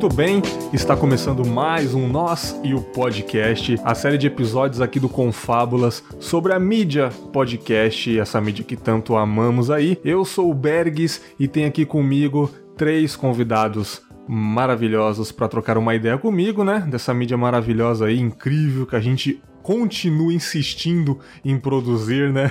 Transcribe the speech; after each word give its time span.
Muito 0.00 0.14
bem, 0.14 0.40
está 0.72 0.96
começando 0.96 1.44
mais 1.44 1.92
um 1.92 2.06
Nós 2.06 2.56
e 2.62 2.72
o 2.72 2.80
Podcast, 2.80 3.74
a 3.82 3.96
série 3.96 4.16
de 4.16 4.28
episódios 4.28 4.80
aqui 4.80 5.00
do 5.00 5.08
Confábulas 5.08 6.04
sobre 6.20 6.52
a 6.52 6.58
mídia 6.60 7.10
podcast, 7.32 8.16
essa 8.16 8.40
mídia 8.40 8.64
que 8.64 8.76
tanto 8.76 9.16
amamos 9.16 9.72
aí. 9.72 9.98
Eu 10.04 10.24
sou 10.24 10.52
o 10.52 10.54
Bergs 10.54 11.20
e 11.36 11.48
tenho 11.48 11.66
aqui 11.66 11.84
comigo 11.84 12.48
três 12.76 13.16
convidados 13.16 14.00
maravilhosos 14.28 15.32
para 15.32 15.48
trocar 15.48 15.76
uma 15.76 15.96
ideia 15.96 16.16
comigo, 16.16 16.62
né? 16.62 16.86
Dessa 16.88 17.12
mídia 17.12 17.36
maravilhosa 17.36 18.06
aí, 18.06 18.20
incrível, 18.20 18.86
que 18.86 18.94
a 18.94 19.00
gente 19.00 19.42
continua 19.62 20.32
insistindo 20.32 21.18
em 21.44 21.58
produzir, 21.58 22.32
né? 22.32 22.50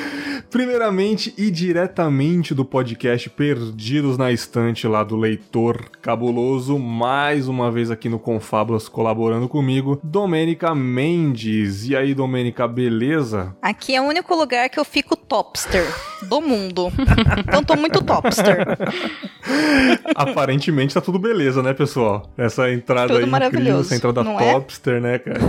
Primeiramente 0.50 1.34
e 1.36 1.50
diretamente 1.50 2.54
do 2.54 2.64
podcast 2.64 3.28
Perdidos 3.30 4.16
na 4.16 4.30
Estante 4.32 4.86
lá 4.86 5.02
do 5.02 5.16
leitor 5.16 5.90
cabuloso, 6.00 6.78
mais 6.78 7.48
uma 7.48 7.70
vez 7.70 7.90
aqui 7.90 8.08
no 8.08 8.18
Confábulas 8.18 8.88
colaborando 8.88 9.48
comigo, 9.48 10.00
Domênica 10.02 10.74
Mendes. 10.74 11.88
E 11.88 11.96
aí, 11.96 12.14
Domênica, 12.14 12.68
beleza? 12.68 13.56
Aqui 13.60 13.94
é 13.94 14.00
o 14.00 14.04
único 14.04 14.34
lugar 14.34 14.68
que 14.68 14.78
eu 14.78 14.84
fico 14.84 15.16
topster 15.16 15.84
do 16.22 16.40
mundo. 16.40 16.92
então 17.40 17.62
tô 17.62 17.76
muito 17.76 18.02
topster. 18.02 18.66
Aparentemente 20.14 20.94
tá 20.94 21.00
tudo 21.00 21.18
beleza, 21.18 21.62
né, 21.62 21.74
pessoal? 21.74 22.30
Essa 22.36 22.70
entrada 22.70 23.08
tudo 23.08 23.34
aí 23.34 23.46
incrível, 23.46 23.80
essa 23.80 23.94
entrada 23.94 24.22
Não 24.22 24.40
é? 24.40 24.52
topster, 24.52 24.94
é? 24.94 25.00
né, 25.00 25.18
cara? 25.18 25.40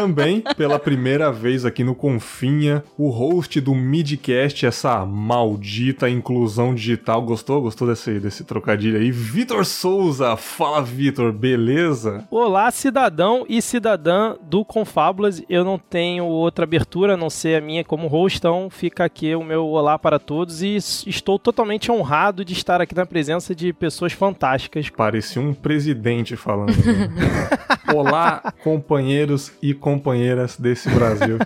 Também, 0.00 0.44
pela 0.56 0.78
primeira 0.78 1.32
vez 1.32 1.64
aqui 1.64 1.82
no 1.82 1.92
Confinha, 1.92 2.84
o 2.96 3.10
host 3.10 3.60
do 3.60 3.74
Midcast, 3.74 4.64
essa 4.64 5.04
maldita 5.04 6.08
inclusão 6.08 6.72
digital. 6.72 7.20
Gostou? 7.22 7.60
Gostou 7.60 7.88
desse, 7.88 8.20
desse 8.20 8.44
trocadilho 8.44 8.96
aí? 8.96 9.10
Vitor 9.10 9.64
Souza! 9.64 10.36
Fala, 10.36 10.82
Vitor, 10.82 11.32
beleza? 11.32 12.24
Olá, 12.30 12.70
cidadão 12.70 13.44
e 13.48 13.60
cidadã 13.60 14.36
do 14.40 14.64
Confábulas. 14.64 15.42
Eu 15.48 15.64
não 15.64 15.78
tenho 15.78 16.24
outra 16.26 16.64
abertura 16.64 17.14
a 17.14 17.16
não 17.16 17.28
ser 17.28 17.60
a 17.60 17.60
minha 17.60 17.82
como 17.82 18.06
host, 18.06 18.38
então 18.38 18.70
fica 18.70 19.04
aqui 19.04 19.34
o 19.34 19.42
meu 19.42 19.66
olá 19.66 19.98
para 19.98 20.20
todos 20.20 20.62
e 20.62 20.76
estou 20.76 21.40
totalmente 21.40 21.90
honrado 21.90 22.44
de 22.44 22.52
estar 22.52 22.80
aqui 22.80 22.94
na 22.94 23.04
presença 23.04 23.52
de 23.52 23.72
pessoas 23.72 24.12
fantásticas. 24.12 24.88
Parecia 24.90 25.42
um 25.42 25.52
presidente 25.52 26.36
falando. 26.36 26.76
Né? 26.76 27.48
olá, 27.94 28.52
companheiros 28.62 29.52
e 29.62 29.74
companheiras 29.78 30.56
desse 30.56 30.90
Brasil. 30.90 31.38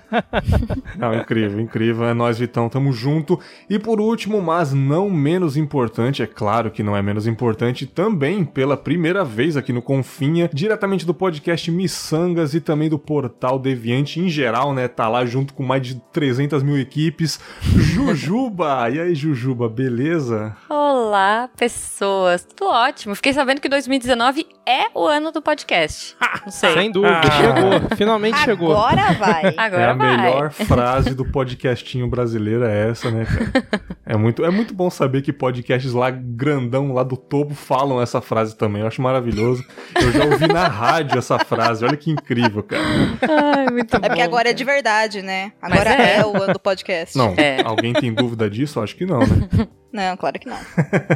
Não, 0.98 1.14
incrível, 1.14 1.60
incrível. 1.60 2.04
É 2.04 2.14
nós, 2.14 2.38
Vitão, 2.38 2.68
tamo 2.68 2.92
junto. 2.92 3.38
E 3.68 3.78
por 3.78 4.00
último, 4.00 4.40
mas 4.42 4.72
não 4.72 5.08
menos 5.10 5.56
importante, 5.56 6.22
é 6.22 6.26
claro 6.26 6.70
que 6.70 6.82
não 6.82 6.96
é 6.96 7.02
menos 7.02 7.26
importante, 7.26 7.86
também 7.86 8.44
pela 8.44 8.76
primeira 8.76 9.24
vez 9.24 9.56
aqui 9.56 9.72
no 9.72 9.82
Confinha, 9.82 10.50
diretamente 10.52 11.06
do 11.06 11.14
podcast 11.14 11.70
Missangas 11.70 12.54
e 12.54 12.60
também 12.60 12.88
do 12.88 12.98
Portal 12.98 13.58
Deviante 13.58 14.20
em 14.20 14.28
geral, 14.28 14.74
né? 14.74 14.88
Tá 14.88 15.08
lá 15.08 15.24
junto 15.24 15.54
com 15.54 15.62
mais 15.62 15.82
de 15.82 15.94
300 16.12 16.62
mil 16.62 16.78
equipes. 16.78 17.38
Jujuba! 17.62 18.90
E 18.90 19.00
aí, 19.00 19.14
Jujuba, 19.14 19.68
beleza? 19.68 20.56
Olá, 20.68 21.48
pessoas. 21.56 22.44
Tudo 22.44 22.70
ótimo. 22.70 23.14
Fiquei 23.14 23.32
sabendo 23.32 23.60
que 23.60 23.68
2019 23.68 24.46
é 24.66 24.86
o 24.94 25.06
ano 25.06 25.32
do 25.32 25.42
podcast. 25.42 26.16
Não 26.44 26.52
sei. 26.52 26.74
Sem 26.74 26.90
dúvida, 26.90 27.20
ah. 27.20 27.30
chegou. 27.30 27.88
Finalmente 27.96 28.21
Agora 28.30 28.44
chegou. 28.44 28.76
Agora 28.76 29.12
vai. 29.18 29.54
Agora 29.56 29.82
é 29.82 29.86
a 29.86 29.94
vai. 29.94 30.16
melhor 30.16 30.50
frase 30.66 31.14
do 31.14 31.24
podcastinho 31.24 32.06
brasileiro 32.08 32.64
é 32.64 32.90
essa, 32.90 33.10
né, 33.10 33.24
cara? 33.24 33.90
É 34.04 34.16
muito, 34.16 34.44
é 34.44 34.50
muito 34.50 34.74
bom 34.74 34.90
saber 34.90 35.22
que 35.22 35.32
podcasts 35.32 35.92
lá 35.92 36.10
grandão, 36.10 36.92
lá 36.92 37.02
do 37.02 37.16
topo, 37.16 37.54
falam 37.54 38.00
essa 38.00 38.20
frase 38.20 38.56
também. 38.56 38.82
Eu 38.82 38.88
acho 38.88 39.00
maravilhoso. 39.00 39.64
Eu 40.00 40.12
já 40.12 40.24
ouvi 40.24 40.46
na 40.46 40.68
rádio 40.68 41.18
essa 41.18 41.38
frase. 41.38 41.84
Olha 41.84 41.96
que 41.96 42.10
incrível, 42.10 42.62
cara. 42.62 42.82
Ai, 43.22 43.66
muito 43.70 43.94
é 43.94 43.98
bom. 43.98 44.06
É 44.06 44.08
porque 44.08 44.22
agora 44.22 44.44
cara. 44.44 44.50
é 44.50 44.54
de 44.54 44.64
verdade, 44.64 45.22
né? 45.22 45.52
Agora 45.60 45.90
é. 45.90 46.18
é. 46.18 46.26
o 46.26 46.42
ano 46.42 46.52
do 46.52 46.60
podcast. 46.60 47.16
Não, 47.16 47.34
é. 47.36 47.62
alguém 47.62 47.92
tem 47.92 48.12
dúvida 48.12 48.48
disso? 48.50 48.80
Acho 48.80 48.96
que 48.96 49.06
não, 49.06 49.20
né? 49.20 49.68
Não, 49.92 50.16
claro 50.16 50.38
que 50.38 50.48
não. 50.48 50.56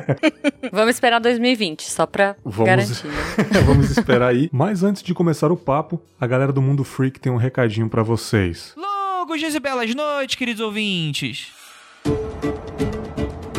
Vamos 0.71 0.97
esperar 0.97 1.19
2020, 1.19 1.91
só 1.91 2.07
pra 2.07 2.37
Vamos... 2.45 2.67
garantir. 2.67 3.09
Vamos 3.65 3.91
esperar 3.91 4.29
aí. 4.29 4.51
Mas 4.53 4.83
antes 4.83 5.03
de 5.03 5.15
começar 5.15 5.51
o 5.51 5.57
papo, 5.57 6.01
a 6.21 6.27
galera 6.27 6.53
do 6.53 6.61
Mundo 6.61 6.85
Freak 6.85 7.19
tem 7.19 7.33
um 7.33 7.37
recadinho 7.37 7.89
para 7.89 8.03
vocês. 8.03 8.75
Longos 8.77 9.41
dias 9.41 9.55
e 9.55 9.61
belas 9.61 9.95
noites, 9.95 10.37
queridos 10.37 10.61
ouvintes. 10.61 11.53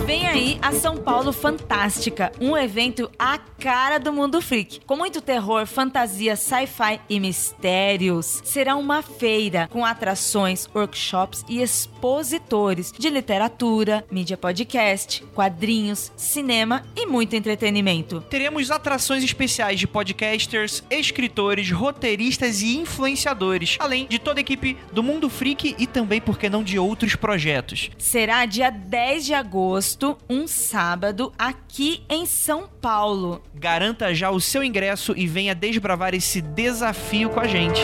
Vem 0.07 0.25
aí 0.25 0.57
a 0.61 0.71
São 0.71 0.95
Paulo 0.95 1.33
Fantástica, 1.33 2.31
um 2.39 2.55
evento 2.55 3.11
à 3.19 3.37
cara 3.37 3.97
do 3.97 4.13
mundo 4.13 4.41
freak, 4.41 4.79
com 4.85 4.95
muito 4.95 5.19
terror, 5.19 5.67
fantasia, 5.67 6.37
sci-fi 6.37 7.01
e 7.09 7.19
mistérios. 7.19 8.41
Será 8.45 8.77
uma 8.77 9.01
feira 9.01 9.67
com 9.69 9.83
atrações, 9.83 10.65
workshops 10.73 11.43
e 11.49 11.61
expositores 11.61 12.93
de 12.97 13.09
literatura, 13.09 14.05
mídia 14.09 14.37
podcast, 14.37 15.25
quadrinhos, 15.35 16.09
cinema 16.15 16.85
e 16.95 17.05
muito 17.05 17.35
entretenimento. 17.35 18.21
Teremos 18.29 18.71
atrações 18.71 19.25
especiais 19.25 19.77
de 19.77 19.87
podcasters, 19.87 20.85
escritores, 20.89 21.69
roteiristas 21.69 22.61
e 22.61 22.77
influenciadores, 22.77 23.75
além 23.77 24.07
de 24.07 24.19
toda 24.19 24.39
a 24.39 24.41
equipe 24.41 24.77
do 24.93 25.03
Mundo 25.03 25.29
Freak 25.29 25.75
e 25.77 25.85
também, 25.85 26.21
por 26.21 26.37
que 26.37 26.49
não, 26.49 26.63
de 26.63 26.79
outros 26.79 27.13
projetos. 27.13 27.89
Será 27.97 28.45
dia 28.45 28.69
10 28.69 29.25
de 29.25 29.33
agosto 29.33 29.96
agosto, 29.97 30.17
um 30.29 30.47
sábado, 30.47 31.33
aqui 31.37 32.03
em 32.07 32.25
São 32.25 32.67
Paulo. 32.81 33.41
Garanta 33.55 34.13
já 34.13 34.29
o 34.29 34.39
seu 34.39 34.63
ingresso 34.63 35.13
e 35.17 35.25
venha 35.25 35.55
desbravar 35.55 36.13
esse 36.13 36.39
desafio 36.41 37.29
com 37.29 37.39
a 37.39 37.47
gente. 37.47 37.81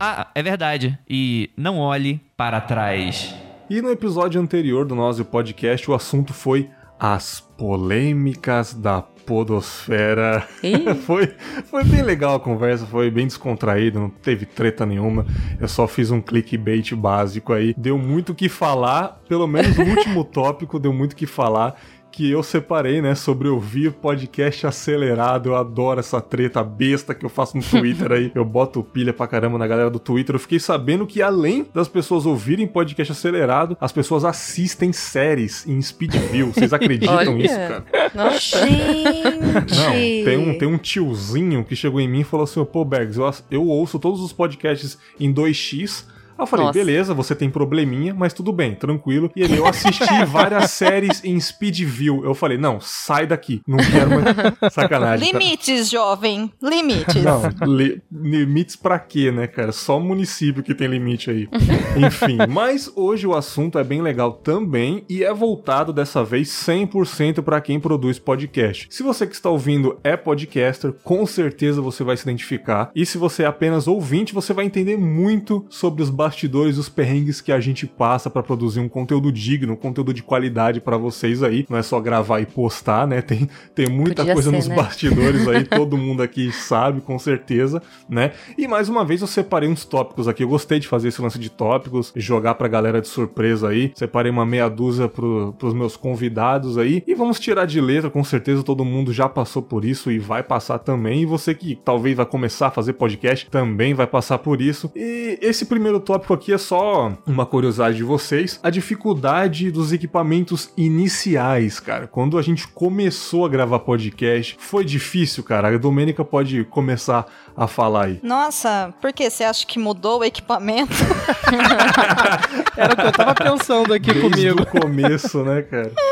Ah, 0.00 0.28
é 0.34 0.42
verdade. 0.42 0.98
E 1.08 1.50
não 1.56 1.78
olhe 1.78 2.20
para 2.36 2.60
trás. 2.60 3.34
E 3.68 3.80
no 3.80 3.90
episódio 3.90 4.40
anterior 4.40 4.86
do 4.86 4.94
nosso 4.94 5.24
podcast, 5.24 5.90
o 5.90 5.94
assunto 5.94 6.32
foi 6.32 6.70
as 6.98 7.40
polêmicas 7.40 8.72
da 8.72 9.02
podosfera. 9.24 10.46
foi, 11.06 11.32
foi 11.64 11.84
bem 11.84 12.02
legal 12.02 12.36
a 12.36 12.40
conversa, 12.40 12.86
foi 12.86 13.10
bem 13.10 13.26
descontraído, 13.26 14.00
não 14.00 14.10
teve 14.10 14.46
treta 14.46 14.86
nenhuma. 14.86 15.26
Eu 15.60 15.68
só 15.68 15.86
fiz 15.86 16.10
um 16.10 16.20
clickbait 16.20 16.92
básico 16.94 17.52
aí. 17.52 17.74
Deu 17.76 17.98
muito 17.98 18.32
o 18.32 18.34
que 18.34 18.48
falar, 18.48 19.20
pelo 19.28 19.46
menos 19.46 19.76
no 19.76 19.84
último 19.84 20.24
tópico 20.24 20.78
deu 20.78 20.92
muito 20.92 21.12
o 21.12 21.16
que 21.16 21.26
falar 21.26 21.80
que 22.14 22.30
eu 22.30 22.44
separei, 22.44 23.02
né, 23.02 23.16
sobre 23.16 23.48
ouvir 23.48 23.90
podcast 23.90 24.68
acelerado. 24.68 25.48
Eu 25.48 25.56
adoro 25.56 25.98
essa 25.98 26.20
treta 26.20 26.62
besta 26.62 27.12
que 27.12 27.26
eu 27.26 27.28
faço 27.28 27.56
no 27.56 27.62
Twitter 27.66 28.12
aí. 28.12 28.30
Eu 28.34 28.44
boto 28.44 28.84
pilha 28.84 29.12
pra 29.12 29.26
caramba 29.26 29.58
na 29.58 29.66
galera 29.66 29.90
do 29.90 29.98
Twitter. 29.98 30.36
Eu 30.36 30.40
fiquei 30.40 30.60
sabendo 30.60 31.08
que 31.08 31.20
além 31.20 31.66
das 31.74 31.88
pessoas 31.88 32.24
ouvirem 32.24 32.68
podcast 32.68 33.10
acelerado, 33.10 33.76
as 33.80 33.90
pessoas 33.90 34.24
assistem 34.24 34.92
séries 34.92 35.66
em 35.66 35.82
speed 35.82 36.14
view. 36.30 36.52
Vocês 36.52 36.72
acreditam 36.72 37.34
nisso, 37.34 37.56
cara? 37.56 37.84
Nossa. 38.14 38.64
Gente! 38.64 39.24
Não, 39.74 39.92
tem 40.24 40.38
um, 40.38 40.58
tem 40.58 40.68
um 40.68 40.78
tiozinho 40.78 41.64
que 41.64 41.74
chegou 41.74 42.00
em 42.00 42.08
mim 42.08 42.20
e 42.20 42.24
falou 42.24 42.44
assim: 42.44 42.64
pô, 42.64 42.84
Bergs, 42.84 43.18
eu, 43.18 43.32
eu 43.50 43.66
ouço 43.66 43.98
todos 43.98 44.20
os 44.20 44.32
podcasts 44.32 44.96
em 45.18 45.32
2x 45.32 46.04
eu 46.38 46.46
falei, 46.46 46.66
Nossa. 46.66 46.78
beleza, 46.78 47.14
você 47.14 47.34
tem 47.34 47.50
probleminha, 47.50 48.14
mas 48.14 48.32
tudo 48.32 48.52
bem, 48.52 48.74
tranquilo. 48.74 49.30
E 49.34 49.42
ele, 49.42 49.58
eu 49.58 49.66
assisti 49.66 50.04
várias 50.26 50.70
séries 50.70 51.22
em 51.24 51.38
speed 51.40 51.80
view. 51.82 52.24
Eu 52.24 52.34
falei, 52.34 52.58
não, 52.58 52.80
sai 52.80 53.26
daqui, 53.26 53.62
não 53.66 53.78
quero 53.78 54.10
mais 54.10 54.24
sacanagem. 54.72 55.32
Limites, 55.32 55.90
tá? 55.90 55.96
jovem, 55.96 56.52
limites. 56.62 57.22
Não, 57.22 57.42
li, 57.66 58.02
limites 58.12 58.76
pra 58.76 58.98
quê, 58.98 59.30
né, 59.30 59.46
cara? 59.46 59.72
Só 59.72 59.98
município 60.00 60.62
que 60.62 60.74
tem 60.74 60.88
limite 60.88 61.30
aí. 61.30 61.48
Enfim, 61.96 62.38
mas 62.48 62.90
hoje 62.94 63.26
o 63.26 63.34
assunto 63.34 63.78
é 63.78 63.84
bem 63.84 64.02
legal 64.02 64.32
também 64.32 65.04
e 65.08 65.22
é 65.22 65.32
voltado 65.32 65.92
dessa 65.92 66.24
vez 66.24 66.48
100% 66.48 67.42
para 67.42 67.60
quem 67.60 67.78
produz 67.80 68.18
podcast. 68.18 68.86
Se 68.90 69.02
você 69.02 69.26
que 69.26 69.34
está 69.34 69.50
ouvindo 69.50 69.98
é 70.02 70.16
podcaster, 70.16 70.92
com 71.02 71.26
certeza 71.26 71.80
você 71.80 72.02
vai 72.04 72.16
se 72.16 72.22
identificar. 72.22 72.90
E 72.94 73.04
se 73.06 73.18
você 73.18 73.42
é 73.42 73.46
apenas 73.46 73.86
ouvinte, 73.86 74.34
você 74.34 74.52
vai 74.52 74.64
entender 74.64 74.96
muito 74.96 75.64
sobre 75.68 76.02
os 76.02 76.10
bastidores, 76.24 76.78
os 76.78 76.88
perrengues 76.88 77.42
que 77.42 77.52
a 77.52 77.60
gente 77.60 77.86
passa 77.86 78.30
para 78.30 78.42
produzir 78.42 78.80
um 78.80 78.88
conteúdo 78.88 79.30
digno, 79.30 79.74
um 79.74 79.76
conteúdo 79.76 80.14
de 80.14 80.22
qualidade 80.22 80.80
para 80.80 80.96
vocês 80.96 81.42
aí. 81.42 81.66
Não 81.68 81.76
é 81.76 81.82
só 81.82 82.00
gravar 82.00 82.40
e 82.40 82.46
postar, 82.46 83.06
né? 83.06 83.20
Tem, 83.20 83.46
tem 83.74 83.88
muita 83.88 84.22
Podia 84.22 84.32
coisa 84.32 84.50
ser, 84.50 84.56
nos 84.56 84.68
né? 84.68 84.74
bastidores 84.74 85.46
aí, 85.46 85.64
todo 85.68 85.98
mundo 85.98 86.22
aqui 86.22 86.50
sabe, 86.50 87.02
com 87.02 87.18
certeza, 87.18 87.82
né? 88.08 88.32
E 88.56 88.66
mais 88.66 88.88
uma 88.88 89.04
vez 89.04 89.20
eu 89.20 89.26
separei 89.26 89.68
uns 89.68 89.84
tópicos 89.84 90.26
aqui. 90.26 90.42
Eu 90.42 90.48
gostei 90.48 90.78
de 90.78 90.88
fazer 90.88 91.08
esse 91.08 91.20
lance 91.20 91.38
de 91.38 91.50
tópicos, 91.50 92.10
jogar 92.16 92.54
pra 92.54 92.68
galera 92.68 93.02
de 93.02 93.08
surpresa 93.08 93.68
aí. 93.68 93.92
Separei 93.94 94.32
uma 94.32 94.46
meia 94.46 94.68
dúzia 94.70 95.08
pro, 95.08 95.54
pros 95.58 95.74
meus 95.74 95.94
convidados 95.94 96.78
aí. 96.78 97.02
E 97.06 97.14
vamos 97.14 97.38
tirar 97.38 97.66
de 97.66 97.80
letra, 97.82 98.08
com 98.08 98.24
certeza 98.24 98.62
todo 98.62 98.82
mundo 98.82 99.12
já 99.12 99.28
passou 99.28 99.60
por 99.60 99.84
isso 99.84 100.10
e 100.10 100.18
vai 100.18 100.42
passar 100.42 100.78
também. 100.78 101.22
E 101.22 101.26
você 101.26 101.54
que 101.54 101.78
talvez 101.84 102.16
vai 102.16 102.24
começar 102.24 102.68
a 102.68 102.70
fazer 102.70 102.94
podcast 102.94 103.50
também 103.50 103.92
vai 103.92 104.06
passar 104.06 104.38
por 104.38 104.62
isso. 104.62 104.90
E 104.96 105.38
esse 105.42 105.66
primeiro 105.66 106.00
tópico 106.00 106.13
tópico 106.14 106.34
aqui 106.34 106.52
é 106.52 106.58
só 106.58 107.12
uma 107.26 107.44
curiosidade 107.44 107.96
de 107.96 108.04
vocês, 108.04 108.60
a 108.62 108.70
dificuldade 108.70 109.70
dos 109.72 109.92
equipamentos 109.92 110.70
iniciais, 110.76 111.80
cara. 111.80 112.06
Quando 112.06 112.38
a 112.38 112.42
gente 112.42 112.68
começou 112.68 113.44
a 113.44 113.48
gravar 113.48 113.80
podcast, 113.80 114.56
foi 114.60 114.84
difícil, 114.84 115.42
cara. 115.42 115.74
A 115.74 115.76
Domênica 115.76 116.24
pode 116.24 116.62
começar 116.66 117.26
a 117.56 117.66
falar 117.66 118.06
aí. 118.06 118.20
Nossa, 118.22 118.92
por 119.00 119.12
que 119.12 119.28
você 119.30 119.44
acha 119.44 119.66
que 119.66 119.78
mudou 119.78 120.20
o 120.20 120.24
equipamento? 120.24 120.92
Era 122.76 122.92
o 122.92 122.96
que 122.96 123.02
eu 123.06 123.12
tava 123.12 123.34
pensando 123.34 123.92
aqui 123.94 124.12
Desde 124.12 124.30
comigo. 124.30 124.62
o 124.62 124.66
começo, 124.80 125.42
né, 125.44 125.62
cara? 125.62 125.92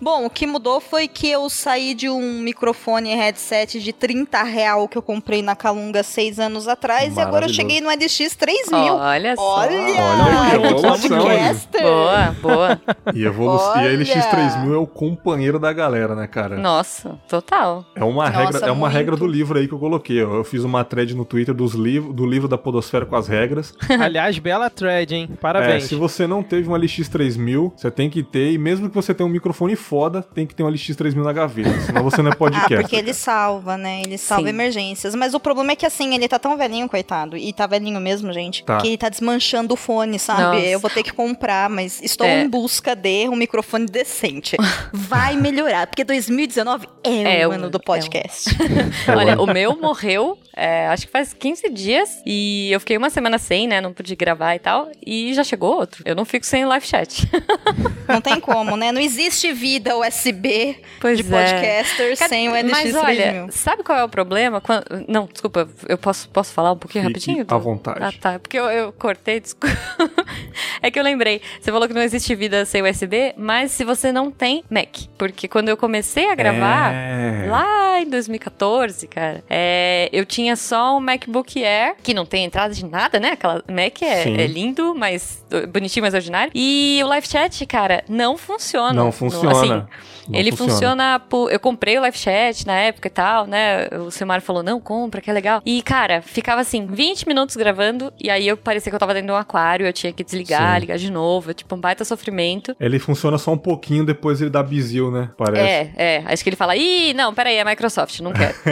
Bom, 0.00 0.26
o 0.26 0.30
que 0.30 0.46
mudou 0.46 0.80
foi 0.80 1.08
que 1.08 1.28
eu 1.28 1.50
saí 1.50 1.92
de 1.92 2.08
um 2.08 2.40
microfone 2.40 3.10
e 3.12 3.16
headset 3.16 3.80
de 3.80 3.92
30 3.92 4.40
real 4.44 4.86
que 4.86 4.96
eu 4.96 5.02
comprei 5.02 5.42
na 5.42 5.56
Calunga 5.56 6.04
seis 6.04 6.38
anos 6.38 6.68
atrás 6.68 7.16
e 7.16 7.20
agora 7.20 7.46
eu 7.46 7.48
cheguei 7.52 7.80
no 7.80 7.88
LX 7.90 8.36
3000. 8.36 8.94
Olha 8.94 9.34
só. 9.34 9.42
Olha, 9.42 9.72
Olha 9.72 10.50
que 10.50 10.54
evolução, 10.54 11.18
podcaster. 11.18 11.82
Boa, 11.82 12.36
boa. 12.40 12.80
E, 13.12 13.24
a 13.24 13.26
evolu- 13.26 13.56
e 13.58 13.60
a 13.60 13.80
Olha! 13.80 13.98
LX3000 13.98 14.74
é 14.74 14.76
o 14.76 14.86
companheiro 14.86 15.58
da 15.58 15.72
galera, 15.72 16.14
né, 16.14 16.28
cara? 16.28 16.56
Nossa, 16.56 17.18
total. 17.28 17.84
É 17.96 18.04
uma, 18.04 18.30
Nossa, 18.30 18.38
regra, 18.44 18.58
é 18.68 18.70
uma 18.70 18.80
muito. 18.82 18.92
regra 18.92 19.16
do 19.16 19.26
livro 19.26 19.58
aí 19.58 19.66
que 19.66 19.74
eu 19.74 19.78
coloquei. 19.80 20.22
Eu 20.34 20.44
fiz 20.44 20.64
uma 20.64 20.84
thread 20.84 21.14
no 21.14 21.24
Twitter 21.24 21.54
dos 21.54 21.74
liv 21.74 22.12
do 22.12 22.26
livro 22.26 22.48
da 22.48 22.56
Podosfera 22.58 23.04
com 23.06 23.16
as 23.16 23.28
regras. 23.28 23.74
Aliás, 24.00 24.38
bela 24.38 24.68
thread, 24.70 25.14
hein? 25.14 25.28
É, 25.32 25.36
Parabéns. 25.36 25.84
se 25.84 25.94
você 25.94 26.26
não 26.26 26.42
teve 26.42 26.68
um 26.68 26.72
LX3000, 26.72 27.72
você 27.76 27.90
tem 27.90 28.08
que 28.10 28.22
ter. 28.22 28.52
E 28.52 28.58
mesmo 28.58 28.88
que 28.88 28.94
você 28.94 29.14
tenha 29.14 29.26
um 29.26 29.30
microfone 29.30 29.76
foda, 29.76 30.22
tem 30.22 30.46
que 30.46 30.54
ter 30.54 30.62
um 30.62 30.70
LX3000 30.70 31.22
na 31.22 31.32
gaveta. 31.32 31.80
Senão 31.80 32.02
você 32.02 32.22
não 32.22 32.30
é 32.30 32.34
Ah, 32.34 32.36
podcast. 32.36 32.82
porque 32.82 32.96
ele 32.96 33.12
salva, 33.12 33.76
né? 33.76 34.02
Ele 34.02 34.16
salva 34.18 34.44
Sim. 34.44 34.48
emergências. 34.50 35.14
Mas 35.14 35.34
o 35.34 35.40
problema 35.40 35.72
é 35.72 35.76
que, 35.76 35.84
assim, 35.86 36.14
ele 36.14 36.28
tá 36.28 36.38
tão 36.38 36.56
velhinho, 36.56 36.88
coitado. 36.88 37.36
E 37.36 37.52
tá 37.52 37.66
velhinho 37.66 38.00
mesmo, 38.00 38.32
gente. 38.32 38.64
Tá. 38.64 38.78
Que 38.78 38.88
ele 38.88 38.96
tá 38.98 39.08
desmanchando 39.08 39.74
o 39.74 39.76
fone, 39.76 40.18
sabe? 40.18 40.42
Nossa. 40.42 40.58
Eu 40.66 40.78
vou 40.80 40.90
ter 40.90 41.02
que 41.02 41.12
comprar, 41.12 41.68
mas 41.68 42.00
estou 42.02 42.26
É. 42.26 42.42
em 42.42 42.48
busca 42.48 42.94
de 42.94 43.28
um 43.28 43.36
microfone 43.36 43.86
decente. 43.86 44.56
Vai 44.92 45.36
melhorar, 45.36 45.86
porque 45.86 46.04
2019 46.04 46.86
é, 47.04 47.40
É 47.42 47.48
o 47.48 47.52
ano 47.52 47.68
do 47.70 47.76
é 47.76 47.80
o- 47.80 47.84
podcast. 47.84 48.50
Olha, 49.14 49.40
o 49.40 49.46
meu 49.46 49.78
morreu, 49.80 50.17
é, 50.56 50.86
acho 50.88 51.06
que 51.06 51.12
faz 51.12 51.32
15 51.32 51.68
dias. 51.70 52.22
E 52.26 52.70
eu 52.72 52.80
fiquei 52.80 52.96
uma 52.96 53.10
semana 53.10 53.38
sem, 53.38 53.66
né? 53.68 53.80
Não 53.80 53.92
pude 53.92 54.14
gravar 54.16 54.54
e 54.54 54.58
tal. 54.58 54.90
E 55.06 55.32
já 55.34 55.44
chegou 55.44 55.74
outro. 55.76 56.02
Eu 56.04 56.14
não 56.16 56.24
fico 56.24 56.44
sem 56.46 56.64
live 56.64 56.86
chat. 56.86 57.28
Não 58.08 58.22
tem 58.22 58.40
como, 58.40 58.74
né? 58.74 58.90
Não 58.90 59.02
existe 59.02 59.52
vida 59.52 59.94
USB 59.94 60.78
Pois 60.98 61.18
de 61.18 61.26
é. 61.26 61.28
podcaster 61.28 62.16
sem 62.16 62.48
o 62.48 62.52
LX 62.54 62.70
Mas 62.70 62.80
3000. 62.94 63.00
olha, 63.02 63.46
sabe 63.50 63.82
qual 63.82 63.98
é 63.98 64.02
o 64.04 64.08
problema? 64.08 64.62
Quando- 64.62 64.84
Não, 65.06 65.26
desculpa, 65.30 65.68
eu 65.86 65.98
posso, 65.98 66.26
posso 66.30 66.54
falar 66.54 66.72
um 66.72 66.78
pouquinho 66.78 67.04
Fique 67.04 67.18
rapidinho? 67.30 67.46
à 67.46 67.58
vontade. 67.58 67.98
Ah, 68.00 68.10
tá. 68.18 68.38
Porque 68.38 68.58
eu, 68.58 68.64
eu 68.70 68.92
cortei, 68.94 69.40
desculpa. 69.40 69.76
é 70.82 70.90
que 70.90 70.98
eu 70.98 71.02
lembrei. 71.02 71.42
Você 71.60 71.70
falou 71.70 71.86
que 71.86 71.92
não 71.92 72.00
existe 72.00 72.34
vida 72.34 72.64
sem 72.64 72.82
USB, 72.82 73.34
mas 73.36 73.72
se 73.72 73.84
você 73.84 74.10
não 74.10 74.30
tem 74.30 74.64
Mac. 74.70 74.88
Porque 75.18 75.46
quando 75.46 75.68
eu 75.68 75.76
comecei 75.76 76.30
a 76.30 76.34
gravar, 76.34 76.94
É. 76.94 77.46
lá 77.50 78.00
em 78.00 78.08
2014, 78.08 79.06
cara, 79.06 79.44
é, 79.50 80.07
eu 80.12 80.24
tinha 80.24 80.56
só 80.56 80.96
um 80.96 81.00
MacBook 81.00 81.62
Air, 81.64 81.94
que 82.02 82.12
não 82.14 82.24
tem 82.26 82.44
entrada 82.44 82.72
de 82.74 82.84
nada, 82.84 83.18
né? 83.20 83.30
Aquela 83.32 83.62
Mac 83.68 84.02
é, 84.02 84.22
é 84.42 84.46
lindo, 84.46 84.94
mas 84.94 85.44
bonitinho, 85.72 86.04
mas 86.04 86.14
ordinário. 86.14 86.50
E 86.54 87.00
o 87.02 87.06
Live 87.08 87.26
Chat, 87.28 87.64
cara, 87.66 88.04
não 88.08 88.36
funciona. 88.36 88.92
Não 88.92 89.06
No- 89.06 89.12
funciona. 89.12 89.50
assim, 89.52 89.68
Não 89.68 90.38
ele 90.38 90.52
funciona. 90.52 91.18
por. 91.20 91.50
Eu 91.50 91.58
comprei 91.60 91.96
o 91.98 92.00
Live 92.02 92.18
Chat 92.18 92.66
na 92.66 92.74
época 92.74 93.08
e 93.08 93.10
tal, 93.10 93.46
né? 93.46 93.88
O 94.06 94.10
Silmar 94.10 94.40
falou: 94.40 94.62
não, 94.62 94.80
compra, 94.80 95.20
que 95.20 95.30
é 95.30 95.32
legal. 95.32 95.62
E, 95.64 95.80
cara, 95.82 96.20
ficava 96.22 96.60
assim, 96.60 96.86
20 96.86 97.26
minutos 97.26 97.56
gravando, 97.56 98.12
e 98.20 98.28
aí 98.30 98.46
eu 98.46 98.56
parecia 98.56 98.90
que 98.90 98.94
eu 98.96 99.00
tava 99.00 99.14
dentro 99.14 99.28
de 99.28 99.32
um 99.32 99.36
aquário, 99.36 99.86
eu 99.86 99.92
tinha 99.92 100.12
que 100.12 100.22
desligar, 100.22 100.74
Sim. 100.74 100.80
ligar 100.80 100.98
de 100.98 101.10
novo, 101.10 101.54
tipo, 101.54 101.74
um 101.74 101.80
baita 101.80 102.04
sofrimento. 102.04 102.76
Ele 102.78 102.98
funciona 102.98 103.38
só 103.38 103.52
um 103.52 103.58
pouquinho, 103.58 104.04
depois 104.04 104.40
ele 104.40 104.50
dá 104.50 104.62
bizil, 104.62 105.10
né? 105.10 105.30
Parece. 105.36 105.62
É, 105.96 106.16
é. 106.16 106.22
Acho 106.26 106.42
que 106.42 106.50
ele 106.50 106.56
fala: 106.56 106.76
ih, 106.76 107.14
não, 107.14 107.32
peraí, 107.32 107.56
é 107.56 107.64
Microsoft, 107.64 108.20
não 108.20 108.32
quero. 108.32 108.54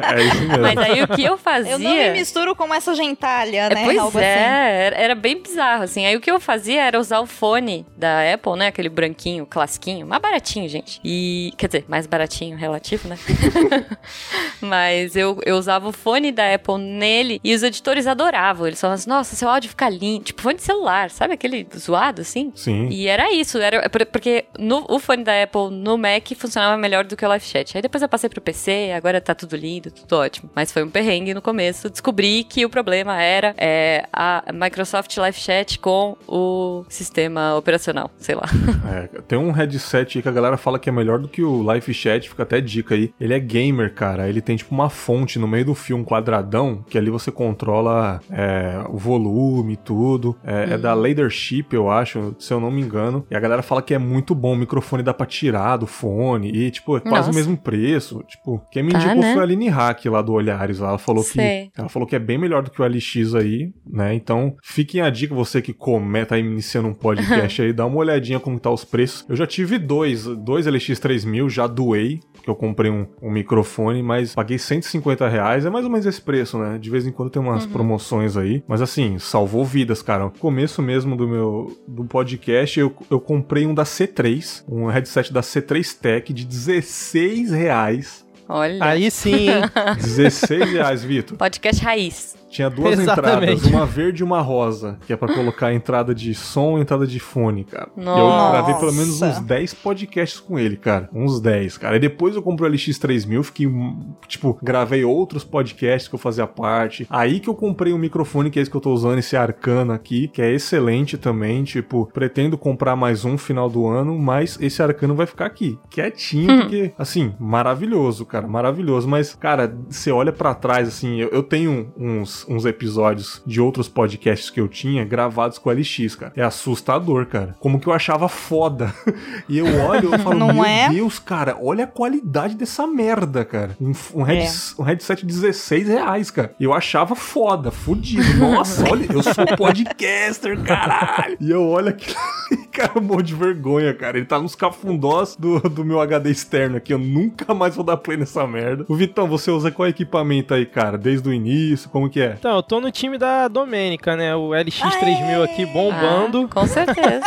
É 0.19 0.19
isso 0.22 0.40
mesmo. 0.42 0.62
Mas 0.62 0.78
aí 0.78 1.02
o 1.02 1.08
que 1.08 1.22
eu 1.24 1.36
fazia. 1.38 1.72
Eu 1.72 1.78
não 1.78 1.90
me 1.90 2.10
misturo 2.10 2.54
com 2.56 2.72
essa 2.74 2.94
gentalha, 2.94 3.68
É, 3.70 3.74
né? 3.74 3.84
pois 3.84 3.98
Algo 3.98 4.18
é, 4.18 4.88
assim. 4.88 4.96
era, 5.02 5.14
bem 5.14 5.40
bizarro, 5.42 5.82
assim. 5.84 6.06
Aí 6.06 6.16
o 6.16 6.20
que 6.20 6.30
eu 6.30 6.40
fazia 6.40 6.82
era 6.82 6.98
usar 6.98 7.20
o 7.20 7.26
fone 7.26 7.86
da 7.96 8.32
Apple, 8.34 8.56
né? 8.56 8.66
Aquele 8.68 8.88
branquinho, 8.88 9.46
classiquinho, 9.46 10.06
mais 10.06 10.20
baratinho, 10.22 10.68
gente. 10.68 11.00
E, 11.04 11.52
quer 11.56 11.66
dizer, 11.66 11.84
mais 11.88 12.06
baratinho, 12.06 12.56
relativo, 12.56 13.08
né? 13.08 13.16
Mas 14.60 15.16
eu, 15.16 15.38
eu 15.44 15.56
usava 15.56 15.88
o 15.88 15.92
fone 15.92 16.32
da 16.32 16.54
Apple 16.54 16.78
nele 16.78 17.40
e 17.42 17.54
os 17.54 17.62
editores 17.62 18.06
adoravam. 18.06 18.66
Eles 18.66 18.80
falavam 18.80 18.94
assim, 18.94 19.08
nossa, 19.10 19.36
seu 19.36 19.48
áudio 19.48 19.70
fica 19.70 19.88
lindo. 19.88 20.24
Tipo, 20.24 20.42
fone 20.42 20.56
de 20.56 20.62
celular, 20.62 21.10
sabe 21.10 21.34
aquele 21.34 21.66
zoado, 21.76 22.20
assim? 22.22 22.52
Sim. 22.54 22.88
E 22.90 23.06
era 23.08 23.32
isso, 23.32 23.58
era 23.58 23.88
por- 23.88 24.06
porque 24.06 24.44
no, 24.58 24.84
o 24.88 24.98
fone 24.98 25.24
da 25.24 25.42
Apple 25.42 25.70
no 25.70 25.96
Mac 25.96 26.28
funcionava 26.36 26.76
melhor 26.76 27.04
do 27.04 27.16
que 27.16 27.24
o 27.24 27.28
Live 27.28 27.44
Chat. 27.44 27.76
Aí 27.76 27.82
depois 27.82 28.02
eu 28.02 28.08
passei 28.08 28.28
pro 28.28 28.40
PC, 28.40 28.92
agora 28.96 29.20
tá 29.20 29.34
tudo 29.34 29.56
lindo, 29.56 29.90
tudo 29.90 30.09
ótimo. 30.16 30.50
Mas 30.54 30.72
foi 30.72 30.82
um 30.82 30.90
perrengue 30.90 31.34
no 31.34 31.42
começo. 31.42 31.88
Descobri 31.90 32.44
que 32.44 32.64
o 32.64 32.70
problema 32.70 33.20
era 33.20 33.54
é, 33.56 34.04
a 34.12 34.44
Microsoft 34.52 35.16
Live 35.16 35.38
Chat 35.38 35.78
com 35.78 36.16
o 36.26 36.84
sistema 36.88 37.56
operacional, 37.56 38.10
sei 38.18 38.34
lá. 38.34 38.44
É, 38.90 39.06
tem 39.28 39.38
um 39.38 39.52
headset 39.52 40.18
aí 40.18 40.22
que 40.22 40.28
a 40.28 40.32
galera 40.32 40.56
fala 40.56 40.78
que 40.78 40.88
é 40.88 40.92
melhor 40.92 41.18
do 41.18 41.28
que 41.28 41.42
o 41.42 41.62
Live 41.62 41.92
Chat, 41.94 42.28
fica 42.28 42.42
até 42.42 42.60
dica 42.60 42.94
aí. 42.94 43.12
Ele 43.20 43.32
é 43.34 43.38
gamer, 43.38 43.94
cara. 43.94 44.28
Ele 44.28 44.40
tem 44.40 44.56
tipo 44.56 44.74
uma 44.74 44.90
fonte 44.90 45.38
no 45.38 45.46
meio 45.46 45.66
do 45.66 45.74
fio, 45.74 45.96
um 45.96 46.02
quadradão, 46.04 46.84
que 46.88 46.98
ali 46.98 47.08
você 47.10 47.30
controla 47.30 48.20
é, 48.30 48.82
o 48.88 48.96
volume 48.98 49.74
e 49.74 49.76
tudo. 49.76 50.36
É, 50.42 50.74
é 50.74 50.78
da 50.78 50.92
Leadership, 50.94 51.66
eu 51.72 51.90
acho, 51.90 52.34
se 52.38 52.52
eu 52.52 52.58
não 52.58 52.70
me 52.70 52.80
engano. 52.80 53.24
E 53.30 53.36
a 53.36 53.40
galera 53.40 53.62
fala 53.62 53.80
que 53.82 53.94
é 53.94 53.98
muito 53.98 54.34
bom. 54.34 54.54
O 54.54 54.56
microfone 54.56 55.02
dá 55.02 55.14
pra 55.14 55.26
tirar 55.26 55.76
do 55.76 55.86
fone. 55.86 56.50
E, 56.50 56.70
tipo, 56.70 56.96
é 56.96 57.00
quase 57.00 57.28
Nossa. 57.28 57.30
o 57.30 57.34
mesmo 57.34 57.56
preço. 57.56 58.24
Tipo, 58.26 58.60
quem 58.72 58.82
me 58.82 58.92
Tá, 58.92 58.98
indicou 58.98 59.20
né? 59.22 59.32
foi 59.34 59.40
a 59.40 59.44
Aline 59.44 59.68
Hack 59.68 59.99
lá 60.08 60.22
do 60.22 60.32
Olhares. 60.32 60.78
Lá. 60.78 60.90
Ela 60.90 60.98
falou 60.98 61.22
Sei. 61.22 61.70
que. 61.74 61.80
Ela 61.80 61.88
falou 61.88 62.06
que 62.06 62.16
é 62.16 62.18
bem 62.18 62.38
melhor 62.38 62.62
do 62.62 62.70
que 62.70 62.80
o 62.80 62.86
LX 62.86 63.34
aí, 63.34 63.72
né? 63.86 64.14
Então, 64.14 64.56
fiquem 64.62 65.00
a 65.00 65.10
dica, 65.10 65.34
você 65.34 65.60
que 65.60 65.72
come, 65.72 66.24
tá 66.24 66.38
iniciando 66.38 66.88
um 66.88 66.94
podcast 66.94 67.62
aí, 67.62 67.72
dá 67.74 67.86
uma 67.86 67.98
olhadinha 67.98 68.40
como 68.40 68.58
tá 68.58 68.70
os 68.70 68.84
preços. 68.84 69.24
Eu 69.28 69.36
já 69.36 69.46
tive 69.46 69.78
dois, 69.78 70.24
dois 70.24 70.66
LX3000, 70.66 71.48
já 71.48 71.66
doei, 71.66 72.20
porque 72.32 72.48
eu 72.48 72.54
comprei 72.54 72.90
um, 72.90 73.06
um 73.22 73.30
microfone, 73.30 74.02
mas 74.02 74.34
paguei 74.34 74.58
150 74.58 75.28
reais, 75.28 75.64
é 75.64 75.70
mais 75.70 75.84
ou 75.84 75.90
menos 75.90 76.06
esse 76.06 76.20
preço, 76.20 76.58
né? 76.58 76.78
De 76.78 76.90
vez 76.90 77.06
em 77.06 77.12
quando 77.12 77.30
tem 77.30 77.40
umas 77.40 77.66
promoções 77.66 78.36
aí, 78.36 78.62
mas 78.66 78.80
assim, 78.80 79.18
salvou 79.18 79.64
vidas, 79.64 80.02
cara. 80.02 80.24
No 80.24 80.30
começo 80.30 80.82
mesmo 80.82 81.16
do 81.16 81.28
meu 81.28 81.76
do 81.86 82.04
podcast, 82.04 82.78
eu, 82.78 82.94
eu 83.10 83.20
comprei 83.20 83.66
um 83.66 83.74
da 83.74 83.84
C3, 83.84 84.64
um 84.68 84.86
headset 84.86 85.32
da 85.32 85.40
C3 85.40 85.98
Tech 85.98 86.32
de 86.32 86.44
16 86.44 87.50
reais. 87.52 88.26
Olha. 88.50 88.84
Aí 88.84 89.10
sim, 89.10 89.48
hein? 89.48 89.62
16 89.96 90.72
reais, 90.72 91.04
Vitor. 91.04 91.38
Podcast 91.38 91.82
raiz. 91.84 92.39
Tinha 92.50 92.68
duas 92.68 92.98
Exatamente. 92.98 93.52
entradas, 93.54 93.64
uma 93.66 93.86
verde 93.86 94.22
e 94.22 94.24
uma 94.24 94.40
rosa, 94.40 94.98
que 95.06 95.12
é 95.12 95.16
pra 95.16 95.32
colocar 95.32 95.68
a 95.68 95.74
entrada 95.74 96.14
de 96.14 96.34
som 96.34 96.78
e 96.78 96.82
entrada 96.82 97.06
de 97.06 97.20
fone, 97.20 97.64
cara. 97.64 97.88
E 97.96 98.00
eu 98.00 98.06
Nossa. 98.06 98.50
gravei 98.50 98.74
pelo 98.74 98.92
menos 98.92 99.22
uns 99.22 99.38
10 99.40 99.74
podcasts 99.74 100.40
com 100.40 100.58
ele, 100.58 100.76
cara. 100.76 101.08
Uns 101.14 101.40
10, 101.40 101.78
cara. 101.78 101.96
E 101.96 102.00
depois 102.00 102.34
eu 102.34 102.42
comprei 102.42 102.68
o 102.68 102.72
LX3000, 102.72 103.42
fiquei, 103.44 103.66
hum, 103.66 104.14
tipo, 104.26 104.58
gravei 104.62 105.04
outros 105.04 105.44
podcasts 105.44 106.08
que 106.08 106.14
eu 106.14 106.18
fazia 106.18 106.46
parte. 106.46 107.06
Aí 107.08 107.38
que 107.40 107.48
eu 107.48 107.54
comprei 107.54 107.92
um 107.92 107.98
microfone, 107.98 108.50
que 108.50 108.58
é 108.58 108.62
esse 108.62 108.70
que 108.70 108.76
eu 108.76 108.80
tô 108.80 108.92
usando, 108.92 109.18
esse 109.18 109.36
Arcana 109.36 109.94
aqui, 109.94 110.28
que 110.28 110.42
é 110.42 110.50
excelente 110.52 111.16
também, 111.16 111.62
tipo, 111.62 112.10
pretendo 112.12 112.58
comprar 112.58 112.96
mais 112.96 113.24
um 113.24 113.38
final 113.38 113.68
do 113.70 113.86
ano, 113.86 114.18
mas 114.18 114.58
esse 114.60 114.82
Arcano 114.82 115.14
vai 115.14 115.26
ficar 115.26 115.46
aqui, 115.46 115.78
quietinho, 115.88 116.60
porque, 116.62 116.92
assim, 116.98 117.32
maravilhoso, 117.38 118.26
cara, 118.26 118.46
maravilhoso. 118.48 119.08
Mas, 119.08 119.34
cara, 119.34 119.72
você 119.88 120.10
olha 120.10 120.32
pra 120.32 120.54
trás, 120.54 120.88
assim, 120.88 121.20
eu, 121.20 121.28
eu 121.28 121.42
tenho 121.42 121.92
uns, 121.96 122.39
uns 122.48 122.64
episódios 122.64 123.42
de 123.46 123.60
outros 123.60 123.88
podcasts 123.88 124.50
que 124.50 124.60
eu 124.60 124.68
tinha 124.68 125.04
gravados 125.04 125.58
com 125.58 125.68
o 125.68 125.72
LX, 125.72 126.14
cara. 126.16 126.32
É 126.36 126.42
assustador, 126.42 127.26
cara. 127.26 127.54
Como 127.60 127.78
que 127.80 127.86
eu 127.86 127.92
achava 127.92 128.28
foda. 128.28 128.92
e 129.48 129.58
eu 129.58 129.66
olho 129.84 130.14
e 130.14 130.18
falo, 130.18 130.38
Não 130.40 130.54
meu 130.54 130.64
é? 130.64 130.88
Deus, 130.88 131.18
cara, 131.18 131.56
olha 131.60 131.84
a 131.84 131.86
qualidade 131.86 132.54
dessa 132.54 132.86
merda, 132.86 133.44
cara. 133.44 133.76
Um, 133.80 133.92
um, 134.14 134.22
head- 134.22 134.46
É. 134.46 134.80
um 134.80 134.84
headset 134.84 135.20
de 135.26 135.32
16 135.32 135.88
reais, 135.88 136.30
cara. 136.30 136.54
Eu 136.58 136.72
achava 136.72 137.14
foda, 137.14 137.70
fudido. 137.70 138.38
Nossa, 138.38 138.88
olha, 138.90 139.06
eu 139.12 139.22
sou 139.22 139.44
podcaster, 139.56 140.60
caralho. 140.62 141.36
E 141.40 141.50
eu 141.50 141.66
olho 141.66 141.88
aquilo 141.88 142.16
cara, 142.72 142.92
eu 142.96 143.02
morro 143.02 143.22
de 143.22 143.34
vergonha, 143.34 143.92
cara. 143.94 144.16
Ele 144.16 144.26
tá 144.26 144.38
nos 144.40 144.54
cafundós 144.54 145.36
do, 145.36 145.60
do 145.60 145.84
meu 145.84 146.00
HD 146.00 146.30
externo 146.30 146.76
aqui. 146.76 146.92
Eu 146.92 146.98
nunca 146.98 147.52
mais 147.54 147.74
vou 147.76 147.84
dar 147.84 147.96
play 147.96 148.16
nessa 148.16 148.46
merda. 148.46 148.84
O 148.88 148.94
Vitão, 148.96 149.28
você 149.28 149.50
usa 149.50 149.70
qual 149.70 149.88
equipamento 149.88 150.54
aí, 150.54 150.66
cara? 150.66 150.96
Desde 150.98 151.28
o 151.28 151.32
início, 151.32 151.88
como 151.90 152.08
que 152.08 152.20
é? 152.20 152.29
Então, 152.38 152.56
eu 152.56 152.62
tô 152.62 152.80
no 152.80 152.90
time 152.90 153.18
da 153.18 153.48
Domênica, 153.48 154.16
né? 154.16 154.34
O 154.34 154.50
LX3000 154.50 155.44
aqui 155.44 155.66
bombando. 155.66 156.48
Ah, 156.50 156.54
com 156.54 156.66
certeza. 156.66 157.24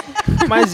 Mas, 0.48 0.74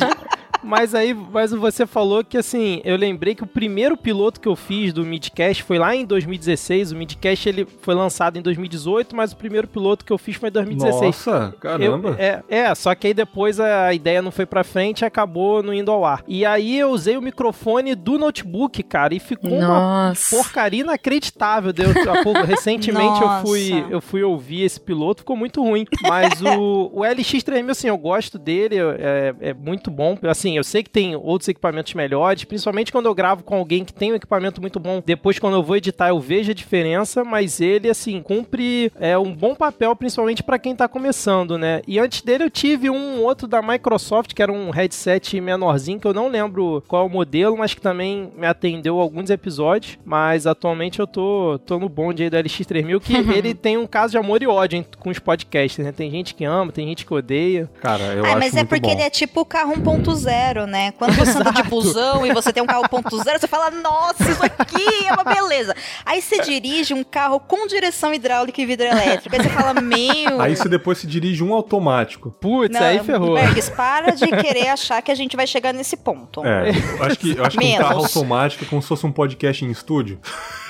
Mas 0.64 0.94
aí, 0.94 1.14
mas 1.14 1.52
você 1.52 1.86
falou 1.86 2.24
que 2.24 2.38
assim, 2.38 2.82
eu 2.84 2.96
lembrei 2.98 3.34
que 3.36 3.44
o 3.44 3.48
primeiro 3.48 3.96
piloto 3.96 4.40
que 4.40 4.48
eu 4.48 4.56
fiz 4.56 4.92
do 4.94 5.06
Midcast 5.06 5.64
foi 5.64 5.78
lá 5.80 5.96
em 5.96 6.06
2016. 6.06 6.92
O 6.92 6.96
Midcast 6.96 7.48
ele 7.48 7.66
foi 7.82 7.96
lançado 7.96 8.38
em 8.38 8.42
2018, 8.42 9.16
mas 9.16 9.32
o 9.32 9.38
primeiro 9.38 9.68
piloto 9.68 10.04
que 10.06 10.12
eu 10.12 10.18
fiz 10.18 10.36
foi 10.36 10.50
em 10.50 10.52
2016. 10.52 11.02
Nossa, 11.04 11.56
caramba. 11.60 12.10
Eu- 12.10 12.16
é, 12.18 12.44
é, 12.50 12.76
só 12.76 12.94
que 12.96 13.08
aí 13.08 13.14
depois 13.14 13.60
a 13.60 13.94
ideia 13.94 14.22
não 14.22 14.32
foi 14.32 14.46
pra 14.46 14.64
frente 14.64 15.02
e 15.02 15.06
acabou 15.06 15.64
não 15.64 15.74
indo 15.74 15.92
ao 15.92 16.04
ar. 16.06 16.24
E 16.28 16.46
aí 16.46 16.78
eu 16.78 16.90
usei 16.90 17.18
o 17.18 17.22
microfone 17.22 17.96
do 17.96 18.18
notebook, 18.18 18.82
cara, 18.84 19.14
e 19.14 19.20
ficou 19.20 19.52
uma 19.52 20.08
Nossa. 20.10 20.36
porcaria 20.36 20.82
inacreditável. 20.82 21.72
Deu, 21.74 21.90
pouco, 22.24 22.42
recentemente 22.44 23.22
eu 23.22 23.30
fui, 23.46 23.86
eu 23.90 24.02
fui 24.02 24.24
ouvir 24.24 24.64
esse 24.64 24.80
piloto, 24.80 25.22
ficou 25.22 25.36
muito 25.38 25.62
ruim. 25.64 25.86
Mas 26.04 26.42
o, 26.42 26.90
o 26.94 27.00
LX3000, 27.02 27.70
assim, 27.70 27.88
eu 27.88 27.98
gosto 27.98 28.38
dele, 28.38 28.76
é, 28.78 29.34
é 29.40 29.54
muito 29.54 29.90
bom. 29.90 30.18
Assim, 30.24 30.49
eu 30.58 30.64
sei 30.64 30.84
que 30.84 30.90
tem 30.90 31.16
outros 31.16 31.48
equipamentos 31.48 31.94
melhores, 31.94 32.44
principalmente 32.44 32.92
quando 32.92 33.06
eu 33.08 33.16
gravo 33.16 33.44
com 33.44 33.56
alguém 33.56 33.84
que 33.86 33.94
tem 33.94 34.12
um 34.12 34.16
equipamento 34.16 34.62
muito 34.62 34.80
bom. 34.80 35.02
Depois, 35.06 35.40
quando 35.40 35.56
eu 35.56 35.64
vou 35.64 35.76
editar, 35.78 36.10
eu 36.10 36.20
vejo 36.20 36.52
a 36.52 36.54
diferença, 36.54 37.24
mas 37.24 37.60
ele, 37.62 37.90
assim, 37.90 38.22
cumpre 38.22 38.92
é, 39.00 39.18
um 39.18 39.34
bom 39.34 39.56
papel, 39.56 39.96
principalmente 39.96 40.44
pra 40.44 40.60
quem 40.60 40.76
tá 40.76 40.88
começando, 40.88 41.58
né? 41.58 41.82
E 41.88 42.00
antes 42.00 42.22
dele 42.22 42.44
eu 42.46 42.50
tive 42.50 42.90
um 42.90 43.22
outro 43.22 43.48
da 43.48 43.62
Microsoft, 43.62 44.34
que 44.34 44.42
era 44.42 44.52
um 44.52 44.70
headset 44.70 45.40
menorzinho, 45.42 46.00
que 46.00 46.08
eu 46.08 46.14
não 46.14 46.28
lembro 46.28 46.84
qual 46.88 47.04
é 47.04 47.06
o 47.06 47.10
modelo, 47.10 47.58
mas 47.58 47.74
que 47.74 47.82
também 47.82 48.32
me 48.38 48.48
atendeu 48.48 49.00
alguns 49.00 49.30
episódios. 49.30 49.98
Mas 50.06 50.46
atualmente 50.48 51.00
eu 51.00 51.08
tô, 51.08 51.60
tô 51.66 51.78
no 51.80 51.90
bonde 51.90 52.24
aí 52.24 52.30
do 52.30 52.38
LX3000, 52.38 53.00
que 53.02 53.14
ele 53.36 53.54
tem 53.54 53.78
um 53.78 53.88
caso 53.88 54.12
de 54.12 54.18
amor 54.18 54.42
e 54.42 54.48
ódio 54.48 54.86
com 55.00 55.10
os 55.10 55.20
podcasts, 55.20 55.84
né? 55.84 55.92
Tem 55.92 56.10
gente 56.12 56.34
que 56.36 56.44
ama, 56.46 56.72
tem 56.72 56.88
gente 56.88 57.06
que 57.06 57.14
odeia. 57.14 57.70
Cara, 57.82 58.04
eu 58.14 58.26
Ah, 58.26 58.30
acho 58.30 58.40
mas 58.40 58.54
é 58.54 58.58
muito 58.58 58.70
porque 58.70 58.88
bom. 58.88 58.92
ele 58.94 59.02
é 59.02 59.10
tipo 59.10 59.42
o 59.42 59.46
carro 59.46 59.74
1.0, 59.74 60.30
né? 60.68 60.92
Quando 60.94 61.14
você 61.14 61.38
anda 61.38 61.52
de 61.52 61.64
busão 61.64 62.26
e 62.26 62.34
você 62.34 62.52
tem 62.52 62.64
um 62.64 62.66
carro 62.66 62.84
1.0, 62.84 63.40
você 63.40 63.48
fala, 63.48 63.70
nossa, 63.70 64.30
isso 64.30 64.44
aqui 64.44 65.06
é 65.08 65.14
uma 65.14 65.24
beleza. 65.24 65.76
Aí 66.06 66.22
você 66.22 66.42
dirige 66.42 66.94
um 66.94 67.04
carro 67.04 67.40
com 67.40 67.68
direção 67.68 68.14
hidráulica 68.14 68.62
e 68.62 68.66
vidro 68.66 68.88
elétrico. 68.88 69.36
Aí 69.36 69.44
você 69.44 69.50
fala, 69.50 69.74
meu. 69.82 70.42
Aí 70.42 70.56
você 70.56 70.70
depois 70.70 70.98
se 70.98 71.08
dirige 71.08 71.44
um 71.44 71.54
automático. 71.54 72.32
Putz, 72.32 72.76
aí 72.76 73.00
ferrou. 73.04 73.36
Bergs, 73.36 73.70
para 73.72 74.12
de 74.12 74.28
querer 74.28 74.70
achar 74.70 75.02
que 75.02 75.12
a 75.12 75.16
gente 75.16 75.36
vai 75.36 75.46
chegar 75.48 75.74
nesse 75.74 75.98
ponto. 75.98 76.46
É, 76.46 76.70
eu 76.70 77.04
acho 77.04 77.20
que, 77.20 77.38
eu 77.38 77.46
acho 77.46 77.58
que 77.58 77.66
um 77.66 77.78
carro 77.78 78.04
automático 78.04 78.64
é 78.64 78.68
como 78.68 78.82
se 78.82 78.88
fosse 78.88 79.06
um 79.06 79.12
podcast 79.12 79.64
em 79.64 79.72
estúdio. 79.72 80.20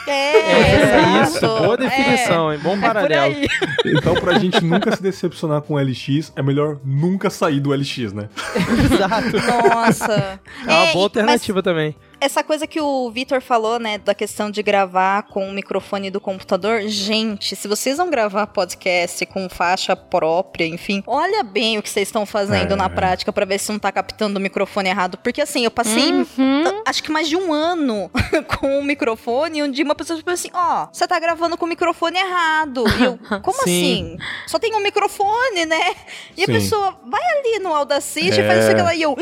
É, 0.09 0.51
É 1.19 1.23
isso, 1.23 1.37
exato. 1.37 1.63
boa 1.63 1.77
definição, 1.77 2.53
hein? 2.53 2.59
Bom 2.61 2.71
É, 2.71 2.73
é 2.73 2.77
por 2.77 2.81
paralelo. 2.87 3.35
aí. 3.35 3.47
Então, 3.85 4.13
pra 4.15 4.37
gente 4.37 4.63
nunca 4.63 4.93
se 4.95 5.01
decepcionar 5.01 5.61
com 5.61 5.75
o 5.75 5.79
LX, 5.79 6.33
é 6.35 6.41
melhor 6.43 6.77
nunca 6.83 7.29
sair 7.29 7.59
do 7.61 7.71
LX, 7.73 8.11
né? 8.13 8.27
Exato. 8.93 9.37
Nossa. 9.73 10.39
É 10.67 10.71
uma 10.71 10.83
É, 10.87 10.93
boa 10.93 11.05
alternativa 11.05 11.63
também. 11.63 11.95
Essa 12.21 12.43
coisa 12.43 12.67
que 12.67 12.81
o 12.81 13.09
Vitor 13.11 13.39
falou, 13.41 13.79
né, 13.79 13.97
da 13.97 14.13
questão 14.13 14.51
de 14.51 14.61
gravar 14.61 15.23
com 15.23 15.47
o 15.47 15.53
microfone 15.53 16.11
do 16.11 16.19
computador, 16.19 16.81
gente, 16.81 17.55
se 17.55 17.65
vocês 17.67 17.95
vão 17.97 18.09
gravar 18.09 18.45
podcast 18.47 19.25
com 19.25 19.47
faixa 19.47 19.95
própria, 19.95 20.65
enfim, 20.65 21.01
olha 21.07 21.43
bem 21.43 21.77
o 21.77 21.81
que 21.81 21.89
vocês 21.89 22.09
estão 22.09 22.25
fazendo 22.25 22.73
É. 22.73 22.75
na 22.75 22.89
prática 22.89 23.31
pra 23.31 23.45
ver 23.45 23.57
se 23.57 23.71
não 23.71 23.79
tá 23.79 23.89
captando 23.91 24.37
o 24.37 24.41
microfone 24.41 24.89
errado, 24.89 25.17
porque 25.23 25.41
assim, 25.41 25.63
eu 25.63 25.71
passei 25.71 26.11
Uhum. 26.11 26.81
acho 26.85 27.01
que 27.01 27.09
mais 27.11 27.29
de 27.29 27.37
um 27.37 27.53
ano 27.53 28.11
com 28.59 28.79
o 28.79 28.83
microfone, 28.83 29.63
onde 29.63 29.81
uma 29.81 29.95
pessoa 29.95 30.19
falou 30.19 30.33
assim, 30.33 30.49
ó, 30.53 30.87
você 30.91 31.07
tá 31.07 31.17
gravando 31.19 31.57
com 31.57 31.65
o 31.65 31.69
microfone 31.69 32.17
errado. 32.19 32.83
E 32.99 33.03
eu, 33.03 33.17
como 33.41 33.57
Sim. 33.63 34.15
assim? 34.17 34.17
Só 34.45 34.59
tem 34.59 34.75
um 34.75 34.81
microfone, 34.81 35.65
né? 35.65 35.95
E 36.35 36.43
Sim. 36.45 36.51
a 36.51 36.55
pessoa 36.55 36.99
vai 37.09 37.23
ali 37.23 37.59
no 37.59 37.73
Audacity 37.73 38.39
e 38.39 38.41
É. 38.41 38.47
faz 38.47 38.63
isso 38.63 38.71
aqui 38.71 38.81
lá 38.81 38.93
e 38.93 39.01
eu, 39.01 39.15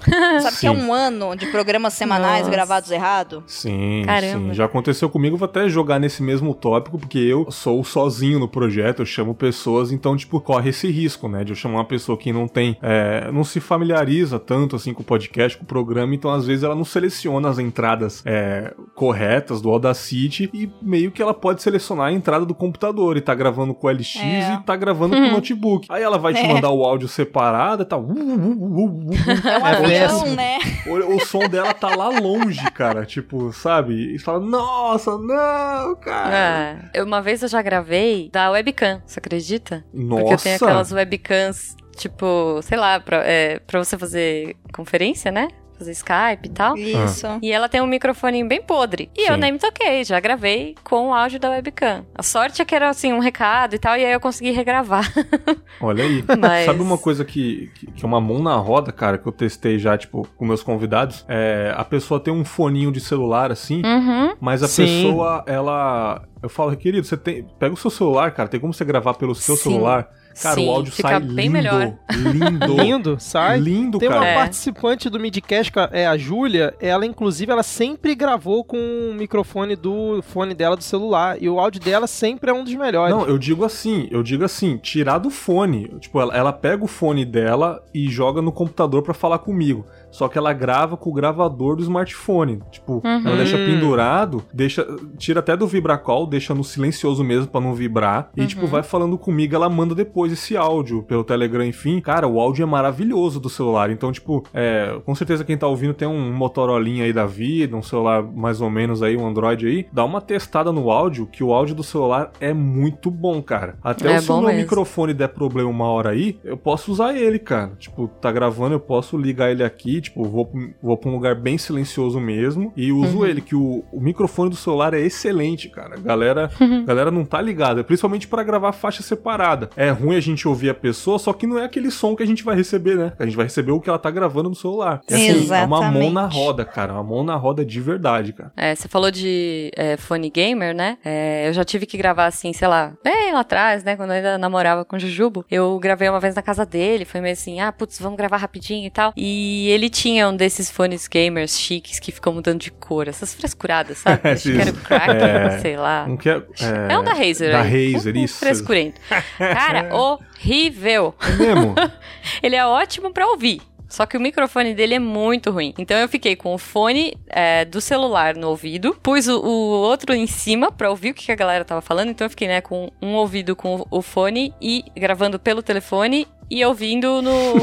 Sabe 0.40 0.56
que 0.58 0.66
é 0.66 0.74
Sim. 0.74 0.82
um 0.82 0.92
ano 0.92 1.34
de 1.36 1.46
programas 1.46 1.94
semanais 1.94 2.40
Nossa. 2.40 2.50
gravados 2.50 2.90
errado? 2.90 3.42
Sim, 3.46 4.02
Caramba. 4.06 4.48
sim. 4.50 4.54
Já 4.54 4.64
aconteceu 4.64 5.08
comigo, 5.10 5.36
vou 5.36 5.46
até 5.46 5.68
jogar 5.68 5.98
nesse 5.98 6.22
mesmo 6.22 6.54
tópico, 6.54 6.98
porque 6.98 7.18
eu 7.18 7.50
sou 7.50 7.82
sozinho 7.84 8.38
no 8.38 8.48
projeto, 8.48 9.00
eu 9.02 9.06
chamo 9.06 9.34
pessoas, 9.34 9.92
então, 9.92 10.16
tipo, 10.16 10.40
corre 10.40 10.70
esse 10.70 10.90
risco, 10.90 11.28
né? 11.28 11.44
De 11.44 11.52
eu 11.52 11.56
chamar 11.56 11.78
uma 11.78 11.84
pessoa 11.84 12.16
que 12.16 12.32
não 12.32 12.48
tem, 12.48 12.76
é, 12.82 13.30
não 13.32 13.44
se 13.44 13.60
familiariza 13.60 14.38
tanto, 14.38 14.76
assim, 14.76 14.92
com 14.94 15.02
o 15.02 15.04
podcast, 15.04 15.56
com 15.58 15.64
o 15.64 15.66
programa, 15.66 16.14
então, 16.14 16.30
às 16.30 16.46
vezes, 16.46 16.64
ela 16.64 16.74
não 16.74 16.84
seleciona 16.84 17.48
as 17.48 17.58
entradas 17.58 18.22
é, 18.24 18.74
corretas 18.94 19.60
do 19.60 19.70
Audacity 19.70 20.50
e 20.52 20.70
meio 20.82 21.10
que 21.10 21.22
ela 21.22 21.34
pode 21.34 21.62
selecionar 21.62 22.06
a 22.08 22.12
entrada 22.12 22.44
do 22.46 22.54
computador 22.54 23.16
e 23.16 23.20
tá 23.20 23.34
gravando 23.34 23.74
com 23.74 23.86
o 23.86 23.90
LX 23.90 24.16
É. 24.16 24.54
e 24.54 24.58
tá 24.64 24.76
gravando 24.76 25.14
com 25.16 25.22
o 25.22 25.30
notebook. 25.32 25.86
Aí 25.90 26.02
ela 26.02 26.18
vai 26.18 26.32
te 26.34 26.40
É. 26.40 26.48
mandar 26.52 26.70
o 26.70 26.84
áudio 26.84 27.08
separado 27.08 27.82
e 27.82 27.86
tá... 27.86 27.96
uh, 27.96 28.02
uh, 28.02 28.10
uh. 28.10 29.10
É 29.10 29.80
um 29.80 29.89
Péssimo. 29.98 30.34
né? 30.36 30.58
O, 30.86 31.16
o 31.16 31.20
som 31.26 31.48
dela 31.48 31.72
tá 31.74 31.94
lá 31.94 32.08
longe, 32.08 32.70
cara. 32.72 33.04
Tipo, 33.04 33.52
sabe? 33.52 34.14
E 34.14 34.18
você 34.18 34.24
fala, 34.24 34.40
nossa, 34.40 35.16
não, 35.18 35.96
cara. 35.96 36.78
Ah, 36.84 36.90
eu- 36.94 37.04
uma 37.04 37.20
vez 37.20 37.42
eu 37.42 37.48
já 37.48 37.60
gravei 37.62 38.30
da 38.32 38.50
webcam, 38.50 39.02
você 39.06 39.18
acredita? 39.18 39.84
Nossa. 39.92 40.20
Porque 40.22 40.34
eu 40.34 40.38
tenho 40.38 40.56
aquelas 40.56 40.92
webcams, 40.92 41.76
tipo, 41.96 42.60
sei 42.62 42.78
lá, 42.78 42.98
pra, 43.00 43.18
é, 43.24 43.58
pra 43.60 43.82
você 43.82 43.96
fazer 43.98 44.56
conferência, 44.72 45.30
né? 45.30 45.48
Fazer 45.80 45.92
Skype 45.92 46.44
e 46.44 46.48
tal. 46.50 46.76
Isso. 46.76 47.26
E 47.42 47.50
ela 47.50 47.66
tem 47.66 47.80
um 47.80 47.86
microfone 47.86 48.44
bem 48.44 48.60
podre. 48.60 49.10
E 49.16 49.26
eu 49.28 49.34
Sim. 49.34 49.40
nem 49.40 49.52
me 49.52 49.58
toquei, 49.58 50.04
já 50.04 50.20
gravei 50.20 50.74
com 50.84 51.08
o 51.08 51.14
áudio 51.14 51.40
da 51.40 51.48
webcam. 51.50 52.04
A 52.14 52.22
sorte 52.22 52.60
é 52.60 52.64
que 52.66 52.74
era 52.74 52.90
assim, 52.90 53.12
um 53.14 53.18
recado 53.18 53.74
e 53.74 53.78
tal, 53.78 53.96
e 53.96 54.04
aí 54.04 54.12
eu 54.12 54.20
consegui 54.20 54.50
regravar. 54.50 55.10
Olha 55.80 56.04
aí. 56.04 56.22
Mas- 56.38 56.66
Sabe 56.66 56.82
uma 56.82 56.98
coisa 56.98 57.24
que, 57.24 57.70
que, 57.74 57.86
que 57.92 58.04
é 58.04 58.06
uma 58.06 58.20
mão 58.20 58.42
na 58.42 58.54
roda, 58.56 58.92
cara, 58.92 59.16
que 59.16 59.26
eu 59.26 59.32
testei 59.32 59.78
já, 59.78 59.96
tipo, 59.96 60.28
com 60.36 60.44
meus 60.44 60.62
convidados? 60.62 61.24
É, 61.26 61.72
a 61.74 61.84
pessoa 61.84 62.20
tem 62.20 62.32
um 62.32 62.44
foninho 62.44 62.92
de 62.92 63.00
celular, 63.00 63.50
assim, 63.50 63.82
Uhum. 63.84 64.34
mas 64.38 64.62
a 64.62 64.68
Sim. 64.68 64.84
pessoa, 64.84 65.42
ela... 65.46 66.22
Eu 66.42 66.48
falo, 66.50 66.76
querido, 66.76 67.06
você 67.06 67.16
tem... 67.16 67.46
Pega 67.58 67.72
o 67.74 67.76
seu 67.76 67.90
celular, 67.90 68.30
cara, 68.32 68.48
tem 68.48 68.60
como 68.60 68.72
você 68.74 68.84
gravar 68.84 69.14
pelo 69.14 69.34
seu 69.34 69.56
Sim. 69.56 69.62
celular? 69.70 70.08
Cara, 70.40 70.54
Sim, 70.54 70.68
o 70.68 70.70
áudio 70.70 70.92
fica 70.92 71.08
sai 71.08 71.20
bem 71.20 71.46
lindo. 71.46 71.52
melhor. 71.52 71.92
Lindo. 72.12 72.66
Lindo, 72.82 73.16
sai. 73.18 73.58
Lindo, 73.60 73.98
Tem 73.98 74.08
uma 74.08 74.18
cara. 74.18 74.30
É. 74.30 74.34
participante 74.36 75.10
do 75.10 75.18
Midcast, 75.20 75.72
que 75.72 75.78
é 75.92 76.06
a 76.06 76.16
Júlia, 76.16 76.74
ela 76.80 77.04
inclusive 77.04 77.50
ela 77.50 77.62
sempre 77.62 78.14
gravou 78.14 78.64
com 78.64 78.76
o 78.76 79.14
microfone 79.14 79.76
do 79.76 80.22
fone 80.22 80.54
dela 80.54 80.76
do 80.76 80.82
celular 80.84 81.36
e 81.40 81.48
o 81.48 81.58
áudio 81.58 81.80
dela 81.80 82.06
sempre 82.06 82.50
é 82.50 82.54
um 82.54 82.64
dos 82.64 82.74
melhores. 82.74 83.14
Não, 83.14 83.26
eu 83.26 83.38
digo 83.38 83.64
assim, 83.64 84.08
eu 84.10 84.22
digo 84.22 84.44
assim, 84.44 84.76
tirar 84.76 85.18
do 85.18 85.30
fone. 85.30 85.88
Tipo, 86.00 86.20
ela, 86.20 86.34
ela 86.34 86.52
pega 86.52 86.84
o 86.84 86.88
fone 86.88 87.24
dela 87.24 87.82
e 87.92 88.08
joga 88.08 88.40
no 88.40 88.52
computador 88.52 89.02
pra 89.02 89.12
falar 89.14 89.38
comigo. 89.38 89.84
Só 90.10 90.28
que 90.28 90.36
ela 90.38 90.52
grava 90.52 90.96
com 90.96 91.10
o 91.10 91.12
gravador 91.12 91.76
do 91.76 91.82
smartphone. 91.82 92.60
Tipo, 92.70 93.00
ela 93.04 93.36
deixa 93.36 93.56
Hum. 93.56 93.66
pendurado, 93.66 94.42
deixa, 94.52 94.86
tira 95.18 95.40
até 95.40 95.56
do 95.56 95.66
vibracol, 95.66 96.26
deixa 96.26 96.54
no 96.54 96.64
silencioso 96.64 97.22
mesmo 97.22 97.46
pra 97.48 97.60
não 97.60 97.74
vibrar. 97.74 98.30
E, 98.36 98.46
tipo, 98.46 98.66
vai 98.66 98.82
falando 98.82 99.16
comigo, 99.18 99.54
ela 99.54 99.68
manda 99.68 99.94
depois 99.94 100.32
esse 100.32 100.56
áudio 100.56 101.02
pelo 101.02 101.24
Telegram, 101.24 101.64
enfim. 101.64 102.00
Cara, 102.00 102.26
o 102.26 102.40
áudio 102.40 102.62
é 102.62 102.66
maravilhoso 102.66 103.38
do 103.40 103.48
celular. 103.48 103.90
Então, 103.90 104.10
tipo, 104.12 104.44
é, 104.52 105.00
com 105.04 105.14
certeza 105.14 105.44
quem 105.44 105.56
tá 105.56 105.66
ouvindo 105.66 105.94
tem 105.94 106.08
um 106.08 106.32
Motorolinha 106.32 107.04
aí 107.04 107.12
da 107.12 107.26
vida, 107.26 107.76
um 107.76 107.82
celular 107.82 108.22
mais 108.22 108.60
ou 108.60 108.70
menos 108.70 109.02
aí, 109.02 109.16
um 109.16 109.26
Android 109.26 109.66
aí. 109.66 109.86
Dá 109.92 110.04
uma 110.04 110.20
testada 110.20 110.72
no 110.72 110.90
áudio, 110.90 111.26
que 111.26 111.44
o 111.44 111.52
áudio 111.52 111.74
do 111.74 111.82
celular 111.82 112.30
é 112.40 112.52
muito 112.52 113.10
bom, 113.10 113.40
cara. 113.42 113.76
Até 113.82 114.12
É 114.14 114.20
se 114.20 114.30
o 114.30 114.40
meu 114.40 114.52
microfone 114.54 115.14
der 115.14 115.28
problema 115.28 115.68
uma 115.70 115.86
hora 115.86 116.10
aí, 116.10 116.38
eu 116.44 116.56
posso 116.56 116.90
usar 116.92 117.14
ele, 117.16 117.38
cara. 117.38 117.72
Tipo, 117.78 118.08
tá 118.08 118.30
gravando, 118.32 118.74
eu 118.74 118.80
posso 118.80 119.16
ligar 119.16 119.50
ele 119.50 119.62
aqui, 119.62 119.99
tipo, 120.00 120.24
vou, 120.24 120.46
pra- 120.46 120.60
vou 120.82 120.96
pra 120.96 121.10
um 121.10 121.14
lugar 121.14 121.34
bem 121.34 121.56
silencioso 121.58 122.20
mesmo 122.20 122.72
e 122.76 122.92
uso 122.92 123.18
Uhum. 123.18 123.26
ele, 123.26 123.40
que 123.40 123.54
o, 123.54 123.84
o 123.92 124.00
microfone 124.00 124.50
do 124.50 124.56
celular 124.56 124.94
é 124.94 125.00
excelente, 125.00 125.68
cara. 125.68 125.96
Galera, 125.98 126.50
Uhum. 126.60 126.84
galera 126.86 127.10
não 127.10 127.24
tá 127.24 127.40
ligada, 127.40 127.82
principalmente 127.84 128.26
pra 128.28 128.42
gravar 128.42 128.72
faixa 128.72 129.02
separada. 129.02 129.70
É 129.76 129.90
ruim 129.90 130.16
a 130.16 130.20
gente 130.20 130.46
ouvir 130.48 130.70
a 130.70 130.74
pessoa, 130.74 131.18
só 131.18 131.32
que 131.32 131.46
não 131.46 131.58
é 131.58 131.64
aquele 131.64 131.90
som 131.90 132.14
que 132.16 132.22
a 132.22 132.26
gente 132.26 132.42
vai 132.44 132.56
receber, 132.56 132.96
né? 132.96 133.12
A 133.18 133.24
gente 133.24 133.36
vai 133.36 133.46
receber 133.46 133.72
o 133.72 133.80
que 133.80 133.88
ela 133.88 133.98
tá 133.98 134.10
gravando 134.10 134.48
no 134.48 134.54
celular. 134.54 135.00
É, 135.08 135.14
assim, 135.14 135.52
é 135.52 135.62
uma 135.64 135.82
mão 135.90 136.10
na 136.10 136.26
roda, 136.26 136.64
cara. 136.64 136.92
Uma 136.94 137.02
mão 137.02 137.22
na 137.24 137.36
roda 137.36 137.64
de 137.64 137.80
verdade, 137.80 138.32
cara. 138.32 138.52
É, 138.56 138.74
você 138.74 138.88
falou 138.88 139.10
de 139.10 139.70
é, 139.76 139.96
fone 139.96 140.30
gamer, 140.30 140.74
né? 140.74 140.98
É, 141.04 141.48
eu 141.48 141.52
já 141.52 141.64
tive 141.64 141.86
que 141.86 141.96
gravar 141.98 142.26
assim, 142.26 142.52
sei 142.52 142.68
lá, 142.68 142.92
bem 143.04 143.32
lá 143.32 143.40
atrás, 143.40 143.84
né? 143.84 143.96
Quando 143.96 144.10
eu 144.10 144.16
ainda 144.16 144.38
namorava 144.38 144.84
com 144.84 144.96
o 144.96 144.98
Jujubo. 144.98 145.44
Eu 145.50 145.78
gravei 145.78 146.08
uma 146.08 146.20
vez 146.20 146.34
na 146.34 146.42
casa 146.42 146.64
dele, 146.64 147.04
foi 147.04 147.20
meio 147.20 147.32
assim, 147.32 147.60
ah, 147.60 147.72
putz, 147.72 147.98
vamos 147.98 148.16
gravar 148.16 148.36
rapidinho 148.38 148.86
e 148.86 148.90
tal. 148.90 149.12
E 149.16 149.68
ele 149.70 149.89
tinha 149.90 150.26
um 150.28 150.34
desses 150.34 150.70
fones 150.70 151.06
gamers 151.06 151.58
chiques 151.58 151.98
que 152.00 152.10
ficam 152.10 152.32
mudando 152.32 152.60
de 152.60 152.70
cor, 152.70 153.06
essas 153.08 153.34
frescuradas, 153.34 153.98
sabe? 153.98 154.20
Acho 154.30 154.50
que 154.50 154.58
era 154.60 154.70
o 154.70 154.74
Kraken, 154.74 155.16
É. 155.16 155.58
sei 155.58 155.76
lá. 155.76 156.06
Um 156.08 156.16
que 156.16 156.30
é, 156.30 156.42
É 156.88 156.98
um 156.98 157.04
da 157.04 157.12
Razer. 157.12 157.52
Da 157.52 157.60
aí. 157.60 157.92
Razer, 157.92 158.16
Um 158.16 158.18
isso. 158.24 158.38
Frescurento. 158.38 158.98
Cara, 159.36 159.90
horrível. 159.94 161.14
É 161.20 161.32
mesmo? 161.36 161.74
Ele 162.42 162.56
é 162.56 162.64
ótimo 162.64 163.12
pra 163.12 163.26
ouvir. 163.26 163.60
Só 163.88 164.06
que 164.06 164.16
o 164.16 164.20
microfone 164.20 164.72
dele 164.72 164.94
é 164.94 164.98
muito 165.00 165.50
ruim. 165.50 165.74
Então 165.76 165.96
eu 165.98 166.08
fiquei 166.08 166.36
com 166.36 166.54
o 166.54 166.58
fone 166.58 167.12
é, 167.28 167.64
do 167.64 167.80
celular 167.80 168.36
no 168.36 168.48
ouvido, 168.50 168.96
pus 169.02 169.26
o, 169.26 169.40
o 169.40 169.50
outro 169.82 170.14
em 170.14 170.28
cima 170.28 170.70
pra 170.70 170.88
ouvir 170.90 171.10
o 171.10 171.14
que 171.14 171.26
que 171.26 171.32
a 171.32 171.34
galera 171.34 171.64
tava 171.64 171.80
falando. 171.80 172.08
Então 172.08 172.24
eu 172.24 172.30
fiquei, 172.30 172.46
né, 172.46 172.60
com 172.60 172.88
um 173.02 173.14
ouvido 173.14 173.56
com 173.56 173.84
o 173.90 174.00
fone 174.00 174.54
e 174.60 174.84
gravando 174.96 175.40
pelo 175.40 175.60
telefone 175.60 176.28
e 176.50 176.64
ouvindo 176.64 177.22
no, 177.22 177.54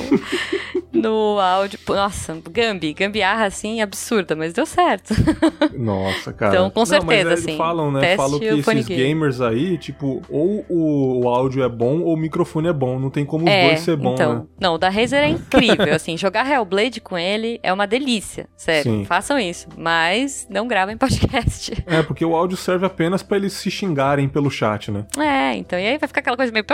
no 0.94 1.39
áudio. 1.39 1.79
Nossa, 1.88 2.38
Gambi, 2.50 2.94
gambiarra 2.94 3.46
assim, 3.46 3.82
absurda, 3.82 4.36
mas 4.36 4.53
deu 4.53 4.65
certo. 4.65 5.13
Nossa, 5.77 6.32
cara. 6.34 6.53
Então, 6.53 6.70
com 6.70 6.79
Não, 6.79 6.86
mas 6.88 6.89
certeza, 6.89 7.29
é, 7.29 7.34
assim, 7.34 7.58
Falam, 7.58 7.91
né? 7.91 8.00
teste 8.01 8.17
Falam 8.17 8.39
que 8.39 8.46
esses 8.46 8.88
game. 8.88 9.03
gamers 9.03 9.41
aí, 9.41 9.77
tipo, 9.77 10.22
ou 10.29 10.65
o, 10.70 11.24
o 11.25 11.29
áudio 11.29 11.63
é 11.63 11.70
bom 11.70 12.00
ou 12.01 12.13
o 12.13 12.17
microfone 12.17 12.67
é 12.70 12.74
bom. 12.74 13.00
Não 13.00 13.10
tem 13.10 13.25
como 13.25 13.46
os 13.46 13.51
É, 13.51 13.67
dois 13.67 13.79
ser 13.82 13.96
bom, 13.98 14.13
então. 14.13 14.34
né? 14.36 14.44
Não, 14.60 14.75
o 14.75 14.77
da 14.77 14.89
Razer 14.89 15.24
é 15.24 15.29
incrível. 15.29 15.94
assim, 15.94 16.17
jogar 16.17 16.50
Hellblade 16.50 17.01
com 17.01 17.17
ele 17.17 17.60
é 17.62 17.72
uma 17.74 17.86
delícia. 17.86 18.48
Sério, 18.56 18.91
Sim. 19.00 19.06
façam 19.06 19.38
isso. 19.39 19.67
Mas 19.77 20.48
não 20.50 20.67
gravem 20.67 20.98
podcast. 20.98 21.75
É, 21.88 22.03
porque 22.03 22.24
o 22.25 22.36
áudio 22.36 22.58
serve 22.58 22.86
apenas 22.86 23.24
pra 23.24 23.38
eles 23.38 23.53
se 23.53 23.72
xingarem 23.72 24.27
pelo 24.27 24.50
chat, 24.51 24.91
né? 24.91 25.06
É, 25.17 25.56
então. 25.56 25.79
E 25.79 25.88
aí 25.88 25.98
vai 25.98 26.08
ficar 26.08 26.20
aquela 26.20 26.36
coisa 26.38 26.51
meio. 26.51 26.65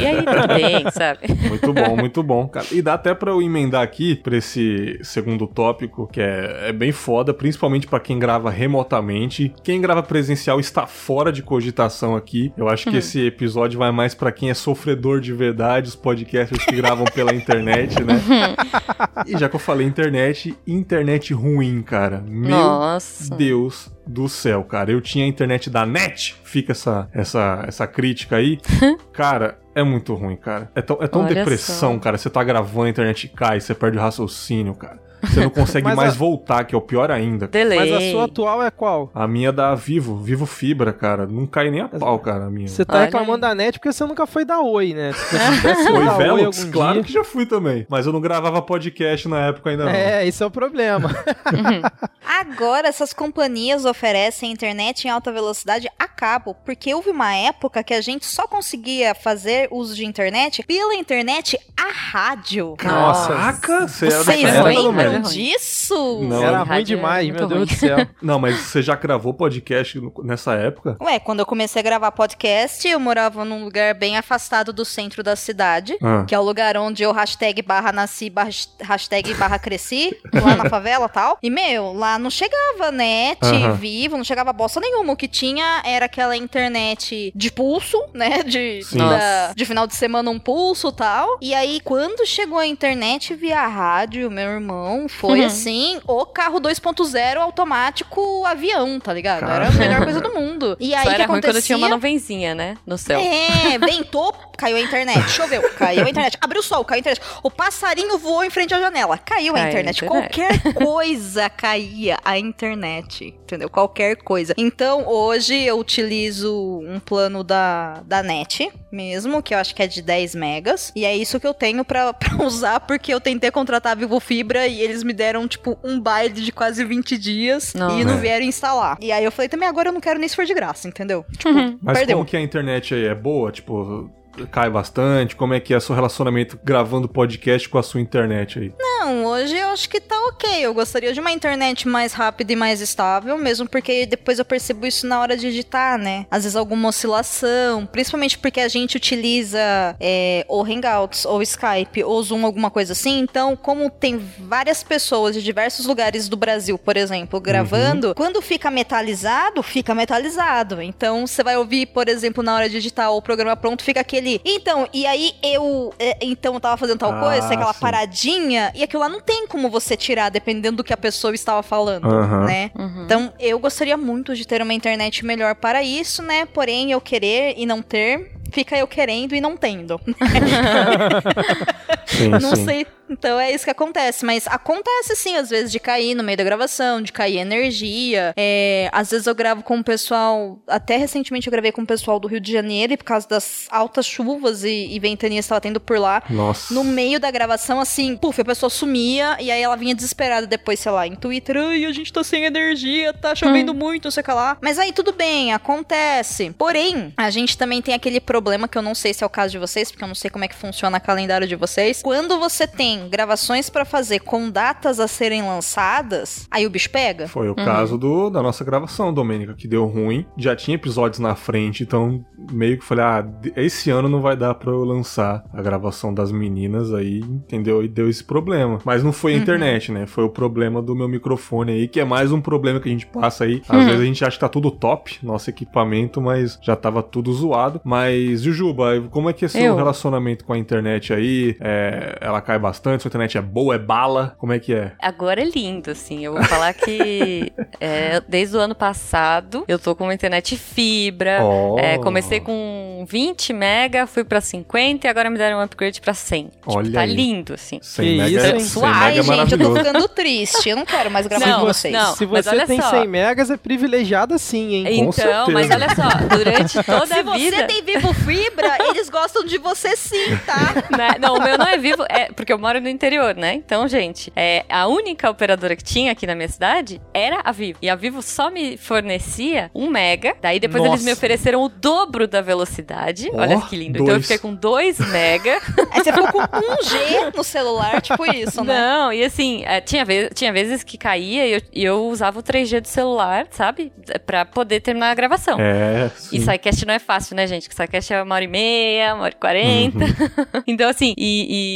E 0.00 0.06
aí 0.06 0.15
tudo 0.24 0.48
bem, 0.48 0.90
sabe? 0.90 1.20
Muito 1.48 1.72
bom, 1.72 1.96
muito 1.96 2.22
bom, 2.22 2.48
cara. 2.48 2.66
E 2.72 2.80
dá 2.80 2.94
até 2.94 3.14
pra 3.14 3.30
eu 3.30 3.42
emendar 3.42 3.82
aqui 3.82 4.14
pra 4.16 4.36
esse 4.36 4.98
segundo 5.02 5.46
tópico, 5.46 6.06
que 6.06 6.20
é, 6.20 6.68
é 6.68 6.72
bem 6.72 6.92
foda, 6.92 7.32
principalmente 7.34 7.86
pra 7.86 8.00
quem 8.00 8.18
grava 8.18 8.50
remotamente. 8.50 9.52
Quem 9.62 9.80
grava 9.80 10.02
presencial 10.02 10.60
está 10.60 10.86
fora 10.86 11.32
de 11.32 11.42
cogitação 11.42 12.16
aqui. 12.16 12.52
Eu 12.56 12.68
acho 12.68 12.90
que 12.90 12.96
esse 12.96 13.26
episódio 13.26 13.78
vai 13.78 13.90
mais 13.90 14.14
pra 14.14 14.32
quem 14.32 14.50
é 14.50 14.54
sofredor 14.54 15.20
de 15.20 15.32
verdade, 15.32 15.88
os 15.88 15.96
podcasters 15.96 16.64
que 16.64 16.74
gravam 16.74 17.04
pela 17.06 17.34
internet, 17.34 18.02
né? 18.02 18.20
e 19.26 19.36
já 19.38 19.48
que 19.48 19.56
eu 19.56 19.60
falei 19.60 19.86
internet, 19.86 20.56
internet 20.66 21.32
ruim, 21.32 21.82
cara. 21.82 22.22
Meu 22.26 22.50
Nossa. 22.50 23.34
Deus 23.34 23.95
do 24.06 24.28
céu, 24.28 24.62
cara. 24.62 24.90
Eu 24.90 25.00
tinha 25.00 25.24
a 25.24 25.28
internet 25.28 25.68
da 25.68 25.84
NET, 25.84 26.36
fica 26.44 26.72
essa, 26.72 27.08
essa, 27.12 27.64
essa 27.66 27.86
crítica 27.86 28.36
aí. 28.36 28.58
cara, 29.12 29.58
é 29.74 29.82
muito 29.82 30.14
ruim, 30.14 30.36
cara. 30.36 30.70
É 30.74 30.80
tão, 30.80 30.98
é 31.00 31.08
tão 31.08 31.24
depressão, 31.26 31.94
só. 31.94 32.00
cara. 32.00 32.16
Você 32.16 32.30
tá 32.30 32.42
gravando, 32.44 32.86
a 32.86 32.90
internet 32.90 33.28
cai, 33.28 33.60
você 33.60 33.74
perde 33.74 33.98
o 33.98 34.00
raciocínio, 34.00 34.74
cara. 34.74 35.05
Você 35.22 35.40
não 35.40 35.50
consegue 35.50 35.86
mais 35.94 36.14
a- 36.14 36.18
voltar, 36.18 36.64
que 36.64 36.74
é 36.74 36.78
o 36.78 36.80
pior 36.80 37.10
ainda. 37.10 37.46
Delay. 37.48 37.78
Mas 37.78 37.92
a 37.92 38.10
sua 38.10 38.24
atual 38.24 38.62
é 38.62 38.70
qual? 38.70 39.10
A 39.14 39.26
minha 39.26 39.52
da 39.52 39.74
Vivo, 39.74 40.16
Vivo 40.16 40.46
Fibra, 40.46 40.92
cara. 40.92 41.26
Não 41.26 41.46
cai 41.46 41.70
nem 41.70 41.80
a 41.80 41.88
pau, 41.88 42.18
cara, 42.18 42.46
a 42.46 42.50
minha. 42.50 42.68
Você 42.68 42.84
tá 42.84 42.94
Olha 42.94 43.04
reclamando 43.04 43.40
da 43.40 43.54
net 43.54 43.78
porque 43.78 43.92
você 43.92 44.04
nunca 44.04 44.26
foi 44.26 44.44
da 44.44 44.60
Oi, 44.60 44.94
né? 44.94 45.12
Se 45.12 45.24
você 45.36 45.54
tivesse 45.56 45.90
Oi, 45.92 46.04
da 46.04 46.16
Oi 46.16 46.24
Velox? 46.24 46.58
algum 46.60 46.72
Claro 46.72 46.94
dia- 46.94 47.02
que 47.04 47.12
já 47.12 47.24
fui 47.24 47.46
também. 47.46 47.86
Mas 47.88 48.06
eu 48.06 48.12
não 48.12 48.20
gravava 48.20 48.60
podcast 48.62 49.28
na 49.28 49.46
época 49.46 49.70
ainda 49.70 49.84
não. 49.84 49.92
É, 49.92 50.26
esse 50.26 50.42
é 50.42 50.46
o 50.46 50.50
problema. 50.50 51.10
Agora, 52.24 52.88
essas 52.88 53.12
companhias 53.12 53.84
oferecem 53.84 54.50
internet 54.52 55.06
em 55.06 55.10
alta 55.10 55.32
velocidade 55.32 55.88
a 55.98 56.06
cabo, 56.08 56.54
porque 56.64 56.94
houve 56.94 57.10
uma 57.10 57.34
época 57.34 57.82
que 57.82 57.94
a 57.94 58.00
gente 58.00 58.26
só 58.26 58.46
conseguia 58.46 59.14
fazer 59.14 59.68
uso 59.70 59.94
de 59.94 60.04
internet 60.04 60.62
pela 60.66 60.94
internet 60.94 61.58
a 61.76 61.90
rádio. 61.92 62.74
Nossa. 62.82 63.28
Caraca, 63.28 63.88
você 63.88 64.06
era 64.06 64.18
Vocês 64.24 64.58
ruim, 64.58 64.92
lembram 65.08 65.30
ruim. 65.30 65.44
disso? 65.44 66.20
Não, 66.22 66.42
Era 66.42 66.58
a 66.60 66.62
ruim 66.62 66.78
é 66.78 66.82
demais, 66.82 67.26
muito 67.28 67.38
meu 67.40 67.48
Deus 67.48 67.60
ruim. 67.60 67.66
do 67.68 67.74
céu. 67.80 68.06
Não, 68.22 68.38
mas 68.38 68.56
você 68.58 68.82
já 68.82 68.94
gravou 68.94 69.32
podcast 69.34 70.00
nessa 70.24 70.54
época? 70.54 70.96
Ué, 71.00 71.18
quando 71.18 71.40
eu 71.40 71.46
comecei 71.46 71.80
a 71.80 71.82
gravar 71.82 72.10
podcast, 72.12 72.86
eu 72.86 72.98
morava 72.98 73.44
num 73.44 73.64
lugar 73.64 73.94
bem 73.94 74.16
afastado 74.16 74.72
do 74.72 74.84
centro 74.84 75.22
da 75.22 75.36
cidade, 75.36 75.96
Ah. 76.02 76.24
que 76.26 76.34
é 76.34 76.38
o 76.38 76.42
lugar 76.42 76.76
onde 76.76 77.02
eu 77.02 77.12
hashtag 77.12 77.62
barra 77.62 77.92
nasci, 77.92 78.28
barra, 78.30 78.50
hashtag 78.80 79.34
barra 79.34 79.58
cresci, 79.58 80.16
lá 80.32 80.56
na 80.56 80.68
favela 80.68 81.06
e 81.06 81.08
tal. 81.08 81.38
E, 81.42 81.50
meu, 81.50 81.92
lá 81.92 82.18
não 82.18 82.30
chegava 82.30 82.90
net, 82.92 83.38
Aham. 83.44 83.72
vivo, 83.74 84.16
não 84.16 84.24
chegava 84.24 84.52
bosta 84.52 84.80
nenhuma. 84.80 85.12
O 85.12 85.16
que 85.16 85.28
tinha 85.28 85.82
era 85.84 86.06
aquela 86.06 86.36
internet 86.36 87.32
de 87.34 87.50
pulso, 87.50 87.98
né? 88.14 88.42
De, 88.42 88.80
da- 88.96 89.52
de 89.54 89.64
final 89.64 89.86
de 89.86 89.94
semana 89.94 90.30
um 90.30 90.38
pulso 90.38 90.88
e 90.88 90.92
tal. 90.92 91.38
E 91.40 91.54
aí, 91.54 91.80
quando 91.84 92.26
chegou 92.26 92.58
a 92.58 92.66
internet 92.66 93.34
via 93.34 93.66
rádio, 93.66 94.30
meu 94.30 94.48
irmão, 94.48 94.95
foi 95.08 95.40
Uhum. 95.40 95.46
assim, 95.46 96.00
o 96.06 96.24
carro 96.26 96.60
2.0 96.60 97.36
automático 97.38 98.44
avião, 98.46 98.98
tá 98.98 99.12
ligado? 99.12 99.44
Era 99.44 99.68
a 99.68 99.72
melhor 99.72 100.02
coisa 100.04 100.20
do 100.20 100.32
mundo. 100.32 100.76
E 100.80 100.94
aí, 100.94 101.04
Só 101.04 101.08
que 101.10 101.14
era 101.14 101.26
ruim 101.26 101.40
quando 101.40 101.62
tinha 101.62 101.76
uma 101.78 101.86
acontecia? 101.88 102.10
nuvenzinha, 102.10 102.54
né? 102.54 102.76
No 102.86 102.96
céu. 102.96 103.20
É, 103.20 103.78
ventou, 103.78 104.34
caiu 104.56 104.76
a 104.76 104.80
internet. 104.80 105.28
Choveu, 105.30 105.62
caiu 105.74 106.04
a 106.04 106.10
internet. 106.10 106.36
Abriu 106.40 106.60
o 106.60 106.64
sol, 106.64 106.84
caiu 106.84 106.98
a 106.98 107.00
internet. 107.00 107.20
O 107.42 107.50
passarinho 107.50 108.18
voou 108.18 108.44
em 108.44 108.50
frente 108.50 108.74
à 108.74 108.80
janela, 108.80 109.18
caiu 109.18 109.52
a 109.54 109.56
Caiu 109.58 109.66
a 109.66 109.68
internet. 109.68 110.04
internet. 110.04 110.32
Qualquer 110.32 110.74
coisa 110.74 111.48
caía 111.50 112.16
a 112.24 112.38
internet, 112.38 113.26
entendeu? 113.42 113.68
Qualquer 113.68 114.16
coisa. 114.16 114.54
Então, 114.56 115.06
hoje 115.06 115.54
eu 115.62 115.78
utilizo 115.78 116.80
um 116.86 116.98
plano 116.98 117.42
da, 117.44 118.02
da 118.06 118.22
NET 118.22 118.70
mesmo, 118.90 119.42
que 119.42 119.54
eu 119.54 119.58
acho 119.58 119.74
que 119.74 119.82
é 119.82 119.86
de 119.86 120.00
10 120.02 120.34
megas. 120.34 120.92
E 120.96 121.04
é 121.04 121.14
isso 121.16 121.38
que 121.38 121.46
eu 121.46 121.54
tenho 121.54 121.84
pra, 121.84 122.12
pra 122.14 122.44
usar, 122.44 122.80
porque 122.80 123.12
eu 123.12 123.20
tentei 123.20 123.50
contratar 123.50 123.92
a 123.92 123.94
Vivo 123.94 124.18
Fibra 124.20 124.66
e 124.66 124.80
eles 124.80 125.02
me 125.02 125.12
deram, 125.12 125.46
tipo, 125.46 125.78
um 125.84 126.00
baile 126.00 126.32
de 126.34 126.52
quase 126.52 126.84
20 126.84 127.18
dias 127.18 127.74
Nossa. 127.74 127.96
e 128.00 128.04
não 128.04 128.14
É. 128.14 128.20
vieram 128.20 128.44
instalar. 128.44 128.96
E 129.00 129.12
aí 129.12 129.24
eu 129.24 129.32
falei, 129.32 129.48
também 129.48 129.68
agora 129.68 129.88
eu 129.88 129.92
não 129.92 130.00
quero 130.00 130.18
nem 130.18 130.28
se 130.28 130.36
for 130.36 130.44
de 130.44 130.54
graça, 130.54 130.88
entendeu? 130.88 131.24
Tipo, 131.36 131.78
Mas 131.82 131.98
perdeu. 131.98 132.16
como 132.16 132.28
que 132.28 132.36
a 132.36 132.40
internet 132.40 132.94
aí 132.94 133.06
é 133.06 133.14
boa? 133.14 133.52
Tipo, 133.52 134.10
cai 134.44 134.68
bastante? 134.68 135.36
Como 135.36 135.54
é 135.54 135.60
que 135.60 135.72
é 135.72 135.80
seu 135.80 135.94
relacionamento 135.94 136.58
gravando 136.62 137.08
podcast 137.08 137.68
com 137.68 137.78
a 137.78 137.82
sua 137.82 138.00
internet 138.00 138.58
aí? 138.58 138.72
Não, 138.78 139.24
hoje 139.24 139.56
eu 139.56 139.68
acho 139.68 139.88
que 139.88 140.00
tá 140.00 140.18
ok. 140.28 140.60
Eu 140.60 140.74
gostaria 140.74 141.12
de 141.12 141.20
uma 141.20 141.30
internet 141.30 141.86
mais 141.86 142.12
rápida 142.12 142.52
e 142.52 142.56
mais 142.56 142.80
estável, 142.80 143.38
mesmo 143.38 143.68
porque 143.68 144.04
depois 144.06 144.38
eu 144.38 144.44
percebo 144.44 144.86
isso 144.86 145.06
na 145.06 145.20
hora 145.20 145.36
de 145.36 145.46
editar, 145.46 145.96
né? 145.96 146.26
Às 146.30 146.42
vezes 146.42 146.56
alguma 146.56 146.88
oscilação, 146.88 147.86
principalmente 147.86 148.38
porque 148.38 148.60
a 148.60 148.68
gente 148.68 148.96
utiliza 148.96 149.58
é, 150.00 150.44
ou 150.48 150.64
Hangouts, 150.64 151.24
ou 151.24 151.40
Skype, 151.42 152.02
ou 152.02 152.22
Zoom, 152.22 152.44
alguma 152.44 152.70
coisa 152.70 152.92
assim. 152.92 153.20
Então, 153.20 153.54
como 153.56 153.88
tem 153.90 154.20
várias 154.38 154.82
pessoas 154.82 155.34
de 155.34 155.42
diversos 155.42 155.86
lugares 155.86 156.28
do 156.28 156.36
Brasil, 156.36 156.76
por 156.76 156.96
exemplo, 156.96 157.40
gravando, 157.40 158.14
quando 158.14 158.42
fica 158.42 158.70
metalizado, 158.70 159.62
fica 159.62 159.94
metalizado. 159.94 160.82
Então, 160.82 161.26
você 161.26 161.42
vai 161.42 161.56
ouvir, 161.56 161.86
por 161.86 162.08
exemplo, 162.08 162.42
na 162.42 162.54
hora 162.54 162.68
de 162.68 162.76
editar 162.78 163.10
o 163.10 163.22
programa 163.22 163.56
pronto, 163.56 163.84
fica 163.84 164.00
aquele. 164.00 164.25
Então, 164.44 164.88
e 164.92 165.06
aí 165.06 165.32
eu. 165.42 165.92
é, 165.98 166.16
então 166.22 166.54
eu 166.54 166.60
tava 166.60 166.76
fazendo 166.76 166.98
tal 166.98 167.12
Ah, 167.12 167.20
coisa, 167.20 167.54
aquela 167.54 167.72
sim. 167.72 167.80
paradinha, 167.80 168.72
e 168.74 168.82
aquilo 168.82 169.02
lá 169.02 169.08
não 169.08 169.20
tem 169.20 169.46
como 169.46 169.70
você 169.70 169.96
tirar, 169.96 170.30
dependendo 170.30 170.78
do 170.78 170.84
que 170.84 170.92
a 170.92 170.96
pessoa 170.96 171.34
estava 171.34 171.62
falando, 171.62 172.06
Aham. 172.08 172.44
né? 172.46 172.70
Uhum. 172.74 173.04
Então, 173.04 173.32
eu 173.38 173.58
gostaria 173.58 173.96
muito 173.96 174.34
de 174.34 174.46
ter 174.46 174.60
uma 174.62 174.74
internet 174.74 175.24
melhor 175.24 175.54
para 175.54 175.82
isso, 175.82 176.22
né? 176.22 176.46
Porém, 176.46 176.90
eu 176.92 177.00
querer 177.00 177.54
e 177.56 177.66
não 177.66 177.82
ter, 177.82 178.32
fica 178.52 178.76
eu 178.76 178.86
querendo 178.86 179.34
e 179.34 179.40
não 179.40 179.56
tendo. 179.56 180.00
Sim, 182.16 182.28
não 182.28 182.56
sim. 182.56 182.64
sei. 182.64 182.86
Então 183.08 183.38
é 183.38 183.52
isso 183.52 183.64
que 183.64 183.70
acontece. 183.70 184.24
Mas 184.24 184.46
acontece 184.46 185.14
sim, 185.16 185.36
às 185.36 185.48
vezes, 185.50 185.70
de 185.70 185.78
cair 185.78 186.14
no 186.14 186.22
meio 186.22 186.36
da 186.36 186.44
gravação, 186.44 187.00
de 187.00 187.12
cair 187.12 187.38
energia. 187.38 188.34
É, 188.36 188.88
às 188.92 189.10
vezes 189.10 189.26
eu 189.26 189.34
gravo 189.34 189.62
com 189.62 189.78
o 189.78 189.84
pessoal. 189.84 190.58
Até 190.66 190.96
recentemente 190.96 191.46
eu 191.46 191.50
gravei 191.50 191.72
com 191.72 191.82
o 191.82 191.86
pessoal 191.86 192.18
do 192.18 192.28
Rio 192.28 192.40
de 192.40 192.52
Janeiro, 192.52 192.92
e 192.92 192.96
por 192.96 193.04
causa 193.04 193.28
das 193.28 193.66
altas 193.70 194.06
chuvas 194.06 194.64
e, 194.64 194.88
e 194.90 194.98
ventanias 194.98 195.44
que 195.44 195.46
estava 195.46 195.60
tendo 195.60 195.80
por 195.80 195.98
lá. 195.98 196.22
Nossa. 196.28 196.72
No 196.74 196.82
meio 196.82 197.20
da 197.20 197.30
gravação, 197.30 197.80
assim, 197.80 198.16
puf, 198.16 198.40
a 198.40 198.44
pessoa 198.44 198.70
sumia 198.70 199.36
e 199.40 199.50
aí 199.50 199.62
ela 199.62 199.76
vinha 199.76 199.94
desesperada 199.94 200.46
depois, 200.46 200.80
sei 200.80 200.92
lá, 200.92 201.06
em 201.06 201.14
Twitter, 201.14 201.56
ai, 201.56 201.84
a 201.84 201.92
gente 201.92 202.12
tá 202.12 202.24
sem 202.24 202.44
energia, 202.44 203.12
tá 203.12 203.34
chovendo 203.34 203.72
muito, 203.72 204.04
não 204.04 204.10
sei 204.10 204.20
o 204.20 204.24
que 204.24 204.32
lá. 204.32 204.56
Mas 204.60 204.78
aí 204.78 204.92
tudo 204.92 205.12
bem, 205.12 205.52
acontece. 205.52 206.50
Porém, 206.56 207.12
a 207.16 207.30
gente 207.30 207.56
também 207.56 207.80
tem 207.80 207.94
aquele 207.94 208.20
problema 208.20 208.68
que 208.68 208.76
eu 208.76 208.82
não 208.82 208.94
sei 208.94 209.14
se 209.14 209.22
é 209.22 209.26
o 209.26 209.30
caso 209.30 209.52
de 209.52 209.58
vocês, 209.58 209.90
porque 209.90 210.02
eu 210.02 210.08
não 210.08 210.14
sei 210.14 210.30
como 210.30 210.44
é 210.44 210.48
que 210.48 210.54
funciona 210.54 210.98
o 210.98 211.00
calendário 211.00 211.46
de 211.46 211.56
vocês. 211.56 212.02
Quando 212.06 212.38
você 212.38 212.68
tem 212.68 213.08
gravações 213.08 213.68
pra 213.68 213.84
fazer 213.84 214.20
com 214.20 214.48
datas 214.48 215.00
a 215.00 215.08
serem 215.08 215.42
lançadas, 215.42 216.46
aí 216.48 216.64
o 216.64 216.70
bicho 216.70 216.88
pega. 216.88 217.26
Foi 217.26 217.48
o 217.48 217.54
caso 217.56 217.98
do, 217.98 218.30
da 218.30 218.40
nossa 218.40 218.64
gravação, 218.64 219.12
Domênica, 219.12 219.54
que 219.54 219.66
deu 219.66 219.86
ruim. 219.86 220.24
Já 220.36 220.54
tinha 220.54 220.76
episódios 220.76 221.18
na 221.18 221.34
frente, 221.34 221.82
então 221.82 222.24
meio 222.52 222.78
que 222.78 222.84
falei, 222.84 223.04
ah, 223.04 223.26
esse 223.56 223.90
ano 223.90 224.08
não 224.08 224.22
vai 224.22 224.36
dar 224.36 224.54
pra 224.54 224.70
eu 224.70 224.84
lançar 224.84 225.42
a 225.52 225.60
gravação 225.60 226.14
das 226.14 226.30
meninas 226.30 226.94
aí, 226.94 227.18
entendeu? 227.18 227.82
E 227.82 227.88
deu 227.88 228.08
esse 228.08 228.22
problema. 228.22 228.78
Mas 228.84 229.02
não 229.02 229.12
foi 229.12 229.34
a 229.34 229.38
internet, 229.38 229.90
né? 229.90 230.06
Foi 230.06 230.22
o 230.22 230.30
problema 230.30 230.80
do 230.80 230.94
meu 230.94 231.08
microfone 231.08 231.72
aí, 231.72 231.88
que 231.88 231.98
é 231.98 232.04
mais 232.04 232.30
um 232.30 232.40
problema 232.40 232.78
que 232.78 232.88
a 232.88 232.92
gente 232.92 233.06
passa 233.06 233.42
aí. 233.42 233.60
Às 233.68 233.84
vezes 233.84 234.00
a 234.00 234.04
gente 234.04 234.24
acha 234.24 234.36
que 234.36 234.40
tá 234.40 234.48
tudo 234.48 234.70
top, 234.70 235.18
nosso 235.24 235.50
equipamento, 235.50 236.20
mas 236.20 236.56
já 236.62 236.76
tava 236.76 237.02
tudo 237.02 237.32
zoado. 237.32 237.80
Mas, 237.82 238.42
Jujuba, 238.42 239.08
como 239.10 239.28
é 239.28 239.32
que 239.32 239.44
é 239.44 239.48
seu 239.48 239.60
Eu? 239.60 239.74
relacionamento 239.74 240.44
com 240.44 240.52
a 240.52 240.58
internet 240.58 241.12
aí? 241.12 241.56
É, 241.58 241.95
ela 242.20 242.40
cai 242.40 242.58
bastante? 242.58 243.02
Sua 243.02 243.08
internet 243.08 243.38
é 243.38 243.42
boa? 243.42 243.74
É 243.74 243.78
bala? 243.78 244.34
Como 244.38 244.52
é 244.52 244.58
que 244.58 244.74
é? 244.74 244.92
Agora 245.00 245.40
é 245.40 245.44
lindo, 245.44 245.90
assim. 245.90 246.24
Eu 246.24 246.32
vou 246.34 246.42
falar 246.44 246.72
que 246.74 247.52
é, 247.80 248.20
desde 248.28 248.56
o 248.56 248.60
ano 248.60 248.74
passado 248.74 249.64
eu 249.68 249.78
tô 249.78 249.94
com 249.94 250.04
uma 250.04 250.14
internet 250.14 250.56
fibra. 250.56 251.40
Oh. 251.44 251.78
É, 251.78 251.98
comecei 251.98 252.40
com 252.40 252.46
com 252.46 253.04
20 253.08 253.52
mega, 253.52 254.06
fui 254.06 254.22
pra 254.24 254.40
50 254.40 255.06
e 255.06 255.10
agora 255.10 255.28
me 255.28 255.36
deram 255.36 255.58
um 255.58 255.60
upgrade 255.60 256.00
pra 256.00 256.14
100. 256.14 256.44
Tipo, 256.44 256.76
Olha 256.78 256.92
tá 256.92 257.00
aí. 257.00 257.12
lindo, 257.14 257.54
assim. 257.54 257.78
100 257.82 258.04
Que 258.06 258.16
mega, 258.16 258.30
isso, 258.30 258.46
é- 258.46 258.50
hein? 258.50 258.60
100 258.60 258.82
Ai, 258.84 258.92
mega 258.92 259.20
é 259.20 259.22
gente, 259.36 259.52
eu 259.52 259.58
tô 259.58 259.76
ficando 259.76 260.08
triste. 260.14 260.68
Eu 260.68 260.76
não 260.76 260.86
quero 260.86 261.10
mais 261.10 261.26
gravar 261.26 261.46
Não, 261.46 261.60
com 261.60 261.66
vocês. 261.66 261.92
não. 261.92 262.14
Se 262.14 262.24
mas 262.26 262.44
você 262.44 262.50
olha 262.50 262.66
tem 262.66 262.80
só. 262.80 262.90
100 262.90 263.08
megas, 263.08 263.50
é 263.50 263.56
privilegiada 263.56 264.38
sim, 264.38 264.74
hein? 264.74 264.84
Com 264.84 264.92
Então, 265.10 265.12
certeza. 265.12 265.50
mas 265.52 265.70
olha 265.70 265.88
só, 265.94 266.36
durante 266.36 266.82
toda 266.86 267.06
Se 267.06 267.14
a 267.14 267.22
você 267.22 267.50
vida. 267.50 267.66
tem 267.66 267.82
Vivo 267.82 268.14
Fibra, 268.14 268.78
eles 268.90 269.10
gostam 269.10 269.44
de 269.44 269.58
você 269.58 269.96
sim, 269.96 270.36
tá? 270.46 270.96
né? 270.96 271.10
Não, 271.20 271.34
o 271.36 271.42
meu 271.42 271.58
não 271.58 271.66
é 271.66 271.76
vivo, 271.90 272.04
é 272.08 272.26
porque 272.32 272.52
eu 272.52 272.58
moro 272.58 272.80
no 272.80 272.88
interior, 272.88 273.34
né? 273.34 273.54
Então, 273.54 273.86
gente, 273.88 274.32
é, 274.34 274.64
a 274.68 274.86
única 274.86 275.30
operadora 275.30 275.76
que 275.76 275.84
tinha 275.84 276.12
aqui 276.12 276.26
na 276.26 276.34
minha 276.34 276.48
cidade 276.48 277.00
era 277.12 277.40
a 277.44 277.52
Vivo. 277.52 277.78
E 277.80 277.88
a 277.88 277.94
Vivo 277.94 278.22
só 278.22 278.50
me 278.50 278.76
fornecia 278.76 279.70
um 279.74 279.88
mega. 279.88 280.34
Daí 280.40 280.58
depois 280.58 280.82
Nossa. 280.82 280.94
eles 280.94 281.04
me 281.04 281.12
ofereceram 281.12 281.62
o 281.62 281.68
dobro 281.68 282.26
da 282.26 282.40
velocidade. 282.40 283.30
Ó, 283.32 283.40
Olha 283.40 283.60
que 283.62 283.76
lindo. 283.76 283.98
Então 283.98 284.06
eu 284.06 284.14
dois. 284.14 284.22
fiquei 284.22 284.38
com 284.38 284.54
2 284.54 284.98
mega. 285.10 285.60
Aí 285.90 286.02
você 286.04 286.12
ficou 286.12 286.28
com 286.32 286.38
1G 286.40 287.34
no 287.36 287.44
celular, 287.44 288.00
tipo 288.02 288.24
isso, 288.30 288.62
né? 288.64 288.74
Não, 288.76 289.12
e 289.12 289.24
assim, 289.24 289.62
é, 289.64 289.80
tinha, 289.80 290.04
ve 290.04 290.28
tinha 290.34 290.52
vezes 290.52 290.82
que 290.82 290.98
caía 290.98 291.46
e 291.46 291.52
eu, 291.52 291.60
e 291.72 291.84
eu 291.84 292.06
usava 292.06 292.38
o 292.38 292.42
3G 292.42 292.80
do 292.80 292.88
celular, 292.88 293.46
sabe? 293.50 293.92
Pra 294.24 294.44
poder 294.44 294.80
terminar 294.80 295.10
a 295.10 295.14
gravação. 295.14 295.58
É, 295.60 296.10
E 296.32 296.38
sim. 296.38 296.40
SciCast 296.40 296.84
não 296.86 296.94
é 296.94 296.98
fácil, 296.98 297.36
né, 297.36 297.46
gente? 297.46 297.68
Que 297.68 297.74
SciCast 297.74 298.12
é 298.12 298.22
uma 298.22 298.34
hora 298.34 298.44
e 298.44 298.48
meia, 298.48 299.14
uma 299.14 299.24
hora 299.24 299.34
e 299.34 299.38
quarenta. 299.40 299.98
Uhum. 299.98 300.62
então, 300.66 300.88
assim, 300.88 301.14
e, 301.16 301.75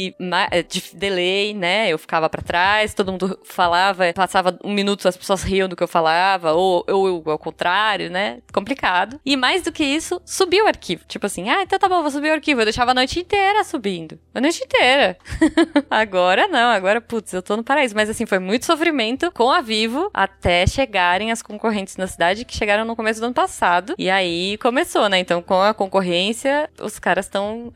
é, 0.51 0.63
de 0.63 0.83
delay, 0.93 1.53
né? 1.53 1.89
Eu 1.89 1.97
ficava 1.97 2.29
pra 2.29 2.41
trás, 2.41 2.93
todo 2.93 3.11
mundo 3.11 3.37
falava, 3.43 4.11
passava 4.13 4.57
um 4.63 4.71
minuto, 4.71 5.07
as 5.07 5.17
pessoas 5.17 5.43
riam 5.43 5.67
do 5.67 5.75
que 5.75 5.83
eu 5.83 5.87
falava, 5.87 6.53
ou, 6.53 6.85
ou 6.87 7.23
ao 7.25 7.37
contrário, 7.37 8.09
né? 8.09 8.39
Complicado. 8.53 9.19
E 9.25 9.35
mais 9.35 9.61
do 9.61 9.71
que 9.71 9.83
isso, 9.83 10.21
subiu 10.25 10.65
o 10.65 10.67
arquivo. 10.67 11.03
Tipo 11.07 11.25
assim, 11.25 11.49
ah, 11.49 11.63
então 11.63 11.77
tá 11.77 11.89
bom, 11.89 12.01
vou 12.01 12.11
subir 12.11 12.29
o 12.29 12.33
arquivo. 12.33 12.61
Eu 12.61 12.65
deixava 12.65 12.91
a 12.91 12.93
noite 12.93 13.19
inteira 13.19 13.63
subindo. 13.63 14.19
A 14.33 14.41
noite 14.41 14.63
inteira. 14.63 15.17
agora 15.89 16.47
não, 16.47 16.71
agora, 16.71 17.01
putz, 17.01 17.33
eu 17.33 17.41
tô 17.41 17.57
no 17.57 17.63
paraíso. 17.63 17.95
Mas 17.95 18.09
assim, 18.09 18.25
foi 18.25 18.39
muito 18.39 18.65
sofrimento 18.65 19.31
com 19.31 19.49
a 19.51 19.61
Vivo 19.61 20.09
até 20.13 20.65
chegarem 20.67 21.31
as 21.31 21.41
concorrentes 21.41 21.97
na 21.97 22.07
cidade, 22.07 22.45
que 22.45 22.55
chegaram 22.55 22.85
no 22.85 22.95
começo 22.95 23.19
do 23.19 23.25
ano 23.25 23.33
passado. 23.33 23.95
E 23.97 24.09
aí 24.09 24.57
começou, 24.57 25.09
né? 25.09 25.19
Então, 25.19 25.41
com 25.41 25.61
a 25.61 25.73
concorrência, 25.73 26.69
os 26.81 26.99
caras 26.99 27.25
estão 27.25 27.71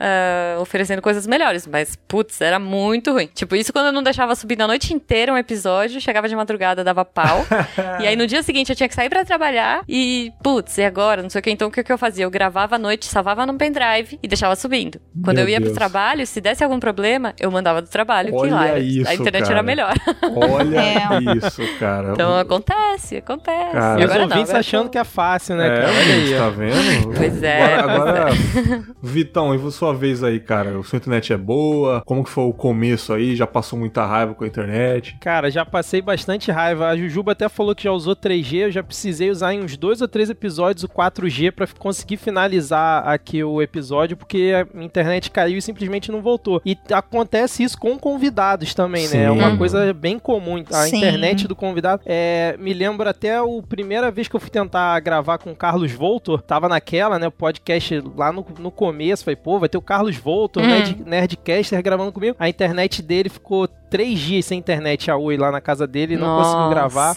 oferecendo 0.60 1.02
coisas 1.02 1.28
melhores. 1.28 1.68
Mas, 1.68 1.98
putz, 2.08 2.39
era 2.41 2.60
muito 2.60 3.12
ruim. 3.12 3.28
Tipo, 3.34 3.56
isso 3.56 3.72
quando 3.74 3.88
eu 3.88 3.91
não 3.91 4.04
deixava 4.04 4.36
subir 4.36 4.62
a 4.62 4.68
noite 4.68 4.94
inteira 4.94 5.34
um 5.34 5.38
episódio, 5.38 6.00
chegava 6.00 6.28
de 6.30 6.36
madrugada, 6.36 6.84
dava 6.84 7.04
pau. 7.06 7.46
e 8.02 8.08
aí 8.08 8.15
no 8.15 8.28
dia 8.28 8.41
seguinte 8.44 8.70
eu 8.70 8.76
tinha 8.76 8.88
que 8.88 8.96
sair 8.96 9.10
pra 9.10 9.26
trabalhar 9.26 9.82
e, 9.88 10.32
putz, 10.44 10.78
e 10.78 10.84
agora? 10.84 11.22
Não 11.22 11.30
sei 11.30 11.39
o 11.39 11.44
que. 11.44 11.50
Então, 11.52 11.68
o 11.68 11.72
que, 11.72 11.84
que 11.84 11.91
eu 11.91 11.98
fazia? 11.98 12.26
Eu 12.26 12.30
gravava 12.32 12.76
à 12.76 12.80
noite, 12.80 13.06
salvava 13.06 13.46
num 13.46 13.58
pendrive 13.58 14.20
e 14.22 14.28
deixava 14.28 14.56
subindo. 14.56 15.00
Quando 15.24 15.38
Meu 15.38 15.46
eu 15.46 15.50
ia 15.50 15.60
Deus. 15.60 15.72
pro 15.72 15.78
trabalho, 15.80 16.26
se 16.28 16.39
desse 16.41 16.63
algum 16.63 16.80
problema, 16.80 17.34
eu 17.39 17.50
mandava 17.52 17.82
do 17.82 17.88
trabalho, 17.89 18.30
que 18.32 18.36
Olha 18.38 18.56
lá 18.56 18.68
era- 18.68 18.80
isso, 18.80 19.10
a 19.10 19.13
internet 19.15 19.44
cara. 19.44 19.54
era 19.56 19.63
melhor. 19.63 19.94
Olha 20.36 20.80
É. 20.80 21.38
isso, 21.38 21.62
cara. 21.80 22.12
Então 22.13 22.38
acontece, 22.38 23.18
acontece. 23.18 23.72
Cara, 23.72 24.02
E 24.02 24.06
os 24.06 24.12
agora 24.12 24.20
não, 24.20 24.24
ouvintes 24.28 24.50
agora 24.50 24.60
achando 24.60 24.84
tô- 24.86 24.89
que 24.91 24.98
é 24.98 25.04
fácil, 25.04 25.56
né, 25.56 25.68
É, 25.68 25.82
cara? 25.82 25.88
Olha 25.94 26.13
aí, 26.13 26.34
tá 26.38 26.50
vendo? 26.50 27.13
Pois 27.18 27.44
é, 27.44 27.74
Agora, 27.76 27.94
agora, 27.94 28.32
Vitão, 29.02 29.54
e 29.56 29.72
sua 29.72 29.94
vez 29.94 30.24
aí, 30.24 30.39
cara? 30.39 30.80
O 30.80 30.84
sua 30.84 30.98
internet 30.98 31.32
é 31.34 31.38
boa? 31.38 31.95
Como 32.06 32.24
que 32.24 32.30
foi 32.30 32.44
o 32.46 32.54
começo 32.54 33.14
aí? 33.14 33.36
Já 33.36 33.46
passou 33.48 33.78
muita 33.78 34.06
raiva 34.06 34.34
com 34.34 34.44
a 34.44 34.48
internet? 34.48 35.18
Cara, 35.22 35.50
já 35.52 35.66
passei 35.66 36.02
bastante 36.02 36.52
raiva. 36.52 36.88
A 36.88 36.98
Jujuba 36.98 37.32
até 37.34 37.48
falou 37.50 37.76
que 37.76 37.84
já 37.84 37.92
usou 37.92 38.16
3G, 38.16 38.54
eu 38.66 38.72
já 38.72 38.84
precisei 38.84 39.30
usar 39.30 39.54
em 39.54 39.64
uns 39.64 39.78
dois 39.78 40.02
ou 40.02 40.08
três 40.08 40.30
episódios 40.30 40.84
o 40.84 40.90
4G 40.90 41.52
pra 41.52 41.68
conseguir 41.80 42.18
finalizar 42.18 43.08
aqui 43.08 43.44
o 43.44 43.62
episódio, 43.62 44.18
porque 44.18 44.54
a 44.56 44.84
internet 44.84 45.30
caiu 45.32 45.58
e 45.58 45.62
simplesmente 45.62 46.12
não 46.12 46.22
voltou. 46.22 46.62
E 46.66 46.78
acontece 46.92 47.64
isso 47.64 47.78
com 47.78 47.98
convidados 47.98 48.74
também, 48.74 49.08
né? 49.08 49.24
É 49.24 49.32
uma 49.32 49.52
Sim. 49.52 49.58
coisa 49.58 49.94
bem 49.94 50.18
comum. 50.20 50.64
A 50.72 50.84
Sim. 50.88 50.98
internet 50.98 51.48
do 51.48 51.56
convidado. 51.56 52.02
É, 52.06 52.56
me 52.60 52.74
lembro 52.74 53.08
até 53.08 53.38
a 53.38 53.44
primeira 53.68 54.10
vez 54.12 54.28
que 54.28 54.36
eu 54.36 54.40
fui 54.40 54.50
tentar 54.50 55.00
gravar 55.00 55.38
com 55.38 55.52
o 55.52 55.56
Carlos 55.56 55.92
Voltor, 55.92 56.42
tava 56.42 56.68
naquela, 56.70 57.18
né? 57.20 57.28
O 57.28 57.32
podcast 57.32 58.02
lá 58.16 58.32
no, 58.32 58.46
no 58.60 58.72
começo. 58.72 59.24
Falei, 59.24 59.36
pô, 59.36 59.60
vai 59.60 59.70
ter 59.70 59.78
o 59.78 59.82
Carlos 59.82 60.16
Voltor, 60.18 60.64
Hum. 60.64 60.68
Nerd, 60.68 60.98
Nerdcaster 61.06 61.78
gravando 61.86 62.12
comigo. 62.12 62.36
A 62.39 62.50
internet 62.50 63.02
dele 63.02 63.30
ficou 63.30 63.67
três 63.67 64.19
dias 64.19 64.45
sem 64.45 64.60
internet 64.60 65.10
a 65.10 65.15
Oi 65.15 65.38
lá 65.38 65.52
na 65.52 65.62
casa 65.62 65.88
dele, 65.88 66.17
não 66.17 66.38
conseguiu 66.38 66.60
Nossa. 66.60 66.74
gravar. 66.74 67.15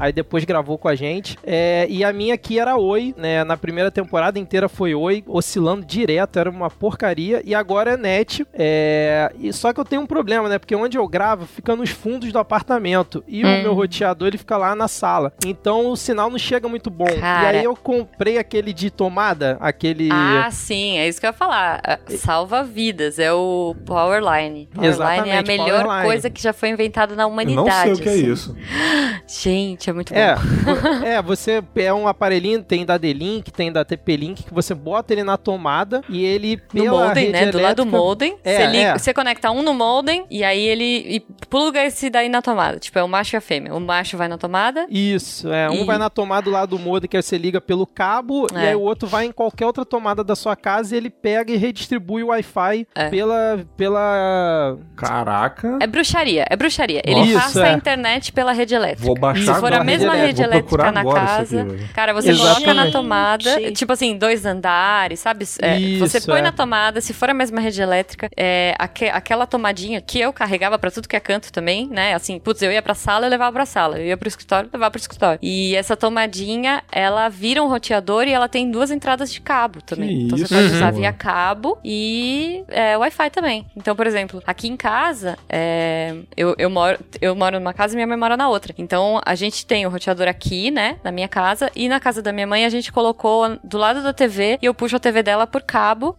Aí 0.00 0.12
depois 0.12 0.44
gravou 0.44 0.78
com 0.78 0.88
a 0.88 0.94
gente. 0.94 1.36
É, 1.44 1.86
e 1.88 2.02
a 2.02 2.12
minha 2.12 2.34
aqui 2.34 2.58
era 2.58 2.76
Oi, 2.76 3.14
né? 3.16 3.44
Na 3.44 3.56
primeira 3.56 3.90
temporada 3.90 4.38
inteira 4.38 4.68
foi 4.68 4.94
Oi, 4.94 5.22
oscilando 5.26 5.84
direto, 5.84 6.38
era 6.38 6.48
uma 6.50 6.70
porcaria. 6.70 7.42
E 7.44 7.54
agora 7.54 7.92
é 7.92 7.96
net. 7.98 8.46
É, 8.54 9.30
e 9.38 9.52
só 9.52 9.72
que 9.72 9.78
eu 9.80 9.84
tenho 9.84 10.02
um 10.02 10.06
problema, 10.06 10.48
né? 10.48 10.58
Porque 10.58 10.74
onde 10.74 10.96
eu 10.96 11.06
gravo 11.06 11.44
fica 11.46 11.76
nos 11.76 11.90
fundos 11.90 12.32
do 12.32 12.38
apartamento. 12.38 13.22
E 13.28 13.44
Hum. 13.44 13.60
o 13.60 13.62
meu 13.62 13.74
roteador 13.74 14.28
ele 14.28 14.38
fica 14.38 14.56
lá 14.56 14.74
na 14.74 14.88
sala. 14.88 15.32
Então 15.44 15.90
o 15.90 15.96
sinal 15.96 16.30
não 16.30 16.38
chega 16.38 16.68
muito 16.68 16.88
bom. 16.90 17.04
Cara. 17.20 17.56
E 17.56 17.58
aí 17.58 17.64
eu 17.64 17.76
comprei 17.76 18.38
aquele 18.38 18.72
de 18.72 18.90
tomada, 18.90 19.58
aquele. 19.60 20.08
Ah, 20.10 20.48
sim, 20.50 20.96
é 20.98 21.06
isso 21.08 21.20
que 21.20 21.26
eu 21.26 21.28
ia 21.28 21.34
falar. 21.34 21.80
Ah, 21.86 21.98
Salva 22.16 22.64
vidas, 22.64 23.18
é 23.18 23.32
o 23.32 23.74
Powerline. 23.84 24.66
Powerline 24.72 24.74
é 24.74 24.86
a 24.86 24.86
Exatamente, 24.88 25.46
melhor 25.48 25.82
Powerline. 25.82 26.06
coisa 26.06 26.30
que 26.30 26.42
já 26.42 26.52
foi 26.52 26.70
inventada 26.70 27.14
na 27.14 27.24
Eu 27.24 27.28
humanidade. 27.28 27.66
não 27.68 27.82
sei 27.82 27.92
o 27.92 27.98
que 27.98 28.08
é 28.08 28.12
assim. 28.12 28.32
isso. 28.32 28.56
Gente, 29.28 29.89
é 29.90 29.92
muito 29.94 30.12
bom. 30.14 30.18
É, 30.20 30.34
vo- 30.34 31.04
é, 31.06 31.22
você 31.22 31.62
é 31.76 31.92
um 31.92 32.06
aparelhinho, 32.08 32.62
tem 32.62 32.84
da 32.84 32.96
D-Link, 32.98 33.50
tem 33.50 33.70
da 33.72 33.84
TP-Link, 33.84 34.44
que 34.44 34.54
você 34.54 34.74
bota 34.74 35.12
ele 35.12 35.22
na 35.24 35.36
tomada 35.36 36.02
e 36.08 36.24
ele 36.24 36.60
No 36.72 36.82
pela 36.84 37.06
modem, 37.08 37.26
rede 37.26 37.32
né? 37.32 37.50
Do 37.52 37.60
lado 37.60 37.76
do 37.76 37.82
elétrica- 37.82 37.98
modem. 37.98 38.36
É, 38.44 38.56
você, 38.56 38.66
liga- 38.66 38.82
é. 38.94 38.98
você 38.98 39.14
conecta 39.14 39.50
um 39.50 39.62
no 39.62 39.74
modem 39.74 40.24
e 40.30 40.42
aí 40.44 40.60
ele 40.60 40.84
e 41.16 41.20
pluga 41.48 41.84
esse 41.84 42.08
daí 42.10 42.28
na 42.28 42.40
tomada. 42.42 42.78
Tipo, 42.78 42.98
é 42.98 43.02
o 43.02 43.08
macho 43.08 43.36
e 43.36 43.38
a 43.38 43.40
fêmea. 43.40 43.74
O 43.74 43.80
macho 43.80 44.16
vai 44.16 44.28
na 44.28 44.38
tomada. 44.38 44.86
Isso, 44.88 45.52
é. 45.52 45.68
Um 45.70 45.82
E- 45.82 45.84
vai 45.84 45.98
na 45.98 46.08
tomada 46.10 46.42
do 46.42 46.50
lado 46.50 46.76
do 46.76 46.78
modem, 46.78 47.08
que 47.08 47.16
aí 47.16 47.22
você 47.22 47.36
liga 47.36 47.60
pelo 47.60 47.86
cabo, 47.86 48.46
e 48.52 48.56
É. 48.56 48.68
aí 48.70 48.74
o 48.74 48.80
outro 48.80 49.08
vai 49.08 49.26
em 49.26 49.32
qualquer 49.32 49.66
outra 49.66 49.84
tomada 49.84 50.22
da 50.24 50.36
sua 50.36 50.54
casa 50.56 50.94
e 50.94 50.98
ele 50.98 51.10
pega 51.10 51.52
e 51.52 51.56
redistribui 51.56 52.22
o 52.22 52.28
Wi-Fi 52.28 52.86
É. 52.94 53.08
pela, 53.08 53.60
pela... 53.76 54.76
Caraca. 54.96 55.78
É 55.80 55.86
bruxaria, 55.86 56.44
é 56.48 56.56
bruxaria. 56.56 57.02
Ele 57.04 57.20
Isso, 57.22 57.34
passa 57.34 57.66
é. 57.66 57.70
a 57.70 57.72
internet 57.72 58.32
pela 58.32 58.52
rede 58.52 58.74
elétrica. 58.74 59.04
Vou 59.06 59.14
baixar 59.18 59.40
Se 59.54 59.60
for 59.60 59.72
agora 59.72 59.79
a 59.80 59.84
mesma 59.84 60.14
rede 60.14 60.30
rede 60.30 60.42
Vou 60.42 60.62
procurar 60.62 60.88
elétrica 60.88 61.20
na 61.20 61.26
casa, 61.26 61.66
cara, 61.94 62.12
você 62.12 62.30
Exatamente. 62.30 62.54
coloca 62.64 62.74
na 62.74 62.90
tomada, 62.90 63.72
tipo 63.72 63.92
assim, 63.92 64.16
dois 64.16 64.46
andares, 64.46 65.20
sabe? 65.20 65.44
É, 65.60 65.78
Isso, 65.78 66.06
você 66.06 66.20
põe 66.20 66.38
é. 66.38 66.42
na 66.42 66.52
tomada, 66.52 67.00
se 67.00 67.12
for 67.12 67.28
a 67.30 67.34
mesma 67.34 67.60
rede 67.60 67.80
elétrica, 67.80 68.28
é, 68.36 68.74
aque- 68.78 69.08
aquela 69.08 69.46
tomadinha 69.46 70.00
que 70.00 70.20
eu 70.20 70.32
carregava 70.32 70.78
pra 70.78 70.90
tudo 70.90 71.08
que 71.08 71.16
é 71.16 71.20
canto 71.20 71.52
também, 71.52 71.88
né? 71.88 72.14
Assim, 72.14 72.38
putz, 72.38 72.62
eu 72.62 72.72
ia 72.72 72.82
pra 72.82 72.94
sala, 72.94 73.26
eu 73.26 73.30
levava 73.30 73.52
pra 73.52 73.66
sala. 73.66 73.98
Eu 73.98 74.06
ia 74.06 74.16
pro 74.16 74.28
escritório, 74.28 74.66
eu 74.66 74.70
levava 74.72 74.90
pro 74.90 75.00
escritório. 75.00 75.38
E 75.42 75.74
essa 75.74 75.96
tomadinha, 75.96 76.82
ela 76.90 77.28
vira 77.28 77.62
um 77.62 77.68
roteador 77.68 78.26
e 78.26 78.32
ela 78.32 78.48
tem 78.48 78.70
duas 78.70 78.90
entradas 78.90 79.32
de 79.32 79.40
cabo 79.40 79.82
também. 79.82 80.08
Que 80.08 80.24
então 80.24 80.38
isso, 80.38 80.48
você 80.48 80.54
pode 80.54 80.68
uhum. 80.68 80.76
usar 80.76 80.90
via 80.92 81.12
cabo 81.12 81.78
e 81.84 82.62
é, 82.68 82.96
Wi-Fi 82.96 83.30
também. 83.30 83.66
Então, 83.76 83.94
por 83.96 84.06
exemplo, 84.06 84.42
aqui 84.46 84.68
em 84.68 84.76
casa, 84.76 85.36
é, 85.48 86.14
eu, 86.36 86.54
eu, 86.58 86.70
moro, 86.70 86.98
eu 87.20 87.34
moro 87.34 87.58
numa 87.58 87.72
casa 87.72 87.94
e 87.94 87.96
minha 87.96 88.06
mãe 88.06 88.16
mora 88.16 88.36
na 88.36 88.48
outra. 88.48 88.74
Então, 88.78 89.20
a 89.24 89.34
gente 89.34 89.59
tem 89.64 89.86
o 89.86 89.90
roteador 89.90 90.28
aqui, 90.28 90.70
né, 90.70 90.98
na 91.02 91.10
minha 91.10 91.28
casa, 91.28 91.70
e 91.74 91.88
na 91.88 92.00
casa 92.00 92.22
da 92.22 92.32
minha 92.32 92.46
mãe 92.46 92.64
a 92.64 92.68
gente 92.68 92.92
colocou 92.92 93.58
do 93.62 93.78
lado 93.78 94.02
da 94.02 94.12
TV 94.12 94.58
e 94.60 94.66
eu 94.66 94.74
puxo 94.74 94.96
a 94.96 95.00
TV 95.00 95.22
dela 95.22 95.46
por 95.46 95.62
cabo. 95.62 96.16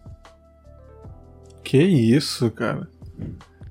Que 1.62 1.78
isso, 1.78 2.50
cara. 2.50 2.88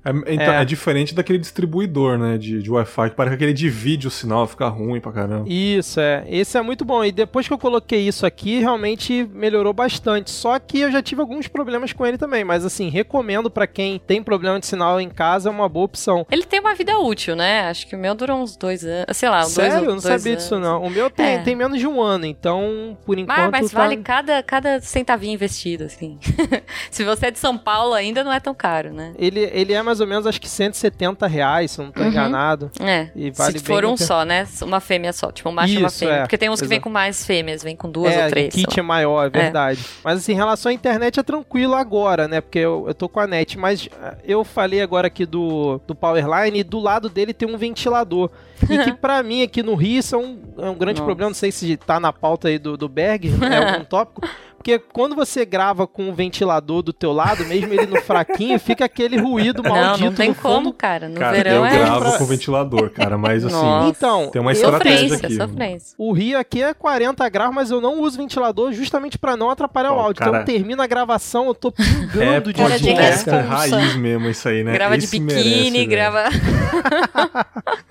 É, 0.04 0.10
então, 0.32 0.54
É. 0.54 0.62
é. 0.62 0.64
diferente 0.64 1.14
daquele 1.14 1.38
distribuidor, 1.38 2.18
né, 2.18 2.36
de, 2.38 2.62
de 2.62 2.70
Wi-Fi, 2.70 3.10
que 3.10 3.16
parece 3.16 3.36
que 3.36 3.44
ele 3.44 3.52
divide 3.52 4.06
o 4.06 4.10
sinal, 4.10 4.46
fica 4.46 4.66
ruim 4.68 5.00
pra 5.00 5.12
caramba. 5.12 5.44
Isso, 5.48 6.00
é. 6.00 6.24
Esse 6.28 6.56
é 6.58 6.62
muito 6.62 6.84
bom. 6.84 7.04
E 7.04 7.12
depois 7.12 7.46
que 7.46 7.54
eu 7.54 7.58
coloquei 7.58 8.00
isso 8.08 8.26
aqui, 8.26 8.58
realmente 8.58 9.28
melhorou 9.32 9.72
bastante. 9.72 10.30
Só 10.30 10.58
que 10.58 10.80
eu 10.80 10.90
já 10.90 11.02
tive 11.02 11.20
alguns 11.20 11.46
problemas 11.48 11.92
com 11.92 12.04
ele 12.06 12.18
também. 12.18 12.42
Mas 12.44 12.64
assim, 12.64 12.88
recomendo 12.88 13.50
pra 13.50 13.66
quem 13.66 13.98
tem 13.98 14.22
problema 14.22 14.58
de 14.58 14.66
sinal 14.66 15.00
em 15.00 15.08
casa, 15.08 15.48
é 15.48 15.52
uma 15.52 15.68
boa 15.68 15.84
opção. 15.84 16.26
Ele 16.30 16.42
tem 16.44 16.60
uma 16.60 16.74
vida 16.74 16.98
útil, 16.98 17.36
né? 17.36 17.68
Acho 17.68 17.86
que 17.86 17.94
o 17.94 17.98
meu 17.98 18.14
durou 18.14 18.38
uns 18.42 18.56
dois 18.56 18.84
anos. 18.84 19.16
Sei 19.16 19.28
lá, 19.28 19.40
uns 19.42 19.52
Sério? 19.52 19.70
dois 19.70 19.82
eu 19.82 19.88
não 19.94 20.00
dois 20.00 20.02
sabia 20.02 20.32
anos. 20.32 20.42
disso 20.44 20.58
não. 20.58 20.82
O 20.82 20.90
meu 20.90 21.10
tem, 21.10 21.26
É. 21.34 21.38
tem 21.38 21.54
menos 21.54 21.78
de 21.78 21.86
um 21.86 22.00
ano, 22.00 22.26
então, 22.26 22.96
por 23.06 23.18
enquanto. 23.18 23.50
Mas, 23.52 23.62
mas 23.62 23.70
tá- 23.70 23.78
vale 23.78 23.96
cada, 23.98 24.42
cada 24.42 24.80
centavinho 24.80 25.34
investido, 25.34 25.84
assim. 25.84 26.18
Se 26.90 27.04
você 27.04 27.26
é 27.26 27.30
de 27.30 27.38
São 27.38 27.56
Paulo 27.56 27.94
ainda, 27.94 28.24
não 28.24 28.32
é 28.32 28.40
tão 28.40 28.54
caro, 28.54 28.92
né? 28.92 29.12
Ele, 29.18 29.40
ele 29.52 29.72
é 29.72 29.82
mais 29.82 29.91
ou 30.00 30.06
menos, 30.06 30.26
acho 30.26 30.40
que 30.40 30.48
170 30.48 31.26
reais, 31.26 31.70
se 31.72 31.80
eu 31.80 31.84
não 31.86 31.92
tô 31.92 32.00
Uhum. 32.00 32.08
enganado. 32.08 32.70
É. 32.80 33.08
E 33.14 33.30
vale 33.30 33.58
Se 33.58 33.64
for 33.64 33.84
um 33.84 33.96
só, 33.96 34.24
né? 34.24 34.46
Uma 34.62 34.80
fêmea 34.80 35.12
só. 35.12 35.30
Tipo, 35.32 35.48
um 35.48 35.52
macho 35.52 35.74
e 35.74 35.78
uma 35.78 35.88
Isso, 35.88 35.98
fêmea. 36.00 36.14
é. 36.14 36.20
Porque 36.22 36.38
tem 36.38 36.48
uns 36.50 36.60
que 36.60 36.66
vem 36.66 36.80
com 36.80 36.90
mais 36.90 37.24
fêmeas, 37.26 37.62
vem 37.62 37.76
com 37.76 37.90
duas 37.90 38.12
é, 38.14 38.24
ou 38.24 38.30
três. 38.30 38.54
kit 38.54 38.78
é 38.78 38.82
maior, 38.82 39.26
é 39.26 39.30
verdade. 39.30 39.84
Mas 40.04 40.18
assim, 40.18 40.32
em 40.32 40.36
relação 40.36 40.70
à 40.70 40.72
internet 40.72 41.18
é 41.20 41.22
tranquilo 41.22 41.74
agora, 41.74 42.26
né? 42.28 42.40
Porque 42.40 42.58
eu, 42.58 42.84
eu 42.88 42.94
tô 42.94 43.08
com 43.08 43.20
a 43.20 43.26
net. 43.26 43.58
Mas 43.58 43.88
ah, 44.02 44.14
eu 44.24 44.44
falei 44.44 44.80
agora 44.80 45.06
aqui 45.06 45.24
do, 45.26 45.80
do 45.86 45.94
Powerline 45.94 46.60
e 46.60 46.64
do 46.64 46.78
lado 46.78 47.08
dele 47.08 47.32
tem 47.32 47.48
um 47.48 47.56
ventilador. 47.56 48.30
E 48.68 48.78
que 48.78 48.92
pra 48.94 49.22
mim 49.22 49.42
aqui 49.42 49.62
no 49.62 49.74
Rio 49.74 49.98
isso 49.98 50.14
é 50.14 50.18
um, 50.18 50.38
é 50.58 50.70
um 50.70 50.74
grande 50.74 51.00
Nossa. 51.00 51.06
problema. 51.06 51.30
Não 51.30 51.34
sei 51.34 51.50
se 51.52 51.76
tá 51.76 51.98
na 52.00 52.12
pauta 52.12 52.48
aí 52.48 52.58
do, 52.58 52.76
do 52.76 52.88
Berg, 52.88 53.28
é 53.42 53.56
algum 53.72 53.84
tópico. 53.84 54.22
Porque 54.62 54.78
quando 54.78 55.16
você 55.16 55.44
grava 55.44 55.88
com 55.88 56.04
um 56.08 56.12
ventilador 56.14 56.82
do 56.82 56.92
teu 56.92 57.12
lado, 57.12 57.44
mesmo 57.46 57.72
ele 57.74 57.84
no 57.86 58.00
fraquinho, 58.00 58.60
fica 58.60 58.84
aquele 58.84 59.18
ruído 59.20 59.60
Não, 59.60 59.70
maldito 59.72 60.04
não 60.04 60.12
tem 60.12 60.28
no 60.28 60.34
como, 60.36 60.72
cara. 60.72 61.08
No 61.08 61.16
Cara, 61.18 61.32
verão 61.36 61.52
eu 61.56 61.64
é 61.64 61.78
gravo 61.78 62.16
com 62.16 62.24
ventilador, 62.24 62.90
cara, 62.90 63.18
mas 63.18 63.44
assim, 63.44 63.56
Nossa. 63.56 63.88
Então, 63.88 64.28
tem 64.30 64.40
uma 64.40 64.52
eu- 64.52 64.54
estratégia 64.54 65.08
sofrência, 65.08 65.26
aqui. 65.26 65.34
sofrência. 65.36 65.94
O 65.98 66.12
Rio 66.12 66.38
aqui 66.38 66.62
é 66.62 66.72
40 66.72 67.28
graus, 67.28 67.52
mas 67.52 67.72
eu 67.72 67.80
não 67.80 68.00
uso 68.00 68.16
ventilador 68.18 68.72
justamente 68.72 69.18
pra 69.18 69.36
não 69.36 69.50
atrapalhar 69.50 69.90
o 69.90 69.96
Ó, 69.96 70.00
áudio. 70.02 70.20
cara- 70.20 70.42
Então 70.42 70.44
termina 70.54 70.84
a 70.84 70.86
gravação, 70.86 71.48
eu 71.48 71.54
tô 71.56 71.68
É 71.70 71.72
pingando 71.82 72.52
de 72.52 72.62
Cara 72.62 72.78
de 72.78 72.84
podcast 72.86 73.30
responsa. 73.30 73.42
raiz 73.78 73.96
mesmo 73.96 74.28
isso 74.28 74.48
aí, 74.48 74.62
né? 74.62 74.72
Grava 74.74 74.96
de 74.96 75.04
Esse 75.06 75.18
biquíni, 75.18 75.70
merece, 75.72 75.86
grava. 75.86 76.24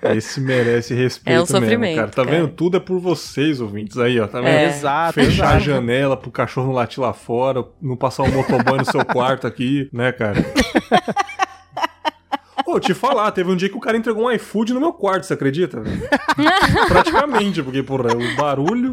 Esse 0.16 0.40
merece 0.40 0.94
respeito 0.94 1.34
É 1.36 1.38
um 1.38 1.42
mesmo, 1.42 1.58
sofrimento, 1.58 1.96
cara. 1.96 2.08
Tá 2.08 2.24
cara. 2.24 2.36
vendo? 2.36 2.48
Tudo 2.48 2.76
é 2.78 2.80
por 2.80 2.98
vocês, 2.98 3.60
ouvintes. 3.60 3.98
Aí, 3.98 4.18
ó, 4.18 4.26
tá 4.26 4.40
vendo? 4.40 4.48
É. 4.48 4.62
Exato, 4.68 5.12
Fechar 5.14 5.56
a 5.56 5.58
janela 5.58 6.16
pro 6.16 6.30
cachorro 6.30 6.61
não 6.62 6.72
latir 6.72 7.02
lá 7.02 7.12
fora, 7.12 7.64
não 7.80 7.96
passar 7.96 8.22
um 8.24 8.30
motoboy 8.30 8.78
no 8.78 8.84
seu 8.84 9.04
quarto 9.04 9.46
aqui, 9.46 9.88
né, 9.92 10.12
cara? 10.12 10.36
Pô, 12.64 12.78
te 12.80 12.94
falar, 12.94 13.30
teve 13.32 13.50
um 13.50 13.56
dia 13.56 13.68
que 13.68 13.76
o 13.76 13.80
cara 13.80 13.96
entregou 13.96 14.26
um 14.26 14.30
iFood 14.30 14.72
no 14.72 14.80
meu 14.80 14.92
quarto, 14.92 15.24
você 15.24 15.34
acredita? 15.34 15.80
velho? 15.80 16.08
Praticamente, 16.88 17.62
porque, 17.62 17.82
porra, 17.82 18.16
o 18.16 18.36
barulho. 18.36 18.92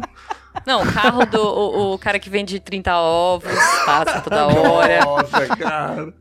Não, 0.66 0.82
o 0.82 0.92
carro 0.92 1.24
do. 1.24 1.40
O, 1.40 1.94
o 1.94 1.98
cara 1.98 2.18
que 2.18 2.28
vende 2.28 2.58
30 2.60 2.94
ovos, 2.98 3.50
passa 3.86 4.20
toda 4.20 4.48
hora. 4.52 5.04
Nossa, 5.04 5.46
cara. 5.56 6.12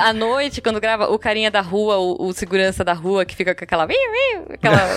À 0.00 0.12
noite, 0.12 0.60
quando 0.60 0.80
grava 0.80 1.10
o 1.10 1.18
carinha 1.18 1.50
da 1.50 1.60
rua, 1.60 1.96
o, 1.96 2.28
o 2.28 2.32
segurança 2.32 2.84
da 2.84 2.92
rua, 2.92 3.24
que 3.24 3.34
fica 3.34 3.54
com 3.54 3.64
aquela. 3.64 3.84
aquela 3.84 4.88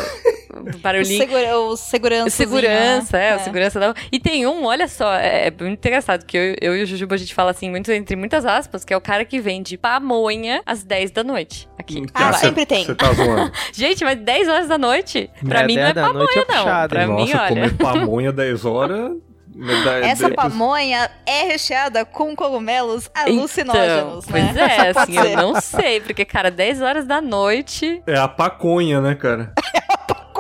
O, 0.76 0.78
barulhinho. 0.80 1.18
segura, 1.18 1.58
o 1.60 1.78
segurança. 1.78 2.30
Segurança, 2.30 3.18
é, 3.18 3.36
o 3.36 3.40
segurança 3.40 3.80
da. 3.80 3.94
E 4.12 4.20
tem 4.20 4.46
um, 4.48 4.66
olha 4.66 4.88
só, 4.88 5.14
é, 5.16 5.48
é 5.48 5.52
muito 5.60 5.86
engraçado, 5.86 6.26
que 6.26 6.38
eu, 6.38 6.56
eu 6.62 6.78
e 6.78 6.84
o 6.84 6.86
Jujuba 6.86 7.16
a 7.16 7.18
gente 7.18 7.34
fala 7.34 7.52
assim, 7.52 7.70
muito 7.70 7.92
entre 7.92 8.16
muitas 8.16 8.46
aspas, 8.46 8.84
que 8.86 8.94
é 8.94 8.98
o 8.98 9.02
cara 9.02 9.24
que 9.26 9.40
vende 9.40 9.78
pamonha 9.78 10.62
às 10.66 10.84
10 10.84 11.12
da 11.12 11.24
noite. 11.24 11.68
Aqui. 11.78 12.06
Ah, 12.14 12.34
Cê- 12.34 12.48
sempre 12.48 12.66
tem. 12.66 12.86
Você 12.86 12.96
tá 12.96 13.12
zoando. 13.14 13.52
Gente, 13.74 14.04
mas 14.04 14.18
10 14.20 14.48
horas 14.48 14.68
da 14.68 14.78
noite? 14.78 15.30
Pra 15.48 15.62
É, 15.62 15.66
mim 15.68 15.76
não 15.76 15.84
10 15.84 15.90
é 15.98 16.02
pamonha, 16.02 16.14
noite 16.20 16.40
é 16.40 16.46
não. 16.54 16.88
Pra 16.88 17.02
hein? 17.04 17.08
mim, 17.08 17.14
Nossa, 17.32 17.38
olha. 17.38 17.48
comer 17.50 17.74
pamonha 17.78 18.32
10 18.32 18.66
horas. 18.66 19.12
né, 19.56 20.02
Essa 20.04 20.30
pamonha 20.30 21.10
é 21.26 21.44
recheada 21.44 22.06
com 22.06 22.36
cogumelos 22.36 23.10
alucinógenos, 23.16 24.26
então, 24.28 24.42
né? 24.42 24.54
Pois 24.54 24.58
é, 24.58 24.90
assim, 24.96 25.18
eu 25.18 25.38
não 25.38 25.60
sei, 25.62 26.00
porque, 26.02 26.26
cara, 26.26 26.52
10 26.52 26.82
horas 26.82 27.06
da 27.08 27.22
noite. 27.22 28.02
É 28.06 28.18
a 28.18 28.28
paconha, 28.28 29.00
né, 29.02 29.16
cara? 29.16 29.54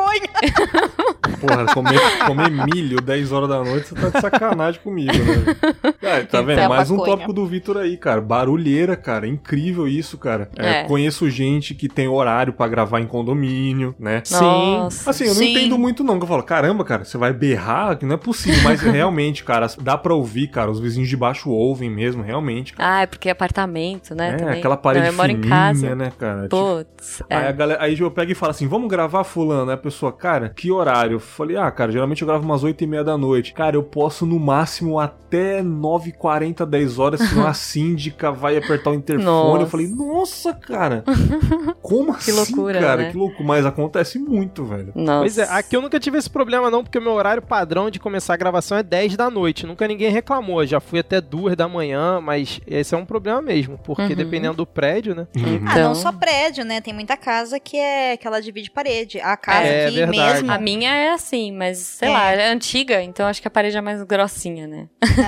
Maconha. 0.07 1.07
Porra, 1.39 1.65
comer, 1.73 1.99
comer 2.25 2.49
milho 2.49 2.99
10 2.99 3.31
horas 3.31 3.49
da 3.49 3.63
noite, 3.63 3.89
você 3.89 3.95
tá 3.95 4.09
de 4.09 4.21
sacanagem 4.21 4.81
comigo, 4.81 5.11
né? 5.13 5.93
Cara, 6.01 6.25
tá 6.25 6.41
vendo? 6.41 6.57
Então, 6.57 6.69
Mais 6.69 6.89
um 6.89 6.95
maconha. 6.97 7.11
tópico 7.15 7.33
do 7.33 7.45
Vitor 7.45 7.77
aí, 7.77 7.95
cara. 7.95 8.19
Barulheira, 8.21 8.95
cara. 8.95 9.27
Incrível 9.27 9.87
isso, 9.87 10.17
cara. 10.17 10.49
É, 10.57 10.79
É. 10.79 10.83
Conheço 10.85 11.29
gente 11.29 11.75
que 11.75 11.87
tem 11.87 12.07
horário 12.07 12.53
pra 12.53 12.67
gravar 12.67 13.01
em 13.01 13.05
condomínio, 13.05 13.93
né? 13.99 14.21
Sim. 14.25 14.35
Nossa. 14.39 15.09
Assim, 15.11 15.25
eu 15.25 15.29
não 15.29 15.35
Sim. 15.35 15.51
entendo 15.51 15.77
muito 15.77 16.03
não, 16.03 16.17
que 16.17 16.23
eu 16.23 16.27
falo, 16.27 16.41
caramba, 16.43 16.83
cara, 16.83 17.03
você 17.05 17.17
vai 17.17 17.31
berrar, 17.33 17.97
que 17.97 18.05
não 18.05 18.15
é 18.15 18.17
possível, 18.17 18.61
mas 18.63 18.81
realmente, 18.81 19.43
cara, 19.43 19.67
dá 19.79 19.95
pra 19.97 20.13
ouvir, 20.15 20.47
cara, 20.47 20.71
os 20.71 20.79
vizinhos 20.79 21.07
de 21.09 21.17
baixo 21.17 21.51
ouvem 21.51 21.89
mesmo, 21.89 22.23
realmente. 22.23 22.73
cara. 22.73 22.95
Ah, 22.97 23.01
é 23.01 23.05
porque 23.05 23.29
é 23.29 23.31
apartamento, 23.31 24.15
né? 24.15 24.29
é, 24.29 24.37
também. 24.37 24.59
aquela 24.59 24.77
parede 24.77 25.05
Não, 25.05 25.11
eu 25.11 25.17
moro 25.17 25.31
em 25.31 25.35
fininha, 25.35 25.49
casa. 25.49 25.95
né, 25.95 26.11
cara? 26.17 26.43
Tipo, 26.43 26.57
Putz. 26.85 27.21
Aí, 27.29 27.37
a 27.37 27.49
É. 27.49 27.53
galera, 27.53 27.83
aí 27.83 27.99
eu 27.99 28.09
pego 28.09 28.31
e 28.31 28.35
falo 28.35 28.51
assim, 28.51 28.67
vamos 28.67 28.89
gravar 28.89 29.23
fulano. 29.23 29.69
Aí 29.69 29.75
a 29.75 29.77
pessoa, 29.77 29.96
cara, 30.11 30.49
que 30.49 30.71
horário? 30.71 31.15
Eu 31.15 31.19
falei, 31.19 31.57
ah, 31.57 31.69
cara, 31.71 31.91
geralmente 31.91 32.21
eu 32.21 32.27
gravo 32.27 32.43
umas 32.43 32.63
8 32.63 32.83
e 32.83 32.87
meia 32.87 33.03
da 33.03 33.17
noite. 33.17 33.53
Cara, 33.53 33.75
eu 33.75 33.83
posso 33.83 34.25
no 34.25 34.39
máximo 34.39 34.99
até 34.99 35.61
9h40, 35.61 36.65
10 36.65 36.99
horas, 36.99 37.19
senão 37.21 37.45
a 37.47 37.53
síndica 37.55 38.31
vai 38.31 38.57
apertar 38.57 38.91
o 38.91 38.93
interfone. 38.93 39.25
Nossa. 39.25 39.61
Eu 39.63 39.67
falei, 39.67 39.87
nossa, 39.87 40.53
cara, 40.53 41.03
como 41.81 42.13
Que 42.13 42.31
assim, 42.31 42.53
loucura, 42.53 42.79
cara? 42.79 43.01
né? 43.03 43.11
Que 43.11 43.17
louco, 43.17 43.43
mas 43.43 43.65
acontece 43.65 44.19
muito, 44.19 44.63
velho. 44.65 44.91
Nossa. 44.95 45.19
Pois 45.19 45.37
é, 45.37 45.43
aqui 45.49 45.75
eu 45.75 45.81
nunca 45.81 45.99
tive 45.99 46.17
esse 46.17 46.29
problema 46.29 46.69
não, 46.69 46.83
porque 46.83 46.97
o 46.97 47.01
meu 47.01 47.13
horário 47.13 47.41
padrão 47.41 47.89
de 47.89 47.99
começar 47.99 48.33
a 48.33 48.37
gravação 48.37 48.77
é 48.77 48.83
10 48.83 49.15
da 49.17 49.29
noite. 49.29 49.65
Nunca 49.65 49.87
ninguém 49.87 50.11
reclamou, 50.11 50.65
já 50.65 50.79
fui 50.79 50.99
até 50.99 51.19
2 51.21 51.55
da 51.55 51.67
manhã, 51.67 52.19
mas 52.21 52.59
esse 52.67 52.93
é 52.93 52.97
um 52.97 53.05
problema 53.05 53.41
mesmo, 53.41 53.77
porque 53.83 53.97
Uhum. 54.07 54.15
dependendo 54.15 54.55
do 54.57 54.65
prédio, 54.65 55.13
né? 55.15 55.27
Uhum. 55.35 55.59
Ah, 55.67 55.79
não 55.79 55.95
só 55.95 56.11
prédio, 56.11 56.63
né? 56.63 56.79
Tem 56.81 56.93
muita 56.93 57.17
casa 57.17 57.59
que 57.59 57.77
é 57.77 58.15
que 58.15 58.25
ela 58.27 58.41
divide 58.41 58.71
parede. 58.71 59.19
A 59.19 59.35
casa 59.35 59.67
É 59.67 59.86
aqui 59.87 59.97
verdade. 59.97 60.33
mesmo. 60.33 60.51
A 60.51 60.57
minha 60.57 60.93
é 60.93 61.11
assim, 61.11 61.51
mas 61.51 61.77
sei 61.79 62.09
É. 62.09 62.11
lá, 62.11 62.31
é 62.31 62.49
antiga, 62.49 63.01
então 63.01 63.25
acho 63.27 63.41
que 63.41 63.47
a 63.47 63.51
parede 63.51 63.77
é 63.77 63.81
mais 63.81 64.01
grossinha, 64.03 64.67
né? 64.67 64.87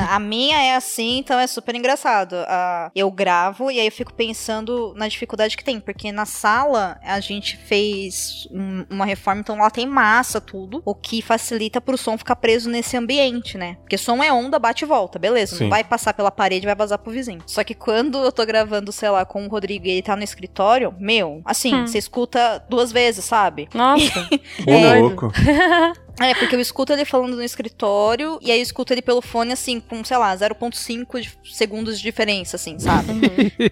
A 0.09 0.19
minha 0.19 0.61
é 0.61 0.75
assim, 0.75 1.17
então 1.19 1.39
é 1.39 1.47
super 1.47 1.75
engraçado. 1.75 2.35
Ah, 2.47 2.91
eu 2.95 3.09
gravo 3.11 3.71
e 3.71 3.79
aí 3.79 3.85
eu 3.87 3.91
fico 3.91 4.13
pensando 4.13 4.93
na 4.95 5.07
dificuldade 5.07 5.55
que 5.57 5.63
tem, 5.63 5.79
porque 5.79 6.11
na 6.11 6.25
sala 6.25 6.99
a 7.03 7.19
gente 7.19 7.57
fez 7.57 8.47
um- 8.51 8.85
uma 8.89 9.05
reforma, 9.05 9.41
então 9.41 9.57
lá 9.57 9.69
tem 9.69 9.85
massa, 9.85 10.39
tudo, 10.41 10.81
o 10.85 10.93
que 10.95 11.21
facilita 11.21 11.79
pro 11.81 11.97
som 11.97 12.17
ficar 12.17 12.35
preso 12.35 12.69
nesse 12.69 12.95
ambiente, 12.97 13.57
né? 13.57 13.75
Porque 13.81 13.97
som 13.97 14.23
é 14.23 14.31
onda, 14.31 14.57
bate 14.59 14.83
e 14.83 14.87
volta, 14.87 15.17
beleza. 15.19 15.55
Sim. 15.55 15.63
Não 15.65 15.69
vai 15.69 15.83
passar 15.83 16.13
pela 16.13 16.31
parede, 16.31 16.65
vai 16.65 16.75
vazar 16.75 16.97
pro 16.99 17.11
vizinho. 17.11 17.41
Só 17.45 17.63
que 17.63 17.73
quando 17.73 18.17
eu 18.23 18.31
tô 18.31 18.45
gravando, 18.45 18.91
sei 18.91 19.09
lá, 19.09 19.25
com 19.25 19.45
o 19.45 19.49
Rodrigo 19.49 19.85
e 19.87 19.91
ele 19.91 20.01
tá 20.01 20.15
no 20.15 20.23
escritório, 20.23 20.93
meu, 20.99 21.41
assim, 21.45 21.73
Hum. 21.73 21.87
você 21.87 21.97
escuta 21.97 22.63
duas 22.69 22.91
vezes, 22.91 23.25
sabe? 23.25 23.67
Nossa. 23.73 24.27
Ô, 24.67 24.71
É. 24.71 24.99
louco. 24.99 25.31
É, 26.21 26.33
porque 26.35 26.53
eu 26.53 26.59
escuto 26.59 26.91
ele 26.91 27.05
falando 27.05 27.37
no 27.37 27.41
escritório 27.41 28.39
e 28.41 28.51
aí 28.51 28.59
eu 28.59 28.61
escuto 28.61 28.91
ele 28.91 29.01
pelo 29.01 29.21
fone, 29.21 29.53
assim, 29.53 29.79
com, 29.79 30.03
sei 30.03 30.17
lá, 30.17 30.35
0,5 30.35 31.21
de- 31.21 31.31
segundos 31.55 31.95
de 31.95 32.03
diferença, 32.03 32.57
assim, 32.57 32.77
sabe? 32.77 33.09
Uhum. 33.13 33.19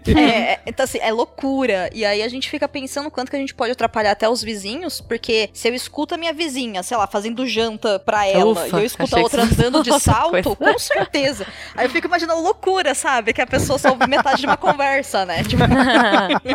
É, 0.17 0.53
é, 0.53 0.59
então, 0.65 0.85
assim, 0.85 0.97
é 1.01 1.11
loucura. 1.11 1.89
E 1.93 2.05
aí 2.05 2.23
a 2.23 2.27
gente 2.29 2.49
fica 2.49 2.65
pensando 2.65 3.11
quanto 3.11 3.29
que 3.29 3.35
a 3.35 3.39
gente 3.39 3.53
pode 3.53 3.73
atrapalhar 3.73 4.11
até 4.11 4.29
os 4.29 4.41
vizinhos, 4.41 5.01
porque 5.01 5.49
se 5.51 5.67
eu 5.67 5.75
escuto 5.75 6.15
a 6.15 6.17
minha 6.17 6.31
vizinha, 6.31 6.81
sei 6.83 6.95
lá, 6.95 7.05
fazendo 7.05 7.45
janta 7.45 7.99
pra 7.99 8.25
ela, 8.25 8.51
Ufa, 8.51 8.67
e 8.67 8.71
eu 8.81 8.85
escuto 8.85 9.13
a 9.17 9.19
outra 9.19 9.43
andando 9.43 9.83
de 9.83 9.99
salto, 9.99 10.55
com 10.55 10.79
certeza. 10.79 11.45
Aí 11.75 11.85
eu 11.87 11.89
fico 11.89 12.07
imaginando 12.07 12.41
loucura, 12.41 12.95
sabe? 12.95 13.33
Que 13.33 13.41
a 13.41 13.47
pessoa 13.47 13.77
só 13.77 13.89
ouve 13.89 14.07
metade 14.07 14.39
de 14.39 14.47
uma 14.47 14.55
conversa, 14.55 15.25
né? 15.25 15.43
Tipo, 15.43 15.63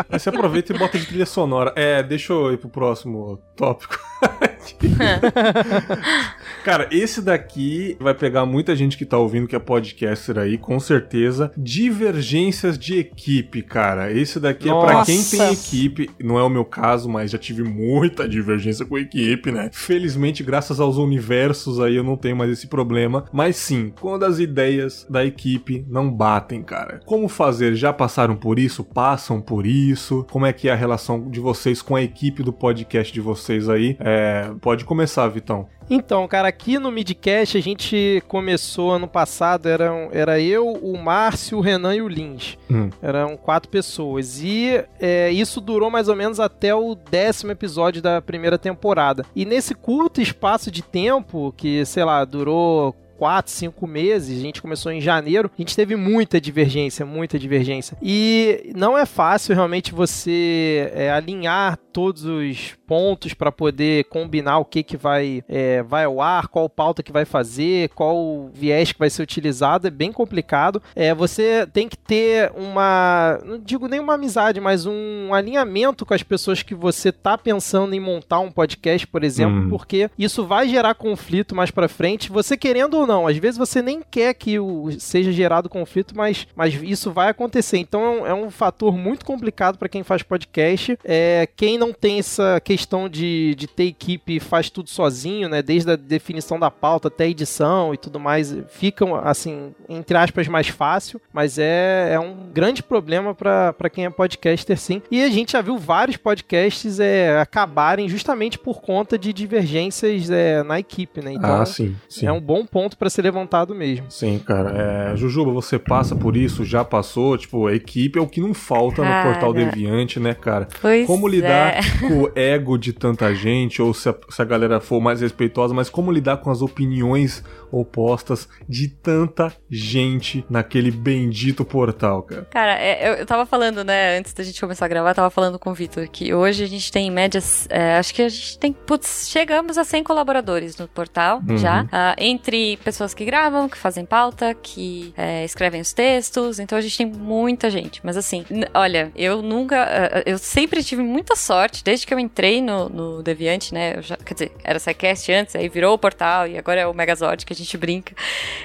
Aí 0.08 0.18
você 0.18 0.30
aproveita 0.30 0.72
e 0.74 0.78
bota 0.78 0.98
de 0.98 1.04
trilha 1.04 1.26
sonora. 1.26 1.70
É, 1.76 2.02
deixa 2.02 2.32
eu 2.32 2.50
ir 2.50 2.56
pro 2.56 2.70
próximo 2.70 3.36
tópico. 3.54 3.98
Cara, 6.64 6.88
esse 6.92 7.20
daqui 7.20 7.96
vai 7.98 8.14
pegar 8.14 8.46
muita 8.46 8.76
gente 8.76 8.96
que 8.96 9.04
tá 9.04 9.18
ouvindo 9.18 9.48
que 9.48 9.56
é 9.56 9.58
podcaster 9.58 10.38
aí, 10.38 10.56
com 10.56 10.78
certeza. 10.78 11.50
Divergências 11.56 12.78
de 12.78 12.98
equipe, 12.98 13.62
cara. 13.62 14.12
Esse 14.12 14.38
daqui 14.38 14.68
é 14.68 14.72
pra 14.72 14.92
Nossa. 14.92 15.10
quem 15.10 15.24
tem 15.24 15.52
equipe. 15.52 16.08
Não 16.22 16.38
é 16.38 16.42
o 16.42 16.48
meu 16.48 16.64
caso, 16.64 17.08
mas 17.08 17.32
já 17.32 17.38
tive 17.38 17.64
muita 17.64 18.28
divergência 18.28 18.86
com 18.86 18.96
equipe, 18.96 19.50
né? 19.50 19.70
Felizmente, 19.72 20.44
graças 20.44 20.78
aos 20.78 20.98
universos 20.98 21.80
aí, 21.80 21.96
eu 21.96 22.04
não 22.04 22.16
tenho 22.16 22.36
mais 22.36 22.50
esse 22.50 22.68
problema. 22.68 23.24
Mas 23.32 23.56
sim, 23.56 23.92
quando 24.00 24.24
as 24.24 24.38
ideias 24.38 25.04
da 25.10 25.24
equipe 25.24 25.84
não 25.88 26.10
batem, 26.10 26.62
cara. 26.62 27.00
Como 27.04 27.28
fazer? 27.28 27.74
Já 27.74 27.92
passaram 27.92 28.36
por 28.36 28.58
isso? 28.58 28.84
Passam 28.84 29.40
por 29.40 29.66
isso? 29.66 30.24
Como 30.30 30.46
é 30.46 30.52
que 30.52 30.68
é 30.68 30.72
a 30.72 30.76
relação 30.76 31.28
de 31.28 31.40
vocês 31.40 31.82
com 31.82 31.96
a 31.96 32.02
equipe 32.02 32.42
do 32.42 32.52
podcast 32.52 33.12
de 33.12 33.20
vocês 33.20 33.68
aí? 33.68 33.96
É, 33.98 34.11
pode 34.60 34.84
começar, 34.84 35.26
Vitão. 35.28 35.68
Então, 35.90 36.26
cara, 36.26 36.48
aqui 36.48 36.78
no 36.78 36.90
Midcast 36.90 37.58
a 37.58 37.60
gente 37.60 38.22
começou 38.26 38.92
ano 38.92 39.06
passado, 39.06 39.68
eram, 39.68 40.08
era 40.12 40.40
eu, 40.40 40.72
o 40.72 40.96
Márcio, 40.96 41.58
o 41.58 41.60
Renan 41.60 41.94
e 41.94 42.02
o 42.02 42.08
Lins. 42.08 42.56
Hum. 42.70 42.88
Eram 43.02 43.36
quatro 43.36 43.68
pessoas. 43.68 44.42
E 44.42 44.82
é, 44.98 45.30
isso 45.30 45.60
durou 45.60 45.90
mais 45.90 46.08
ou 46.08 46.16
menos 46.16 46.40
até 46.40 46.74
o 46.74 46.94
décimo 46.94 47.52
episódio 47.52 48.00
da 48.00 48.22
primeira 48.22 48.56
temporada. 48.56 49.24
E 49.34 49.44
nesse 49.44 49.74
curto 49.74 50.20
espaço 50.20 50.70
de 50.70 50.82
tempo, 50.82 51.52
que, 51.56 51.84
sei 51.84 52.04
lá, 52.04 52.24
durou 52.24 52.96
quatro, 53.22 53.52
cinco 53.52 53.86
meses, 53.86 54.36
a 54.36 54.42
gente 54.42 54.60
começou 54.60 54.90
em 54.90 55.00
janeiro, 55.00 55.48
a 55.56 55.62
gente 55.62 55.76
teve 55.76 55.94
muita 55.94 56.40
divergência, 56.40 57.06
muita 57.06 57.38
divergência. 57.38 57.96
E 58.02 58.72
não 58.74 58.98
é 58.98 59.06
fácil 59.06 59.54
realmente 59.54 59.94
você 59.94 60.90
é, 60.92 61.08
alinhar 61.08 61.78
todos 61.92 62.24
os 62.24 62.74
pontos 62.86 63.34
para 63.34 63.52
poder 63.52 64.04
combinar 64.04 64.58
o 64.58 64.64
que 64.64 64.82
que 64.82 64.96
vai, 64.96 65.44
é, 65.48 65.82
vai 65.82 66.04
ao 66.04 66.20
ar, 66.20 66.48
qual 66.48 66.68
pauta 66.68 67.02
que 67.02 67.12
vai 67.12 67.24
fazer, 67.24 67.90
qual 67.90 68.50
viés 68.52 68.92
que 68.92 68.98
vai 68.98 69.10
ser 69.10 69.22
utilizado, 69.22 69.86
é 69.86 69.90
bem 69.90 70.10
complicado. 70.10 70.82
É, 70.96 71.14
você 71.14 71.66
tem 71.72 71.88
que 71.88 71.96
ter 71.96 72.50
uma, 72.56 73.38
não 73.44 73.58
digo 73.58 73.86
nem 73.86 74.00
uma 74.00 74.14
amizade, 74.14 74.60
mas 74.60 74.86
um 74.86 75.32
alinhamento 75.32 76.04
com 76.04 76.14
as 76.14 76.22
pessoas 76.22 76.62
que 76.62 76.74
você 76.74 77.12
tá 77.12 77.36
pensando 77.38 77.94
em 77.94 78.00
montar 78.00 78.40
um 78.40 78.50
podcast, 78.50 79.06
por 79.06 79.22
exemplo, 79.22 79.52
Hum. 79.52 79.68
porque 79.68 80.10
isso 80.18 80.46
vai 80.46 80.68
gerar 80.68 80.94
conflito 80.94 81.54
mais 81.54 81.70
para 81.70 81.88
frente. 81.88 82.32
Você 82.32 82.56
querendo 82.56 82.94
ou 82.94 83.06
não, 83.06 83.11
não. 83.12 83.26
Às 83.26 83.36
vezes 83.36 83.58
você 83.58 83.82
nem 83.82 84.00
quer 84.00 84.32
que 84.34 84.58
o, 84.58 84.90
seja 84.98 85.30
gerado 85.30 85.68
conflito, 85.68 86.16
mas, 86.16 86.46
mas 86.56 86.74
isso 86.82 87.10
vai 87.10 87.28
acontecer. 87.28 87.76
Então 87.78 88.02
é 88.04 88.08
um, 88.08 88.26
é 88.26 88.34
um 88.34 88.50
fator 88.50 88.96
muito 88.96 89.24
complicado 89.24 89.76
para 89.76 89.88
quem 89.88 90.02
faz 90.02 90.22
podcast. 90.22 90.98
É, 91.04 91.46
quem 91.54 91.76
não 91.76 91.92
tem 91.92 92.18
essa 92.18 92.60
questão 92.60 93.08
de, 93.08 93.54
de 93.54 93.66
ter 93.66 93.84
equipe 93.84 94.40
faz 94.40 94.70
tudo 94.70 94.88
sozinho, 94.88 95.48
né? 95.48 95.60
Desde 95.60 95.90
a 95.90 95.96
definição 95.96 96.58
da 96.58 96.70
pauta 96.70 97.08
até 97.08 97.24
a 97.24 97.28
edição 97.28 97.92
e 97.92 97.98
tudo 97.98 98.18
mais, 98.18 98.56
ficam, 98.68 99.14
assim, 99.14 99.74
entre 99.88 100.16
aspas, 100.16 100.48
mais 100.48 100.68
fácil. 100.68 101.20
Mas 101.32 101.58
é, 101.58 102.12
é 102.14 102.20
um 102.20 102.50
grande 102.52 102.82
problema 102.82 103.34
para 103.34 103.90
quem 103.90 104.06
é 104.06 104.10
podcaster, 104.10 104.78
sim. 104.78 105.02
E 105.10 105.22
a 105.22 105.28
gente 105.28 105.52
já 105.52 105.60
viu 105.60 105.76
vários 105.76 106.16
podcasts 106.16 106.98
é, 106.98 107.38
acabarem 107.38 108.08
justamente 108.08 108.58
por 108.58 108.80
conta 108.80 109.18
de 109.18 109.32
divergências 109.32 110.30
é, 110.30 110.62
na 110.62 110.78
equipe, 110.78 111.20
né? 111.20 111.32
Então, 111.32 111.60
ah, 111.60 111.66
sim, 111.66 111.94
sim. 112.08 112.26
é 112.26 112.32
um 112.32 112.40
bom 112.40 112.64
ponto 112.64 112.96
para 113.02 113.10
ser 113.10 113.22
levantado 113.22 113.74
mesmo. 113.74 114.06
Sim, 114.08 114.38
cara. 114.38 115.10
É, 115.10 115.16
Jujuba, 115.16 115.50
você 115.50 115.76
passa 115.76 116.14
por 116.14 116.36
isso, 116.36 116.64
já 116.64 116.84
passou? 116.84 117.36
Tipo, 117.36 117.66
a 117.66 117.74
equipe 117.74 118.16
é 118.16 118.22
o 118.22 118.28
que 118.28 118.40
não 118.40 118.54
falta 118.54 119.02
cara. 119.02 119.24
no 119.24 119.32
Portal 119.32 119.52
Deviante, 119.52 120.20
né, 120.20 120.34
cara? 120.34 120.68
Pois 120.80 121.04
como 121.04 121.26
lidar 121.26 121.78
é. 121.78 121.80
com 121.98 122.22
o 122.22 122.32
ego 122.36 122.78
de 122.78 122.92
tanta 122.92 123.34
gente, 123.34 123.82
ou 123.82 123.92
se 123.92 124.08
a, 124.08 124.14
se 124.28 124.40
a 124.40 124.44
galera 124.44 124.78
for 124.80 125.00
mais 125.00 125.20
respeitosa, 125.20 125.74
mas 125.74 125.90
como 125.90 126.12
lidar 126.12 126.36
com 126.36 126.48
as 126.48 126.62
opiniões 126.62 127.42
opostas 127.72 128.48
de 128.68 128.86
tanta 128.86 129.52
gente 129.68 130.44
naquele 130.48 130.90
bendito 130.90 131.64
portal, 131.64 132.22
cara. 132.22 132.46
Cara, 132.50 132.78
é, 132.78 133.08
eu, 133.08 133.14
eu 133.14 133.26
tava 133.26 133.46
falando, 133.46 133.82
né, 133.82 134.18
antes 134.18 134.32
da 134.32 134.44
gente 134.44 134.60
começar 134.60 134.84
a 134.84 134.88
gravar, 134.88 135.14
tava 135.14 135.30
falando 135.30 135.58
com 135.58 135.70
o 135.70 135.74
Vitor 135.74 136.06
que 136.06 136.32
hoje 136.32 136.62
a 136.62 136.68
gente 136.68 136.92
tem 136.92 137.08
em 137.08 137.10
média, 137.10 137.40
é, 137.68 137.96
acho 137.96 138.14
que 138.14 138.22
a 138.22 138.28
gente 138.28 138.58
tem, 138.58 138.72
putz, 138.72 139.28
chegamos 139.28 139.76
a 139.78 139.84
100 139.84 140.04
colaboradores 140.04 140.76
no 140.76 140.86
portal 140.86 141.42
uhum. 141.48 141.56
já, 141.56 141.84
uh, 141.84 142.14
entre 142.18 142.76
pessoas 142.92 143.14
que 143.14 143.24
gravam, 143.24 143.68
que 143.68 143.76
fazem 143.76 144.04
pauta, 144.04 144.54
que 144.54 145.14
é, 145.16 145.44
escrevem 145.44 145.80
os 145.80 145.92
textos, 145.92 146.58
então 146.58 146.76
a 146.76 146.80
gente 146.80 146.98
tem 146.98 147.06
muita 147.06 147.70
gente. 147.70 148.00
Mas 148.04 148.16
assim, 148.16 148.44
olha, 148.74 149.10
eu 149.16 149.40
nunca, 149.40 149.82
uh, 149.84 150.22
eu 150.26 150.38
sempre 150.38 150.84
tive 150.84 151.02
muita 151.02 151.34
sorte, 151.34 151.82
desde 151.82 152.06
que 152.06 152.12
eu 152.12 152.18
entrei 152.18 152.60
no, 152.60 152.88
no 152.88 153.22
Deviante, 153.22 153.72
né, 153.72 154.00
já, 154.02 154.16
quer 154.16 154.34
dizer, 154.34 154.52
era 154.62 154.78
SciCast 154.78 155.32
antes, 155.32 155.56
aí 155.56 155.68
virou 155.68 155.94
o 155.94 155.98
portal 155.98 156.46
e 156.46 156.58
agora 156.58 156.82
é 156.82 156.86
o 156.86 156.92
Megazord 156.92 157.46
que 157.46 157.52
a 157.52 157.56
gente 157.56 157.76
brinca. 157.78 158.14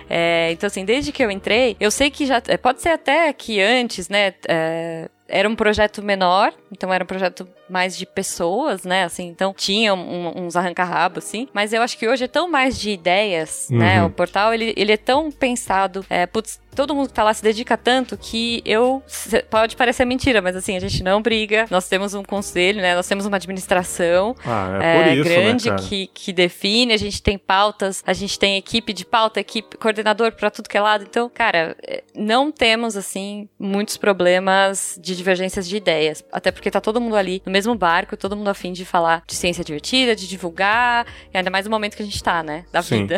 É, 0.09 0.51
então, 0.51 0.67
assim, 0.67 0.83
desde 0.83 1.11
que 1.11 1.23
eu 1.23 1.31
entrei, 1.31 1.77
eu 1.79 1.89
sei 1.89 2.09
que 2.09 2.25
já. 2.25 2.41
Pode 2.61 2.81
ser 2.81 2.89
até 2.89 3.31
que 3.31 3.61
antes, 3.61 4.09
né? 4.09 4.33
Era 5.27 5.47
um 5.47 5.55
projeto 5.55 6.01
menor, 6.01 6.53
então 6.71 6.93
era 6.93 7.03
um 7.03 7.07
projeto 7.07 7.47
mais 7.69 7.97
de 7.97 8.05
pessoas, 8.05 8.83
né? 8.83 9.03
Assim, 9.03 9.27
então 9.27 9.53
tinha 9.53 9.93
um, 9.93 10.45
uns 10.45 10.55
arranca-rabo, 10.55 11.19
assim. 11.19 11.47
Mas 11.53 11.73
eu 11.73 11.81
acho 11.81 11.97
que 11.97 12.07
hoje 12.07 12.23
é 12.23 12.27
tão 12.27 12.49
mais 12.49 12.79
de 12.79 12.91
ideias, 12.91 13.67
né? 13.69 13.77
uhum. 13.77 13.79
né? 13.79 14.03
O 14.05 14.09
portal, 14.09 14.53
ele, 14.53 14.73
ele 14.77 14.91
é 14.91 14.97
tão 14.97 15.31
pensado. 15.31 16.05
É, 16.09 16.25
putz, 16.25 16.59
todo 16.75 16.93
mundo 16.93 17.07
que 17.07 17.13
tá 17.13 17.23
lá 17.23 17.33
se 17.33 17.43
dedica 17.43 17.75
tanto 17.75 18.15
que 18.17 18.61
eu. 18.63 19.03
Pode 19.49 19.75
parecer 19.75 20.05
mentira, 20.05 20.41
mas 20.41 20.55
assim, 20.55 20.77
a 20.77 20.79
gente 20.79 21.03
não 21.03 21.21
briga. 21.21 21.65
Nós 21.69 21.89
temos 21.89 22.13
um 22.13 22.23
conselho, 22.23 22.81
né? 22.81 22.95
Nós 22.95 23.07
temos 23.07 23.25
uma 23.25 23.37
administração 23.37 24.35
ah, 24.45 24.79
é, 24.81 25.09
é 25.09 25.15
isso, 25.15 25.23
grande 25.23 25.71
né, 25.71 25.77
que, 25.77 26.07
que 26.13 26.31
define, 26.31 26.93
a 26.93 26.97
gente 26.97 27.21
tem 27.21 27.37
pautas, 27.37 28.03
a 28.05 28.13
gente 28.13 28.37
tem 28.37 28.57
equipe 28.57 28.93
de 28.93 29.05
pauta, 29.05 29.39
equipe, 29.39 29.75
coordenador 29.77 30.31
para 30.31 30.49
tudo 30.51 30.69
que 30.69 30.77
é 30.77 30.81
lado. 30.81 31.03
Então, 31.03 31.29
cara, 31.33 31.75
é, 31.83 32.03
não 32.15 32.51
temos, 32.51 32.95
assim, 32.95 33.49
muitos 33.59 33.97
problemas 33.97 34.97
de 35.01 35.15
divergências 35.17 35.67
de 35.67 35.75
ideias. 35.75 36.23
Até 36.31 36.51
porque 36.51 36.71
tá 36.71 36.79
todo 36.79 37.01
mundo 37.01 37.15
ali 37.15 37.41
no 37.45 37.51
mesmo 37.51 37.75
barco, 37.75 38.15
todo 38.15 38.35
mundo 38.35 38.49
afim 38.49 38.71
de 38.71 38.85
falar 38.85 39.23
de 39.27 39.35
ciência 39.35 39.63
divertida, 39.63 40.15
de 40.15 40.27
divulgar, 40.27 41.05
e 41.33 41.37
ainda 41.37 41.49
mais 41.49 41.65
no 41.65 41.71
momento 41.71 41.95
que 41.95 42.03
a 42.03 42.05
gente 42.05 42.21
tá, 42.23 42.43
né? 42.43 42.65
Da 42.71 42.81
Sim. 42.81 43.01
vida. 43.01 43.17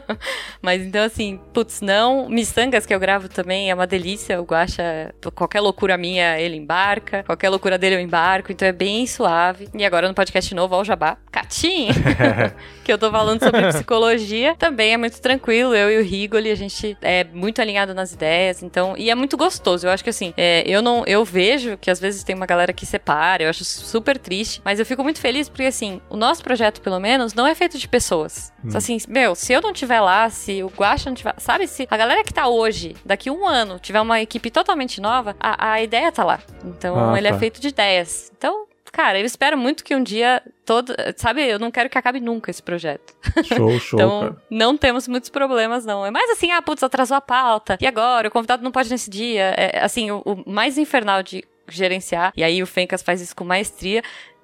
mas 0.60 0.82
então, 0.82 1.04
assim, 1.04 1.40
putz, 1.52 1.80
não. 1.80 2.28
Miçangas 2.28 2.86
que 2.86 2.94
eu 2.94 3.00
gravo 3.00 3.28
também 3.28 3.70
é 3.70 3.74
uma 3.74 3.86
delícia. 3.86 4.40
O 4.40 4.44
Guaxa, 4.44 5.14
qualquer 5.34 5.60
loucura 5.60 5.96
minha, 5.96 6.38
ele 6.38 6.56
embarca. 6.56 7.22
Qualquer 7.24 7.48
loucura 7.48 7.78
dele, 7.78 7.96
eu 7.96 8.00
embarco. 8.00 8.52
Então 8.52 8.66
é 8.66 8.72
bem 8.72 9.06
suave. 9.06 9.68
E 9.74 9.84
agora 9.84 10.08
no 10.08 10.14
podcast 10.14 10.54
novo, 10.54 10.74
ao 10.74 10.84
Jabá, 10.84 11.16
Catim, 11.30 11.88
que 12.84 12.92
eu 12.92 12.98
tô 12.98 13.10
falando 13.10 13.42
sobre 13.42 13.66
psicologia, 13.68 14.54
também 14.56 14.92
é 14.92 14.96
muito 14.96 15.20
tranquilo. 15.20 15.74
Eu 15.74 15.90
e 15.90 15.98
o 15.98 16.04
Rigoli, 16.04 16.50
a 16.50 16.54
gente 16.54 16.96
é 17.00 17.24
muito 17.24 17.60
alinhado 17.60 17.94
nas 17.94 18.12
ideias. 18.12 18.62
Então, 18.62 18.94
e 18.96 19.10
é 19.10 19.14
muito 19.14 19.36
gostoso. 19.36 19.86
Eu 19.86 19.90
acho 19.90 20.04
que 20.04 20.10
assim, 20.10 20.32
é, 20.36 20.62
eu 20.66 20.82
não, 20.82 21.04
eu 21.06 21.24
vejo 21.30 21.78
que 21.78 21.90
às 21.90 22.00
vezes 22.00 22.24
tem 22.24 22.34
uma 22.34 22.46
galera 22.46 22.72
que 22.72 22.84
separa. 22.84 23.44
Eu 23.44 23.50
acho 23.50 23.64
super 23.64 24.18
triste. 24.18 24.60
Mas 24.64 24.78
eu 24.78 24.86
fico 24.86 25.02
muito 25.02 25.20
feliz 25.20 25.48
porque 25.48 25.64
assim, 25.64 26.00
o 26.08 26.16
nosso 26.16 26.42
projeto, 26.42 26.80
pelo 26.80 26.98
menos, 26.98 27.34
não 27.34 27.46
é 27.46 27.54
feito 27.54 27.78
de 27.78 27.88
pessoas. 27.88 28.52
Hum. 28.64 28.70
Assim, 28.74 28.98
meu, 29.08 29.34
se 29.34 29.52
eu 29.52 29.60
não 29.60 29.72
tiver 29.72 30.00
lá, 30.00 30.28
se 30.30 30.62
o 30.62 30.68
Guaxa 30.68 31.10
não 31.10 31.14
tiver, 31.14 31.34
sabe, 31.38 31.66
se 31.66 31.86
a 31.90 31.96
galera 31.96 32.24
que 32.24 32.32
tá 32.32 32.48
hoje 32.48 32.80
hoje, 32.80 32.96
daqui 33.04 33.30
um 33.30 33.46
ano, 33.46 33.78
tiver 33.78 34.00
uma 34.00 34.20
equipe 34.20 34.50
totalmente 34.50 35.00
nova, 35.00 35.36
a, 35.38 35.72
a 35.72 35.82
ideia 35.82 36.10
tá 36.10 36.24
lá. 36.24 36.40
Então, 36.64 37.12
ah, 37.12 37.18
ele 37.18 37.28
é 37.28 37.30
tá. 37.30 37.36
é 37.36 37.38
feito 37.38 37.60
de 37.60 37.68
ideias. 37.68 38.30
Então, 38.36 38.66
cara, 38.92 39.18
eu 39.18 39.24
espero 39.24 39.56
muito 39.56 39.84
que 39.84 39.94
um 39.94 40.02
dia 40.02 40.42
todo, 40.64 40.94
sabe, 41.16 41.42
eu 41.46 41.58
não 41.58 41.70
quero 41.70 41.88
que 41.88 41.98
acabe 41.98 42.20
nunca 42.20 42.50
esse 42.50 42.62
projeto. 42.62 43.14
Show, 43.44 43.78
show. 43.80 43.98
então, 43.98 44.20
cara. 44.20 44.36
não 44.50 44.76
temos 44.76 45.08
muitos 45.08 45.30
problemas, 45.30 45.84
não. 45.84 46.04
É 46.04 46.10
mais 46.10 46.30
assim, 46.30 46.50
ah, 46.50 46.62
putz, 46.62 46.82
atrasou 46.82 47.16
a 47.16 47.20
pauta. 47.20 47.78
E 47.80 47.86
agora? 47.86 48.28
O 48.28 48.30
convidado 48.30 48.62
não 48.62 48.70
pode 48.70 48.90
nesse 48.90 49.10
dia. 49.10 49.54
É, 49.56 49.82
assim, 49.82 50.10
o, 50.10 50.22
o 50.24 50.50
mais 50.50 50.78
infernal 50.78 51.22
de 51.22 51.44
gerenciar, 51.68 52.32
e 52.36 52.42
aí 52.42 52.62
o 52.62 52.66
Fencas 52.66 53.00
faz 53.02 53.20
isso 53.20 53.34
com 53.34 53.44
maestria, 53.44 54.02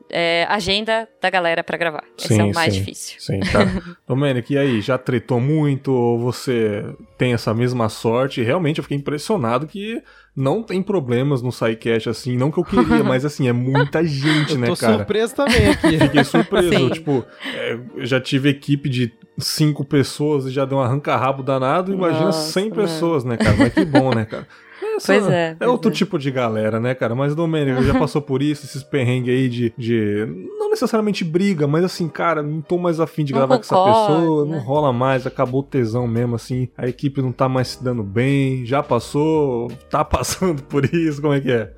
é, 0.09 0.46
agenda 0.48 1.09
da 1.20 1.28
galera 1.30 1.64
para 1.64 1.76
gravar. 1.76 2.04
Sim, 2.16 2.35
Esse 2.35 2.40
é 2.40 2.44
o 2.44 2.54
mais 2.54 2.72
sim, 2.72 2.80
difícil. 2.80 3.20
Sim, 3.20 3.40
tá. 3.40 3.96
Domênico, 4.06 4.52
e 4.52 4.59
aí, 4.59 4.80
já 4.80 4.96
tretou 4.96 5.40
muito 5.40 5.92
ou 5.92 6.18
você 6.18 6.85
tem 7.18 7.32
essa 7.32 7.52
mesma 7.52 7.88
sorte? 7.88 8.42
Realmente 8.42 8.78
eu 8.78 8.85
fiquei 8.85 8.96
impressionado 8.96 9.66
que 9.66 10.02
não 10.37 10.62
tem 10.62 10.83
problemas 10.83 11.40
no 11.40 11.51
SciCast, 11.51 12.11
assim, 12.11 12.37
não 12.37 12.51
que 12.51 12.59
eu 12.59 12.64
queria, 12.64 13.03
mas 13.05 13.25
assim, 13.25 13.49
é 13.49 13.53
muita 13.53 14.05
gente, 14.05 14.53
eu 14.53 14.59
né, 14.59 14.66
tô 14.66 14.77
cara? 14.77 14.99
surpreso 14.99 15.35
também 15.35 15.70
aqui. 15.70 15.96
Fiquei 15.99 16.25
surpreso, 16.25 16.90
tipo, 16.90 17.25
é, 17.55 17.79
já 17.99 18.20
tive 18.20 18.51
equipe 18.51 18.88
de 18.88 19.12
cinco 19.38 19.85
pessoas 19.85 20.46
e 20.46 20.51
já 20.51 20.64
deu 20.64 20.79
um 20.79 20.81
arranca-rabo 20.81 21.42
danado, 21.42 21.92
imagina 21.92 22.27
Nossa, 22.27 22.53
100 22.53 22.70
pessoas, 22.70 23.25
né, 23.25 23.37
cara? 23.37 23.57
Mas 23.57 23.72
que 23.72 23.85
bom, 23.85 24.14
né, 24.14 24.25
cara? 24.25 24.46
Essa 24.96 25.12
pois 25.12 25.29
é. 25.29 25.51
é 25.51 25.55
pois 25.59 25.70
outro 25.70 25.90
é. 25.90 25.94
tipo 25.94 26.18
de 26.18 26.31
galera, 26.31 26.79
né, 26.81 26.94
cara? 26.94 27.14
Mas 27.14 27.35
Domênico 27.35 27.83
já 27.83 27.99
passou 27.99 28.20
por 28.20 28.42
isso, 28.42 28.64
esses 28.64 28.83
perrengues 28.83 29.35
aí 29.35 29.49
de, 29.49 29.72
de. 29.77 30.27
Não 30.76 30.82
necessariamente 30.82 31.24
briga, 31.24 31.66
mas 31.66 31.84
assim, 31.84 32.08
cara, 32.08 32.42
não 32.42 32.60
tô 32.60 32.76
mais 32.76 33.00
afim 33.00 33.24
de 33.24 33.32
não 33.32 33.40
gravar 33.40 33.58
concordo, 33.58 33.84
com 33.84 33.90
essa 33.90 34.18
pessoa, 34.18 34.44
né? 34.44 34.52
não 34.52 34.62
rola 34.62 34.92
mais, 34.92 35.26
acabou 35.26 35.60
o 35.60 35.64
tesão 35.64 36.06
mesmo, 36.06 36.34
assim. 36.34 36.68
A 36.76 36.86
equipe 36.86 37.22
não 37.22 37.32
tá 37.32 37.48
mais 37.48 37.68
se 37.68 37.82
dando 37.82 38.02
bem, 38.02 38.64
já 38.66 38.82
passou, 38.82 39.70
tá 39.90 40.04
passando 40.06 40.62
por 40.62 40.84
isso, 40.84 41.20
como 41.22 41.32
é 41.32 41.40
que 41.40 41.50
é? 41.50 41.72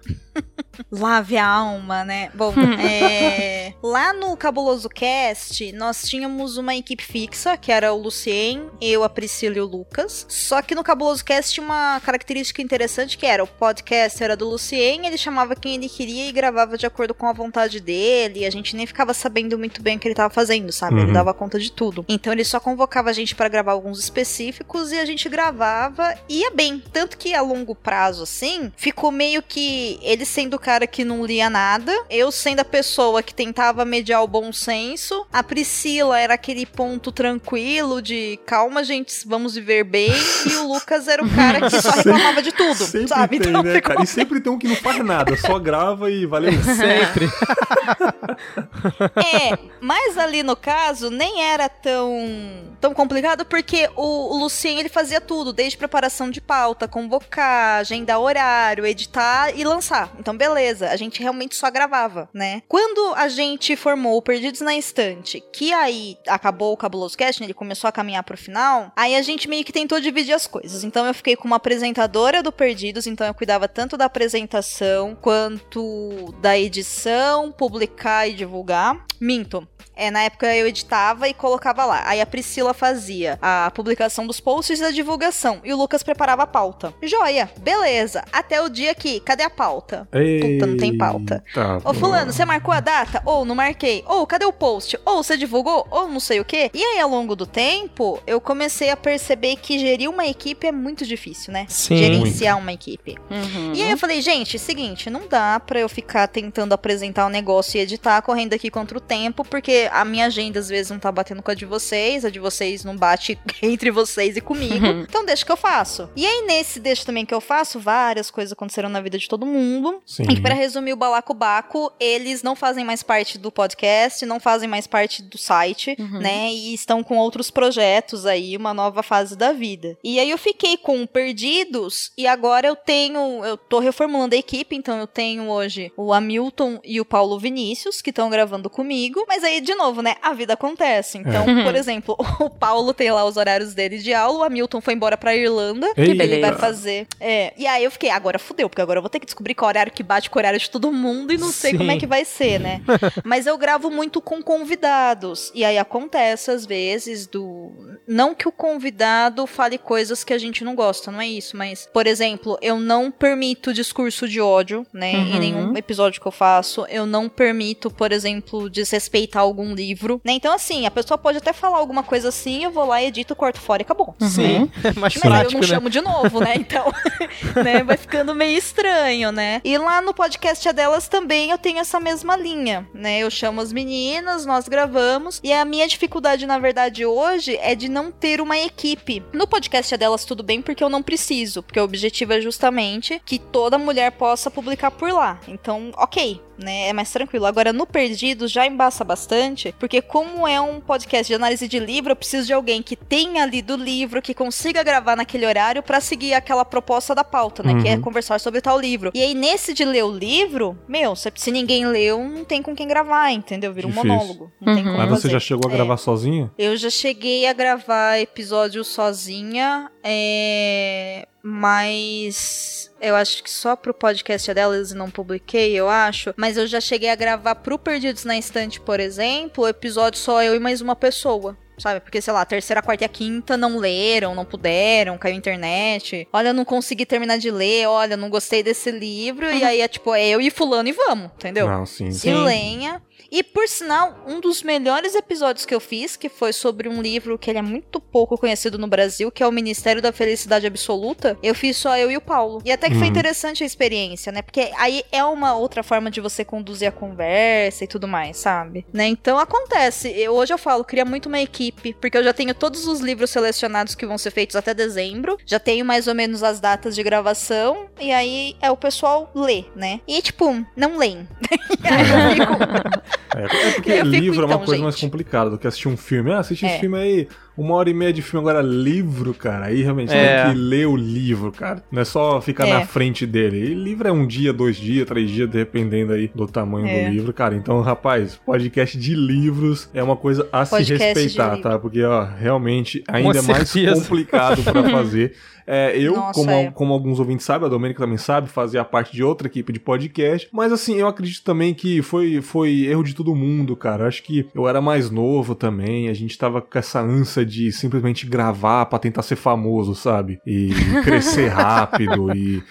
Lave 0.90 1.37
a 1.37 1.46
alma, 1.46 2.05
né? 2.05 2.31
Bom, 2.35 2.55
é... 2.81 3.72
lá 3.83 4.12
no 4.12 4.37
Cabuloso 4.37 4.88
Cast, 4.88 5.72
nós 5.72 6.03
tínhamos 6.09 6.57
uma 6.57 6.74
equipe 6.74 7.03
fixa, 7.03 7.57
que 7.57 7.72
era 7.72 7.92
o 7.92 7.98
Lucien, 7.98 8.70
eu, 8.81 9.03
a 9.03 9.09
Priscila 9.09 9.57
e 9.57 9.61
o 9.61 9.66
Lucas. 9.66 10.27
Só 10.29 10.62
que 10.62 10.74
no 10.74 10.85
Cabuloso 10.85 11.24
Cast 11.24 11.53
tinha 11.53 11.64
uma 11.64 12.01
característica 12.01 12.62
interessante 12.62 13.18
que 13.18 13.27
era 13.27 13.42
o 13.42 13.46
podcast 13.46 14.22
era 14.22 14.37
do 14.37 14.48
Lucien, 14.48 15.07
ele 15.07 15.18
chamava 15.18 15.57
quem 15.57 15.74
ele 15.74 15.88
queria 15.88 16.29
e 16.29 16.33
gravava 16.33 16.79
de 16.79 16.87
acordo 16.87 17.14
com 17.14 17.27
a 17.27 17.33
vontade 17.33 17.81
dele. 17.81 18.40
E 18.40 18.46
a 18.46 18.51
gente 18.51 18.77
nem 18.77 18.87
ficava 18.87 19.12
sabendo 19.12 19.59
muito 19.59 19.83
bem 19.83 19.96
o 19.96 20.01
que 20.01 20.09
ele 20.09 20.14
tava 20.14 20.33
fazendo, 20.33 20.72
sabe? 20.72 20.96
Uhum. 20.96 21.03
Ele 21.03 21.12
dava 21.12 21.35
conta 21.35 21.59
de 21.59 21.72
tudo. 21.72 22.05
Então 22.09 22.33
ele 22.33 22.44
só 22.44 22.61
convocava 22.61 23.11
a 23.11 23.12
gente 23.12 23.35
para 23.35 23.48
gravar 23.48 23.72
alguns 23.72 23.98
específicos 23.98 24.92
e 24.92 24.98
a 24.98 25.05
gente 25.05 25.29
gravava 25.29 26.14
e 26.29 26.40
ia 26.40 26.51
bem. 26.51 26.83
Tanto 26.92 27.16
que 27.18 27.35
a 27.35 27.40
longo 27.40 27.74
prazo, 27.74 28.22
assim, 28.22 28.72
ficou 28.77 29.11
meio 29.11 29.42
que 29.42 29.98
ele 30.03 30.24
sendo 30.29 30.55
o 30.55 30.59
cara 30.59 30.87
que 30.87 31.05
não 31.05 31.25
lia 31.25 31.51
nada, 31.51 31.93
eu 32.11 32.31
sendo 32.31 32.61
a 32.61 32.64
pessoa 32.64 33.23
que 33.23 33.35
tentava 33.35 33.85
mediar 33.85 34.23
o 34.23 34.29
bom 34.29 34.53
senso, 34.53 35.27
a 35.33 35.43
Priscila 35.43 36.19
era 36.19 36.35
aquele 36.35 36.67
ponto 36.67 37.11
tranquilo 37.11 38.01
de 38.01 38.38
calma, 38.47 38.85
gente, 38.85 39.27
vamos 39.27 39.55
viver 39.55 39.85
bem, 39.85 40.12
e 40.47 40.57
o 40.57 40.73
Lucas 40.73 41.09
era 41.09 41.25
o 41.25 41.31
cara 41.31 41.69
que 41.69 41.81
só 41.81 41.91
reclamava 41.97 42.43
de 42.43 42.53
tudo, 42.53 42.85
sempre 42.85 43.09
sabe? 43.09 43.41
Tem, 43.41 43.49
então, 43.49 43.62
né, 43.62 43.81
cara? 43.81 44.03
E 44.03 44.07
sempre 44.07 44.41
tem 44.41 44.53
um 44.53 44.59
que 44.59 44.69
não 44.69 44.77
faz 44.77 45.05
nada, 45.05 45.37
só 45.37 45.59
grava 45.59 46.11
e 46.11 46.27
valeu. 46.27 46.53
Sempre. 46.62 47.27
é, 49.17 49.59
mas 49.81 50.19
ali 50.19 50.43
no 50.43 50.55
caso 50.55 51.11
nem 51.11 51.43
era 51.43 51.69
tão 51.69 52.69
tão 52.81 52.95
complicado 52.95 53.45
porque 53.45 53.88
o, 53.97 54.35
o 54.35 54.38
Lucien 54.38 54.79
ele 54.79 54.88
fazia 54.88 55.21
tudo, 55.21 55.53
desde 55.53 55.77
preparação 55.77 56.31
de 56.31 56.41
pauta, 56.41 56.87
convocar, 56.87 57.81
agendar 57.81 58.21
horário, 58.21 58.87
editar 58.87 59.57
e 59.57 59.64
lançar. 59.64 60.11
Então, 60.18 60.37
beleza, 60.37 60.90
a 60.90 60.96
gente 60.96 61.20
realmente 61.20 61.54
só 61.54 61.70
gravava, 61.70 62.28
né? 62.33 62.62
Quando 62.68 63.14
a 63.14 63.28
gente 63.28 63.76
formou 63.76 64.16
o 64.16 64.22
Perdidos 64.22 64.61
na 64.61 64.76
Estante, 64.76 65.42
que 65.52 65.72
aí 65.72 66.16
acabou 66.26 66.72
o 66.72 66.76
Cabuloso 66.76 67.16
Cast, 67.16 67.40
né, 67.40 67.46
ele 67.46 67.54
começou 67.54 67.88
a 67.88 67.92
caminhar 67.92 68.22
pro 68.22 68.37
final, 68.37 68.93
aí 68.97 69.14
a 69.14 69.22
gente 69.22 69.49
meio 69.49 69.64
que 69.64 69.72
tentou 69.72 70.01
dividir 70.01 70.34
as 70.34 70.47
coisas. 70.47 70.84
Então, 70.84 71.07
eu 71.07 71.14
fiquei 71.14 71.36
com 71.36 71.47
uma 71.47 71.57
apresentadora 71.57 72.43
do 72.43 72.53
Perdidos, 72.53 73.07
então 73.07 73.26
eu 73.26 73.34
cuidava 73.34 73.68
tanto 73.68 73.97
da 73.97 74.07
apresentação 74.07 75.16
quanto 75.20 76.34
da 76.40 76.59
edição, 76.59 77.53
publicar 77.53 78.28
e 78.28 78.34
divulgar. 78.34 79.07
Minto. 79.20 79.66
É, 79.99 80.12
na 80.12 80.22
época 80.22 80.55
eu 80.55 80.68
editava 80.68 81.28
e 81.28 81.34
colocava 81.34 81.84
lá. 81.84 82.03
Aí 82.07 82.20
a 82.20 82.26
Priscila 82.26 82.72
fazia 82.72 83.36
a 83.43 83.68
publicação 83.74 84.28
dos 84.28 84.38
posts 84.38 84.78
e 84.78 84.84
a 84.84 84.93
divulgação. 84.93 85.61
E 85.64 85.72
o 85.72 85.76
Lucas 85.76 86.05
preparava 86.05 86.45
a 86.45 86.47
pauta. 86.47 86.95
Joia, 87.03 87.51
beleza. 87.59 88.24
Até 88.32 88.62
o 88.62 88.68
dia 88.68 88.95
que, 88.95 89.18
cadê 89.18 89.43
a 89.43 89.51
pauta? 89.51 89.97
Puta, 90.07 90.66
não 90.66 90.76
tem 90.76 90.96
pauta. 90.96 91.44
Tá 91.55 91.78
Ô, 91.84 91.94
fulano, 91.94 92.32
você 92.32 92.44
marcou 92.44 92.72
a 92.72 92.80
data? 92.80 93.22
Ou 93.24 93.44
não 93.44 93.55
marquei? 93.55 94.05
Ou 94.07 94.26
cadê 94.26 94.44
o 94.44 94.53
post? 94.53 94.99
Ou 95.05 95.22
você 95.22 95.36
divulgou? 95.36 95.86
Ou 95.90 96.09
não 96.09 96.20
sei 96.20 96.40
o 96.40 96.44
quê? 96.44 96.70
E 96.72 96.82
aí, 96.82 97.01
ao 97.01 97.09
longo 97.09 97.34
do 97.34 97.46
tempo, 97.46 98.20
eu 98.26 98.40
comecei 98.40 98.90
a 98.90 98.96
perceber 98.96 99.57
que 99.57 99.78
gerir 99.78 100.09
uma 100.09 100.26
equipe 100.26 100.66
é 100.66 100.72
muito 100.72 101.07
difícil, 101.07 101.53
né? 101.53 101.66
Sim. 101.68 101.96
Gerenciar 101.96 102.59
uma 102.59 102.72
equipe. 102.72 103.16
Uhum. 103.30 103.72
E 103.74 103.82
aí 103.82 103.90
eu 103.90 103.99
falei, 103.99 104.20
gente, 104.20 104.59
seguinte, 104.59 105.11
não 105.11 105.26
dá 105.28 105.61
pra 105.61 105.80
eu 105.80 105.88
ficar 105.88 106.26
tentando 106.28 106.72
apresentar 106.72 107.26
o 107.26 107.28
negócio 107.28 107.78
e 107.78 107.80
editar 107.80 108.20
correndo 108.22 108.55
aqui 108.55 108.70
contra 108.70 108.99
o 108.99 109.01
tempo, 109.01 109.44
porque 109.44 109.88
a 109.92 110.05
minha 110.05 110.26
agenda 110.26 110.59
às 110.59 110.68
vezes 110.68 110.90
não 110.90 110.99
tá 110.99 111.11
batendo 111.11 111.42
com 111.42 111.51
a 111.51 111.55
de 111.55 111.64
vocês, 111.64 112.24
a 112.24 112.30
de 112.30 112.38
vocês 112.38 112.84
não 112.84 112.96
bate 112.96 113.38
entre 113.62 113.90
vocês 113.90 114.36
e 114.36 114.40
comigo. 114.40 114.86
Então 115.09 115.24
deixa 115.24 115.44
que 115.44 115.53
eu 115.53 115.57
faço. 115.57 116.09
E 116.14 116.26
aí 116.26 116.44
nesse 116.46 116.80
deixa 116.80 117.05
também 117.05 117.24
que 117.24 117.34
eu 117.34 117.40
faço, 117.40 117.78
várias 117.78 118.30
coisas 118.30 118.53
aconteceram 118.53 118.88
na 118.88 119.01
vida 119.01 119.18
de 119.18 119.28
todo 119.28 119.46
mundo. 119.46 119.88
Sim. 120.07 120.24
E 120.30 120.41
pra 120.41 120.55
resumir 120.55 120.93
o 120.93 120.97
Balacobaco, 120.97 121.93
eles 121.99 122.43
não 122.43 122.55
fazem 122.55 122.84
mais 122.84 123.03
parte 123.03 123.39
do 123.39 123.51
podcast, 123.51 124.24
não 124.26 124.41
fazem 124.41 124.68
mais 124.68 124.86
parte 124.86 125.22
do 125.22 125.39
site, 125.39 125.97
né? 126.20 126.51
E 126.53 126.74
estão 126.74 127.03
com 127.03 127.16
outros 127.16 127.51
projetos 127.51 128.26
aí, 128.26 128.57
uma 128.57 128.74
nova 128.74 129.03
fase 129.03 129.36
da 129.36 129.53
vida. 129.53 129.97
E 130.03 130.18
aí 130.18 130.30
eu 130.30 130.39
fiquei 130.39 130.76
com 130.76 131.03
o 131.03 131.09
Perdidos 131.09 132.12
e 132.16 132.26
agora 132.26 132.66
eu 132.66 132.76
tenho, 132.76 133.45
eu 133.45 133.57
tô 133.57 133.78
reformulando 133.78 134.34
a 134.34 134.39
equipe, 134.39 134.76
então 134.76 134.99
eu 134.99 135.07
tenho 135.07 135.49
hoje 135.49 135.93
o 135.97 136.12
Hamilton 136.12 136.80
e 136.84 137.01
o 137.01 137.05
Paulo 137.05 137.39
Vinícius 137.39 138.01
que 138.01 138.11
estão 138.11 138.30
gravando 138.30 138.70
comigo. 138.70 139.24
Mas 139.28 139.45
aí 139.45 139.61
de 139.61 139.74
novo, 139.74 140.03
né? 140.03 140.16
A 140.22 140.32
vida 140.32 140.55
acontece. 140.55 141.18
Então, 141.18 141.45
por 141.64 141.74
exemplo, 141.74 142.16
o 142.41 142.51
Paulo 142.51 142.95
tem 142.95 143.11
lá 143.11 143.24
os 143.24 143.36
horários 143.36 143.74
dele 143.74 143.99
de 143.99 144.12
aula, 144.12 144.39
o 144.39 144.43
Hamilton 144.43 144.80
foi 144.80 144.95
embora 144.95 145.16
pra 145.16 145.34
Irlanda. 145.34 145.86
Eita. 145.97 146.22
Ele 146.22 146.41
vai 146.41 146.55
fazer. 146.55 147.07
É. 147.20 147.53
E 147.57 147.66
aí 147.66 147.84
eu 147.84 147.91
fiquei, 147.91 148.11
agora 148.11 148.39
fudeu, 148.39 148.68
porque 148.68 148.82
agora 148.82 148.99
eu 148.99 149.03
vou 149.03 149.11
ter 149.11 149.20
que 149.20 149.26
descobrir 149.26 149.55
qual 149.55 149.68
horário 149.79 149.93
que 149.93 150.03
bate 150.03 150.29
com 150.29 150.39
o 150.39 150.41
horário 150.41 150.59
de 150.59 150.68
todo 150.68 150.93
mundo 150.93 151.33
e 151.33 151.39
não 151.39 151.53
sei 151.53 151.72
Sim. 151.72 151.79
como 151.79 151.91
é 151.91 151.97
que 151.97 152.07
vai 152.07 152.24
ser, 152.24 152.59
né? 152.59 152.83
Mas 153.24 153.47
eu 153.47 153.57
gravo 153.57 153.91
muito 153.91 154.20
com 154.20 154.43
convidados. 154.43 155.51
E 155.55 155.64
aí 155.64 155.79
acontece, 155.79 156.51
às 156.51 156.64
vezes, 156.66 157.26
do. 157.26 157.72
Não 158.07 158.35
que 158.35 158.49
o 158.49 158.53
convidado 158.53 159.47
fale 159.47 159.76
coisas 159.79 160.24
que 160.24 160.33
a 160.33 160.39
gente 160.39 160.64
não 160.64 160.74
gosta, 160.74 161.11
não 161.11 161.20
é 161.20 161.26
isso. 161.29 161.57
Mas, 161.57 161.89
por 161.93 162.07
exemplo, 162.07 162.59
eu 162.62 162.79
não 162.79 163.11
permito 163.11 163.72
discurso 163.72 164.26
de 164.29 164.41
ódio, 164.41 164.87
né? 164.93 165.12
Em 165.12 165.33
Uhum. 165.33 165.39
nenhum 165.39 165.76
episódio 165.76 166.20
que 166.20 166.26
eu 166.26 166.33
faço. 166.33 166.87
Eu 166.89 167.07
não 167.07 167.29
permito, 167.29 167.91
por 167.91 168.12
exemplo, 168.12 168.68
desrespeitar 168.70 169.43
algum 169.43 169.74
livro. 169.74 170.20
Né? 170.24 170.33
Então, 170.33 170.53
assim, 170.55 170.87
a 170.87 170.91
pessoa 170.91 171.18
pode 171.18 171.39
até 171.39 171.53
falar 171.53 171.79
alguma 171.79 172.03
coisa 172.03 172.29
assim, 172.29 172.64
eu 172.64 172.70
vou 172.70 172.85
lá, 172.87 173.03
edito, 173.03 173.37
corto 173.37 173.61
fora 173.61 173.83
e 173.83 173.85
acabou. 173.85 174.14
Sim, 174.20 174.70
é 174.83 174.93
mais 174.99 175.14
Mas 175.14 175.16
aí 175.16 175.22
eu 175.22 175.31
prático, 175.31 175.53
não 175.55 175.61
né? 175.61 175.66
chamo 175.66 175.91
de 175.91 176.01
novo, 176.01 176.41
né? 176.41 176.55
Então, 176.57 176.93
né, 177.62 177.83
vai 177.83 177.97
ficando 177.97 178.35
meio 178.35 178.57
estranho, 178.57 179.31
né? 179.33 179.61
E 179.69 179.77
lá 179.77 180.01
no 180.01 180.14
podcast 180.14 180.73
delas 180.73 181.09
também 181.09 181.51
eu 181.51 181.59
tenho 181.59 181.79
essa 181.79 182.01
mesma 182.01 182.35
linha, 182.35 182.89
né? 182.95 183.19
Eu 183.19 183.31
chamo 183.31 183.61
as 183.61 183.71
meninas, 183.71 184.47
nós 184.47 184.66
gravamos, 184.66 185.43
e 185.45 185.53
a 185.53 185.62
minha 185.62 185.87
dificuldade, 185.87 186.47
na 186.47 186.59
verdade, 186.59 187.05
hoje 187.05 187.55
é 187.61 187.75
de 187.75 187.87
não 187.87 188.11
ter 188.11 188.41
uma 188.41 188.57
equipe. 188.57 189.23
No 189.31 189.47
podcast 189.47 189.95
delas 189.95 190.25
tudo 190.25 190.43
bem 190.43 190.62
porque 190.62 190.83
eu 190.83 190.89
não 190.89 191.03
preciso, 191.03 191.62
porque 191.62 191.79
o 191.79 191.85
objetivo 191.85 192.33
é 192.33 192.41
justamente 192.41 193.21
que 193.27 193.39
toda 193.39 193.77
mulher 193.77 194.12
possa 194.12 194.51
publicar 194.51 194.91
por 194.91 195.12
lá. 195.12 195.39
Então, 195.47 195.93
ok, 195.99 196.41
né? 196.59 196.88
É 196.88 196.92
mais 196.92 197.11
tranquilo. 197.11 197.46
Agora, 197.46 197.72
no 197.72 197.86
Perdidos 197.86 198.50
já 198.50 198.66
embaça 198.66 199.04
bastante, 199.04 199.74
porque 199.78 200.02
como 200.02 200.46
é 200.46 200.61
um 200.61 200.80
podcast 200.80 201.26
de 201.26 201.34
análise 201.34 201.68
de 201.68 201.78
livro, 201.78 202.12
eu 202.12 202.16
preciso 202.16 202.46
de 202.46 202.52
alguém 202.52 202.82
que 202.82 202.96
tenha 202.96 203.46
lido 203.46 203.74
o 203.74 203.76
livro, 203.76 204.20
que 204.20 204.34
consiga 204.34 204.82
gravar 204.82 205.16
naquele 205.16 205.46
horário 205.46 205.82
pra 205.82 206.00
seguir 206.00 206.34
aquela 206.34 206.64
proposta 206.64 207.14
da 207.14 207.22
pauta, 207.24 207.62
né? 207.62 207.80
Que 207.82 207.88
é 207.88 207.94
Uhum. 207.94 208.00
conversar 208.02 208.38
sobre 208.40 208.61
tal 208.61 208.78
livro. 208.78 209.11
E 209.14 209.22
aí, 209.22 209.34
nesse 209.34 209.72
de 209.72 209.84
ler 209.84 210.04
o 210.04 210.11
livro, 210.11 210.78
meu, 210.88 211.14
se, 211.16 211.50
ninguém 211.50 211.86
leu, 211.86 212.22
não 212.24 212.44
tem 212.44 212.62
com 212.62 212.74
quem 212.74 212.86
gravar, 212.88 213.30
entendeu? 213.30 213.72
Vira 213.72 213.86
um 213.86 213.90
Difícil. 213.90 214.09
monólogo. 214.11 214.52
Não 214.61 214.74
tem 214.74 214.82
Uhum. 214.84 214.90
como 214.92 214.98
Mas 214.98 215.09
você 215.11 215.22
fazer. 215.22 215.32
já 215.32 215.40
chegou 215.40 215.70
a 215.70 215.72
É. 215.72 215.76
gravar 215.76 215.96
sozinha? 215.96 216.50
Eu 216.59 216.76
já 216.76 216.90
cheguei 216.90 217.46
a 217.46 217.52
gravar 217.52 218.18
episódio 218.18 218.82
sozinha, 218.84 219.90
é... 220.02 221.26
mas 221.51 222.90
eu 223.01 223.16
acho 223.16 223.42
que 223.42 223.51
só 223.51 223.74
pro 223.74 223.94
podcast 223.94 224.53
delas 224.53 224.92
não 224.92 225.11
publiquei, 225.11 225.72
eu 225.74 225.88
acho. 225.88 226.34
Mas 226.36 226.57
eu 226.57 226.66
já 226.66 226.80
cheguei 226.80 227.09
a 227.09 227.14
gravar 227.14 227.55
pro 227.55 227.78
Perdidos 227.78 228.24
na 228.24 228.36
Estante, 228.36 228.78
por 228.78 229.01
exemplo, 229.01 229.64
o 229.64 229.68
episódio 229.68 230.18
só 230.20 230.42
eu 230.42 230.55
e 230.55 230.59
mais 230.59 230.80
uma 230.80 230.94
pessoa. 230.94 231.57
Sabe? 231.78 232.01
Porque, 232.01 232.20
sei 232.20 232.32
lá, 232.32 232.40
a 232.40 232.44
terceira, 232.44 232.80
a 232.80 232.82
quarta 232.82 233.05
e 233.05 233.07
a 233.07 233.09
quinta 233.09 233.57
não 233.57 233.78
leram, 233.78 234.34
não 234.34 234.44
puderam, 234.44 235.16
caiu 235.16 235.34
a 235.34 235.38
internet. 235.38 236.26
Olha, 236.32 236.49
eu 236.49 236.55
não 236.55 236.64
consegui 236.64 237.07
terminar 237.07 237.38
de 237.38 237.53
ler, 237.53 237.86
olha, 237.86 238.16
não 238.16 238.28
gostei 238.28 238.64
desse 238.64 238.90
livro. 238.90 239.49
E 239.49 239.62
aí 239.62 239.80
é 239.80 239.86
tipo, 239.86 240.12
é 240.12 240.28
eu 240.28 240.40
e 240.40 240.51
fulano 240.51 240.88
e 240.88 240.92
vamos, 240.92 241.30
entendeu? 241.36 241.68
Não, 241.68 241.86
sim. 241.86 242.09
e 242.24 242.34
lenha. 242.34 243.01
E 243.31 243.43
por 243.43 243.69
sinal, 243.69 244.25
um 244.27 244.41
dos 244.41 244.62
melhores 244.62 245.14
episódios 245.14 245.66
que 245.66 245.75
eu 245.75 245.81
fiz, 245.81 246.16
que 246.16 246.29
foi 246.29 246.53
sobre 246.53 246.89
um 246.89 247.01
livro 247.03 247.39
que 247.39 247.51
ele 247.51 247.59
é 247.59 247.62
muito 247.62 248.01
pouco 248.01 248.39
conhecido 248.39 248.79
no 248.79 248.87
Brasil, 248.87 249.31
que 249.31 249.43
é 249.43 249.47
o 249.47 249.53
Ministério 249.53 250.01
da 250.01 250.12
Felicidade 250.12 250.66
Absoluta, 250.66 251.37
eu 251.43 251.55
fiz 251.55 251.77
só 251.77 251.97
eu 251.97 252.11
e 252.11 252.16
o 252.16 252.21
Paulo. 252.21 252.62
E 252.64 252.73
até 252.73 252.89
que 252.89 252.95
foi 252.95 253.05
Uhum. 253.05 253.11
interessante 253.11 253.62
a 253.62 253.66
experiência, 253.66 254.33
né? 254.33 254.43
Porque 254.43 254.71
aí 254.79 255.03
é 255.12 255.23
uma 255.25 255.55
outra 255.57 255.83
forma 255.83 256.11
de 256.11 256.21
você 256.21 256.45
conduzir 256.45 256.89
a 256.89 256.93
conversa 256.93 257.85
e 257.85 257.87
tudo 257.87 258.09
mais, 258.09 258.37
sabe? 258.39 258.87
Né? 258.93 259.07
Então 259.09 259.39
acontece. 259.39 260.09
Eu- 260.11 260.35
hoje 260.35 260.53
eu 260.55 260.59
falo, 260.59 260.85
cria 260.85 261.05
muito 261.05 261.27
uma 261.27 261.41
equipe, 261.41 261.95
porque 262.01 262.16
eu 262.16 262.25
já 262.25 262.33
tenho 262.33 262.55
todos 262.55 262.87
os 262.87 263.01
livros 263.01 263.31
selecionados 263.31 263.95
que 263.95 264.07
vão 264.07 264.16
ser 264.19 264.31
feitos 264.31 264.57
até 264.57 264.73
dezembro, 264.73 265.37
já 265.45 265.59
tenho 265.59 265.85
mais 265.85 266.07
ou 266.09 266.14
menos 266.14 266.43
as 266.43 266.61
datas 266.61 266.95
de 266.95 267.03
gravação, 267.03 267.89
e 268.01 268.11
aí 268.12 268.57
é 268.62 268.71
o 268.71 268.77
pessoal 268.77 269.31
lê, 269.35 269.64
né? 269.77 270.01
E 270.09 270.21
tipo, 270.23 270.64
não 270.77 270.97
leem. 270.97 271.29
E 271.81 271.87
aí 271.87 272.11
eu 272.11 272.47
fico, 272.47 273.07
É, 273.36 273.44
é 273.44 273.74
porque 273.74 274.02
livro 274.02 274.42
é 274.42 274.46
uma 274.46 274.54
então, 274.54 274.66
coisa 274.66 274.82
mais 274.82 274.94
gente. 274.94 275.04
complicada 275.11 275.50
do 275.50 275.59
que 275.59 275.66
assistir 275.66 275.88
um 275.88 275.96
filme. 275.96 276.32
Ah, 276.32 276.38
assiste 276.38 276.64
É. 276.64 276.70
esse 276.70 276.80
filme 276.80 276.98
aí, 276.98 277.28
uma 277.59 277.74
hora 277.74 277.90
e 277.90 277.94
meia 277.94 278.12
de 278.12 278.22
filme, 278.22 278.46
agora 278.48 278.62
livro, 278.62 279.34
cara. 279.34 279.66
Aí 279.66 279.82
realmente 279.82 280.12
É. 280.12 280.44
tem 280.44 280.52
que 280.54 280.59
ler 280.59 280.86
o 280.86 280.96
livro, 280.96 281.50
cara. 281.52 281.82
Não 281.90 282.00
é 282.02 282.04
só 282.04 282.40
ficar 282.40 282.66
É. 282.66 282.72
na 282.74 282.86
frente 282.86 283.26
dele. 283.26 283.59
E 283.59 283.74
livro 283.74 284.06
é 284.09 284.12
um 284.12 284.26
dia, 284.26 284.52
dois 284.52 284.76
dias, 284.76 285.06
três 285.06 285.30
dias, 285.30 285.48
dependendo 285.50 286.12
aí 286.12 286.30
do 286.34 286.46
tamanho 286.46 286.86
É. 286.86 287.04
do 287.06 287.11
livro, 287.12 287.32
cara. 287.32 287.54
Então, 287.56 287.80
rapaz, 287.80 288.36
podcast 288.36 288.96
de 288.96 289.14
livros 289.14 289.90
é 289.92 290.02
uma 290.02 290.16
coisa 290.16 290.48
a 290.52 290.64
se 290.64 290.70
Podcast 290.70 291.04
de 291.04 291.12
respeitar, 291.20 291.56
tá? 291.59 291.78
Porque, 291.78 292.02
ó, 292.02 292.24
realmente 292.24 293.02
ainda 293.09 293.38
é 293.38 293.42
mais 293.42 293.72
complicado 293.72 294.62
pra 294.62 294.82
fazer. 294.88 295.32
É, 295.70 295.94
eu, 295.98 296.14
Nossa, 296.14 296.32
como, 296.32 296.50
é. 296.50 296.70
como 296.70 296.94
alguns 296.94 297.18
ouvintes 297.20 297.44
sabem, 297.44 297.66
a 297.66 297.68
Domênica 297.68 298.00
também 298.00 298.16
sabe, 298.16 298.48
fazia 298.48 298.82
parte 298.86 299.12
de 299.12 299.22
outra 299.22 299.48
equipe 299.48 299.70
de 299.70 299.78
podcast. 299.78 300.48
Mas 300.50 300.72
assim, 300.72 300.96
eu 300.96 301.06
acredito 301.06 301.44
também 301.44 301.74
que 301.74 302.00
foi, 302.00 302.40
foi 302.40 302.86
erro 302.86 303.02
de 303.04 303.14
todo 303.14 303.34
mundo, 303.34 303.76
cara. 303.76 304.04
Eu 304.04 304.09
acho 304.09 304.22
que 304.22 304.46
eu 304.54 304.66
era 304.66 304.80
mais 304.80 305.11
novo 305.11 305.54
também, 305.54 306.09
a 306.09 306.14
gente 306.14 306.38
tava 306.38 306.62
com 306.62 306.78
essa 306.78 307.02
ânsia 307.02 307.44
de 307.49 307.72
simplesmente 307.72 308.26
gravar 308.26 308.86
pra 308.86 308.99
tentar 308.99 309.22
ser 309.22 309.36
famoso, 309.36 309.94
sabe? 309.94 310.38
E 310.46 310.70
crescer 311.03 311.49
rápido. 311.51 312.32
E, 312.34 312.62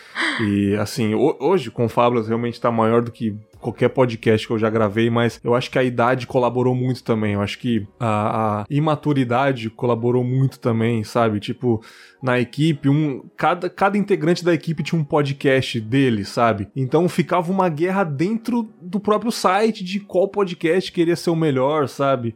e 0.42 0.76
assim, 0.78 1.14
ho- 1.16 1.36
hoje 1.40 1.70
com 1.72 1.90
Fábulas 1.90 2.28
realmente 2.28 2.62
tá 2.62 2.72
maior 2.72 3.02
do 3.02 3.12
que 3.12 3.36
qualquer 3.60 3.90
podcast 3.90 4.46
que 4.46 4.54
eu 4.54 4.60
já 4.60 4.70
gravei, 4.70 5.10
mas 5.10 5.40
eu 5.44 5.56
acho 5.56 5.70
que 5.70 5.80
a 5.80 5.84
idade 5.84 6.28
colaborou 6.28 6.76
muito 6.76 7.04
também. 7.04 7.34
Eu 7.34 7.42
acho 7.42 7.58
que 7.60 7.88
a, 8.00 8.62
a 8.62 8.66
imaturidade 8.70 9.70
colaborou 9.70 10.24
muito 10.24 10.60
também, 10.60 11.04
sabe? 11.04 11.40
Tipo, 11.40 11.82
na 12.22 12.40
equipe, 12.40 12.90
um 12.90 13.24
cada, 13.36 13.70
cada 13.70 13.98
integrante 13.98 14.44
da 14.44 14.54
equipe 14.54 14.84
tinha 14.84 15.00
um 15.00 15.04
podcast 15.04 15.80
dele, 15.80 16.26
sabe? 16.26 16.68
Então 16.76 17.08
ficava 17.08 17.52
uma 17.52 17.70
guerra 17.70 18.04
dentro 18.04 18.70
do 18.82 19.00
próprio 19.00 19.32
site 19.32 19.84
de 19.84 20.00
qual 20.00 20.28
podcast 20.28 20.92
queria 20.92 21.16
ser 21.16 21.30
o 21.30 21.36
melhor, 21.36 21.88
sabe? 21.88 22.36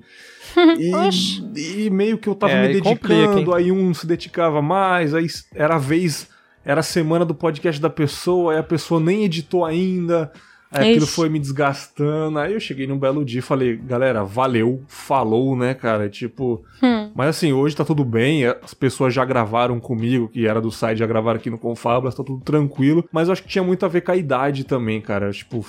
E, 1.55 1.85
e 1.85 1.89
meio 1.89 2.17
que 2.17 2.27
eu 2.27 2.35
tava 2.35 2.51
É, 2.51 2.67
me 2.67 2.81
complica, 2.81 3.27
dedicando, 3.27 3.53
aí 3.53 3.71
um 3.71 3.93
se 3.93 4.05
dedicava 4.05 4.61
mais, 4.61 5.13
aí 5.13 5.25
era 5.55 5.75
a 5.75 5.77
vez, 5.77 6.27
era 6.65 6.81
a 6.81 6.83
semana 6.83 7.23
do 7.23 7.33
podcast 7.33 7.81
da 7.81 7.89
pessoa, 7.89 8.51
aí 8.53 8.59
a 8.59 8.63
pessoa 8.63 8.99
nem 8.99 9.23
editou 9.23 9.63
ainda. 9.63 10.31
Aí 10.71 10.91
aquilo 10.91 11.05
Ixi. 11.05 11.15
foi 11.15 11.27
me 11.27 11.37
desgastando. 11.37 12.39
Aí 12.39 12.53
eu 12.53 12.59
cheguei 12.59 12.87
num 12.87 12.97
belo 12.97 13.25
dia 13.25 13.39
e 13.39 13.43
falei, 13.43 13.75
galera, 13.75 14.23
valeu, 14.23 14.81
falou, 14.87 15.55
né, 15.55 15.73
cara? 15.73 16.09
Tipo. 16.09 16.63
Hum. 16.81 17.11
Mas 17.13 17.29
assim, 17.29 17.51
hoje 17.51 17.75
tá 17.75 17.83
tudo 17.83 18.05
bem. 18.05 18.45
As 18.45 18.73
pessoas 18.73 19.13
já 19.13 19.25
gravaram 19.25 19.79
comigo, 19.79 20.29
que 20.29 20.47
era 20.47 20.61
do 20.61 20.71
site, 20.71 20.99
já 20.99 21.05
gravaram 21.05 21.37
aqui 21.37 21.49
no 21.49 21.57
Confablas, 21.57 22.15
tá 22.15 22.23
tudo 22.23 22.41
tranquilo. 22.43 23.03
Mas 23.11 23.27
eu 23.27 23.33
acho 23.33 23.43
que 23.43 23.49
tinha 23.49 23.63
muito 23.63 23.85
a 23.85 23.89
ver 23.89 24.01
com 24.01 24.11
a 24.11 24.15
idade 24.15 24.63
também, 24.63 25.01
cara. 25.01 25.31
Tipo. 25.31 25.65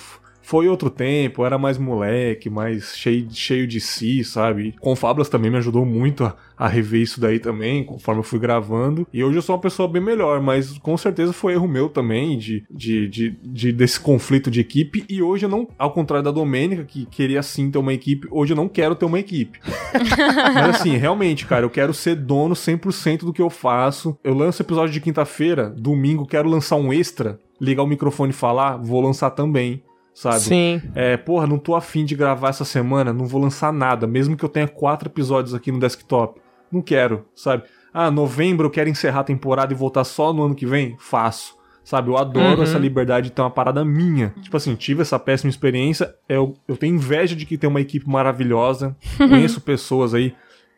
Foi 0.53 0.69
outro 0.69 0.91
tempo, 0.91 1.47
era 1.47 1.57
mais 1.57 1.79
moleque, 1.79 2.51
mais 2.51 2.95
cheio, 2.95 3.27
cheio 3.31 3.67
de 3.67 3.81
si, 3.81 4.23
sabe? 4.23 4.75
Com 4.83 4.95
Fábulas 4.95 5.31
também 5.31 5.51
me 5.51 5.57
ajudou 5.57 5.87
muito 5.87 6.25
a, 6.25 6.37
a 6.59 6.69
rever 6.69 7.01
isso 7.01 7.19
daí 7.19 7.39
também, 7.39 7.83
conforme 7.83 8.21
eu 8.21 8.23
fui 8.23 8.39
gravando. 8.39 9.09
E 9.11 9.25
hoje 9.25 9.39
eu 9.39 9.41
sou 9.41 9.55
uma 9.55 9.63
pessoa 9.63 9.89
bem 9.89 10.03
melhor, 10.03 10.43
mas 10.43 10.77
com 10.77 10.95
certeza 10.95 11.33
foi 11.33 11.55
erro 11.55 11.67
meu 11.67 11.89
também, 11.89 12.37
de, 12.37 12.67
de, 12.71 13.09
de, 13.09 13.31
de 13.43 13.73
desse 13.73 13.99
conflito 13.99 14.51
de 14.51 14.61
equipe. 14.61 15.07
E 15.09 15.23
hoje 15.23 15.47
eu 15.47 15.49
não, 15.49 15.67
ao 15.79 15.91
contrário 15.91 16.23
da 16.23 16.31
Domênica, 16.31 16.85
que 16.85 17.07
queria 17.07 17.43
sim 17.43 17.71
ter 17.71 17.79
uma 17.79 17.95
equipe, 17.95 18.29
hoje 18.31 18.53
eu 18.53 18.57
não 18.57 18.69
quero 18.69 18.95
ter 18.95 19.07
uma 19.07 19.19
equipe. 19.19 19.59
mas 20.55 20.69
assim, 20.69 20.99
realmente, 20.99 21.47
cara, 21.47 21.65
eu 21.65 21.71
quero 21.71 21.95
ser 21.95 22.15
dono 22.15 22.55
100% 22.55 23.21
do 23.21 23.33
que 23.33 23.41
eu 23.41 23.49
faço. 23.49 24.19
Eu 24.23 24.35
lanço 24.35 24.61
episódio 24.61 24.93
de 24.93 25.01
quinta-feira, 25.01 25.71
domingo 25.71 26.27
quero 26.27 26.47
lançar 26.47 26.77
um 26.77 26.93
extra, 26.93 27.41
ligar 27.59 27.85
o 27.85 27.87
microfone 27.87 28.33
e 28.33 28.35
falar, 28.35 28.77
vou 28.77 29.01
lançar 29.01 29.31
também 29.31 29.83
sabe? 30.15 30.41
Sim. 30.41 30.83
É, 30.95 31.17
porra, 31.17 31.47
não 31.47 31.59
tô 31.59 31.75
afim 31.75 32.05
de 32.05 32.15
gravar 32.15 32.49
essa 32.51 32.65
semana, 32.65 33.13
não 33.13 33.27
vou 33.27 33.41
lançar 33.41 33.73
nada, 33.73 34.07
mesmo 34.07 34.37
que 34.37 34.45
eu 34.45 34.49
tenha 34.49 34.69
quatro 34.69 35.09
episódios 35.09 35.55
aqui 35.55 35.71
no 35.73 35.79
desktop. 35.81 36.41
Não 36.71 36.81
quero, 36.81 37.27
sabe? 37.35 37.65
Ah, 37.93 38.11
novembro 38.11 38.67
eu 38.67 38.71
quero 38.71 38.89
encerrar 38.89 39.21
a 39.21 39.25
temporada 39.25 39.73
e 39.73 39.77
voltar 39.77 40.05
só 40.05 40.33
no 40.33 40.43
ano 40.45 40.55
que 40.55 40.65
vem? 40.67 40.97
Faço. 40.99 41.55
Sabe, 41.85 42.11
eu 42.11 42.17
adoro 42.17 42.59
Uhum. 42.59 42.63
essa 42.63 42.79
liberdade 42.79 43.27
de 43.29 43.33
ter 43.33 43.43
uma 43.43 43.51
parada 43.51 43.85
minha. 43.85 44.33
Tipo 44.41 44.57
assim, 44.57 44.75
tive 44.77 45.03
essa 45.03 45.19
péssima 45.19 45.51
experiência. 45.51 46.15
Eu, 46.29 46.55
eu 46.69 46.77
tenho 46.77 46.95
inveja 46.95 47.35
de 47.35 47.45
que 47.45 47.59
tem 47.59 47.69
uma 47.69 47.81
equipe 47.81 48.09
maravilhosa. 48.09 48.97
Conheço 49.19 49.61
pessoas 49.61 50.15
aí 50.15 50.33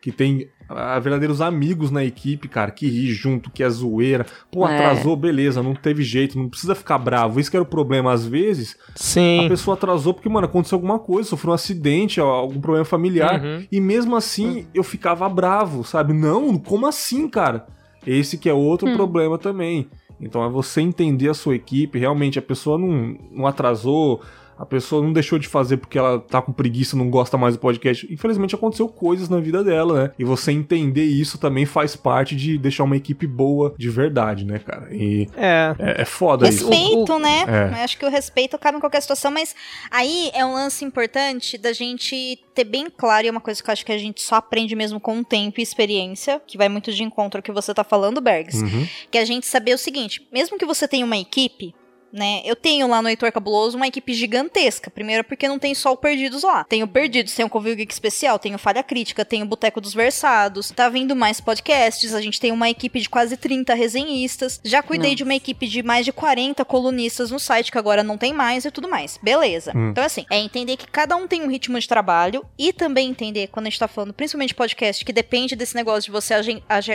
que 0.05 0.11
tem 0.11 0.47
ah, 0.69 0.99
verdadeiros 0.99 1.41
amigos 1.41 1.89
na 1.89 2.05
equipe, 2.05 2.47
cara, 2.47 2.69
que 2.69 2.85
ri 2.87 3.07
junto, 3.07 3.49
que 3.49 3.63
é 3.63 3.69
zoeira. 3.71 4.23
Pô, 4.51 4.67
É. 4.67 4.75
atrasou, 4.75 5.15
beleza, 5.15 5.63
não 5.63 5.73
teve 5.73 6.03
jeito, 6.03 6.37
não 6.37 6.47
precisa 6.47 6.75
ficar 6.75 6.99
bravo. 6.99 7.39
Isso 7.39 7.49
que 7.49 7.57
era 7.57 7.63
o 7.63 7.65
problema. 7.67 8.13
Às 8.13 8.23
vezes, 8.23 8.77
a 8.87 8.91
Sim. 8.93 9.47
pessoa 9.49 9.73
atrasou 9.73 10.13
porque, 10.13 10.29
mano, 10.29 10.45
aconteceu 10.45 10.75
alguma 10.75 10.99
coisa, 10.99 11.27
sofreu 11.29 11.53
um 11.53 11.55
acidente, 11.55 12.19
algum 12.19 12.61
problema 12.61 12.85
familiar. 12.85 13.43
Uhum. 13.43 13.65
E 13.71 13.81
mesmo 13.81 14.15
assim, 14.15 14.67
eu 14.75 14.83
ficava 14.83 15.27
bravo, 15.27 15.83
sabe? 15.83 16.13
Não, 16.13 16.55
como 16.59 16.85
assim, 16.85 17.27
cara? 17.27 17.65
Esse 18.05 18.37
que 18.37 18.47
é 18.47 18.53
outro 18.53 18.93
problema 18.93 19.39
também. 19.39 19.89
Então 20.21 20.45
é 20.45 20.49
você 20.49 20.81
entender 20.81 21.29
a 21.29 21.33
sua 21.33 21.55
equipe, 21.55 21.97
realmente 21.97 22.37
a 22.37 22.43
pessoa 22.43 22.77
não, 22.77 23.17
não 23.31 23.47
atrasou, 23.47 24.21
a 24.57 24.65
pessoa 24.65 25.01
não 25.01 25.11
deixou 25.13 25.37
de 25.39 25.47
fazer 25.47 25.77
porque 25.77 25.97
ela 25.97 26.19
tá 26.19 26.41
com 26.41 26.51
preguiça, 26.53 26.95
não 26.95 27.09
gosta 27.09 27.37
mais 27.37 27.55
do 27.55 27.59
podcast. 27.59 28.07
Infelizmente 28.11 28.55
aconteceu 28.55 28.87
coisas 28.87 29.29
na 29.29 29.39
vida 29.39 29.63
dela, 29.63 30.03
né? 30.03 30.11
E 30.17 30.23
você 30.23 30.51
entender 30.51 31.03
isso 31.05 31.37
também 31.37 31.65
faz 31.65 31.95
parte 31.95 32.35
de 32.35 32.57
deixar 32.57 32.83
uma 32.83 32.95
equipe 32.97 33.27
boa 33.27 33.73
de 33.77 33.89
verdade, 33.89 34.45
né, 34.45 34.59
cara? 34.59 34.87
E 34.93 35.27
É. 35.35 35.75
é, 35.79 36.01
é 36.01 36.05
foda 36.05 36.47
isso. 36.47 36.69
Respeito, 36.69 37.19
né? 37.19 37.45
É. 37.47 37.79
Eu 37.79 37.83
Acho 37.85 37.97
que 37.97 38.05
o 38.05 38.09
respeito 38.09 38.57
cabe 38.57 38.77
em 38.77 38.79
qualquer 38.81 39.01
situação, 39.01 39.29
mas 39.31 39.55
aí 39.91 40.31
é 40.33 40.45
um 40.45 40.53
lance 40.53 40.83
importante 40.83 41.57
da 41.57 41.71
gente 41.73 42.39
ter 42.53 42.63
bem 42.63 42.87
claro, 42.89 43.25
e 43.25 43.27
é 43.27 43.31
uma 43.31 43.41
coisa 43.41 43.61
que 43.61 43.69
eu 43.69 43.73
acho 43.73 43.85
que 43.85 43.91
a 43.91 43.97
gente 43.97 44.21
só 44.21 44.35
aprende 44.35 44.75
mesmo 44.75 44.99
com 44.99 45.19
o 45.19 45.23
tempo 45.23 45.59
e 45.59 45.63
experiência, 45.63 46.41
que 46.47 46.57
vai 46.57 46.69
muito 46.69 46.91
de 46.91 47.03
encontro 47.03 47.39
ao 47.39 47.43
que 47.43 47.51
você 47.51 47.73
tá 47.73 47.83
falando, 47.83 48.21
Bergs, 48.21 48.61
Uhum. 48.63 48.87
que 49.11 49.17
é 49.17 49.21
a 49.21 49.25
gente 49.25 49.45
saber 49.45 49.73
o 49.73 49.77
seguinte, 49.77 50.25
mesmo 50.31 50.57
que 50.57 50.65
você 50.65 50.87
tenha 50.87 51.05
uma 51.05 51.17
equipe, 51.17 51.75
né? 52.15 52.41
Eu 52.45 52.55
tenho 52.55 52.87
lá 52.87 53.01
no 53.01 53.09
Heitor 53.09 53.31
Cabuloso 53.31 53.75
uma 53.77 53.87
equipe 53.87 54.13
gigantesca. 54.13 54.89
Primeiro 54.89 55.23
porque 55.23 55.47
não 55.47 55.59
tem 55.59 55.75
só 55.75 55.91
o 55.91 55.97
Perdidos 55.97 56.43
lá. 56.43 56.63
Tenho 56.63 56.87
Perdidos, 56.87 57.35
tem 57.35 57.45
o 57.45 57.49
Covil 57.49 57.75
Geek 57.75 57.91
Especial, 57.91 58.39
tenho 58.39 58.57
Falha 58.57 58.81
Crítica, 58.81 59.25
tenho 59.25 59.45
o 59.45 59.47
Boteco 59.47 59.81
dos 59.81 59.93
Versados. 59.93 60.71
Tá 60.71 60.89
vindo 60.89 61.15
mais 61.15 61.41
podcasts, 61.41 62.13
a 62.13 62.21
gente 62.21 62.39
tem 62.39 62.51
uma 62.51 62.69
equipe 62.69 62.99
de 62.99 63.09
quase 63.09 63.35
30 63.35 63.73
resenhistas. 63.73 64.59
Já 64.63 64.81
cuidei 64.81 65.11
Nossa. 65.11 65.17
de 65.17 65.23
uma 65.23 65.35
equipe 65.35 65.67
de 65.67 65.83
mais 65.83 66.05
de 66.05 66.11
40 66.11 66.63
colunistas 66.63 67.31
no 67.31 67.39
site, 67.39 67.71
que 67.71 67.77
agora 67.77 68.03
não 68.03 68.17
tem 68.17 68.33
mais 68.33 68.65
e 68.65 68.71
tudo 68.71 68.87
mais. 68.87 69.19
Beleza. 69.21 69.71
Hum. 69.75 69.89
Então, 69.89 70.03
assim, 70.03 70.25
é 70.31 70.37
entender 70.37 70.77
que 70.77 70.87
cada 70.87 71.15
um 71.15 71.27
tem 71.27 71.41
um 71.41 71.49
ritmo 71.49 71.79
de 71.79 71.87
trabalho 71.87 72.45
e 72.57 72.71
também 72.71 73.09
entender, 73.09 73.47
quando 73.47 73.67
a 73.67 73.69
gente 73.69 73.79
tá 73.79 73.87
falando 73.87 74.13
principalmente 74.13 74.49
de 74.49 74.55
podcast, 74.55 75.03
que 75.03 75.11
depende 75.11 75.55
desse 75.55 75.75
negócio 75.75 76.03
de 76.03 76.11
você 76.11 76.33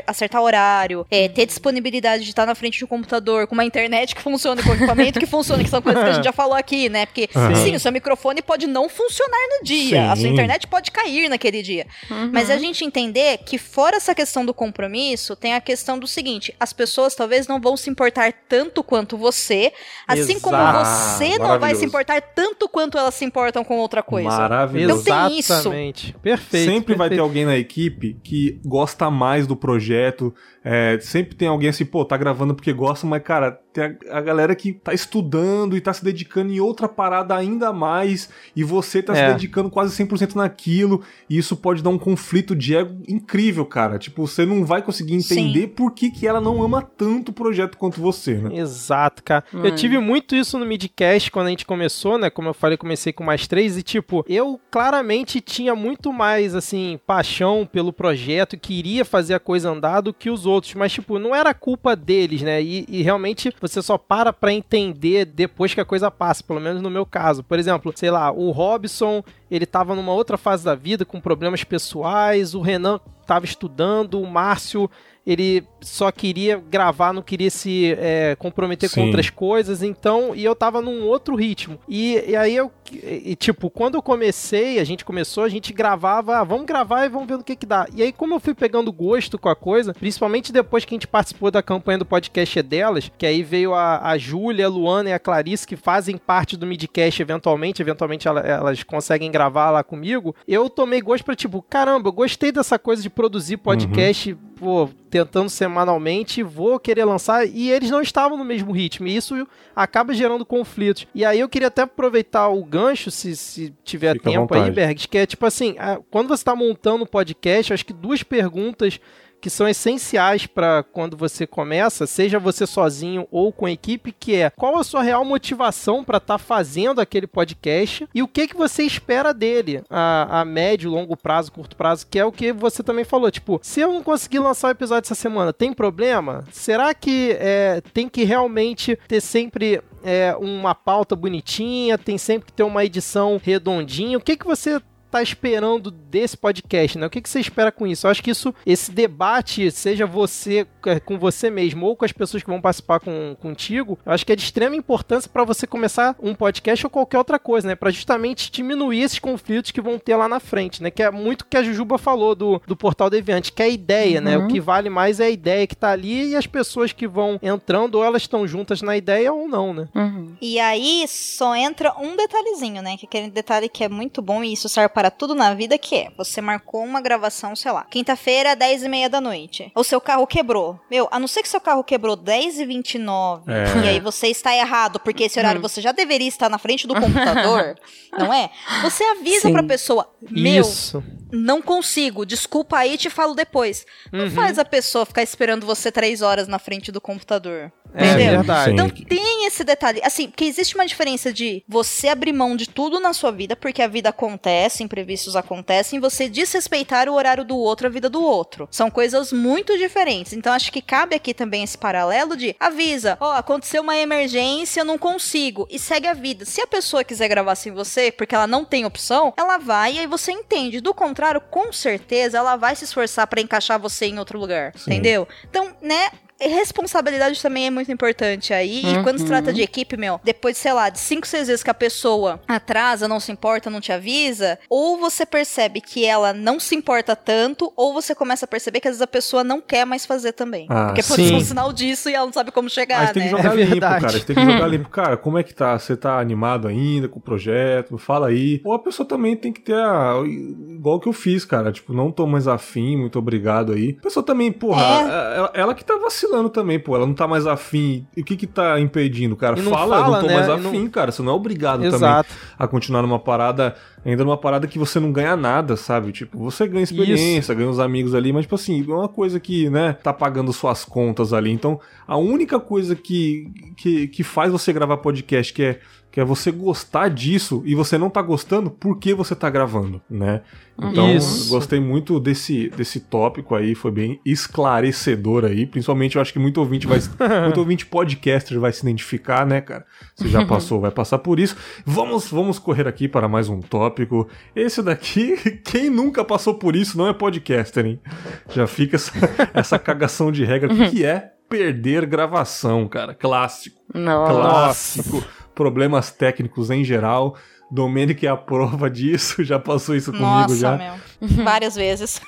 acertar 0.07 0.43
horário, 0.43 1.07
é, 1.11 1.29
ter 1.29 1.47
disponibilidade 1.47 2.25
de 2.25 2.31
estar 2.31 2.47
na 2.47 2.55
frente 2.55 2.79
de 2.79 2.85
um 2.85 2.89
computador, 2.89 3.47
com 3.47 3.55
uma 3.55 3.65
internet 3.65 4.15
que 4.15 4.23
funcione, 4.23 4.63
com 4.63 4.73
equipamento 4.73 5.10
que 5.19 5.27
funcione, 5.27 5.65
que 5.65 5.71
são 5.71 5.83
coisas 5.83 6.03
que 6.03 6.11
a 6.11 6.13
gente 6.13 6.25
já 6.25 6.33
falou 6.33 6.55
aqui, 6.55 6.89
né? 6.89 7.07
Porque, 7.07 7.29
sim, 7.63 7.75
o 7.75 7.81
seu 7.81 7.91
microfone 7.91 8.43
pode 8.43 8.67
não 8.67 8.89
funcionar 8.89 9.39
no 9.59 9.65
dia, 9.65 10.13
a 10.13 10.17
sua 10.17 10.25
Sim. 10.25 10.33
internet 10.33 10.67
pode 10.67 10.91
cair 10.91 11.29
naquele 11.29 11.63
dia. 11.63 11.87
Mas 12.33 12.51
a 12.51 12.57
gente 12.59 12.85
entender 12.85 13.39
que, 13.39 13.59
fora 13.59 13.97
essa 13.97 14.15
questão 14.15 14.45
do 14.45 14.53
compromisso, 14.55 15.35
tem 15.35 15.55
a 15.55 15.61
questão 15.61 15.99
do 15.99 16.07
seguinte: 16.07 16.55
as 16.61 16.73
pessoas 16.73 17.15
talvez 17.15 17.47
não 17.47 17.61
vão 17.61 17.77
se 17.77 17.89
importar 17.91 18.33
tanto 18.49 18.83
quanto 18.83 19.17
você, 19.17 19.73
assim 20.07 20.39
como 20.39 20.57
você 20.57 21.39
não 21.39 21.59
vai 21.59 21.75
se 21.75 21.85
importar 21.85 22.21
tanto 22.21 22.69
quanto 22.69 22.99
elas 22.99 23.15
se 23.15 23.25
importam 23.25 23.65
com 23.65 23.79
outra 23.79 24.03
coisa. 24.03 24.29
Maravilhoso. 24.29 25.03
Então 25.03 25.29
tem 25.29 25.39
isso. 25.39 25.53
Exatamente. 25.53 26.15
Perfeito. 26.23 26.71
sempre 26.71 26.95
vai 26.95 27.09
ter 27.09 27.17
perfeito. 27.17 27.23
alguém 27.23 27.45
na 27.45 27.57
equipe 27.57 28.17
que 28.23 28.61
gosta 28.65 29.11
mais 29.11 29.47
do 29.47 29.57
projeto. 29.57 30.35
é, 30.65 30.99
sempre 31.01 31.35
tem 31.35 31.49
alguém 31.49 31.71
assim, 31.71 31.85
pô, 31.85 32.05
tá 32.05 32.17
gravando 32.17 32.55
porque 32.55 32.73
gosta, 32.73 33.07
mas, 33.07 33.23
cara, 33.23 33.59
tem 33.73 33.85
a, 34.11 34.19
a 34.19 34.21
galera 34.21 34.55
que 34.55 34.73
tá 34.73 34.93
estudando 34.93 35.77
e 35.77 35.81
tá 35.81 35.93
se 35.93 36.05
dedicando 36.05 36.53
em 36.53 36.61
outra 36.61 36.89
parada 36.89 37.35
ainda 37.37 37.73
mais. 37.73 38.29
E 38.55 38.63
você 38.65 39.03
tá 39.03 39.13
É. 39.17 39.27
se 39.29 39.33
dedicando 39.35 39.71
quase 39.71 39.95
100% 39.97 40.35
naquilo. 40.35 41.03
E 41.29 41.37
isso 41.39 41.57
pode 41.57 41.83
dar 41.83 41.91
um 41.91 41.99
conflito 41.99 42.55
de 42.55 42.75
ego 42.77 43.03
incrível, 43.09 43.65
cara. 43.65 43.99
Tipo, 43.99 44.27
você 44.27 44.45
não 44.47 44.65
vai 44.65 44.83
conseguir 44.83 45.15
entender 45.15 45.69
por 45.69 45.93
que, 45.93 46.11
que 46.11 46.27
ela 46.27 46.41
não 46.41 46.63
ama 46.63 46.83
tanto 46.83 47.31
o 47.31 47.33
projeto 47.33 47.77
quanto 47.79 48.01
você, 48.01 48.35
né? 48.35 48.57
Exato, 48.59 49.23
cara. 49.23 49.45
Eu 49.53 49.73
Hum. 49.73 49.75
tive 49.75 49.99
muito 49.99 50.35
isso 50.35 50.59
no 50.59 50.67
Midcast 50.67 51.31
quando 51.31 51.47
a 51.47 51.51
gente 51.51 51.67
começou, 51.67 52.19
né? 52.19 52.31
Como 52.31 52.49
eu 52.49 52.55
falei, 52.55 52.77
comecei 52.77 53.13
com 53.13 53.23
mais 53.25 53.47
três 53.47 53.77
e, 53.77 53.83
tipo, 53.83 54.25
eu 54.29 54.61
claramente 54.71 55.41
tinha 55.41 55.75
muito 55.75 56.13
mais, 56.13 56.55
assim, 56.55 56.99
paixão 57.07 57.69
pelo 57.71 57.93
projeto, 57.93 58.57
queria 58.59 59.05
fazer 59.05 59.35
a 59.35 59.41
coisa 59.41 59.71
andar 59.71 60.01
do 60.01 60.13
que 60.13 60.31
os 60.31 60.47
outros, 60.47 60.75
mas, 60.75 60.93
tipo, 60.93 61.19
não 61.19 61.35
era 61.35 61.53
culpa 61.55 61.95
deles, 61.95 62.43
né? 62.43 62.63
E, 62.63 62.85
e 62.89 63.03
realmente 63.03 63.53
você 63.61 63.83
só 63.83 63.99
para 63.99 64.33
pra 64.33 64.53
entender 64.53 65.25
depois 65.25 65.75
que 65.75 65.81
a 65.81 65.85
coisa 65.85 66.11
passa, 66.11 66.43
pelo 66.43 66.61
menos 66.61 66.81
no 66.81 66.91
meu 66.91 67.05
caso. 67.05 67.45
Por 67.45 67.59
exemplo, 67.59 67.93
sei 67.95 68.11
lá, 68.11 68.31
o 68.31 68.51
Robson, 68.51 69.23
ele 69.51 69.67
tava 69.67 69.95
numa 69.95 70.13
outra 70.13 70.39
fase 70.39 70.65
da 70.65 70.75
vida 70.75 71.05
com 71.05 71.21
problemas 71.21 71.63
pessoais, 71.63 72.55
o 72.55 72.61
Renan 72.61 73.01
tava 73.27 73.45
estudando, 73.45 74.21
o 74.21 74.27
Márcio 74.27 74.91
ele 75.27 75.63
só 75.81 76.11
queria 76.11 76.63
gravar, 76.71 77.13
não 77.13 77.23
queria 77.23 77.51
se 77.51 77.95
é, 77.99 78.37
comprometer 78.39 78.89
com 78.91 78.97
Sim. 78.97 79.07
outras 79.07 79.31
coisas, 79.31 79.83
então, 79.83 80.35
e 80.35 80.45
eu 80.45 80.55
tava 80.55 80.81
num 80.81 81.05
outro 81.07 81.35
ritmo. 81.35 81.79
E, 81.89 82.23
e 82.29 82.37
aí 82.37 82.55
eu, 82.57 82.71
e, 82.93 83.37
tipo, 83.37 83.71
quando 83.71 83.95
eu 83.95 84.03
comecei, 84.03 84.79
a 84.79 84.85
gente 84.85 85.05
começou, 85.05 85.45
a 85.45 85.49
gente 85.49 85.73
gravava, 85.73 86.39
ah, 86.39 86.45
vamos 86.45 86.67
gravar 86.67 87.05
e 87.05 87.09
vamos 87.09 87.29
ver 87.29 87.37
no 87.39 87.45
que 87.45 87.55
que 87.57 87.65
dá. 87.67 87.87
E 87.95 88.03
aí, 88.03 88.13
como 88.13 88.35
eu 88.35 88.41
fui 88.41 88.53
pegando 88.55 88.93
gosto 88.93 89.39
com 89.39 89.49
a 89.49 89.55
coisa, 89.57 89.95
principalmente 89.95 90.53
depois 90.53 90.85
que 90.85 90.95
a 90.95 90.97
gente 90.97 91.07
participou 91.07 91.51
da 91.51 91.63
campanha 91.63 91.99
do 91.99 92.05
podcast 92.07 92.59
é 92.59 92.63
delas, 92.63 93.11
que 93.17 93.25
aí 93.25 93.43
veio 93.43 93.73
a, 93.75 94.11
a 94.11 94.19
Júlia, 94.19 94.67
a 94.67 94.69
Luana 94.69 95.11
e 95.11 95.13
a 95.13 95.19
Clarice, 95.19 95.67
que 95.67 95.77
fazem 95.77 96.17
parte 96.19 96.57
do 96.57 96.67
Midcast 96.67 97.23
eventualmente, 97.23 97.81
eventualmente 97.81 98.27
ela- 98.27 98.41
elas 98.41 98.83
conseguem 98.83 99.31
gravar 99.31 99.71
lá 99.71 99.85
comigo, 99.85 100.35
eu 100.49 100.69
tomei 100.69 101.01
gosto 101.01 101.25
pra, 101.25 101.37
tipo, 101.37 101.63
caramba, 101.63 102.09
eu 102.09 102.13
gostei 102.13 102.51
dessa 102.53 102.79
coisa 102.79 103.01
de 103.03 103.09
produzir 103.11 103.57
podcast, 103.59 104.35
pô, 104.59 104.89
tentando 105.11 105.51
semanalmente, 105.51 106.43
vou 106.43 106.79
querer 106.79 107.05
lançar, 107.05 107.47
e 107.47 107.71
eles 107.71 107.91
não 107.91 108.01
estavam 108.01 108.39
no 108.39 108.45
mesmo 108.45 108.73
ritmo, 108.73 109.07
e 109.09 109.17
isso 109.17 109.47
acaba 109.75 110.15
gerando 110.15 110.47
conflitos. 110.47 111.07
E 111.15 111.25
aí 111.25 111.41
eu 111.41 111.49
queria 111.49 111.69
até 111.69 111.83
aproveitar 111.83 112.49
o 112.49 112.65
gancho, 112.65 113.11
se, 113.11 113.37
se 113.37 113.75
tiver 113.85 114.15
Fica 114.15 114.31
tempo 114.31 114.55
aí. 114.55 114.71
Bergs, 114.71 115.07
que 115.07 115.19
é 115.19 115.27
tipo 115.27 115.45
assim, 115.45 115.75
quando 116.11 116.29
você 116.29 116.43
está 116.43 116.55
montando 116.55 117.05
um 117.05 117.07
podcast, 117.07 117.73
acho 117.73 117.85
que 117.85 117.93
duas 117.93 118.23
perguntas 118.23 119.01
que 119.41 119.51
são 119.51 119.69
essenciais 119.69 120.47
para 120.47 120.83
quando 120.83 121.17
você 121.17 121.47
começa, 121.47 122.07
seja 122.07 122.39
você 122.39 122.67
sozinho 122.67 123.27
ou 123.31 123.53
com 123.53 123.69
equipe, 123.69 124.13
que 124.13 124.37
é 124.37 124.51
qual 124.51 124.77
a 124.77 124.85
sua 124.85 125.03
real 125.03 125.25
motivação 125.25 126.05
para 126.05 126.19
estar 126.19 126.39
fazendo 126.39 127.01
aquele 127.01 127.27
podcast 127.27 128.09
e 128.15 128.23
o 128.23 128.29
que 128.29 128.49
que 128.49 128.57
você 128.57 128.83
espera 128.83 129.33
dele 129.33 129.83
a, 129.89 130.41
a 130.41 130.45
médio, 130.45 130.91
longo 130.91 131.17
prazo, 131.17 131.53
curto 131.53 131.77
prazo, 131.77 132.07
que 132.09 132.19
é 132.19 132.25
o 132.25 132.33
que 132.33 132.53
você 132.53 132.83
também 132.83 133.05
falou, 133.05 133.31
tipo, 133.31 133.59
se 133.63 133.81
eu 133.81 133.93
não 133.93 134.03
conseguir 134.03 134.39
lançar 134.39 134.69
o 134.69 134.73
episódio 134.73 135.07
essa 135.07 135.15
semana, 135.15 135.53
tem 135.53 135.73
problema? 135.73 136.45
Será 136.51 136.93
que 136.93 137.37
é, 137.39 137.81
tem 137.93 138.09
que 138.09 138.25
realmente 138.25 138.99
ter 139.09 139.21
sempre 139.21 139.83
é, 140.03 140.35
uma 140.39 140.75
pauta 140.75 141.17
bonitinha, 141.17 141.97
tem 141.99 142.19
sempre 142.19 142.47
que 142.47 142.53
ter 142.53 142.63
uma 142.63 142.85
edição 142.85 143.41
redondinha? 143.43 144.19
O 144.19 144.21
que 144.21 144.37
que 144.37 144.47
você 144.47 144.81
tá 145.11 145.23
esperando 145.23 145.91
desse 145.91 146.37
podcast, 146.37 146.99
né? 146.99 147.07
O 147.07 147.11
que, 147.11 147.21
que 147.21 147.29
você 147.29 147.41
espera 147.41 147.73
com 147.73 147.87
isso? 147.87 148.07
Eu 148.07 148.11
acho 148.11 148.23
que 148.23 148.31
isso, 148.31 148.55
esse 148.65 148.91
debate, 148.93 149.71
seja 149.71 150.07
você 150.07 150.67
é, 150.87 151.01
com 151.01 151.19
você 151.19 151.51
mesmo 151.51 151.87
ou 151.87 151.97
com 151.97 152.05
as 152.05 152.13
pessoas 152.13 152.43
que 152.43 152.49
vão 152.49 152.61
participar 152.61 153.01
com, 153.01 153.37
contigo, 153.41 153.99
eu 154.05 154.13
acho 154.13 154.25
que 154.25 154.33
é 154.33 154.37
de 154.37 154.43
extrema 154.43 154.77
importância 154.77 155.31
para 155.31 155.45
você 155.45 155.67
começar 155.67 156.17
um 156.21 156.35
podcast 156.35 156.87
ou 156.87 156.91
qualquer 156.91 157.19
outra 157.19 157.39
coisa, 157.39 157.69
né? 157.69 157.75
Para 157.75 157.91
justamente 157.91 158.51
diminuir 158.51 159.03
esses 159.03 159.19
conflitos 159.19 159.71
que 159.71 159.81
vão 159.81 159.99
ter 159.99 160.17
lá 160.17 160.29
na 160.29 160.41
frente, 160.41 160.83
né? 160.83 160.91
Que 160.91 161.03
é 161.03 161.11
muito 161.11 161.47
que 161.47 161.57
a 161.57 161.63
Jujuba 161.63 161.99
falou 161.99 162.35
do, 162.35 162.63
do 162.67 162.77
Portal 162.77 163.11
Deviante, 163.11 163.53
que 163.53 163.63
é 163.63 163.67
a 163.67 163.69
ideia, 163.69 164.19
uhum. 164.19 164.25
né? 164.25 164.39
O 164.39 164.43
uhum. 164.43 164.49
que 164.49 164.61
vale 164.61 164.89
mais 164.89 165.21
é 165.21 165.25
a 165.25 165.31
ideia 165.31 165.67
que 165.67 165.77
tá 165.77 165.91
ali 165.91 166.31
e 166.31 166.37
as 166.37 166.47
pessoas 166.47 166.93
que 166.93 167.07
vão 167.07 167.39
entrando, 167.43 167.97
ou 167.97 168.05
elas 168.05 168.23
estão 168.23 168.47
juntas 168.47 168.83
na 168.83 168.97
ideia 168.97 169.33
ou 169.33 169.49
não, 169.49 169.75
né? 169.75 169.89
Uhum. 169.95 170.35
E 170.41 170.59
aí 170.59 171.05
só 171.09 171.55
entra 171.55 171.95
um 171.99 172.17
detalhezinho, 172.17 172.83
né? 172.83 172.97
Que 172.97 173.07
aquele 173.07 173.31
detalhe 173.31 173.69
que 173.69 173.85
é 173.85 173.89
muito 173.89 174.23
bom 174.23 174.45
e 174.45 174.53
isso 174.53 174.69
serve 174.69 174.91
para 174.91 175.00
tudo 175.09 175.37
na 175.37 175.55
vida, 175.55 175.79
que 175.79 175.95
é, 175.95 176.11
você 176.19 176.41
marcou 176.41 176.83
uma 176.83 177.01
gravação, 177.01 177.55
sei 177.55 177.71
lá, 177.71 177.85
quinta-feira, 177.85 178.57
10 178.57 178.83
e 178.83 178.89
meia 178.89 179.09
da 179.09 179.21
noite. 179.21 179.71
O 179.73 179.85
seu 179.85 180.01
carro 180.01 180.27
quebrou. 180.27 180.81
Meu, 180.91 181.07
a 181.13 181.21
não 181.21 181.29
ser 181.29 181.43
que 181.43 181.49
seu 181.49 181.61
carro 181.61 181.85
quebrou 181.85 182.17
10 182.17 182.59
e 182.59 182.67
29 182.67 183.53
é. 183.53 183.85
e 183.85 183.89
aí 183.89 184.01
você 184.01 184.27
está 184.27 184.55
errado, 184.57 184.99
porque 184.99 185.25
esse 185.25 185.39
horário 185.39 185.61
uhum. 185.61 185.69
você 185.69 185.81
já 185.81 185.93
deveria 185.93 186.27
estar 186.27 186.49
na 186.49 186.59
frente 186.59 186.89
do 186.89 186.95
computador, 186.95 187.77
não 188.19 188.35
é? 188.35 188.51
Você 188.83 189.05
avisa 189.05 189.43
Sim. 189.43 189.53
pra 189.53 189.63
pessoa, 189.63 190.13
meu, 190.29 190.63
isso. 190.63 191.03
não 191.31 191.63
consigo, 191.63 192.27
desculpa 192.27 192.79
aí, 192.79 192.97
te 192.97 193.09
falo 193.09 193.35
depois. 193.35 193.87
Não 194.13 194.25
uhum. 194.25 194.31
faz 194.33 194.59
a 194.59 194.65
pessoa 194.65 195.07
ficar 195.07 195.23
esperando 195.23 195.65
você 195.65 195.93
três 195.93 196.23
horas 196.23 196.49
na 196.49 196.59
frente 196.59 196.91
do 196.91 197.01
computador. 197.01 197.73
É 197.95 198.07
entendeu? 198.07 198.31
verdade. 198.39 198.73
Então 198.73 198.89
tem 198.89 199.47
esse 199.47 199.65
detalhe. 199.65 200.01
Assim, 200.03 200.29
porque 200.29 200.45
existe 200.45 200.75
uma 200.75 200.87
diferença 200.87 201.33
de 201.33 201.63
você 201.69 202.09
abrir 202.09 202.33
mão 202.33 202.57
de 202.57 202.69
tudo 202.69 203.01
na 203.01 203.13
sua 203.13 203.33
vida, 203.33 203.57
porque 203.57 203.83
a 203.83 203.89
vida 203.89 204.09
acontece, 204.09 204.83
imprevistos 204.91 205.37
acontecem, 205.37 206.01
você 206.01 206.29
desrespeitar 206.29 207.09
o 207.09 207.15
horário 207.15 207.45
do 207.45 207.57
outro, 207.57 207.87
a 207.87 207.91
vida 207.91 208.11
do 208.11 208.21
outro. 208.21 208.67
São 208.73 208.91
coisas 208.91 209.33
muito 209.33 209.79
diferentes. 209.79 210.33
Então 210.33 210.53
acho 210.53 210.73
que 210.73 210.83
cabe 210.83 211.15
aqui 211.15 211.33
também 211.33 211.63
esse 211.63 211.79
paralelo 211.79 212.37
de 212.37 212.57
avisa, 212.59 213.17
ó, 213.21 213.31
oh, 213.31 213.33
aconteceu 213.37 213.83
uma 213.83 213.97
emergência, 213.97 214.81
eu 214.81 214.85
não 214.85 214.99
consigo. 214.99 215.67
E 215.71 215.79
segue 215.79 216.09
a 216.09 216.15
vida. 216.15 216.45
Se 216.45 216.61
a 216.61 216.67
pessoa 216.67 217.05
quiser 217.05 217.29
gravar 217.29 217.55
sem 217.55 217.73
você, 217.73 218.11
porque 218.11 218.35
ela 218.35 218.49
não 218.49 218.65
tem 218.65 218.85
opção, 218.85 219.33
ela 219.37 219.59
vai 219.59 219.95
e 219.95 219.99
aí 220.01 220.07
você 220.07 220.33
entende. 220.33 220.81
Do 220.81 220.93
contrário, 220.93 221.41
com 221.41 221.73
certeza 221.73 222.39
ela 222.39 222.57
vai 222.57 222.75
se 222.75 222.85
esforçar 222.85 223.27
para 223.29 223.41
encaixar 223.41 223.79
você 223.79 224.07
em 224.07 224.19
outro 224.19 224.39
lugar. 224.39 224.73
Sim. 224.77 224.91
Entendeu? 224.91 225.29
Então, 225.49 225.71
né, 225.81 226.11
responsabilidade 226.49 227.41
também 227.43 227.67
é 227.67 227.71
muito 227.71 227.91
importante 227.91 228.53
aí. 228.53 228.83
Uhum. 228.85 229.01
E 229.01 229.03
quando 229.03 229.19
se 229.19 229.25
trata 229.25 229.53
de 229.53 229.63
equipe, 229.63 229.97
meu, 229.97 230.21
depois, 230.23 230.57
sei 230.57 230.73
lá, 230.73 230.89
de 230.89 230.99
cinco, 230.99 231.27
seis 231.27 231.49
vezes 231.49 231.63
que 231.63 231.71
a 231.71 231.75
pessoa 231.75 232.41
atrasa, 232.49 233.09
não 233.09 233.21
se 233.21 233.33
importa, 233.33 233.71
não 233.71 233.81
te 233.81 233.93
avisa, 233.93 234.59
ou 234.69 234.99
você 234.99 235.27
percebe 235.27 235.81
que 235.81 236.05
ela 236.05 236.33
não 236.33 236.59
se 236.59 236.75
importa 236.75 237.15
tanto, 237.15 237.73
ou 237.77 237.93
você 237.93 238.15
começa 238.15 238.45
a 238.45 238.49
perceber 238.49 238.81
que 238.81 238.89
às 238.89 238.93
vezes 238.93 239.03
a 239.03 239.07
pessoa 239.07 239.45
não 239.45 239.61
quer 239.61 239.85
mais 239.85 240.07
fazer 240.07 240.33
também. 240.33 240.67
Ah, 240.69 240.87
Porque 240.87 241.03
pode 241.03 241.27
ser 241.27 241.35
um 241.35 241.41
sinal 241.41 241.73
disso 241.73 242.09
e 242.09 242.15
ela 242.15 242.27
não 242.27 242.33
sabe 242.33 242.51
como 242.51 242.69
chegar, 242.69 243.01
Mas 243.01 243.13
tem 243.13 243.23
que 243.25 243.33
né? 243.33 243.37
jogar 243.37 243.53
é 243.53 243.57
limpo, 243.57 243.71
verdade. 243.71 244.01
cara. 244.01 244.19
Você 244.19 244.25
tem 244.25 244.37
que 244.37 244.53
jogar 244.53 244.67
limpo. 244.67 244.89
Cara, 244.89 245.17
como 245.17 245.39
é 245.39 245.43
que 245.43 245.55
tá? 245.55 245.79
Você 245.79 245.97
tá 245.97 246.19
animado 246.19 246.69
ainda 246.69 247.09
com 247.09 247.19
o 247.19 247.23
projeto? 247.23 247.99
Fala 247.99 248.29
aí. 248.29 248.61
Ou 248.65 248.73
a 248.73 248.79
pessoa 248.79 249.07
também 249.07 249.37
tem 249.37 249.53
que 249.53 249.61
ter 249.61 249.75
a... 249.75 250.15
Igual 250.25 251.01
que 251.01 251.09
eu 251.09 251.13
fiz, 251.13 251.45
cara. 251.45 251.73
Tipo, 251.73 251.93
não 251.93 252.11
tô 252.11 252.27
mais 252.27 252.49
afim, 252.49 252.97
muito 252.97 253.19
obrigado 253.19 253.73
aí. 253.73 253.97
A 253.99 254.03
pessoa 254.03 254.25
também, 254.25 254.51
porra, 254.51 254.83
é. 254.83 255.37
ela, 255.37 255.51
ela 255.55 255.75
que 255.75 255.85
tá 255.85 255.97
vacilando 255.97 256.30
vacilando 256.31 256.49
também, 256.49 256.79
pô. 256.79 256.95
Ela 256.95 257.07
não 257.07 257.15
tá 257.15 257.27
mais 257.27 257.47
afim. 257.47 258.07
E 258.17 258.21
o 258.21 258.25
que 258.25 258.37
que 258.37 258.47
tá 258.47 258.79
impedindo, 258.81 259.35
cara? 259.37 259.57
Fala, 259.57 259.77
fala, 259.77 259.97
eu 259.97 260.13
não 260.13 260.21
tô 260.21 260.27
né? 260.27 260.35
mais 260.35 260.49
afim, 260.49 260.85
não... 260.85 260.91
cara. 260.91 261.13
Você 261.13 261.23
não 261.23 261.33
é 261.33 261.35
obrigado 261.35 261.85
Exato. 261.85 262.29
também 262.29 262.43
a 262.59 262.69
continuar 262.69 263.03
numa 263.03 263.19
parada, 263.19 263.75
ainda 264.05 264.25
numa 264.25 264.37
parada 264.37 264.67
que 264.67 264.79
você 264.79 265.01
não 265.01 265.13
ganha 265.13 265.37
nada, 265.37 265.77
sabe? 265.77 266.13
Tipo, 266.13 266.39
você 266.39 266.67
ganha 266.67 266.85
experiência, 266.85 267.53
Isso. 267.53 267.55
ganha 267.55 267.69
os 267.69 267.81
amigos 267.81 268.15
ali, 268.15 268.33
mas, 268.33 268.43
tipo 268.43 268.55
assim, 268.55 268.85
é 268.89 268.93
uma 268.93 269.09
coisa 269.09 269.41
que, 269.41 269.69
né, 269.69 269.93
tá 269.93 270.13
pagando 270.13 270.53
suas 270.53 270.85
contas 270.85 271.33
ali. 271.33 271.51
Então, 271.51 271.81
a 272.07 272.17
única 272.17 272.61
coisa 272.61 272.95
que, 272.95 273.51
que, 273.77 274.09
que 274.09 274.23
faz 274.23 274.53
você 274.53 274.73
gravar 274.73 274.99
podcast, 274.99 275.53
que 275.53 275.63
é 275.63 275.81
que 276.11 276.19
é 276.19 276.25
você 276.25 276.51
gostar 276.51 277.09
disso 277.09 277.63
e 277.65 277.75
você 277.75 277.97
não 277.97 278.11
tá 278.11 278.21
gostando, 278.21 278.71
por 278.71 278.99
que 278.99 279.15
você 279.15 279.35
tá 279.35 279.49
gravando, 279.49 280.01
né? 280.11 280.43
Então, 280.83 281.15
Isso. 281.15 281.51
gostei 281.51 281.79
muito 281.79 282.19
desse, 282.19 282.71
desse 282.71 283.01
tópico 283.01 283.55
aí, 283.55 283.75
foi 283.75 283.91
bem 283.91 284.21
esclarecedor 284.25 285.45
aí, 285.45 285.67
principalmente 285.67 286.17
eu 286.17 286.23
acho 286.23 286.33
que 286.33 286.39
muito 286.39 286.59
ouvinte 286.59 286.87
vai 286.87 286.99
muito 287.45 287.59
ouvinte 287.59 287.85
podcaster 287.85 288.59
vai 288.59 288.73
se 288.73 288.81
identificar, 288.81 289.47
né, 289.47 289.61
cara? 289.61 289.85
Você 290.17 290.29
já 290.29 290.45
passou, 290.47 290.81
vai 290.81 290.91
passar 290.91 291.19
por 291.19 291.39
isso. 291.39 291.55
Vamos, 291.85 292.31
vamos 292.31 292.59
correr 292.59 292.89
aqui 292.89 293.07
para 293.07 293.29
mais 293.29 293.49
um 293.49 293.61
tópico. 293.61 294.27
Esse 294.57 294.83
daqui, 294.83 295.37
quem 295.65 295.91
nunca 295.91 296.25
passou 296.25 296.55
por 296.55 296.75
isso 296.75 296.97
não 296.97 297.07
é 297.07 297.13
podcaster, 297.13 297.85
hein? 297.85 298.01
Já 298.49 298.67
fica 298.67 298.97
essa, 298.97 299.13
essa 299.53 299.79
cagação 299.79 300.33
de 300.33 300.45
regra 300.45 300.75
que 300.89 301.05
é 301.05 301.33
perder 301.49 302.07
gravação, 302.07 302.89
cara. 302.89 303.13
Clássico. 303.13 303.81
Nossa. 303.93 305.03
Clássico 305.03 305.40
problemas 305.61 306.11
técnicos 306.11 306.71
em 306.71 306.83
geral. 306.83 307.37
Domênico 307.71 308.25
é 308.25 308.31
a 308.31 308.37
prova 308.37 308.89
disso, 308.89 309.45
já 309.45 309.59
passou 309.59 309.95
isso 309.95 310.11
comigo 310.11 310.25
Nossa, 310.25 310.57
já. 310.57 310.79
Meu. 310.79 310.95
Várias 311.45 311.75
vezes. 311.75 312.19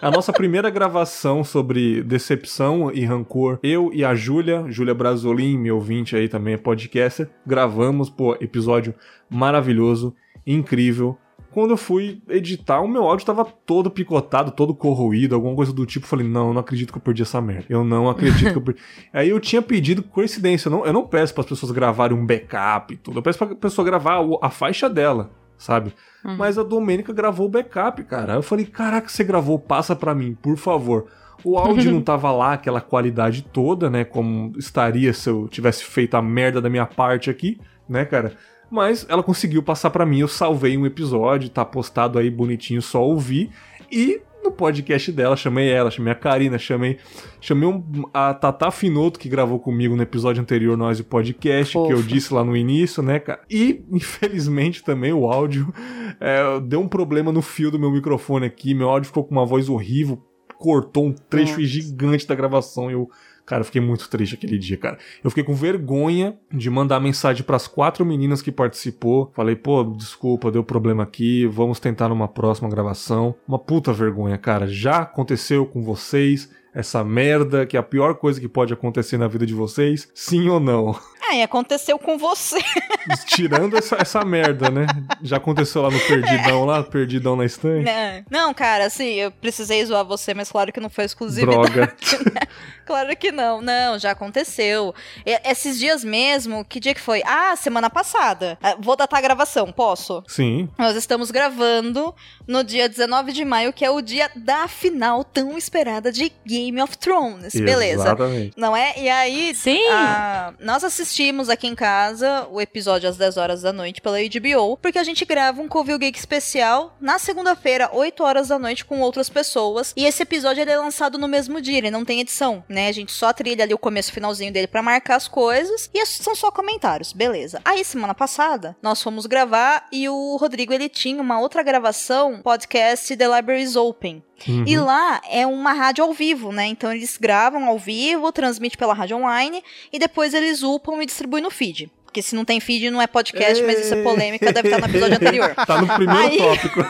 A 0.00 0.10
nossa 0.10 0.32
primeira 0.32 0.70
gravação 0.70 1.44
sobre 1.44 2.02
decepção 2.02 2.90
e 2.90 3.04
rancor, 3.04 3.58
eu 3.62 3.90
e 3.92 4.02
a 4.02 4.14
Júlia, 4.14 4.64
Júlia 4.68 4.94
Brasolim, 4.94 5.58
meu 5.58 5.74
ouvinte 5.74 6.16
aí 6.16 6.26
também 6.26 6.54
é 6.54 6.56
podcaster, 6.56 7.28
gravamos, 7.46 8.08
pô, 8.08 8.34
episódio 8.40 8.94
maravilhoso, 9.28 10.16
incrível. 10.46 11.18
Quando 11.52 11.72
eu 11.72 11.76
fui 11.76 12.22
editar, 12.30 12.80
o 12.80 12.88
meu 12.88 13.04
áudio 13.04 13.26
tava 13.26 13.44
todo 13.44 13.90
picotado, 13.90 14.50
todo 14.50 14.74
corroído, 14.74 15.34
alguma 15.34 15.54
coisa 15.54 15.72
do 15.72 15.84
tipo. 15.84 16.06
Falei, 16.06 16.26
não, 16.26 16.48
eu 16.48 16.54
não 16.54 16.60
acredito 16.60 16.90
que 16.90 16.98
eu 16.98 17.02
perdi 17.02 17.22
essa 17.22 17.42
merda. 17.42 17.66
Eu 17.68 17.84
não 17.84 18.08
acredito 18.08 18.52
que 18.52 18.58
eu 18.58 18.62
perdi. 18.62 18.80
Aí 19.12 19.28
eu 19.28 19.38
tinha 19.38 19.60
pedido 19.60 20.02
coincidência. 20.02 20.68
Eu 20.68 20.72
não, 20.72 20.86
eu 20.86 20.92
não 20.92 21.06
peço 21.06 21.34
para 21.34 21.42
as 21.42 21.48
pessoas 21.48 21.70
gravarem 21.70 22.16
um 22.16 22.24
backup 22.24 22.94
e 22.94 22.96
tudo. 22.96 23.18
Eu 23.18 23.22
peço 23.22 23.38
pra 23.38 23.54
pessoa 23.54 23.84
gravar 23.84 24.20
a 24.40 24.48
faixa 24.48 24.88
dela, 24.88 25.30
sabe? 25.58 25.92
Uhum. 26.24 26.36
Mas 26.36 26.56
a 26.56 26.62
Domênica 26.62 27.12
gravou 27.12 27.46
o 27.46 27.50
backup, 27.50 28.02
cara. 28.04 28.34
Eu 28.34 28.42
falei, 28.42 28.64
caraca, 28.64 29.08
você 29.08 29.22
gravou, 29.22 29.58
passa 29.58 29.94
para 29.94 30.14
mim, 30.14 30.34
por 30.40 30.56
favor. 30.56 31.06
O 31.44 31.58
áudio 31.58 31.92
não 31.92 32.00
tava 32.00 32.32
lá, 32.32 32.54
aquela 32.54 32.80
qualidade 32.80 33.42
toda, 33.42 33.90
né? 33.90 34.04
Como 34.04 34.52
estaria 34.56 35.12
se 35.12 35.28
eu 35.28 35.48
tivesse 35.48 35.84
feito 35.84 36.14
a 36.14 36.22
merda 36.22 36.62
da 36.62 36.70
minha 36.70 36.86
parte 36.86 37.28
aqui, 37.28 37.60
né, 37.86 38.06
cara? 38.06 38.32
Mas 38.72 39.04
ela 39.06 39.22
conseguiu 39.22 39.62
passar 39.62 39.90
para 39.90 40.06
mim, 40.06 40.20
eu 40.20 40.28
salvei 40.28 40.78
um 40.78 40.86
episódio, 40.86 41.50
tá 41.50 41.62
postado 41.62 42.18
aí 42.18 42.30
bonitinho, 42.30 42.80
só 42.80 43.04
ouvir. 43.04 43.50
E 43.90 44.22
no 44.42 44.50
podcast 44.50 45.12
dela, 45.12 45.36
chamei 45.36 45.68
ela, 45.68 45.90
chamei 45.90 46.10
a 46.10 46.16
Karina, 46.16 46.58
chamei, 46.58 46.96
chamei 47.38 47.68
um, 47.68 47.84
a 48.14 48.32
Tata 48.32 48.70
Finoto, 48.70 49.20
que 49.20 49.28
gravou 49.28 49.60
comigo 49.60 49.94
no 49.94 50.02
episódio 50.02 50.40
anterior, 50.40 50.74
nós 50.74 50.98
o 50.98 51.04
podcast, 51.04 51.76
Ofa. 51.76 51.86
que 51.86 51.92
eu 51.92 52.02
disse 52.02 52.32
lá 52.32 52.42
no 52.42 52.56
início, 52.56 53.02
né, 53.02 53.18
cara? 53.18 53.42
E, 53.50 53.84
infelizmente, 53.92 54.82
também 54.82 55.12
o 55.12 55.30
áudio 55.30 55.70
é, 56.18 56.58
deu 56.60 56.80
um 56.80 56.88
problema 56.88 57.30
no 57.30 57.42
fio 57.42 57.70
do 57.70 57.78
meu 57.78 57.90
microfone 57.90 58.46
aqui, 58.46 58.72
meu 58.72 58.88
áudio 58.88 59.08
ficou 59.08 59.22
com 59.22 59.32
uma 59.32 59.44
voz 59.44 59.68
horrível, 59.68 60.18
cortou 60.58 61.08
um 61.08 61.12
trecho 61.12 61.60
Nossa. 61.60 61.66
gigante 61.66 62.26
da 62.26 62.34
gravação 62.34 62.90
e 62.90 62.94
eu 62.94 63.10
Cara, 63.44 63.62
eu 63.62 63.64
fiquei 63.64 63.80
muito 63.80 64.08
triste 64.08 64.34
aquele 64.34 64.58
dia, 64.58 64.76
cara. 64.76 64.98
Eu 65.22 65.30
fiquei 65.30 65.44
com 65.44 65.54
vergonha 65.54 66.36
de 66.52 66.70
mandar 66.70 67.00
mensagem 67.00 67.42
para 67.42 67.56
as 67.56 67.66
quatro 67.66 68.04
meninas 68.04 68.40
que 68.40 68.52
participou. 68.52 69.30
Falei, 69.34 69.56
pô, 69.56 69.82
desculpa, 69.84 70.50
deu 70.50 70.62
problema 70.62 71.02
aqui, 71.02 71.46
vamos 71.46 71.80
tentar 71.80 72.08
numa 72.08 72.28
próxima 72.28 72.68
gravação. 72.68 73.34
Uma 73.46 73.58
puta 73.58 73.92
vergonha, 73.92 74.38
cara. 74.38 74.66
Já 74.66 74.98
aconteceu 74.98 75.66
com 75.66 75.82
vocês 75.82 76.50
essa 76.74 77.04
merda, 77.04 77.66
que 77.66 77.76
é 77.76 77.80
a 77.80 77.82
pior 77.82 78.14
coisa 78.14 78.40
que 78.40 78.48
pode 78.48 78.72
acontecer 78.72 79.18
na 79.18 79.28
vida 79.28 79.44
de 79.44 79.54
vocês? 79.54 80.08
Sim 80.14 80.48
ou 80.48 80.58
não? 80.58 80.98
Ah, 81.24 81.36
e 81.36 81.42
aconteceu 81.42 81.98
com 81.98 82.18
você. 82.18 82.58
Tirando 83.26 83.76
essa, 83.76 83.96
essa 83.96 84.24
merda, 84.24 84.70
né? 84.70 84.86
Já 85.22 85.36
aconteceu 85.36 85.82
lá 85.82 85.90
no 85.90 86.00
Perdidão, 86.00 86.64
lá, 86.64 86.82
Perdidão 86.82 87.36
na 87.36 87.44
estante? 87.44 87.84
Não, 88.28 88.46
não, 88.46 88.54
cara, 88.54 88.86
assim, 88.86 89.14
eu 89.14 89.30
precisei 89.30 89.84
zoar 89.84 90.04
você, 90.04 90.34
mas 90.34 90.50
claro 90.50 90.72
que 90.72 90.80
não 90.80 90.90
foi 90.90 91.04
exclusividade. 91.04 91.72
Droga. 91.72 91.96
Né? 92.34 92.40
Claro 92.84 93.16
que 93.16 93.30
não. 93.30 93.62
Não, 93.62 93.96
já 93.96 94.10
aconteceu. 94.10 94.92
E, 95.24 95.40
esses 95.48 95.78
dias 95.78 96.02
mesmo, 96.02 96.64
que 96.64 96.80
dia 96.80 96.92
que 96.92 97.00
foi? 97.00 97.22
Ah, 97.24 97.54
semana 97.54 97.88
passada. 97.88 98.58
Ah, 98.60 98.76
vou 98.78 98.96
datar 98.96 99.20
a 99.20 99.22
gravação, 99.22 99.70
posso? 99.70 100.22
Sim. 100.26 100.68
Nós 100.76 100.96
estamos 100.96 101.30
gravando 101.30 102.12
no 102.46 102.64
dia 102.64 102.88
19 102.88 103.32
de 103.32 103.44
maio, 103.44 103.72
que 103.72 103.84
é 103.84 103.90
o 103.90 104.02
dia 104.02 104.28
da 104.34 104.66
final 104.66 105.22
tão 105.22 105.56
esperada 105.56 106.10
de 106.10 106.32
Game 106.44 106.82
of 106.82 106.98
Thrones. 106.98 107.54
Beleza. 107.54 108.02
Exatamente. 108.02 108.52
Não 108.56 108.76
é? 108.76 108.94
E 108.98 109.08
aí, 109.08 109.54
Sim. 109.54 109.86
Ah, 109.90 110.52
nós 110.58 110.82
assistimos 110.82 111.11
assistimos 111.12 111.50
aqui 111.50 111.66
em 111.66 111.74
casa 111.74 112.48
o 112.50 112.58
episódio 112.58 113.06
às 113.06 113.18
10 113.18 113.36
horas 113.36 113.60
da 113.60 113.70
noite 113.70 114.00
pela 114.00 114.16
HBO, 114.18 114.78
porque 114.78 114.98
a 114.98 115.04
gente 115.04 115.26
grava 115.26 115.60
um 115.60 115.68
Covil 115.68 115.98
Geek 115.98 116.18
especial 116.18 116.96
na 116.98 117.18
segunda-feira, 117.18 117.90
8 117.92 118.24
horas 118.24 118.48
da 118.48 118.58
noite, 118.58 118.82
com 118.82 118.98
outras 119.00 119.28
pessoas. 119.28 119.92
E 119.94 120.06
esse 120.06 120.22
episódio 120.22 120.62
é 120.62 120.76
lançado 120.78 121.18
no 121.18 121.28
mesmo 121.28 121.60
dia, 121.60 121.76
ele 121.76 121.90
não 121.90 122.02
tem 122.02 122.20
edição, 122.20 122.64
né? 122.66 122.88
A 122.88 122.92
gente 122.92 123.12
só 123.12 123.30
trilha 123.30 123.62
ali 123.62 123.74
o 123.74 123.78
começo 123.78 124.08
e 124.08 124.14
finalzinho 124.14 124.50
dele 124.50 124.66
para 124.66 124.82
marcar 124.82 125.16
as 125.16 125.28
coisas. 125.28 125.90
E 125.92 126.06
são 126.06 126.34
só 126.34 126.50
comentários, 126.50 127.12
beleza. 127.12 127.60
Aí, 127.62 127.84
semana 127.84 128.14
passada, 128.14 128.74
nós 128.80 129.02
fomos 129.02 129.26
gravar 129.26 129.86
e 129.92 130.08
o 130.08 130.36
Rodrigo 130.36 130.72
ele 130.72 130.88
tinha 130.88 131.20
uma 131.20 131.38
outra 131.38 131.62
gravação, 131.62 132.40
podcast 132.40 133.14
The 133.14 133.36
Libraries 133.36 133.76
Open. 133.76 134.24
Uhum. 134.48 134.64
E 134.66 134.76
lá 134.76 135.20
é 135.30 135.46
uma 135.46 135.72
rádio 135.72 136.04
ao 136.04 136.12
vivo, 136.12 136.52
né? 136.52 136.66
Então 136.66 136.92
eles 136.92 137.16
gravam 137.16 137.66
ao 137.66 137.78
vivo, 137.78 138.30
transmite 138.32 138.76
pela 138.76 138.94
rádio 138.94 139.16
online 139.16 139.62
e 139.92 139.98
depois 139.98 140.34
eles 140.34 140.62
upam 140.62 141.00
e 141.02 141.06
distribuem 141.06 141.42
no 141.42 141.50
feed. 141.50 141.90
Porque 142.04 142.20
se 142.20 142.34
não 142.34 142.44
tem 142.44 142.60
feed, 142.60 142.90
não 142.90 143.00
é 143.00 143.06
podcast, 143.06 143.62
mas 143.64 143.78
isso 143.80 143.94
é 143.94 144.02
polêmica, 144.02 144.52
deve 144.52 144.68
estar 144.68 144.80
no 144.80 144.86
episódio 144.86 145.16
anterior. 145.16 145.54
Tá 145.54 145.80
no 145.80 145.86
primeiro 145.86 146.20
Aí- 146.20 146.36
tópico. 146.36 146.80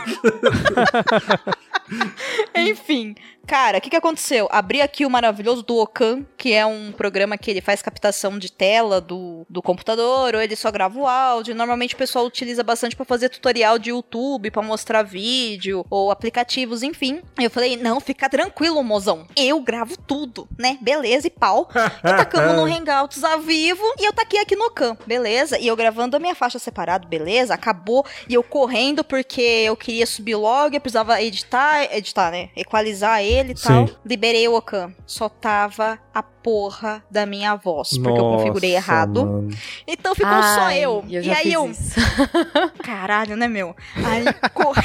Enfim, 2.57 3.15
cara, 3.47 3.79
o 3.79 3.81
que, 3.81 3.91
que 3.91 3.97
aconteceu? 3.97 4.49
Abri 4.51 4.81
aqui 4.81 5.05
o 5.05 5.11
maravilhoso 5.11 5.63
do 5.63 5.77
Ocan, 5.77 6.25
que 6.37 6.53
é 6.53 6.65
um 6.65 6.93
programa 6.93 7.37
que 7.37 7.51
ele 7.51 7.61
faz 7.61 7.83
captação 7.83 8.39
de 8.39 8.51
tela 8.51 9.01
do, 9.01 9.45
do 9.49 9.61
computador, 9.61 10.35
ou 10.35 10.41
ele 10.41 10.57
só 10.57 10.71
grava 10.71 10.99
o 10.99 11.07
áudio. 11.07 11.55
Normalmente 11.55 11.95
o 11.95 11.99
pessoal 11.99 12.25
utiliza 12.25 12.63
bastante 12.63 12.95
pra 12.95 13.05
fazer 13.05 13.29
tutorial 13.29 13.79
de 13.79 13.91
YouTube, 13.91 14.51
pra 14.51 14.63
mostrar 14.63 15.03
vídeo, 15.03 15.85
ou 15.91 16.11
aplicativos, 16.11 16.83
enfim. 16.83 17.21
Eu 17.39 17.51
falei, 17.51 17.77
não, 17.77 18.01
fica 18.01 18.29
tranquilo, 18.29 18.83
mozão. 18.83 19.27
Eu 19.37 19.61
gravo 19.61 19.97
tudo, 19.97 20.49
né? 20.59 20.79
Beleza, 20.81 21.27
e 21.27 21.31
pau. 21.31 21.69
E 22.03 22.17
tacamos 22.17 22.57
no 22.57 22.65
Hangouts 22.65 23.23
ao 23.23 23.41
vivo, 23.41 23.83
e 23.99 24.05
eu 24.05 24.13
taquei 24.13 24.41
aqui 24.41 24.57
no 24.57 24.67
Ocan, 24.67 24.97
beleza? 25.07 25.59
E 25.59 25.67
eu 25.69 25.77
gravando 25.77 26.17
a 26.17 26.21
minha 26.21 26.35
faixa 26.35 26.59
separado, 26.59 27.07
beleza? 27.07 27.55
Acabou, 27.55 28.05
e 28.29 28.35
eu 28.35 28.43
correndo 28.43 29.05
porque 29.05 29.41
eu 29.41 29.77
queria 29.77 30.07
subir 30.07 30.35
logo, 30.35 30.75
eu 30.75 30.81
precisava 30.81 31.23
editar, 31.23 31.85
editar, 31.95 32.31
né? 32.31 32.51
Equalizar 32.57 33.23
ele 33.23 33.32
e 33.41 33.55
tal. 33.55 33.89
Sim. 33.89 33.95
Liberei 34.05 34.47
o 34.49 34.55
Ocan. 34.55 34.95
Só 35.07 35.29
tava 35.29 35.99
a 36.15 36.23
porra 36.23 37.05
da 37.11 37.25
minha 37.25 37.55
voz, 37.55 37.91
porque 37.91 38.09
eu 38.09 38.23
Nossa, 38.23 38.39
configurei 38.39 38.75
errado. 38.75 39.25
mano. 39.25 39.49
Então 39.87 40.15
ficou 40.15 40.31
só 40.31 40.63
Ai, 40.63 40.81
eu. 40.81 41.05
eu 41.09 41.23
e 41.23 41.31
aí 41.31 41.43
fiz 41.45 41.53
eu, 41.53 41.71
isso. 41.71 41.95
caralho, 42.83 43.37
né, 43.37 43.49
meu? 43.49 43.75
Aí 43.97 44.25
cor... 44.51 44.75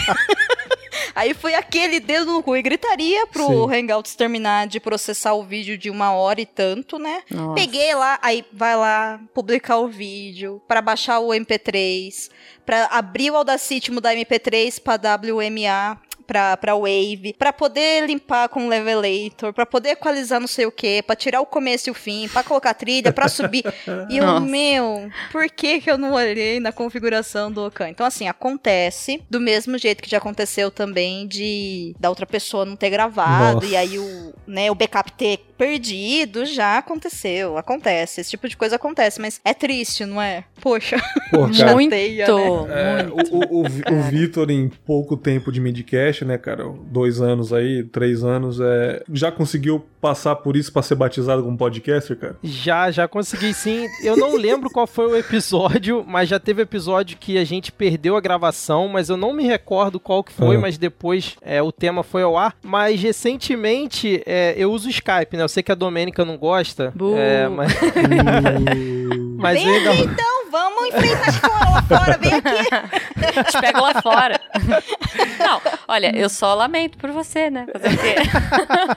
Aí 1.17 1.33
foi 1.33 1.55
aquele 1.55 1.99
dedo 1.99 2.31
no 2.31 2.43
cu 2.43 2.55
e 2.55 2.61
gritaria 2.61 3.25
pro 3.25 3.47
Sim. 3.47 3.75
Hangouts 3.75 4.13
terminar 4.13 4.67
de 4.67 4.79
processar 4.79 5.33
o 5.33 5.43
vídeo 5.43 5.75
de 5.75 5.89
uma 5.89 6.11
hora 6.11 6.39
e 6.39 6.45
tanto, 6.45 6.99
né? 6.99 7.23
Nossa. 7.31 7.55
Peguei 7.55 7.95
lá, 7.95 8.19
aí 8.21 8.45
vai 8.53 8.75
lá 8.75 9.19
publicar 9.33 9.77
o 9.77 9.87
vídeo, 9.87 10.61
pra 10.67 10.79
baixar 10.79 11.19
o 11.19 11.29
MP3, 11.29 12.29
pra 12.63 12.85
abrir 12.91 13.31
o 13.31 13.35
Audacity, 13.35 13.91
mudar 13.91 14.13
MP3 14.13 14.79
pra 14.79 14.93
WMA, 14.93 15.99
pra, 16.27 16.57
pra 16.57 16.75
Wave, 16.75 17.33
pra 17.39 17.53
poder 17.53 18.05
limpar 18.05 18.49
com 18.49 18.65
o 18.65 18.69
Levelator, 18.69 19.53
pra 19.53 19.65
poder 19.65 19.91
equalizar 19.91 20.39
não 20.39 20.47
sei 20.47 20.65
o 20.65 20.71
que, 20.71 21.01
pra 21.01 21.15
tirar 21.15 21.39
o 21.41 21.45
começo 21.45 21.89
e 21.89 21.91
o 21.91 21.93
fim, 21.95 22.27
pra 22.27 22.43
colocar 22.43 22.73
trilha, 22.73 23.11
pra 23.13 23.27
subir. 23.29 23.63
E 24.09 24.17
eu, 24.17 24.25
Nossa. 24.25 24.45
meu, 24.45 25.09
por 25.31 25.49
que 25.49 25.79
que 25.81 25.89
eu 25.89 25.97
não 25.97 26.13
olhei 26.13 26.59
na 26.59 26.71
configuração 26.71 27.51
do 27.51 27.65
Ocan? 27.65 27.89
Então, 27.89 28.05
assim, 28.05 28.27
acontece 28.27 29.23
do 29.29 29.39
mesmo 29.39 29.77
jeito 29.77 30.03
que 30.03 30.09
já 30.09 30.17
aconteceu 30.17 30.69
também 30.69 31.25
de 31.27 31.95
da 31.99 32.09
outra 32.09 32.25
pessoa 32.25 32.65
não 32.65 32.75
ter 32.75 32.89
gravado 32.89 33.55
Nossa. 33.55 33.65
e 33.67 33.75
aí 33.75 33.97
o, 33.97 34.33
né, 34.45 34.69
o 34.69 34.75
backup 34.75 35.11
ter 35.13 35.39
perdido, 35.57 36.45
já 36.45 36.77
aconteceu, 36.77 37.57
acontece. 37.57 38.21
Esse 38.21 38.31
tipo 38.31 38.47
de 38.47 38.55
coisa 38.55 38.75
acontece, 38.75 39.19
mas 39.19 39.39
é 39.43 39.53
triste, 39.53 40.05
não 40.05 40.21
é? 40.21 40.43
Poxa, 40.61 40.97
Pô, 41.31 41.47
cara, 41.57 41.73
Muito, 41.73 41.91
né? 41.91 41.99
É, 41.99 43.03
muito. 43.03 43.35
o, 43.35 43.39
o, 43.39 43.61
o, 43.61 43.99
o 43.99 44.01
Vitor, 44.09 44.49
em 44.51 44.69
pouco 44.69 45.17
tempo 45.17 45.51
de 45.51 45.59
midcast, 45.59 46.23
né, 46.25 46.37
cara? 46.37 46.63
Dois 46.85 47.19
anos 47.21 47.51
aí, 47.51 47.83
três 47.83 48.23
anos, 48.23 48.59
é, 48.61 49.03
já 49.11 49.31
conseguiu 49.31 49.85
passar 49.99 50.35
por 50.35 50.55
isso 50.55 50.71
pra 50.71 50.81
ser 50.81 50.95
batizado 50.95 51.43
como 51.43 51.57
podcaster, 51.57 52.15
cara? 52.17 52.37
Já, 52.43 52.91
já 52.91 53.07
consegui 53.07 53.53
sim. 53.53 53.87
Eu 54.03 54.15
não 54.15 54.35
lembro 54.37 54.69
qual 54.69 54.85
foi 54.87 55.05
o 55.07 55.15
episódio, 55.17 56.05
mas 56.07 56.29
já 56.29 56.39
teve 56.39 56.61
episódio 56.61 57.17
que 57.17 57.37
a 57.37 57.43
gente 57.43 57.71
perdeu 57.71 58.15
a 58.15 58.21
gravação, 58.21 58.87
mas 58.87 59.09
eu 59.09 59.17
não 59.17 59.33
me 59.33 59.43
recordo 59.43 59.99
qual 59.99 60.23
que 60.23 60.31
foi, 60.31 60.55
Ah. 60.55 60.59
mas 60.59 60.77
depois 60.77 61.35
é, 61.41 61.61
o 61.61 61.71
tema 61.71 62.03
foi 62.03 62.21
ao 62.23 62.37
ar. 62.37 62.55
Mas 62.63 63.01
recentemente 63.01 64.21
é, 64.25 64.53
eu 64.57 64.71
uso 64.71 64.87
o 64.87 64.91
Skype, 64.91 65.35
né? 65.35 65.46
Eu 65.47 65.49
sei 65.49 65.63
que 65.63 65.71
a 65.71 65.75
Domênica 65.75 66.25
não 66.25 66.35
gosta, 66.37 66.91
Bu. 66.93 67.15
é, 67.17 67.47
mas, 67.47 67.71
mas 69.39 69.63
Vem 69.63 69.77
ainda- 69.77 69.91
aqui 69.91 70.01
então, 70.01 70.51
vamos 70.51 70.87
enfrentar 70.89 71.31
de 71.31 71.39
fora 71.39 71.69
lá 71.69 71.81
fora, 71.83 72.17
vem 72.17 72.33
aqui. 72.33 73.47
Te 73.49 73.61
pego 73.61 73.79
lá 73.79 74.01
fora. 74.01 74.37
Não, 75.39 75.61
olha, 75.87 76.11
eu 76.17 76.27
só 76.27 76.53
lamento 76.53 76.97
por 76.97 77.11
você, 77.11 77.49
né? 77.49 77.65
Fazer 77.71 77.93
o 77.93 77.97
quê? 77.97 78.15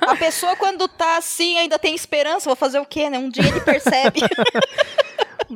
A 0.09 0.16
pessoa 0.16 0.57
quando 0.57 0.88
tá 0.88 1.18
assim 1.18 1.57
ainda 1.59 1.78
tem 1.78 1.94
esperança, 1.94 2.48
vou 2.48 2.57
fazer 2.57 2.80
o 2.80 2.84
quê, 2.86 3.09
né? 3.09 3.16
Um 3.18 3.28
dia 3.28 3.46
ele 3.46 3.61
percebe. 3.61 4.20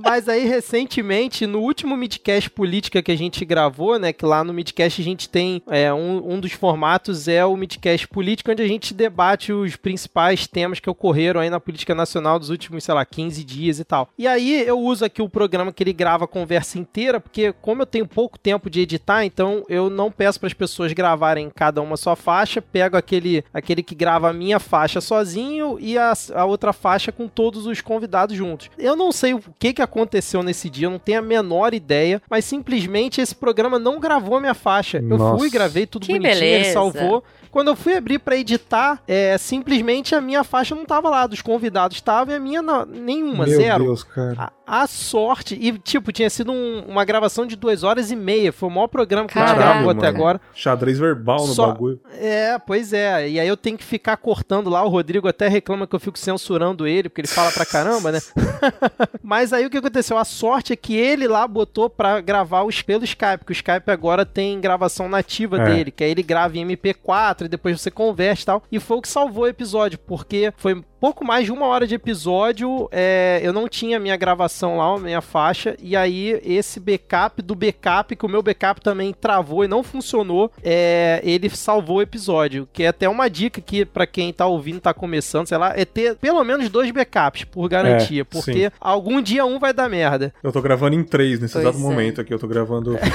Mas 0.02 0.28
aí, 0.28 0.46
recentemente, 0.46 1.46
no 1.46 1.60
último 1.60 1.96
Midcast 1.96 2.50
Política 2.50 3.02
que 3.02 3.12
a 3.12 3.16
gente 3.16 3.44
gravou, 3.44 3.98
né? 3.98 4.12
Que 4.12 4.24
lá 4.24 4.42
no 4.42 4.52
Midcast 4.52 5.00
a 5.00 5.04
gente 5.04 5.28
tem 5.28 5.62
é, 5.68 5.92
um, 5.92 6.34
um 6.34 6.40
dos 6.40 6.52
formatos 6.52 7.28
é 7.28 7.44
o 7.44 7.56
Midcast 7.56 8.08
Política, 8.08 8.52
onde 8.52 8.62
a 8.62 8.68
gente 8.68 8.94
debate 8.94 9.52
os 9.52 9.76
principais 9.76 10.46
temas 10.46 10.80
que 10.80 10.90
ocorreram 10.90 11.40
aí 11.40 11.50
na 11.50 11.60
política 11.60 11.94
nacional 11.94 12.38
dos 12.38 12.50
últimos, 12.50 12.84
sei 12.84 12.94
lá, 12.94 13.04
15 13.04 13.44
dias 13.44 13.78
e 13.78 13.84
tal. 13.84 14.08
E 14.18 14.26
aí 14.26 14.62
eu 14.66 14.78
uso 14.78 15.04
aqui 15.04 15.22
o 15.22 15.28
programa 15.28 15.72
que 15.72 15.82
ele 15.82 15.92
grava 15.92 16.24
a 16.24 16.28
conversa 16.28 16.78
inteira, 16.78 17.20
porque 17.20 17.52
como 17.60 17.82
eu 17.82 17.86
tenho 17.86 18.06
pouco 18.06 18.38
tempo 18.38 18.68
de 18.68 18.80
editar, 18.80 19.24
então 19.24 19.64
eu 19.68 19.88
não 19.88 20.10
peço 20.10 20.40
para 20.40 20.46
as 20.46 20.54
pessoas 20.54 20.92
gravarem 20.92 21.50
cada 21.54 21.80
uma 21.80 21.96
sua 21.96 22.16
faixa, 22.16 22.60
pego 22.60 22.96
aquele, 22.96 23.44
aquele 23.52 23.82
que 23.82 23.94
grava 23.94 24.30
a 24.30 24.32
minha 24.32 24.58
faixa 24.58 25.00
sozinho 25.00 25.78
e 25.80 25.96
a, 25.96 26.12
a 26.34 26.44
outra 26.44 26.72
faixa 26.72 27.12
com 27.12 27.28
todos 27.28 27.66
os 27.66 27.80
convidados 27.80 28.36
juntos. 28.36 28.70
Eu 28.78 28.96
não 28.96 29.12
sei 29.12 29.34
o 29.34 29.42
que, 29.58 29.72
que 29.72 29.82
aconteceu 29.84 30.42
nesse 30.42 30.68
dia, 30.68 30.86
eu 30.86 30.90
não 30.90 30.98
tenho 30.98 31.18
a 31.20 31.22
menor 31.22 31.72
ideia, 31.74 32.20
mas 32.28 32.44
simplesmente 32.44 33.20
esse 33.20 33.34
programa 33.34 33.78
não 33.78 34.00
gravou 34.00 34.36
a 34.36 34.40
minha 34.40 34.54
faixa. 34.54 34.98
Eu 34.98 35.16
Nossa. 35.18 35.38
fui, 35.38 35.50
gravei 35.50 35.86
tudo 35.86 36.06
Que 36.06 36.12
bonitinho, 36.12 36.32
ele 36.32 36.40
beleza. 36.40 36.72
salvou. 36.72 37.22
Quando 37.50 37.68
eu 37.68 37.76
fui 37.76 37.94
abrir 37.94 38.18
pra 38.18 38.36
editar, 38.36 39.00
é, 39.06 39.38
simplesmente 39.38 40.12
a 40.12 40.20
minha 40.20 40.42
faixa 40.42 40.74
não 40.74 40.84
tava 40.84 41.08
lá, 41.08 41.24
dos 41.24 41.40
convidados 41.40 41.96
estavam 41.96 42.34
e 42.34 42.36
a 42.36 42.40
minha 42.40 42.60
não- 42.60 42.84
nenhuma, 42.84 43.46
Meu 43.46 43.56
zero. 43.56 43.84
Deus, 43.84 44.02
cara. 44.02 44.52
A, 44.66 44.82
a 44.82 44.86
sorte, 44.88 45.56
e 45.60 45.70
tipo, 45.78 46.10
tinha 46.10 46.28
sido 46.28 46.50
um- 46.50 46.82
uma 46.88 47.04
gravação 47.04 47.46
de 47.46 47.54
duas 47.54 47.84
horas 47.84 48.10
e 48.10 48.16
meia, 48.16 48.52
foi 48.52 48.68
o 48.68 48.72
maior 48.72 48.88
programa 48.88 49.28
que 49.28 49.38
a 49.38 49.46
gente 49.46 49.54
Caralho, 49.56 49.70
gravou 49.72 49.90
até 49.90 50.06
mano. 50.06 50.18
agora. 50.18 50.40
Xadrez 50.52 50.98
verbal 50.98 51.46
no 51.46 51.52
Só- 51.54 51.68
bagulho. 51.68 52.00
É, 52.18 52.58
pois 52.58 52.92
é. 52.92 53.28
E 53.28 53.38
aí 53.38 53.46
eu 53.46 53.56
tenho 53.56 53.78
que 53.78 53.84
ficar 53.84 54.16
cortando 54.16 54.68
lá. 54.68 54.82
O 54.82 54.88
Rodrigo 54.88 55.28
até 55.28 55.46
reclama 55.46 55.86
que 55.86 55.94
eu 55.94 56.00
fico 56.00 56.18
censurando 56.18 56.88
ele, 56.88 57.08
porque 57.08 57.20
ele 57.20 57.28
fala 57.28 57.52
pra 57.52 57.64
caramba, 57.64 58.10
né? 58.10 58.18
Mas 59.22 59.52
aí 59.52 59.64
o 59.64 59.70
que 59.74 59.86
aconteceu? 59.86 60.16
A 60.18 60.24
sorte 60.24 60.72
é 60.72 60.76
que 60.76 60.94
ele 60.96 61.26
lá 61.28 61.46
botou 61.46 61.88
pra 61.90 62.20
gravar 62.20 62.62
os 62.64 62.82
pelo 62.82 63.04
Skype, 63.04 63.38
porque 63.38 63.52
o 63.52 63.54
Skype 63.54 63.90
agora 63.90 64.24
tem 64.26 64.60
gravação 64.60 65.08
nativa 65.08 65.58
É. 65.60 65.64
dele, 65.64 65.90
que 65.90 66.02
aí 66.04 66.10
ele 66.10 66.22
grava 66.22 66.56
em 66.56 66.66
MP4 66.66 67.42
e 67.46 67.48
depois 67.48 67.80
você 67.80 67.90
converte 67.90 68.42
e 68.42 68.46
tal. 68.46 68.62
E 68.70 68.78
foi 68.80 68.96
o 68.98 69.02
que 69.02 69.08
salvou 69.08 69.44
o 69.44 69.48
episódio, 69.48 69.98
porque 69.98 70.52
foi 70.56 70.82
pouco 71.04 71.22
mais 71.22 71.44
de 71.44 71.52
uma 71.52 71.66
hora 71.66 71.86
de 71.86 71.94
episódio, 71.94 72.88
é, 72.90 73.38
eu 73.42 73.52
não 73.52 73.68
tinha 73.68 73.98
minha 74.00 74.16
gravação 74.16 74.78
lá, 74.78 74.94
a 74.94 74.98
minha 74.98 75.20
faixa, 75.20 75.76
e 75.82 75.94
aí 75.94 76.40
esse 76.42 76.80
backup 76.80 77.42
do 77.42 77.54
backup, 77.54 78.16
que 78.16 78.24
o 78.24 78.28
meu 78.28 78.42
backup 78.42 78.80
também 78.80 79.12
travou 79.12 79.62
e 79.62 79.68
não 79.68 79.82
funcionou, 79.82 80.50
é, 80.62 81.20
ele 81.22 81.50
salvou 81.50 81.98
o 81.98 82.02
episódio, 82.02 82.66
que 82.72 82.84
é 82.84 82.88
até 82.88 83.06
uma 83.06 83.28
dica 83.28 83.60
que 83.60 83.84
pra 83.84 84.06
quem 84.06 84.32
tá 84.32 84.46
ouvindo, 84.46 84.80
tá 84.80 84.94
começando, 84.94 85.46
sei 85.46 85.58
lá, 85.58 85.74
é 85.76 85.84
ter 85.84 86.16
pelo 86.16 86.42
menos 86.42 86.70
dois 86.70 86.90
backups, 86.90 87.44
por 87.44 87.68
garantia, 87.68 88.22
É, 88.22 88.24
porque 88.24 88.72
algum 88.80 89.20
dia 89.20 89.44
um 89.44 89.58
vai 89.58 89.74
dar 89.74 89.90
merda. 89.90 90.32
Eu 90.42 90.52
tô 90.52 90.62
gravando 90.62 90.96
em 90.96 91.04
três 91.04 91.38
nesse 91.38 91.52
Pois 91.52 91.66
exato 91.66 91.76
é. 91.76 91.80
momento 91.82 92.22
aqui. 92.22 92.32
Eu 92.32 92.38
tô 92.38 92.48
gravando. 92.48 92.96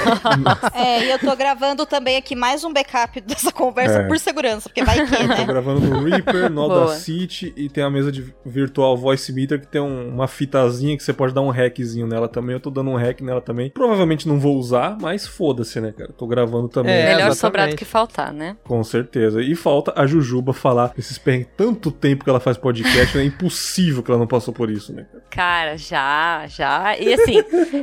É, 0.72 1.06
e 1.06 1.10
eu 1.10 1.18
tô 1.18 1.34
gravando 1.34 1.84
também 1.86 2.16
aqui 2.16 2.36
mais 2.36 2.62
um 2.62 2.72
backup 2.72 3.20
dessa 3.20 3.50
conversa 3.50 4.00
É. 4.02 4.06
por 4.06 4.16
segurança, 4.18 4.68
porque 4.68 4.84
vai 4.84 5.04
que, 5.04 5.16
tô 5.16 5.24
né? 5.26 5.44
gravando 5.44 5.80
no 5.80 6.04
Reaper, 6.04 6.48
no 6.50 6.68
Boa. 6.68 6.82
Audacity 6.82 7.52
e 7.56 7.68
tem 7.68 7.79
a 7.82 7.90
mesa 7.90 8.10
de 8.12 8.34
virtual 8.44 8.96
voice 8.96 9.32
meter 9.32 9.60
que 9.60 9.66
tem 9.66 9.80
um- 9.80 10.08
uma 10.08 10.26
fitazinha 10.28 10.96
que 10.96 11.02
você 11.02 11.12
pode 11.12 11.32
dar 11.34 11.40
um 11.42 11.50
hackzinho 11.50 12.06
nela 12.06 12.28
também. 12.28 12.54
Eu 12.54 12.60
tô 12.60 12.70
dando 12.70 12.90
um 12.90 12.96
hack 12.96 13.20
nela 13.20 13.40
também. 13.40 13.70
Provavelmente 13.70 14.26
não 14.28 14.38
vou 14.38 14.56
usar, 14.56 14.96
mas 15.00 15.26
foda-se, 15.26 15.80
né, 15.80 15.92
cara? 15.96 16.12
Tô 16.12 16.26
gravando 16.26 16.68
também. 16.68 16.92
É, 16.92 17.02
Melhor 17.14 17.28
exatamente. 17.30 17.36
sobrar 17.38 17.68
do 17.70 17.76
que 17.76 17.84
faltar, 17.84 18.32
né? 18.32 18.56
Com 18.64 18.82
certeza. 18.84 19.40
E 19.42 19.54
falta 19.54 19.92
a 19.96 20.06
Jujuba 20.06 20.52
falar 20.52 20.92
esses 20.98 21.18
perrengues. 21.18 21.48
Tanto 21.56 21.90
tempo 21.90 22.24
que 22.24 22.30
ela 22.30 22.40
faz 22.40 22.56
podcast, 22.56 23.16
é 23.18 23.24
impossível 23.24 24.02
que 24.02 24.10
ela 24.10 24.18
não 24.18 24.26
passou 24.26 24.52
por 24.54 24.70
isso, 24.70 24.92
né, 24.92 25.06
cara? 25.10 25.24
Cara, 25.30 25.76
já, 25.78 26.46
já. 26.46 26.96
E 26.98 27.12
assim, 27.14 27.36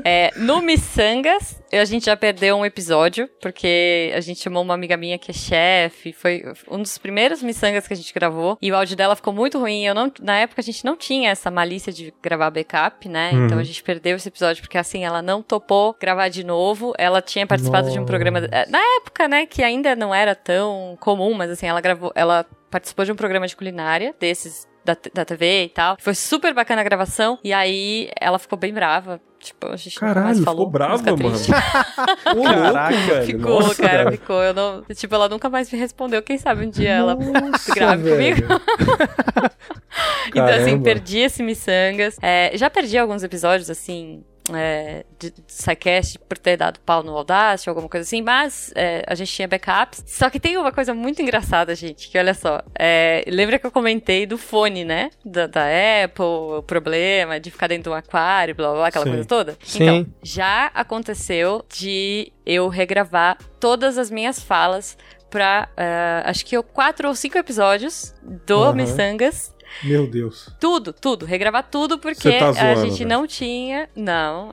é, 0.03 0.31
no 0.37 0.61
Missangas, 0.61 1.61
a 1.71 1.85
gente 1.85 2.05
já 2.05 2.15
perdeu 2.15 2.55
um 2.55 2.65
episódio, 2.65 3.29
porque 3.41 4.11
a 4.15 4.21
gente 4.21 4.41
chamou 4.41 4.63
uma 4.63 4.73
amiga 4.73 4.95
minha 4.97 5.17
que 5.17 5.31
é 5.31 5.33
chefe, 5.33 6.13
foi 6.13 6.43
um 6.69 6.81
dos 6.81 6.97
primeiros 6.97 7.41
Missangas 7.41 7.87
que 7.87 7.93
a 7.93 7.97
gente 7.97 8.13
gravou, 8.13 8.57
e 8.61 8.71
o 8.71 8.75
áudio 8.75 8.95
dela 8.95 9.15
ficou 9.15 9.33
muito 9.33 9.59
ruim, 9.59 9.85
eu 9.85 9.93
não, 9.93 10.11
na 10.21 10.37
época 10.39 10.61
a 10.61 10.63
gente 10.63 10.83
não 10.85 10.95
tinha 10.95 11.31
essa 11.31 11.49
malícia 11.51 11.91
de 11.91 12.13
gravar 12.21 12.49
backup, 12.49 13.07
né? 13.07 13.31
Uhum. 13.33 13.45
Então 13.45 13.59
a 13.59 13.63
gente 13.63 13.83
perdeu 13.83 14.15
esse 14.15 14.27
episódio 14.27 14.61
porque 14.61 14.77
assim, 14.77 15.03
ela 15.03 15.21
não 15.21 15.41
topou 15.41 15.95
gravar 15.99 16.29
de 16.29 16.43
novo. 16.43 16.93
Ela 16.97 17.21
tinha 17.21 17.45
participado 17.45 17.89
de 17.89 17.97
um 17.97 18.01
Nossa. 18.01 18.07
programa 18.07 18.39
eh, 18.39 18.65
na 18.69 18.79
época, 18.97 19.27
né, 19.27 19.45
que 19.45 19.63
ainda 19.63 19.95
não 19.95 20.13
era 20.13 20.35
tão 20.35 20.97
comum, 20.99 21.33
mas 21.33 21.51
assim, 21.51 21.67
ela 21.67 21.81
gravou, 21.81 22.11
ela 22.15 22.45
participou 22.69 23.05
de 23.05 23.11
um 23.11 23.15
programa 23.15 23.47
de 23.47 23.55
culinária 23.55 24.13
desses 24.19 24.67
da, 24.87 24.97
da 25.13 25.25
TV 25.25 25.65
e 25.65 25.69
tal. 25.69 25.97
Foi 25.99 26.15
super 26.15 26.53
bacana 26.53 26.81
a 26.81 26.83
gravação. 26.83 27.37
E 27.43 27.51
aí 27.51 28.09
ela 28.19 28.39
ficou 28.39 28.57
bem 28.57 28.73
brava. 28.73 29.21
Tipo, 29.39 29.67
a 29.67 29.75
gente 29.75 29.99
Caralho, 29.99 30.43
falou. 30.43 30.65
ficou 30.65 30.71
brava, 30.71 31.03
mano. 31.03 31.35
Ô, 32.35 32.43
Caraca, 32.43 32.97
velho. 32.97 33.25
Ficou, 33.25 33.61
Nossa, 33.61 33.81
cara, 33.81 34.11
ficou. 34.11 34.43
Eu 34.43 34.53
não, 34.53 34.83
tipo, 34.93 35.13
ela 35.15 35.29
nunca 35.29 35.49
mais 35.49 35.71
me 35.71 35.77
respondeu. 35.77 36.21
Quem 36.21 36.37
sabe 36.37 36.65
um 36.65 36.69
dia 36.69 36.89
ela 36.91 37.15
Nossa, 37.15 37.73
grave 37.73 38.03
velho. 38.03 38.35
comigo. 38.47 38.61
Então, 40.29 40.45
assim, 40.45 40.79
perdi 40.79 41.19
esse 41.19 41.41
Missangas. 41.41 42.17
É, 42.21 42.51
já 42.55 42.69
perdi 42.69 42.97
alguns 42.97 43.23
episódios, 43.23 43.69
assim, 43.69 44.23
é, 44.53 45.05
de, 45.19 45.31
de 45.31 45.43
SciCast 45.47 46.19
por 46.19 46.37
ter 46.37 46.57
dado 46.57 46.79
pau 46.81 47.03
no 47.03 47.15
Audacity, 47.17 47.69
alguma 47.69 47.89
coisa 47.89 48.05
assim, 48.05 48.21
mas 48.21 48.71
é, 48.75 49.03
a 49.07 49.15
gente 49.15 49.31
tinha 49.31 49.47
backups. 49.47 50.03
Só 50.05 50.29
que 50.29 50.39
tem 50.39 50.57
uma 50.57 50.71
coisa 50.71 50.93
muito 50.93 51.21
engraçada, 51.21 51.73
gente, 51.75 52.09
que 52.09 52.17
olha 52.17 52.33
só. 52.33 52.61
é, 52.77 53.23
lembra 53.27 53.59
que 53.59 53.65
eu 53.65 53.71
comentei 53.71 54.25
do 54.25 54.37
fone, 54.37 54.83
né? 54.85 55.09
Da, 55.25 55.47
da 55.47 55.63
Apple, 56.03 56.25
o 56.25 56.63
problema 56.63 57.39
de 57.39 57.51
ficar 57.51 57.67
dentro 57.67 57.83
de 57.83 57.89
um 57.89 57.93
aquário, 57.93 58.55
blá 58.55 58.69
blá 58.69 58.77
blá, 58.77 58.87
aquela 58.87 59.05
Sim. 59.05 59.11
coisa 59.11 59.25
toda? 59.27 59.57
Sim. 59.63 59.83
Então, 59.83 60.07
já 60.23 60.71
aconteceu 60.73 61.65
de 61.69 62.31
eu 62.45 62.67
regravar 62.67 63.37
todas 63.59 63.97
as 63.97 64.09
minhas 64.09 64.41
falas 64.41 64.97
pra, 65.29 65.67
eh, 65.75 66.21
acho 66.25 66.45
que 66.45 66.55
eu, 66.55 66.63
quatro 66.63 67.07
ou 67.07 67.13
cinco 67.15 67.37
episódios 67.37 68.13
do 68.23 68.63
Aham. 68.63 68.73
Missangas. 68.73 69.53
Meu 69.83 70.07
Deus. 70.07 70.49
Tudo, 70.59 70.91
tudo, 70.93 71.25
regravar 71.25 71.63
tudo, 71.69 71.97
porque 71.99 72.31
tá 72.39 72.49
a 72.49 72.51
zoando, 72.51 72.81
gente 72.81 72.97
velho. 72.99 73.09
não 73.09 73.27
tinha. 73.27 73.89
Não. 73.95 74.51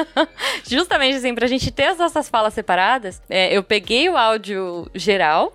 Justamente 0.68 1.16
assim, 1.16 1.34
pra 1.34 1.46
gente 1.46 1.70
ter 1.70 1.84
as 1.84 1.98
nossas 1.98 2.28
falas 2.28 2.54
separadas, 2.54 3.20
eh, 3.28 3.56
eu 3.56 3.62
peguei 3.62 4.08
o 4.08 4.16
áudio 4.16 4.88
geral 4.94 5.52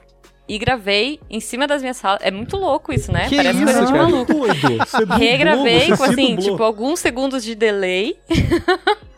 e 0.47 0.57
gravei 0.57 1.19
em 1.29 1.39
cima 1.39 1.67
das 1.67 1.81
minhas 1.81 1.99
falas. 1.99 2.19
É 2.23 2.31
muito 2.31 2.55
louco 2.57 2.93
isso, 2.93 3.11
né? 3.11 3.27
Que 3.29 3.35
Parece 3.37 3.57
isso, 3.57 3.65
coisa 3.65 3.85
de 3.85 3.93
maluco. 3.93 4.33
doido. 4.33 4.77
Você 4.85 4.99
dublou, 4.99 5.17
Regravei 5.19 5.89
com 5.89 5.95
se 5.97 6.03
assim, 6.03 6.35
tipo, 6.37 6.63
alguns 6.63 6.99
segundos 6.99 7.43
de 7.43 7.55
delay. 7.55 8.17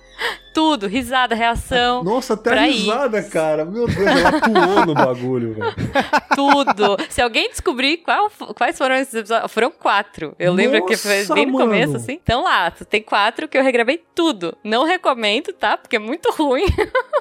Tudo, 0.53 0.87
risada, 0.87 1.35
reação, 1.35 2.03
Nossa, 2.03 2.33
até 2.33 2.49
pra 2.49 2.61
a 2.61 2.67
ir. 2.67 2.71
risada, 2.71 3.21
cara. 3.23 3.63
Meu 3.63 3.85
Deus, 3.85 3.97
ela 4.07 4.29
atuou 4.29 4.85
no 4.87 4.93
bagulho, 4.95 5.53
velho. 5.53 5.75
tudo. 6.35 6.97
Se 7.09 7.21
alguém 7.21 7.49
descobrir 7.49 7.97
qual- 7.97 8.31
quais 8.57 8.75
foram 8.75 8.95
esses 8.95 9.13
episódios, 9.13 9.51
foram 9.51 9.69
quatro. 9.69 10.35
Eu 10.39 10.53
lembro 10.53 10.83
que 10.85 10.97
foi 10.97 11.19
Nossa, 11.19 11.33
bem 11.35 11.45
no 11.45 11.57
começo, 11.59 11.95
assim. 11.97 12.13
Então 12.23 12.43
lá, 12.43 12.71
tem 12.71 13.03
quatro 13.03 13.47
que 13.47 13.55
eu 13.57 13.61
regravei 13.63 14.03
tudo. 14.15 14.57
Não 14.63 14.83
recomendo, 14.83 15.53
tá? 15.53 15.77
Porque 15.77 15.95
é 15.97 15.99
muito 15.99 16.31
ruim. 16.31 16.65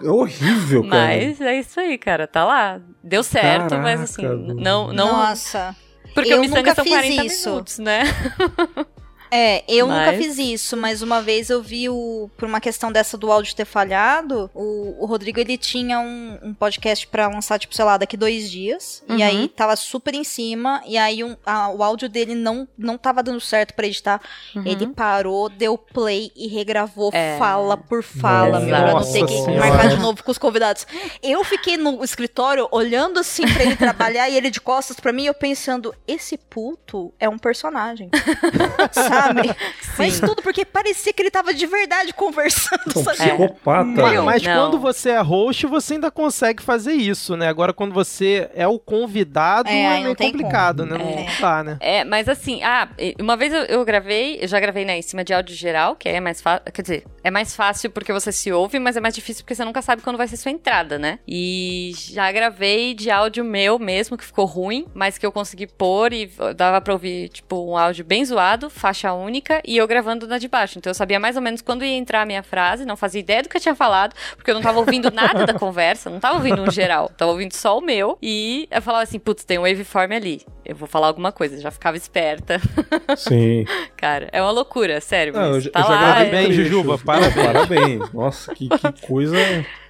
É 0.03 0.09
horrível, 0.09 0.83
cara. 0.89 0.95
Mas 1.07 1.41
é 1.41 1.59
isso 1.59 1.79
aí, 1.79 1.99
cara. 1.99 2.27
Tá 2.27 2.45
lá. 2.45 2.81
Deu 3.05 3.23
certo, 3.23 3.77
mas 3.77 4.01
assim, 4.01 4.23
Caraca, 4.23 4.43
não. 4.55 4.93
não 4.93 5.13
Nossa. 5.13 5.77
porque 6.15 6.33
eu 6.33 6.39
o 6.39 6.41
Missanga 6.41 6.61
nunca 6.61 6.75
são 6.75 6.85
fiz 6.85 6.93
40 6.95 7.25
isso. 7.27 7.49
minutos, 7.51 7.79
né? 7.79 8.03
É, 9.31 9.65
eu 9.69 9.87
nunca 9.87 10.13
Mas- 10.13 10.17
fiz 10.25 10.39
isso, 10.39 10.77
mas 10.77 11.03
uma 11.03 11.21
vez 11.23 11.51
eu 11.51 11.63
vi 11.63 11.89
o. 11.89 12.31
Por 12.37 12.49
uma 12.49 12.61
questão 12.61 12.93
dessa 12.93 13.17
do 13.19 13.31
áudio 13.33 13.55
ter 13.55 13.65
falhado, 13.65 14.51
o, 14.55 14.97
o 15.01 15.07
Rodrigo 15.07 15.41
ele 15.41 15.57
tinha 15.59 15.99
um, 15.99 16.39
um 16.43 16.55
podcast 16.55 17.07
pra 17.07 17.29
lançar, 17.29 17.59
tipo, 17.59 17.75
sei 17.75 17.85
lá, 17.85 17.97
daqui 17.97 18.17
dois 18.17 18.51
dias. 18.51 19.03
Uhum. 19.09 19.17
E 19.19 19.23
aí 19.23 19.49
tava 19.49 19.75
super 19.77 20.15
em 20.15 20.25
cima. 20.25 20.83
E 20.87 20.97
aí 20.97 21.23
um- 21.25 21.37
a- 21.45 21.71
o 21.71 21.83
áudio 21.83 22.09
dele 22.09 22.35
não, 22.35 22.67
não 22.79 22.97
tava 22.97 23.23
dando 23.23 23.41
certo 23.41 23.75
pra 23.75 23.87
editar. 23.87 24.21
Ele 24.65 24.87
parou, 24.89 25.49
deu 25.49 25.77
play 25.77 26.31
e 26.37 26.47
regravou 26.49 27.07
Uhum. 27.07 27.11
É. 27.19 27.37
fala 27.39 27.77
por 27.77 28.03
fala, 28.03 28.61
meu. 28.61 28.69
Pra 28.77 28.93
não 28.95 29.01
ter 29.13 29.25
que 29.27 29.33
Senhora. 29.33 29.57
marcar 29.69 29.89
de 29.89 29.97
novo 29.97 30.23
com 30.23 30.31
os 30.31 30.39
convidados. 30.39 30.87
Eu 31.23 31.43
fiquei 31.45 31.77
no 31.77 32.03
escritório 32.05 32.69
olhando 32.71 33.19
assim 33.21 33.43
pra 33.53 33.63
ele 33.65 33.77
trabalhar 33.77 34.29
e 34.29 34.37
ele 34.37 34.51
de 34.51 34.61
costas 34.61 34.99
pra 35.01 35.13
mim, 35.13 35.25
eu 35.27 35.35
pensando, 35.35 35.95
esse 36.07 36.37
puto 36.37 37.13
é 37.19 37.29
um 37.29 37.39
personagem. 37.39 38.09
Sabe? 38.93 39.16
Mas 39.99 40.21
tudo 40.21 40.43
porque 40.43 40.65
parecia 40.65 41.13
que 41.13 41.23
ele 41.23 41.31
tava 41.31 41.55
de 41.55 41.67
verdade 41.67 42.13
conversando, 42.13 42.83
É 42.95 42.99
um 42.99 43.03
sabe? 43.05 43.17
psicopata. 43.17 43.85
Mas, 43.85 44.11
velho. 44.11 44.25
mas 44.25 44.43
Não. 44.43 44.55
quando 44.71 44.79
você 44.79 45.11
é 45.11 45.21
host, 45.21 45.67
você 45.67 45.95
ainda 45.95 46.11
consegue 46.11 46.63
fazer 46.63 46.93
isso, 46.93 47.37
né? 47.37 47.49
Agora, 47.49 47.73
quando 47.73 47.93
você 47.95 48.51
é 48.55 48.67
o 48.67 48.79
convidado, 48.79 49.69
É, 49.69 49.83
é, 49.83 49.95
não 49.97 50.03
meio 50.05 50.17
complicado, 50.17 50.87
como. 50.87 50.99
né? 50.99 51.05
Não 51.05 51.11
É. 51.23 51.41
dá, 51.41 51.65
né? 51.65 51.77
É, 51.81 52.05
mas 52.05 52.29
assim, 52.29 52.63
ah, 52.63 52.89
uma 53.21 53.37
vez 53.37 53.53
eu, 53.53 53.63
eu 53.63 53.85
gravei, 53.85 54.39
eu 54.41 54.49
já 54.49 54.61
gravei, 54.61 54.85
né, 54.85 54.99
em 54.99 55.03
cima 55.03 55.25
de 55.25 55.33
áudio 55.33 55.55
geral, 55.55 55.97
que 55.97 56.09
é 56.09 56.21
mais 56.21 56.41
fácil, 56.41 56.63
quer 56.73 56.83
dizer, 56.83 57.05
é 57.25 57.31
mais 57.31 57.55
fácil 57.57 57.91
porque 57.91 58.13
você 58.13 58.31
se 58.33 58.53
ouve, 58.53 58.79
mas 58.79 58.97
é 58.97 59.01
mais 59.01 59.15
difícil 59.15 59.43
porque 59.43 59.55
você 59.55 59.65
nunca 59.65 59.81
sabe 59.83 60.03
quando 60.03 60.17
vai 60.17 60.29
ser 60.29 60.37
sua 60.37 60.51
entrada, 60.51 60.99
né? 60.99 61.19
E 61.27 61.93
já 61.95 62.31
gravei 62.33 62.95
de 62.95 63.11
áudio 63.11 63.45
meu 63.45 63.79
mesmo, 63.79 64.17
que 64.17 64.25
ficou 64.25 64.45
ruim, 64.45 64.87
mas 64.95 65.17
que 65.19 65.25
eu 65.27 65.33
consegui 65.33 65.67
pôr 65.67 66.13
e 66.13 66.31
dava 66.55 66.81
pra 66.81 66.93
ouvir, 66.93 67.29
tipo, 67.31 67.71
um 67.71 67.77
áudio 67.77 68.05
bem 68.05 68.25
zoado, 68.25 68.69
faixa 68.71 69.06
única, 69.15 69.61
e 69.67 69.77
eu 69.77 69.87
gravando 69.87 70.27
na 70.27 70.39
de 70.39 70.49
baixo. 70.49 70.79
Então 70.79 70.91
eu 70.91 70.95
sabia 70.95 71.19
mais 71.21 71.37
ou 71.37 71.43
menos 71.43 71.61
quando 71.63 71.85
ia 71.85 71.97
entrar 71.97 72.23
a 72.23 72.27
minha 72.27 72.43
frase, 72.43 72.85
não 72.85 72.97
fazia 72.97 73.21
ideia 73.21 73.43
do 73.43 73.49
que 73.49 73.57
eu 73.57 73.61
tinha 73.61 73.75
falado, 73.75 74.15
porque 74.37 74.51
eu 74.51 74.55
não 74.55 74.63
tava 74.63 74.79
ouvindo 74.79 75.11
nada 75.11 75.45
da 75.47 75.55
conversa, 75.55 76.09
não 76.11 76.21
tava 76.21 76.37
ouvindo 76.37 76.63
um 76.63 76.71
geral, 76.71 77.09
tava 77.17 77.31
ouvindo 77.33 77.53
só 77.55 77.79
o 77.79 77.81
meu, 77.81 78.19
e 78.23 78.69
eu 78.71 78.83
falava 78.83 79.03
assim, 79.03 79.19
putz, 79.19 79.45
tem 79.45 79.59
um 79.59 79.63
waveform 79.63 80.13
ali, 80.15 80.43
eu 80.65 80.75
vou 80.77 80.89
falar 80.89 81.07
alguma 81.09 81.33
coisa, 81.33 81.61
já 81.61 81.71
ficava 81.71 81.97
esperta. 81.97 82.61
Sim. 83.17 83.65
Cara, 83.97 84.29
é 84.33 84.41
uma 84.43 84.51
loucura, 84.51 85.01
sério. 85.01 85.33
Não, 85.33 85.41
mas 85.41 85.55
eu, 85.55 85.61
já- 85.61 85.71
tá 85.71 85.81
eu 85.81 85.85
já 85.85 85.91
lá. 85.91 85.99
gravei 85.99 86.13
é- 86.13 86.31
Parabéns, 86.31 86.47
trechos. 86.47 86.65
Jujuba, 86.65 86.99
parabéns. 86.99 87.35
parabéns. 87.47 88.13
Nossa, 88.13 88.55
que, 88.55 88.69
que 88.69 89.07
coisa. 89.07 89.37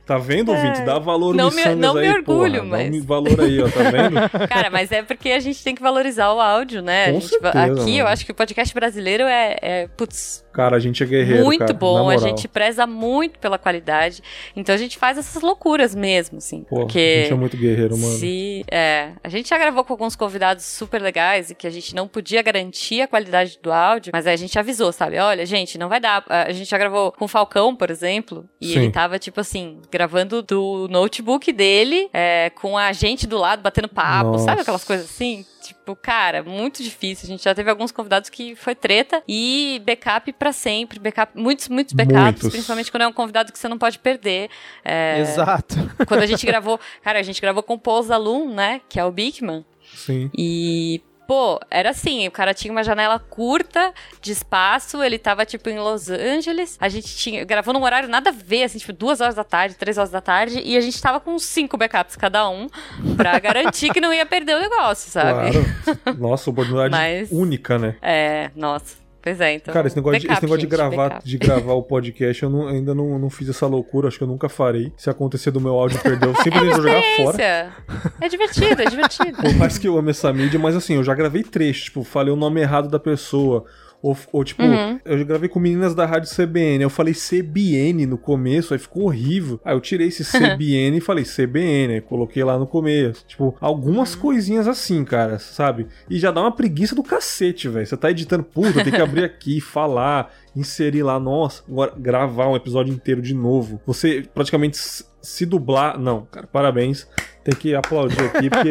Tá 0.07 0.19
vendo, 0.19 0.53
ouvinte? 0.53 0.83
Dá 0.83 1.01
valor 1.01 1.35
Não 1.35 1.51
no 1.51 1.57
me- 1.57 1.75
não 1.75 1.95
me 1.95 2.01
aí, 2.01 2.09
orgulho, 2.11 2.61
porra. 2.61 2.65
mas- 2.71 2.91
Dá 2.93 2.97
um 2.97 3.03
valor 3.03 3.41
aí, 3.41 3.61
ó, 3.61 3.69
tá 3.69 3.91
vendo? 3.91 4.15
Cara, 4.49 4.71
mas 4.71 4.93
é 4.93 5.03
porque 5.03 5.31
a 5.31 5.41
gente 5.41 5.65
tem 5.65 5.75
que 5.75 5.83
valorizar 5.83 6.33
o 6.33 6.41
áudio, 6.41 6.81
né? 6.81 7.07
Com 7.13 7.21
gente- 7.21 7.29
certeza, 7.31 7.61
aqui 7.65 7.99
eu 7.99 8.05
mano. 8.05 8.09
acho 8.13 8.25
que 8.25 8.31
o 8.31 8.35
podcast 8.35 8.73
brasileiro 8.73 9.25
é, 9.25 9.57
é 9.61 9.89
putz, 9.97 10.45
Cara, 10.57 10.77
a 10.77 10.81
gente 10.81 11.03
é 11.03 11.07
guerreiro, 11.07 11.45
muito 11.45 11.61
cara, 11.61 11.75
bom. 11.75 12.09
A 12.09 12.17
gente 12.17 12.49
preza 12.49 12.87
muito 12.87 13.39
pela 13.39 13.59
qualidade. 13.59 14.23
Então 14.57 14.75
a 14.75 14.79
gente 14.79 14.97
faz 14.97 15.19
essas 15.19 15.43
loucuras 15.43 15.95
mesmo, 15.95 16.39
assim. 16.39 16.63
Pô, 16.63 16.77
porque 16.77 16.99
a 16.99 17.23
gente 17.25 17.33
é 17.35 17.37
muito 17.37 17.57
guerreiro, 17.59 17.99
mano. 17.99 18.15
Se, 18.15 18.65
é, 18.71 19.11
a 19.23 19.29
gente 19.29 19.51
já 19.51 19.59
gravou 19.59 19.85
com 19.85 19.93
alguns 19.93 20.17
convidados 20.17 20.65
super 20.65 21.03
legais 21.03 21.51
e 21.51 21.55
que 21.55 21.67
a 21.67 21.71
gente 21.71 21.95
não 21.95 22.09
podia 22.09 22.41
garantir 22.41 23.03
a 23.03 23.07
qualidade 23.07 23.59
do 23.63 23.71
áudio, 23.71 24.13
mas 24.15 24.27
aí 24.27 24.33
a 24.33 24.39
gente 24.39 24.59
avisou, 24.59 24.91
sabe? 24.93 25.19
Olha, 25.19 25.45
gente, 25.45 25.77
não 25.77 25.91
vai 25.91 26.01
dar. 26.01 26.25
A 26.27 26.53
gente 26.53 26.71
já 26.71 26.79
gravou 26.79 27.13
com 27.13 27.27
o 27.27 27.29
Falcão, 27.29 27.77
por 27.77 27.91
exemplo, 27.91 28.49
e 28.59 28.69
Sim. 28.69 28.79
ele 28.79 28.91
tava, 28.91 29.19
tipo 29.19 29.39
assim, 29.39 29.83
gravando 29.93 30.41
do 30.41 30.89
notebook 30.89 31.53
dele, 31.53 32.09
é, 32.15 32.49
com 32.49 32.79
a 32.79 32.95
gente 32.95 33.27
do 33.27 33.37
lado 33.37 33.61
batendo 33.61 33.91
papo, 33.91 34.31
Nossa. 34.31 34.45
sabe 34.47 34.63
aquelas 34.63 34.85
coisas 34.85 35.05
assim? 35.05 35.45
Tipo, 35.69 35.97
cara, 35.97 36.43
muito 36.43 36.83
difícil. 36.83 37.27
A 37.27 37.29
gente 37.29 37.43
já 37.45 37.55
teve 37.55 37.71
alguns 37.71 37.93
convidados 37.93 38.31
que 38.31 38.55
foi 38.55 38.75
treta 38.75 39.23
e 39.29 39.81
backup 39.85 40.33
pra 40.33 40.53
sempre. 40.53 40.99
Backup, 40.99 41.33
muitos, 41.39 41.69
muitos 41.69 41.93
backups, 41.95 42.23
Muitos. 42.23 42.49
principalmente 42.51 42.91
quando 42.91 43.03
é 43.03 43.07
um 43.09 43.13
convidado 43.13 43.53
que 43.53 43.59
você 43.59 43.69
não 43.69 43.79
pode 43.79 43.99
perder. 43.99 44.49
É, 44.85 45.21
Exato. 45.21 45.75
quando 46.07 46.23
a 46.23 46.27
gente 46.27 46.45
gravou, 46.47 46.79
cara, 47.03 47.19
a 47.19 47.23
gente 47.23 47.41
gravou 47.41 47.63
com 47.63 47.75
o 47.75 47.79
Paul 47.79 48.03
Zalum, 48.03 48.53
né? 48.55 48.81
Que 48.89 48.99
é 49.01 49.05
o 49.05 49.11
Bigman. 49.13 49.65
Sim. 49.95 50.31
E, 50.37 51.01
pô, 51.27 51.61
era 51.71 51.91
assim: 51.91 52.27
o 52.27 52.31
cara 52.31 52.55
tinha 52.55 52.73
uma 52.73 52.83
janela 52.85 53.19
curta 53.19 53.93
de 54.21 54.33
espaço, 54.33 55.03
ele 55.03 55.19
tava, 55.19 55.45
tipo, 55.45 55.69
em 55.69 55.79
Los 55.79 56.09
Angeles. 56.11 56.77
A 56.81 56.89
gente 56.89 57.17
tinha. 57.17 57.45
Gravou 57.45 57.73
num 57.75 57.83
horário 57.83 58.09
nada 58.09 58.31
a 58.31 58.33
ver, 58.33 58.65
assim, 58.65 58.79
tipo, 58.79 58.93
duas 58.93 59.21
horas 59.21 59.35
da 59.35 59.45
tarde, 59.45 59.75
três 59.77 59.99
horas 59.99 60.11
da 60.11 60.21
tarde. 60.21 60.61
E 60.65 60.77
a 60.77 60.81
gente 60.81 61.01
tava 61.01 61.21
com 61.21 61.39
cinco 61.39 61.77
backups 61.77 62.17
cada 62.17 62.49
um 62.49 62.67
pra 63.17 63.39
garantir 63.41 63.93
que 63.93 64.01
não 64.01 64.13
ia 64.13 64.27
perder 64.27 64.57
o 64.57 64.61
negócio, 64.61 65.11
sabe? 65.11 65.51
Claro. 65.53 66.19
Nossa, 66.19 66.51
oportunidade 66.51 66.91
Mas- 66.97 67.31
única, 67.31 67.79
né? 67.79 67.97
É, 68.03 68.51
nossa. 68.55 69.06
Pois 69.27 69.41
é, 69.41 69.55
então. 69.55 69.75
Cara, 69.75 69.89
esse 69.89 69.97
negócio, 69.97 70.21
de, 70.21 70.27
esse 70.27 70.29
backup, 70.29 70.45
negócio 70.45 70.59
de 70.61 70.63
gente, 70.67 70.71
gravar, 70.71 71.09
backup. 71.09 71.29
de 71.29 71.37
gravar 71.39 71.73
o 71.73 71.83
podcast, 71.83 72.43
eu 72.45 72.49
não- 72.49 72.69
ainda 72.69 72.95
não, 72.95 73.19
não 73.19 73.29
fiz 73.29 73.49
essa 73.49 73.67
loucura, 73.67 74.07
acho 74.07 74.19
que 74.19 74.23
eu 74.23 74.29
nunca 74.29 74.49
farei. 74.49 74.93
Se 74.97 75.11
acontecer 75.11 75.51
do 75.51 75.61
meu 75.61 75.75
áudio 75.75 75.99
perder, 75.99 76.29
eu 76.29 76.35
simplesmente 76.45 76.75
vou 76.75 76.83
jogar 76.85 77.03
fora. 77.17 77.73
É 78.21 78.29
divertido, 78.29 78.83
é 78.83 78.85
divertido. 78.89 79.37
Por 79.43 79.53
mais 79.57 79.79
que 79.79 79.89
eu 79.89 79.99
ame 79.99 80.11
essa 80.11 80.33
mídia, 80.33 80.61
mas 80.61 80.77
assim, 80.77 80.95
eu 80.95 81.03
já 81.03 81.13
gravei 81.13 81.43
trechos, 81.43 81.87
tipo, 81.87 82.05
falei 82.05 82.33
o 82.33 82.37
nome 82.37 82.61
errado 82.61 82.89
da 82.89 83.01
pessoa. 83.01 83.65
Ou, 84.07 84.17
ou, 84.33 84.45
tipo, 84.45 84.63
Uhum. 84.63 85.01
eu 85.05 85.25
gravei 85.27 85.49
com 85.49 85.59
meninas 85.59 85.95
da 85.95 86.07
rádio 86.07 86.31
CBN, 86.33 86.83
eu 86.85 86.91
falei 86.91 87.13
CBN 87.13 88.07
no 88.07 88.17
começo, 88.17 88.73
aí 88.73 88.79
ficou 88.79 89.05
horrível. 89.05 89.61
Aí 89.65 89.75
eu 89.75 89.81
tirei 89.81 90.07
esse 90.09 90.23
CBN 90.25 90.99
e 90.99 91.01
falei 91.01 91.25
CBN, 91.25 91.95
aí 91.95 92.01
coloquei 92.01 92.45
lá 92.45 92.57
no 92.59 92.67
começo. 92.69 93.25
Tipo, 93.27 93.57
algumas 93.61 94.15
Uhum. 94.15 94.21
coisinhas 94.21 94.69
assim, 94.69 95.05
cara, 95.05 95.39
sabe? 95.41 95.89
E 96.09 96.19
já 96.19 96.31
dá 96.31 96.41
uma 96.41 96.53
preguiça 96.53 96.95
do 96.95 97.03
cacete, 97.03 97.69
velho. 97.69 97.87
Você 97.87 97.97
tá 97.97 98.11
editando, 98.11 98.45
puta, 98.45 98.85
tem 98.85 98.93
que 98.93 99.03
abrir 99.03 99.25
aqui, 99.25 99.61
falar, 99.61 100.33
inserir 100.55 101.03
lá, 101.03 101.19
nossa, 101.19 101.65
agora 101.69 101.93
gravar 101.97 102.49
um 102.49 102.55
episódio 102.57 102.93
inteiro 102.95 103.21
de 103.21 103.35
novo. 103.35 103.81
Você 103.87 104.25
praticamente 104.33 104.79
se 105.21 105.45
dublar. 105.47 105.99
Não, 105.99 106.27
cara, 106.31 106.47
parabéns. 106.47 107.09
Tem 107.43 107.55
que 107.55 107.75
aplaudir 107.77 108.21
aqui, 108.23 108.51
porque 108.51 108.71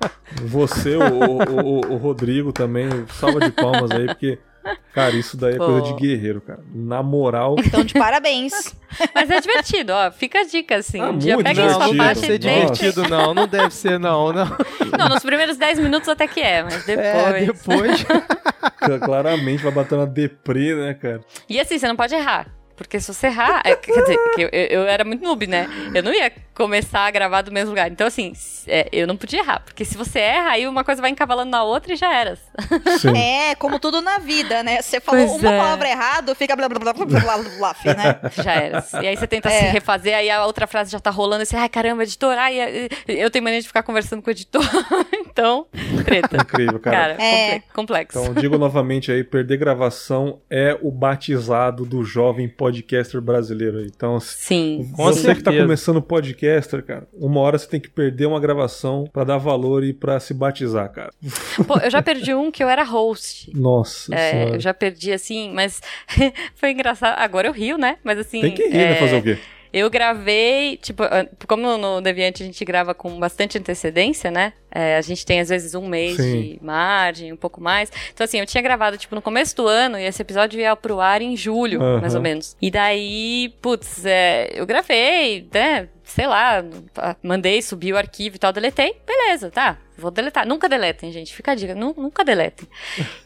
você, 0.46 0.96
o, 0.96 1.02
o, 1.02 1.60
o, 1.90 1.92
o 1.92 1.96
Rodrigo 1.96 2.52
também, 2.52 2.88
salva 3.18 3.40
de 3.40 3.50
palmas 3.50 3.90
aí, 3.90 4.06
porque 4.06 4.38
Cara, 4.92 5.14
isso 5.16 5.36
daí 5.36 5.54
é 5.54 5.58
Pô. 5.58 5.66
coisa 5.66 5.82
de 5.82 5.94
guerreiro, 5.94 6.40
cara. 6.40 6.60
Na 6.72 7.02
moral. 7.02 7.56
Então, 7.58 7.84
de 7.84 7.94
parabéns. 7.94 8.74
Mas 9.14 9.28
é 9.28 9.40
divertido, 9.40 9.92
ó. 9.92 10.10
Fica 10.10 10.40
a 10.40 10.44
dica, 10.44 10.76
assim. 10.76 11.00
Ah, 11.00 11.10
um 11.10 11.18
dia 11.18 11.34
muito 11.34 11.46
pega 11.46 11.68
sua 11.70 11.88
divertido. 11.88 11.94
não 11.96 12.04
deve 12.04 12.20
ser 12.20 12.30
Nossa. 12.30 12.74
divertido, 12.74 13.08
não. 13.08 13.34
Não 13.34 13.48
deve 13.48 13.74
ser, 13.74 13.98
não. 13.98 14.32
Não. 14.32 14.56
Não, 14.98 15.08
nos 15.08 15.22
primeiros 15.22 15.56
10 15.56 15.80
minutos 15.80 16.08
até 16.08 16.26
que 16.26 16.40
é, 16.40 16.62
mas 16.62 16.84
depois. 16.84 17.04
É, 17.04 17.46
depois. 17.46 18.06
Claramente 19.04 19.62
vai 19.62 19.72
bater 19.72 19.98
na 19.98 20.04
deprê, 20.04 20.74
né, 20.74 20.94
cara? 20.94 21.20
E 21.48 21.58
assim, 21.58 21.78
você 21.78 21.88
não 21.88 21.96
pode 21.96 22.14
errar. 22.14 22.46
Porque 22.76 22.98
se 23.00 23.12
você 23.12 23.28
errar. 23.28 23.62
é, 23.64 23.74
quer 23.76 24.00
dizer, 24.00 24.16
que 24.34 24.42
eu, 24.42 24.48
eu 24.48 24.82
era 24.82 25.04
muito 25.04 25.22
noob, 25.22 25.46
né? 25.46 25.68
Eu 25.94 26.02
não 26.02 26.12
ia 26.12 26.30
começar 26.54 27.00
a 27.06 27.10
gravar 27.10 27.42
do 27.42 27.50
mesmo 27.52 27.70
lugar. 27.70 27.90
Então, 27.90 28.06
assim, 28.06 28.32
é, 28.66 28.88
eu 28.92 29.06
não 29.06 29.16
podia 29.16 29.40
errar. 29.40 29.60
Porque 29.64 29.84
se 29.84 29.96
você 29.96 30.18
erra, 30.20 30.50
aí 30.50 30.66
uma 30.66 30.84
coisa 30.84 31.00
vai 31.02 31.10
encavalando 31.10 31.50
na 31.50 31.62
outra 31.64 31.92
e 31.92 31.96
já 31.96 32.14
era. 32.14 32.36
Sim. 32.98 33.16
É, 33.16 33.54
como 33.56 33.78
tudo 33.78 34.00
na 34.00 34.18
vida, 34.18 34.62
né? 34.62 34.80
Você 34.80 35.00
falou 35.00 35.26
Pois 35.26 35.40
uma 35.40 35.52
é. 35.52 35.58
palavra 35.58 35.88
errada, 35.88 36.34
fica 36.34 36.54
blá 36.54 36.68
blá 36.68 36.78
blá 36.78 36.92
blá 36.92 37.04
blá 37.06 37.20
blá, 37.20 37.38
blá 37.38 37.74
blá, 37.74 37.94
né? 37.94 38.20
Já 38.42 38.52
era. 38.52 38.84
E 39.02 39.06
aí 39.08 39.16
você 39.16 39.26
tenta 39.26 39.48
É. 39.50 39.58
se 39.60 39.64
refazer, 39.66 40.14
aí 40.16 40.30
a 40.30 40.44
outra 40.46 40.66
frase 40.66 40.90
já 40.92 41.00
tá 41.00 41.10
rolando, 41.10 41.42
e 41.42 41.46
você, 41.46 41.56
ai 41.56 41.68
caramba, 41.68 42.02
editor, 42.02 42.36
ai, 42.38 42.60
ai, 42.60 42.88
eu 43.08 43.30
tenho 43.30 43.42
mania 43.42 43.60
de 43.60 43.66
ficar 43.66 43.82
conversando 43.82 44.22
com 44.22 44.28
o 44.28 44.32
editor. 44.32 44.62
então, 45.12 45.66
treta. 46.04 46.36
Incrível, 46.36 46.78
cara. 46.78 47.14
Cara, 47.14 47.22
É. 47.22 47.60
comple- 47.60 47.72
complexo. 47.74 48.18
Então, 48.20 48.34
digo 48.34 48.56
novamente 48.58 49.10
aí, 49.12 49.22
perder 49.24 49.56
gravação 49.56 50.40
é 50.48 50.78
o 50.80 50.90
batizado 50.90 51.84
do 51.84 52.04
jovem 52.04 52.48
podcaster 52.48 53.20
brasileiro. 53.20 53.80
Então, 53.84 54.18
Sim. 54.20 54.90
Com 54.96 55.04
você 55.04 55.34
que 55.34 55.42
tá 55.42 55.52
começando 55.52 56.00
podcaster, 56.44 56.82
cara, 56.84 57.08
uma 57.12 57.40
hora 57.40 57.58
você 57.58 57.68
tem 57.68 57.80
que 57.80 57.88
perder 57.88 58.26
uma 58.26 58.38
gravação 58.40 59.08
pra 59.12 59.24
dar 59.24 59.38
valor 59.38 59.84
e 59.84 59.92
pra 59.92 60.20
se 60.20 60.34
batizar, 60.34 60.90
cara. 60.90 61.12
Pô, 61.66 61.78
eu 61.78 61.90
já 61.90 62.02
perdi 62.02 62.34
um 62.34 62.50
que 62.50 62.62
eu 62.62 62.68
era 62.68 62.82
host. 62.84 63.50
Nossa 63.54 64.14
É, 64.14 64.54
eu 64.54 64.60
já 64.60 64.74
perdi 64.74 65.12
assim, 65.12 65.50
mas 65.52 65.80
foi 66.54 66.70
engraçado. 66.70 67.18
Agora 67.18 67.48
eu 67.48 67.52
rio, 67.52 67.78
né? 67.78 67.96
Mas 68.04 68.18
assim. 68.18 68.40
Tem 68.40 68.54
que 68.54 68.68
rir, 68.68 68.76
é, 68.76 68.88
né? 68.90 68.94
Fazer 68.96 69.16
o 69.16 69.22
quê? 69.22 69.38
Eu 69.72 69.90
gravei, 69.90 70.76
tipo, 70.76 71.02
como 71.48 71.76
no 71.76 72.00
Deviante 72.00 72.44
a 72.44 72.46
gente 72.46 72.64
grava 72.64 72.94
com 72.94 73.18
bastante 73.18 73.58
antecedência, 73.58 74.30
né? 74.30 74.52
É, 74.70 74.96
a 74.96 75.00
gente 75.00 75.26
tem 75.26 75.40
às 75.40 75.48
vezes 75.48 75.74
um 75.74 75.88
mês 75.88 76.16
Sim. 76.16 76.42
de 76.42 76.58
margem, 76.62 77.32
um 77.32 77.36
pouco 77.36 77.60
mais. 77.60 77.90
Então, 78.12 78.24
assim, 78.24 78.38
eu 78.38 78.46
tinha 78.46 78.62
gravado, 78.62 78.96
tipo, 78.96 79.16
no 79.16 79.22
começo 79.22 79.56
do 79.56 79.66
ano 79.66 79.98
e 79.98 80.04
esse 80.04 80.22
episódio 80.22 80.60
ia 80.60 80.76
pro 80.76 81.00
ar 81.00 81.20
em 81.20 81.36
julho, 81.36 81.82
Aham. 81.82 82.00
mais 82.00 82.14
ou 82.14 82.20
menos. 82.20 82.56
E 82.62 82.70
daí, 82.70 83.52
putz, 83.60 84.06
é, 84.06 84.48
eu 84.54 84.64
gravei, 84.64 85.48
né? 85.52 85.88
Sei 86.04 86.26
lá, 86.26 86.62
mandei, 87.22 87.62
subi 87.62 87.92
o 87.92 87.96
arquivo 87.96 88.36
e 88.36 88.38
tal, 88.38 88.52
deletei. 88.52 88.94
Beleza, 89.06 89.50
tá. 89.50 89.78
Vou 89.96 90.10
deletar. 90.10 90.44
Nunca 90.44 90.68
deletem, 90.68 91.12
gente. 91.12 91.32
Fica 91.32 91.52
a 91.52 91.54
dica. 91.54 91.72
Nu- 91.72 91.94
nunca 91.96 92.24
deletem. 92.24 92.68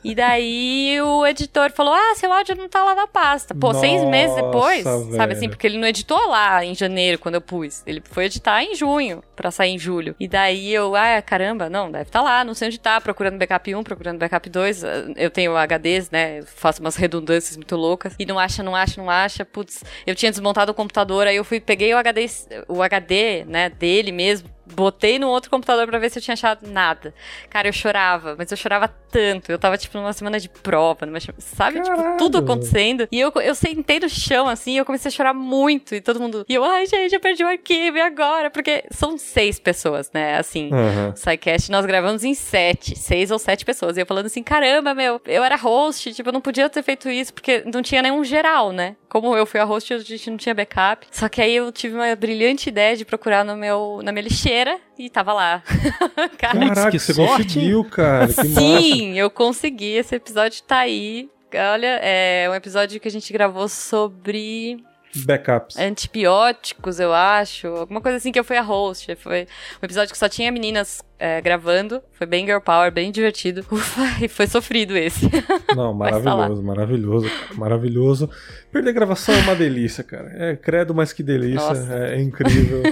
E 0.04 0.14
daí 0.14 1.00
o 1.00 1.26
editor 1.26 1.72
falou: 1.72 1.94
Ah, 1.94 2.14
seu 2.14 2.30
áudio 2.30 2.54
não 2.56 2.68
tá 2.68 2.84
lá 2.84 2.94
na 2.94 3.06
pasta. 3.06 3.54
Pô, 3.54 3.72
seis 3.72 4.04
meses 4.04 4.36
depois, 4.36 4.84
Nossa, 4.84 5.16
sabe 5.16 5.32
assim? 5.32 5.40
velho. 5.40 5.50
Porque 5.52 5.66
ele 5.66 5.78
não 5.78 5.88
editou 5.88 6.28
lá 6.28 6.62
em 6.62 6.74
janeiro, 6.74 7.18
quando 7.18 7.36
eu 7.36 7.40
pus. 7.40 7.82
Ele 7.86 8.02
foi 8.10 8.26
editar 8.26 8.62
em 8.62 8.74
junho, 8.74 9.24
pra 9.34 9.50
sair 9.50 9.70
em 9.70 9.78
julho. 9.78 10.14
E 10.20 10.28
daí 10.28 10.70
eu, 10.74 10.94
ah, 10.94 11.22
caramba, 11.22 11.70
não, 11.70 11.90
deve 11.90 12.04
estar 12.04 12.20
lá, 12.20 12.44
não 12.44 12.52
sei 12.52 12.68
onde 12.68 12.78
tá, 12.78 13.00
procurando 13.00 13.38
backup 13.38 13.74
1, 13.74 13.82
procurando 13.82 14.18
backup 14.18 14.50
2. 14.50 14.82
Eu 15.16 15.30
tenho 15.30 15.56
HDs, 15.56 16.10
né? 16.10 16.40
Eu 16.40 16.44
faço 16.46 16.82
umas 16.82 16.96
redundâncias 16.96 17.56
muito 17.56 17.76
loucas. 17.76 18.14
E 18.18 18.26
não 18.26 18.38
acha, 18.38 18.62
não 18.62 18.76
acha, 18.76 19.00
não 19.00 19.08
acha. 19.08 19.42
Putz, 19.42 19.82
eu 20.06 20.14
tinha 20.14 20.30
desmontado 20.30 20.70
o 20.70 20.74
computador, 20.74 21.26
aí 21.26 21.36
eu 21.36 21.44
fui, 21.44 21.60
peguei 21.60 21.94
o 21.94 21.96
HD, 21.96 22.26
o 22.68 22.82
HD, 22.82 23.44
né, 23.46 23.70
dele 23.70 24.12
mesmo. 24.12 24.48
Botei 24.74 25.18
no 25.18 25.28
outro 25.28 25.50
computador 25.50 25.86
pra 25.86 25.98
ver 25.98 26.10
se 26.10 26.18
eu 26.18 26.22
tinha 26.22 26.34
achado 26.34 26.66
nada. 26.68 27.14
Cara, 27.48 27.68
eu 27.68 27.72
chorava, 27.72 28.34
mas 28.36 28.50
eu 28.50 28.56
chorava 28.56 28.88
tanto. 29.10 29.50
Eu 29.50 29.58
tava, 29.58 29.76
tipo, 29.78 29.96
numa 29.96 30.12
semana 30.12 30.38
de 30.38 30.48
prova, 30.48 31.06
numa, 31.06 31.18
sabe? 31.38 31.80
Tipo, 31.80 31.96
Caralho. 31.96 32.16
tudo 32.18 32.38
acontecendo. 32.38 33.08
E 33.10 33.18
eu, 33.18 33.32
eu 33.36 33.54
sentei 33.54 33.98
no 34.00 34.08
chão, 34.08 34.48
assim, 34.48 34.72
e 34.72 34.76
eu 34.76 34.84
comecei 34.84 35.08
a 35.08 35.12
chorar 35.12 35.34
muito. 35.34 35.94
E 35.94 36.00
todo 36.00 36.20
mundo. 36.20 36.44
E 36.48 36.54
eu, 36.54 36.64
ai, 36.64 36.86
gente, 36.86 37.14
eu 37.14 37.20
perdi 37.20 37.42
o 37.42 37.48
arquivo, 37.48 37.96
e 37.96 38.00
agora? 38.00 38.50
Porque 38.50 38.84
são 38.90 39.16
seis 39.16 39.58
pessoas, 39.58 40.10
né? 40.12 40.36
Assim. 40.36 40.70
Aham. 40.72 41.12
O 41.14 41.16
SciCast 41.16 41.70
nós 41.70 41.86
gravamos 41.86 42.24
em 42.24 42.34
sete, 42.34 42.98
seis 42.98 43.30
ou 43.30 43.38
sete 43.38 43.64
pessoas. 43.64 43.96
E 43.96 44.00
eu 44.00 44.06
falando 44.06 44.26
assim, 44.26 44.42
caramba, 44.42 44.94
meu, 44.94 45.20
eu 45.26 45.42
era 45.42 45.56
host, 45.56 46.12
tipo, 46.12 46.28
eu 46.28 46.32
não 46.32 46.40
podia 46.40 46.68
ter 46.68 46.82
feito 46.82 47.08
isso, 47.08 47.32
porque 47.32 47.62
não 47.72 47.82
tinha 47.82 48.02
nenhum 48.02 48.22
geral, 48.24 48.72
né? 48.72 48.96
Como 49.08 49.34
eu 49.36 49.46
fui 49.46 49.58
a 49.58 49.64
host, 49.64 49.94
a 49.94 49.98
gente 49.98 50.30
não 50.30 50.36
tinha 50.36 50.54
backup. 50.54 51.06
Só 51.10 51.28
que 51.28 51.40
aí 51.40 51.56
eu 51.56 51.72
tive 51.72 51.94
uma 51.94 52.14
brilhante 52.14 52.68
ideia 52.68 52.94
de 52.96 53.04
procurar 53.04 53.44
no 53.44 53.56
meu, 53.56 54.00
na 54.02 54.12
minha 54.12 54.22
lixeira 54.22 54.57
e 54.98 55.08
tava 55.10 55.32
lá. 55.32 55.62
Cara, 56.38 56.58
Caraca, 56.58 56.90
que 56.90 56.98
você 56.98 57.14
sorte, 57.14 57.44
conseguiu, 57.44 57.84
cara. 57.84 58.28
Que 58.28 58.36
massa. 58.36 58.60
Sim, 58.60 59.18
eu 59.18 59.30
consegui. 59.30 59.92
Esse 59.92 60.14
episódio 60.16 60.62
tá 60.62 60.78
aí. 60.78 61.28
Olha, 61.72 61.98
é 62.02 62.48
um 62.50 62.54
episódio 62.54 63.00
que 63.00 63.08
a 63.08 63.10
gente 63.10 63.32
gravou 63.32 63.68
sobre 63.68 64.82
Backups. 65.24 65.78
antibióticos, 65.78 67.00
eu 67.00 67.12
acho. 67.14 67.68
Alguma 67.68 68.00
coisa 68.00 68.18
assim 68.18 68.32
que 68.32 68.38
eu 68.38 68.44
fui 68.44 68.56
a 68.56 68.62
host. 68.62 69.14
Foi 69.16 69.46
um 69.82 69.84
episódio 69.84 70.12
que 70.12 70.18
só 70.18 70.28
tinha 70.28 70.52
meninas 70.52 71.02
é, 71.18 71.40
gravando. 71.40 72.00
Foi 72.12 72.26
bem 72.26 72.46
girl 72.46 72.60
power, 72.60 72.92
bem 72.92 73.10
divertido. 73.10 73.64
Ufa, 73.70 74.24
e 74.24 74.28
foi 74.28 74.46
sofrido 74.46 74.96
esse. 74.96 75.28
Não, 75.74 75.92
maravilhoso, 75.92 76.62
maravilhoso, 76.62 77.30
maravilhoso. 77.56 78.30
Perder 78.70 78.92
gravação 78.92 79.34
é 79.34 79.38
uma 79.38 79.54
delícia, 79.54 80.04
cara. 80.04 80.30
É 80.34 80.56
credo, 80.56 80.94
mas 80.94 81.12
que 81.12 81.22
delícia, 81.22 81.72
é, 81.90 82.16
é 82.16 82.20
incrível. 82.20 82.82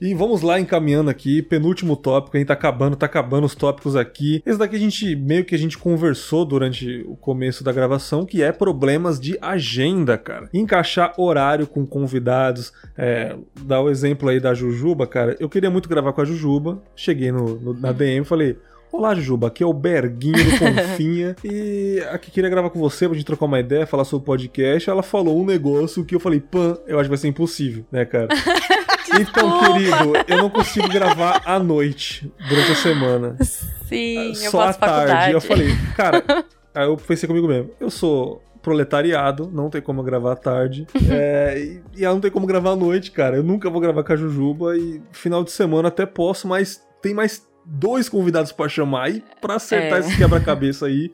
e 0.00 0.14
vamos 0.14 0.42
lá 0.42 0.58
encaminhando 0.58 1.10
aqui, 1.10 1.40
penúltimo 1.42 1.96
tópico, 1.96 2.36
a 2.36 2.40
gente 2.40 2.48
tá 2.48 2.54
acabando, 2.54 2.96
tá 2.96 3.06
acabando 3.06 3.44
os 3.44 3.54
tópicos 3.54 3.96
aqui. 3.96 4.42
Esse 4.44 4.58
daqui 4.58 4.76
a 4.76 4.78
gente, 4.78 5.14
meio 5.16 5.44
que 5.44 5.54
a 5.54 5.58
gente 5.58 5.78
conversou 5.78 6.44
durante 6.44 7.04
o 7.06 7.16
começo 7.16 7.62
da 7.62 7.72
gravação, 7.72 8.26
que 8.26 8.42
é 8.42 8.52
problemas 8.52 9.20
de 9.20 9.38
agenda, 9.40 10.18
cara. 10.18 10.48
Encaixar 10.52 11.14
horário 11.16 11.66
com 11.66 11.86
convidados, 11.86 12.72
é, 12.96 13.36
dar 13.64 13.80
o 13.80 13.90
exemplo 13.90 14.28
aí 14.28 14.40
da 14.40 14.54
Jujuba, 14.54 15.06
cara. 15.06 15.36
Eu 15.38 15.48
queria 15.48 15.70
muito 15.70 15.88
gravar 15.88 16.12
com 16.12 16.20
a 16.20 16.24
Jujuba, 16.24 16.82
cheguei 16.96 17.30
no, 17.30 17.61
no- 17.62 17.74
na 17.78 17.92
DM 17.92 18.22
e 18.22 18.24
falei... 18.24 18.58
Olá, 18.90 19.14
Jujuba, 19.14 19.46
aqui 19.46 19.62
é 19.62 19.66
o 19.66 19.72
Berguinho 19.72 20.34
do 20.36 20.50
Confinha 20.60 21.34
e 21.42 21.98
aqui 22.10 22.30
queria 22.30 22.50
gravar 22.50 22.68
com 22.68 22.78
você 22.78 23.08
pra 23.08 23.16
gente 23.16 23.24
trocar 23.24 23.46
uma 23.46 23.58
ideia, 23.58 23.86
falar 23.86 24.04
sobre 24.04 24.24
o 24.24 24.26
podcast. 24.26 24.90
Ela 24.90 25.02
falou 25.02 25.40
um 25.40 25.46
negócio 25.46 26.04
que 26.04 26.14
eu 26.14 26.20
falei, 26.20 26.40
pan, 26.40 26.76
eu 26.86 26.98
acho 26.98 27.04
que 27.04 27.08
vai 27.08 27.16
ser 27.16 27.28
impossível, 27.28 27.86
né, 27.90 28.04
cara? 28.04 28.28
então, 29.18 29.60
querido, 29.60 30.12
eu 30.28 30.36
não 30.36 30.50
consigo 30.50 30.86
gravar 30.90 31.40
à 31.46 31.58
noite, 31.58 32.30
durante 32.50 32.72
a 32.72 32.74
semana. 32.74 33.36
Sim, 33.40 34.28
eu 34.28 34.34
Só 34.50 34.60
à 34.60 34.74
tarde. 34.74 34.96
faculdade. 35.06 35.32
Eu 35.32 35.40
falei, 35.40 35.68
cara, 35.96 36.22
aí 36.74 36.86
eu 36.86 36.94
pensei 36.98 37.26
comigo 37.26 37.48
mesmo, 37.48 37.70
eu 37.80 37.88
sou 37.88 38.42
proletariado, 38.60 39.50
não 39.50 39.70
tem 39.70 39.80
como 39.80 40.02
gravar 40.02 40.32
à 40.32 40.36
tarde. 40.36 40.86
é, 41.10 41.58
e, 41.58 41.82
e 42.00 42.04
ela 42.04 42.12
não 42.12 42.20
tem 42.20 42.30
como 42.30 42.46
gravar 42.46 42.72
à 42.72 42.76
noite, 42.76 43.10
cara. 43.10 43.36
Eu 43.36 43.42
nunca 43.42 43.70
vou 43.70 43.80
gravar 43.80 44.04
com 44.04 44.12
a 44.12 44.16
Jujuba 44.16 44.76
e 44.76 45.00
final 45.12 45.42
de 45.42 45.50
semana 45.50 45.88
até 45.88 46.04
posso, 46.04 46.46
mas 46.46 46.82
tem 47.00 47.14
mais 47.14 47.50
dois 47.64 48.08
convidados 48.08 48.52
pra 48.52 48.68
chamar 48.68 49.10
e 49.10 49.22
pra 49.40 49.56
acertar 49.56 49.98
É. 49.98 50.00
esse 50.00 50.16
quebra-cabeça 50.16 50.86
aí. 50.86 51.10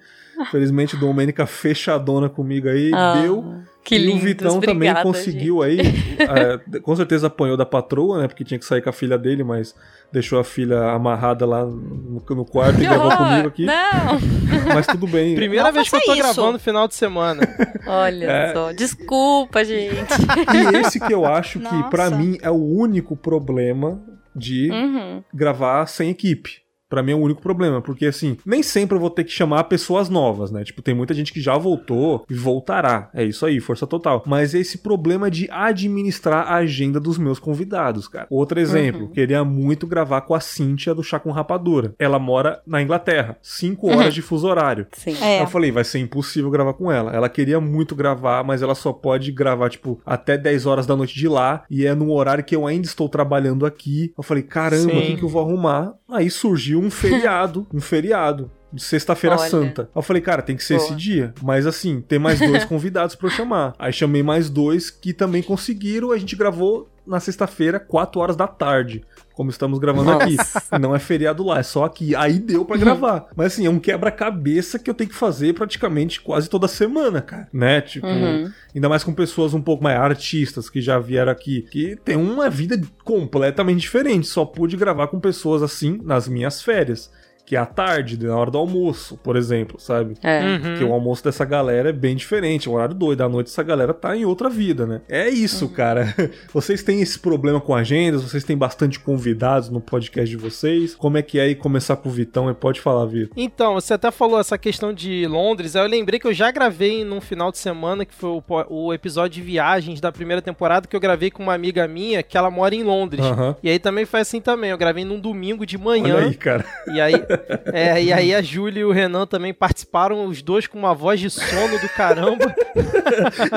Felizmente, 0.53 0.97
Domênica 0.97 1.47
fechadona 1.47 2.29
comigo 2.29 2.69
aí, 2.69 2.93
Ah, 2.95 3.21
deu. 3.21 3.57
Que 3.83 3.97
e 3.97 3.99
lindo. 3.99 4.19
o 4.19 4.21
Vitão 4.21 4.61
também 4.61 4.95
conseguiu 5.03 5.63
aí. 5.63 5.79
é, 6.21 6.79
com 6.81 6.95
certeza 6.95 7.27
apanhou 7.27 7.57
da 7.57 7.67
patroa, 7.67 8.21
né? 8.21 8.29
Porque 8.29 8.45
tinha 8.45 8.59
que 8.59 8.65
sair 8.65 8.81
com 8.81 8.89
a 8.89 8.93
filha 8.93 9.19
dele, 9.19 9.43
mas 9.43 9.75
deixou 10.13 10.39
a 10.39 10.45
filha 10.45 10.91
amarrada 10.93 11.45
lá 11.45 11.65
no, 11.65 12.23
no 12.31 12.45
quarto 12.45 12.81
e 12.81 12.85
gravou 12.87 13.17
comigo 13.17 13.49
aqui. 13.49 13.65
Não, 13.65 14.75
Mas 14.75 14.87
tudo 14.87 15.09
bem. 15.09 15.35
Primeira 15.35 15.65
Não 15.65 15.73
vez 15.73 15.89
que 15.89 15.97
eu 15.97 16.01
tô 16.03 16.13
isso. 16.13 16.23
gravando 16.23 16.53
no 16.53 16.59
final 16.61 16.87
de 16.87 16.95
semana. 16.95 17.41
olha 17.87 18.27
É. 18.27 18.53
só. 18.53 18.71
Desculpa, 18.73 19.65
gente. 19.65 20.13
E 20.55 20.77
esse 20.77 21.01
que 21.01 21.13
eu 21.13 21.25
acho 21.27 21.59
que, 21.59 21.65
Nossa. 21.75 21.89
pra 21.91 22.11
mim, 22.11 22.39
é 22.43 22.51
o 22.51 22.63
único 22.65 23.17
problema 23.17 24.01
de 24.39 24.71
Uhum. 24.71 25.23
gravar 25.35 25.87
sem 25.87 26.11
equipe. 26.11 26.63
Pra 26.89 27.03
mim 27.03 27.13
é 27.13 27.15
o 27.15 27.19
único 27.19 27.41
problema, 27.43 27.81
porque 27.83 28.07
assim, 28.07 28.37
nem 28.47 28.63
sempre 28.63 28.97
eu 28.97 29.01
vou 29.01 29.11
ter 29.11 29.25
que 29.25 29.31
chamar 29.31 29.65
pessoas 29.65 30.09
novas, 30.09 30.51
né? 30.51 30.65
Tipo, 30.65 30.81
tem 30.83 30.95
muita 30.95 31.13
gente 31.15 31.33
que 31.33 31.41
já 31.41 31.57
voltou 31.57 32.25
e 32.31 32.35
voltará. 32.35 33.11
É 33.15 33.23
isso 33.25 33.45
aí, 33.45 33.61
força 33.61 33.87
total. 33.87 34.23
Mas 34.27 34.55
é 34.55 34.59
esse 34.59 34.79
problema 34.79 35.31
de 35.31 35.49
administrar 35.51 36.47
a 36.51 36.57
agenda 36.57 36.99
dos 36.99 37.19
meus 37.19 37.39
convidados, 37.39 38.09
cara. 38.09 38.27
Outro 38.31 38.59
exemplo, 38.59 39.03
Uhum. 39.03 39.09
queria 39.09 39.45
muito 39.45 39.87
gravar 39.87 40.23
com 40.23 40.35
a 40.35 40.41
Cíntia 40.41 40.95
do 40.95 41.03
Chá 41.03 41.19
com 41.19 41.31
Rapadura. 41.31 41.95
Ela 41.99 42.19
mora 42.19 42.61
na 42.67 42.81
Inglaterra, 42.83 43.37
cinco 43.43 43.89
horas 43.89 44.15
de 44.15 44.23
fuso 44.23 44.47
horário. 44.49 44.87
Sim. 44.93 45.17
É. 45.23 45.43
Eu 45.43 45.47
falei, 45.47 45.71
vai 45.71 45.85
ser 45.85 45.99
impossível 45.99 46.51
gravar 46.51 46.73
com 46.75 46.91
ela. 46.91 47.13
Ela 47.15 47.29
queria 47.29 47.61
muito 47.61 47.95
gravar, 47.95 48.43
mas 48.45 48.63
ela 48.63 48.75
só 48.75 48.93
pode 48.93 49.31
gravar, 49.33 49.69
tipo, 49.69 50.01
até 50.05 50.37
10 50.39 50.67
horas 50.67 50.87
da 50.87 50.97
noite 50.97 51.15
de 51.15 51.29
lá. 51.29 51.65
E 51.71 51.87
é 51.87 51.95
num 51.95 52.11
horário 52.11 52.45
que 52.45 52.57
eu 52.57 52.67
ainda 52.67 52.87
estou 52.87 53.09
trabalhando 53.09 53.67
aqui. 53.67 54.13
Eu 54.17 54.23
falei, 54.23 54.43
caramba, 54.43 54.93
o 54.95 55.03
que, 55.03 55.17
que 55.17 55.23
eu 55.23 55.29
vou 55.29 55.43
arrumar? 55.43 55.95
Aí 56.11 56.31
surgiu 56.31 56.78
um 56.79 56.91
feriado, 56.91 57.67
um 57.73 57.81
feriado. 57.81 58.51
De 58.71 58.83
sexta-feira 58.83 59.39
santa. 59.39 59.83
Aí 59.85 59.89
eu 59.95 60.03
falei, 60.03 60.21
cara, 60.21 60.43
tem 60.43 60.55
que 60.55 60.63
ser 60.63 60.77
Boa. 60.77 60.89
esse 60.89 60.95
dia. 60.95 61.33
Mas 61.43 61.67
assim, 61.67 62.03
tem 62.03 62.19
mais 62.19 62.39
dois 62.39 62.65
convidados 62.67 63.15
pra 63.15 63.29
eu 63.29 63.31
chamar. 63.31 63.75
Aí 63.79 63.91
chamei 63.95 64.23
mais 64.23 64.51
dois 64.51 64.91
que 64.91 65.15
também 65.15 65.43
conseguiram. 65.43 66.13
A 66.13 66.19
gente 66.19 66.37
gravou 66.37 66.87
na 67.09 67.21
sexta-feira, 67.21 67.81
4 67.81 68.21
horas 68.21 68.37
da 68.37 68.47
tarde 68.47 69.05
como 69.39 69.51
estamos 69.51 69.79
gravando 69.79 70.11
aqui. 70.11 70.37
Não 70.81 70.97
é 70.97 70.99
feriado 70.99 71.45
lá, 71.45 71.61
é 71.61 71.63
só 71.63 71.85
aqui. 71.85 72.13
Aí 72.17 72.41
deu 72.41 72.65
para 72.65 72.77
gravar. 72.77 73.29
Mas 73.37 73.53
assim, 73.53 73.67
é 73.67 73.71
um 73.71 73.79
quebra-cabeça 73.79 74.81
que 74.81 74.91
eu 74.91 74.95
tenho 74.95 75.09
que 75.11 75.15
fazer 75.15 75.55
praticamente 75.55 76.21
quase 76.21 76.51
toda 76.51 76.67
semana, 76.67 77.23
cara. 77.23 77.47
Né? 77.53 77.81
Tipo, 77.81 78.09
Uhum. 78.09 78.51
ainda 78.75 78.89
mais 78.89 79.05
com 79.05 79.13
pessoas 79.15 79.55
um 79.55 79.63
pouco 79.63 79.85
mais 79.85 79.97
artistas 79.97 80.69
que 80.69 80.81
já 80.81 80.99
vieram 80.99 81.31
aqui, 81.31 81.63
que 81.71 81.95
tem 82.05 82.17
uma 82.17 82.51
vida 82.51 82.81
completamente 83.05 83.79
diferente. 83.83 84.27
Só 84.27 84.45
pude 84.45 84.77
gravar 84.77 85.07
com 85.07 85.21
pessoas 85.21 85.63
assim 85.63 86.01
nas 86.03 86.27
minhas 86.27 86.61
férias. 86.61 87.09
Que 87.49 87.57
é 87.57 87.59
à 87.59 87.65
tarde, 87.65 88.23
na 88.23 88.37
hora 88.37 88.51
do 88.51 88.59
almoço, 88.59 89.17
por 89.23 89.35
exemplo, 89.35 89.81
sabe? 89.81 90.17
É. 90.23 90.43
Uhum. 90.43 90.61
Porque 90.61 90.85
o 90.85 90.93
almoço 90.93 91.25
dessa 91.25 91.47
galera 91.47 91.89
é 91.89 91.93
bem 91.95 92.15
diferente, 92.15 92.69
é 92.69 92.71
um 92.71 92.75
horário 92.75 92.95
doido. 92.95 93.23
À 93.23 93.29
noite 93.29 93.47
essa 93.47 93.63
galera 93.63 93.95
tá 93.95 94.15
em 94.15 94.27
outra 94.27 94.51
vida, 94.51 94.87
né? 94.87 95.01
É 95.09 95.31
isso, 95.31 95.67
cara. 95.71 96.15
Vocês 96.53 96.83
têm 96.83 97.01
esse 97.01 97.19
problema 97.19 97.59
com 97.59 97.75
agendas, 97.75 98.23
vocês 98.23 98.45
têm 98.45 98.57
bastante 98.57 99.01
convidados 99.01 99.71
no 99.71 99.81
podcast 99.81 100.29
de 100.29 100.37
vocês. 100.37 100.95
Como 100.95 101.17
é 101.17 101.23
que 101.23 101.39
é 101.39 101.45
aí 101.45 101.55
começar 101.55 101.97
com 101.97 102.11
o 102.11 102.13
Vitão? 102.13 102.53
Pode 102.53 102.83
falar, 102.83 103.07
Vitor. 103.07 103.33
Então, 103.35 103.75
você 103.75 103.95
até 103.95 104.11
falou 104.11 104.39
essa 104.39 104.59
questão 104.59 104.93
de 104.93 105.27
Londres. 105.27 105.75
aí 105.75 105.83
Eu 105.83 105.89
lembrei 105.89 106.21
que 106.21 106.27
eu 106.27 106.35
já 106.35 106.51
gravei 106.51 107.03
num 107.03 107.21
final 107.21 107.51
de 107.51 107.57
semana, 107.57 108.05
que 108.05 108.15
foi 108.15 108.31
o, 108.31 108.43
o 108.69 108.93
episódio 108.93 109.37
de 109.37 109.43
viagens 109.43 110.01
da 110.01 110.13
primeira 110.13 110.43
temporada, 110.43 110.87
que 110.87 110.95
eu 110.95 111.01
gravei 111.01 111.31
com 111.31 111.43
uma 111.43 111.55
amiga 111.55 111.89
minha 111.89 112.23
que 112.23 112.37
ela 112.37 112.51
mora 112.51 112.75
em 112.75 112.83
Londres. 112.83 113.25
Aham. 113.25 113.57
E 113.63 113.71
aí 113.71 113.79
também 113.79 114.05
foi 114.05 114.21
assim 114.21 114.41
também. 114.41 114.71
Eu 114.71 114.79
gravei 114.79 115.05
num 115.05 115.19
domingo 115.19 115.65
de 115.65 115.77
Olha 115.77 115.85
manhã. 115.85 116.19
aí, 116.27 116.35
cara. 116.35 116.65
E 116.89 117.01
aí, 117.01 117.15
é, 117.73 118.03
e 118.03 118.13
aí 118.13 118.35
a 118.35 118.43
Júlia 118.43 118.81
e 118.81 118.85
o 118.85 118.93
Renan 118.93 119.27
também 119.27 119.53
participaram, 119.53 120.27
os 120.27 120.43
dois 120.43 120.67
com 120.67 120.79
uma 120.79 120.95
voz 120.95 121.21
de 121.21 121.31
sono 121.31 121.79
do 121.79 121.89
caramba. 121.91 122.55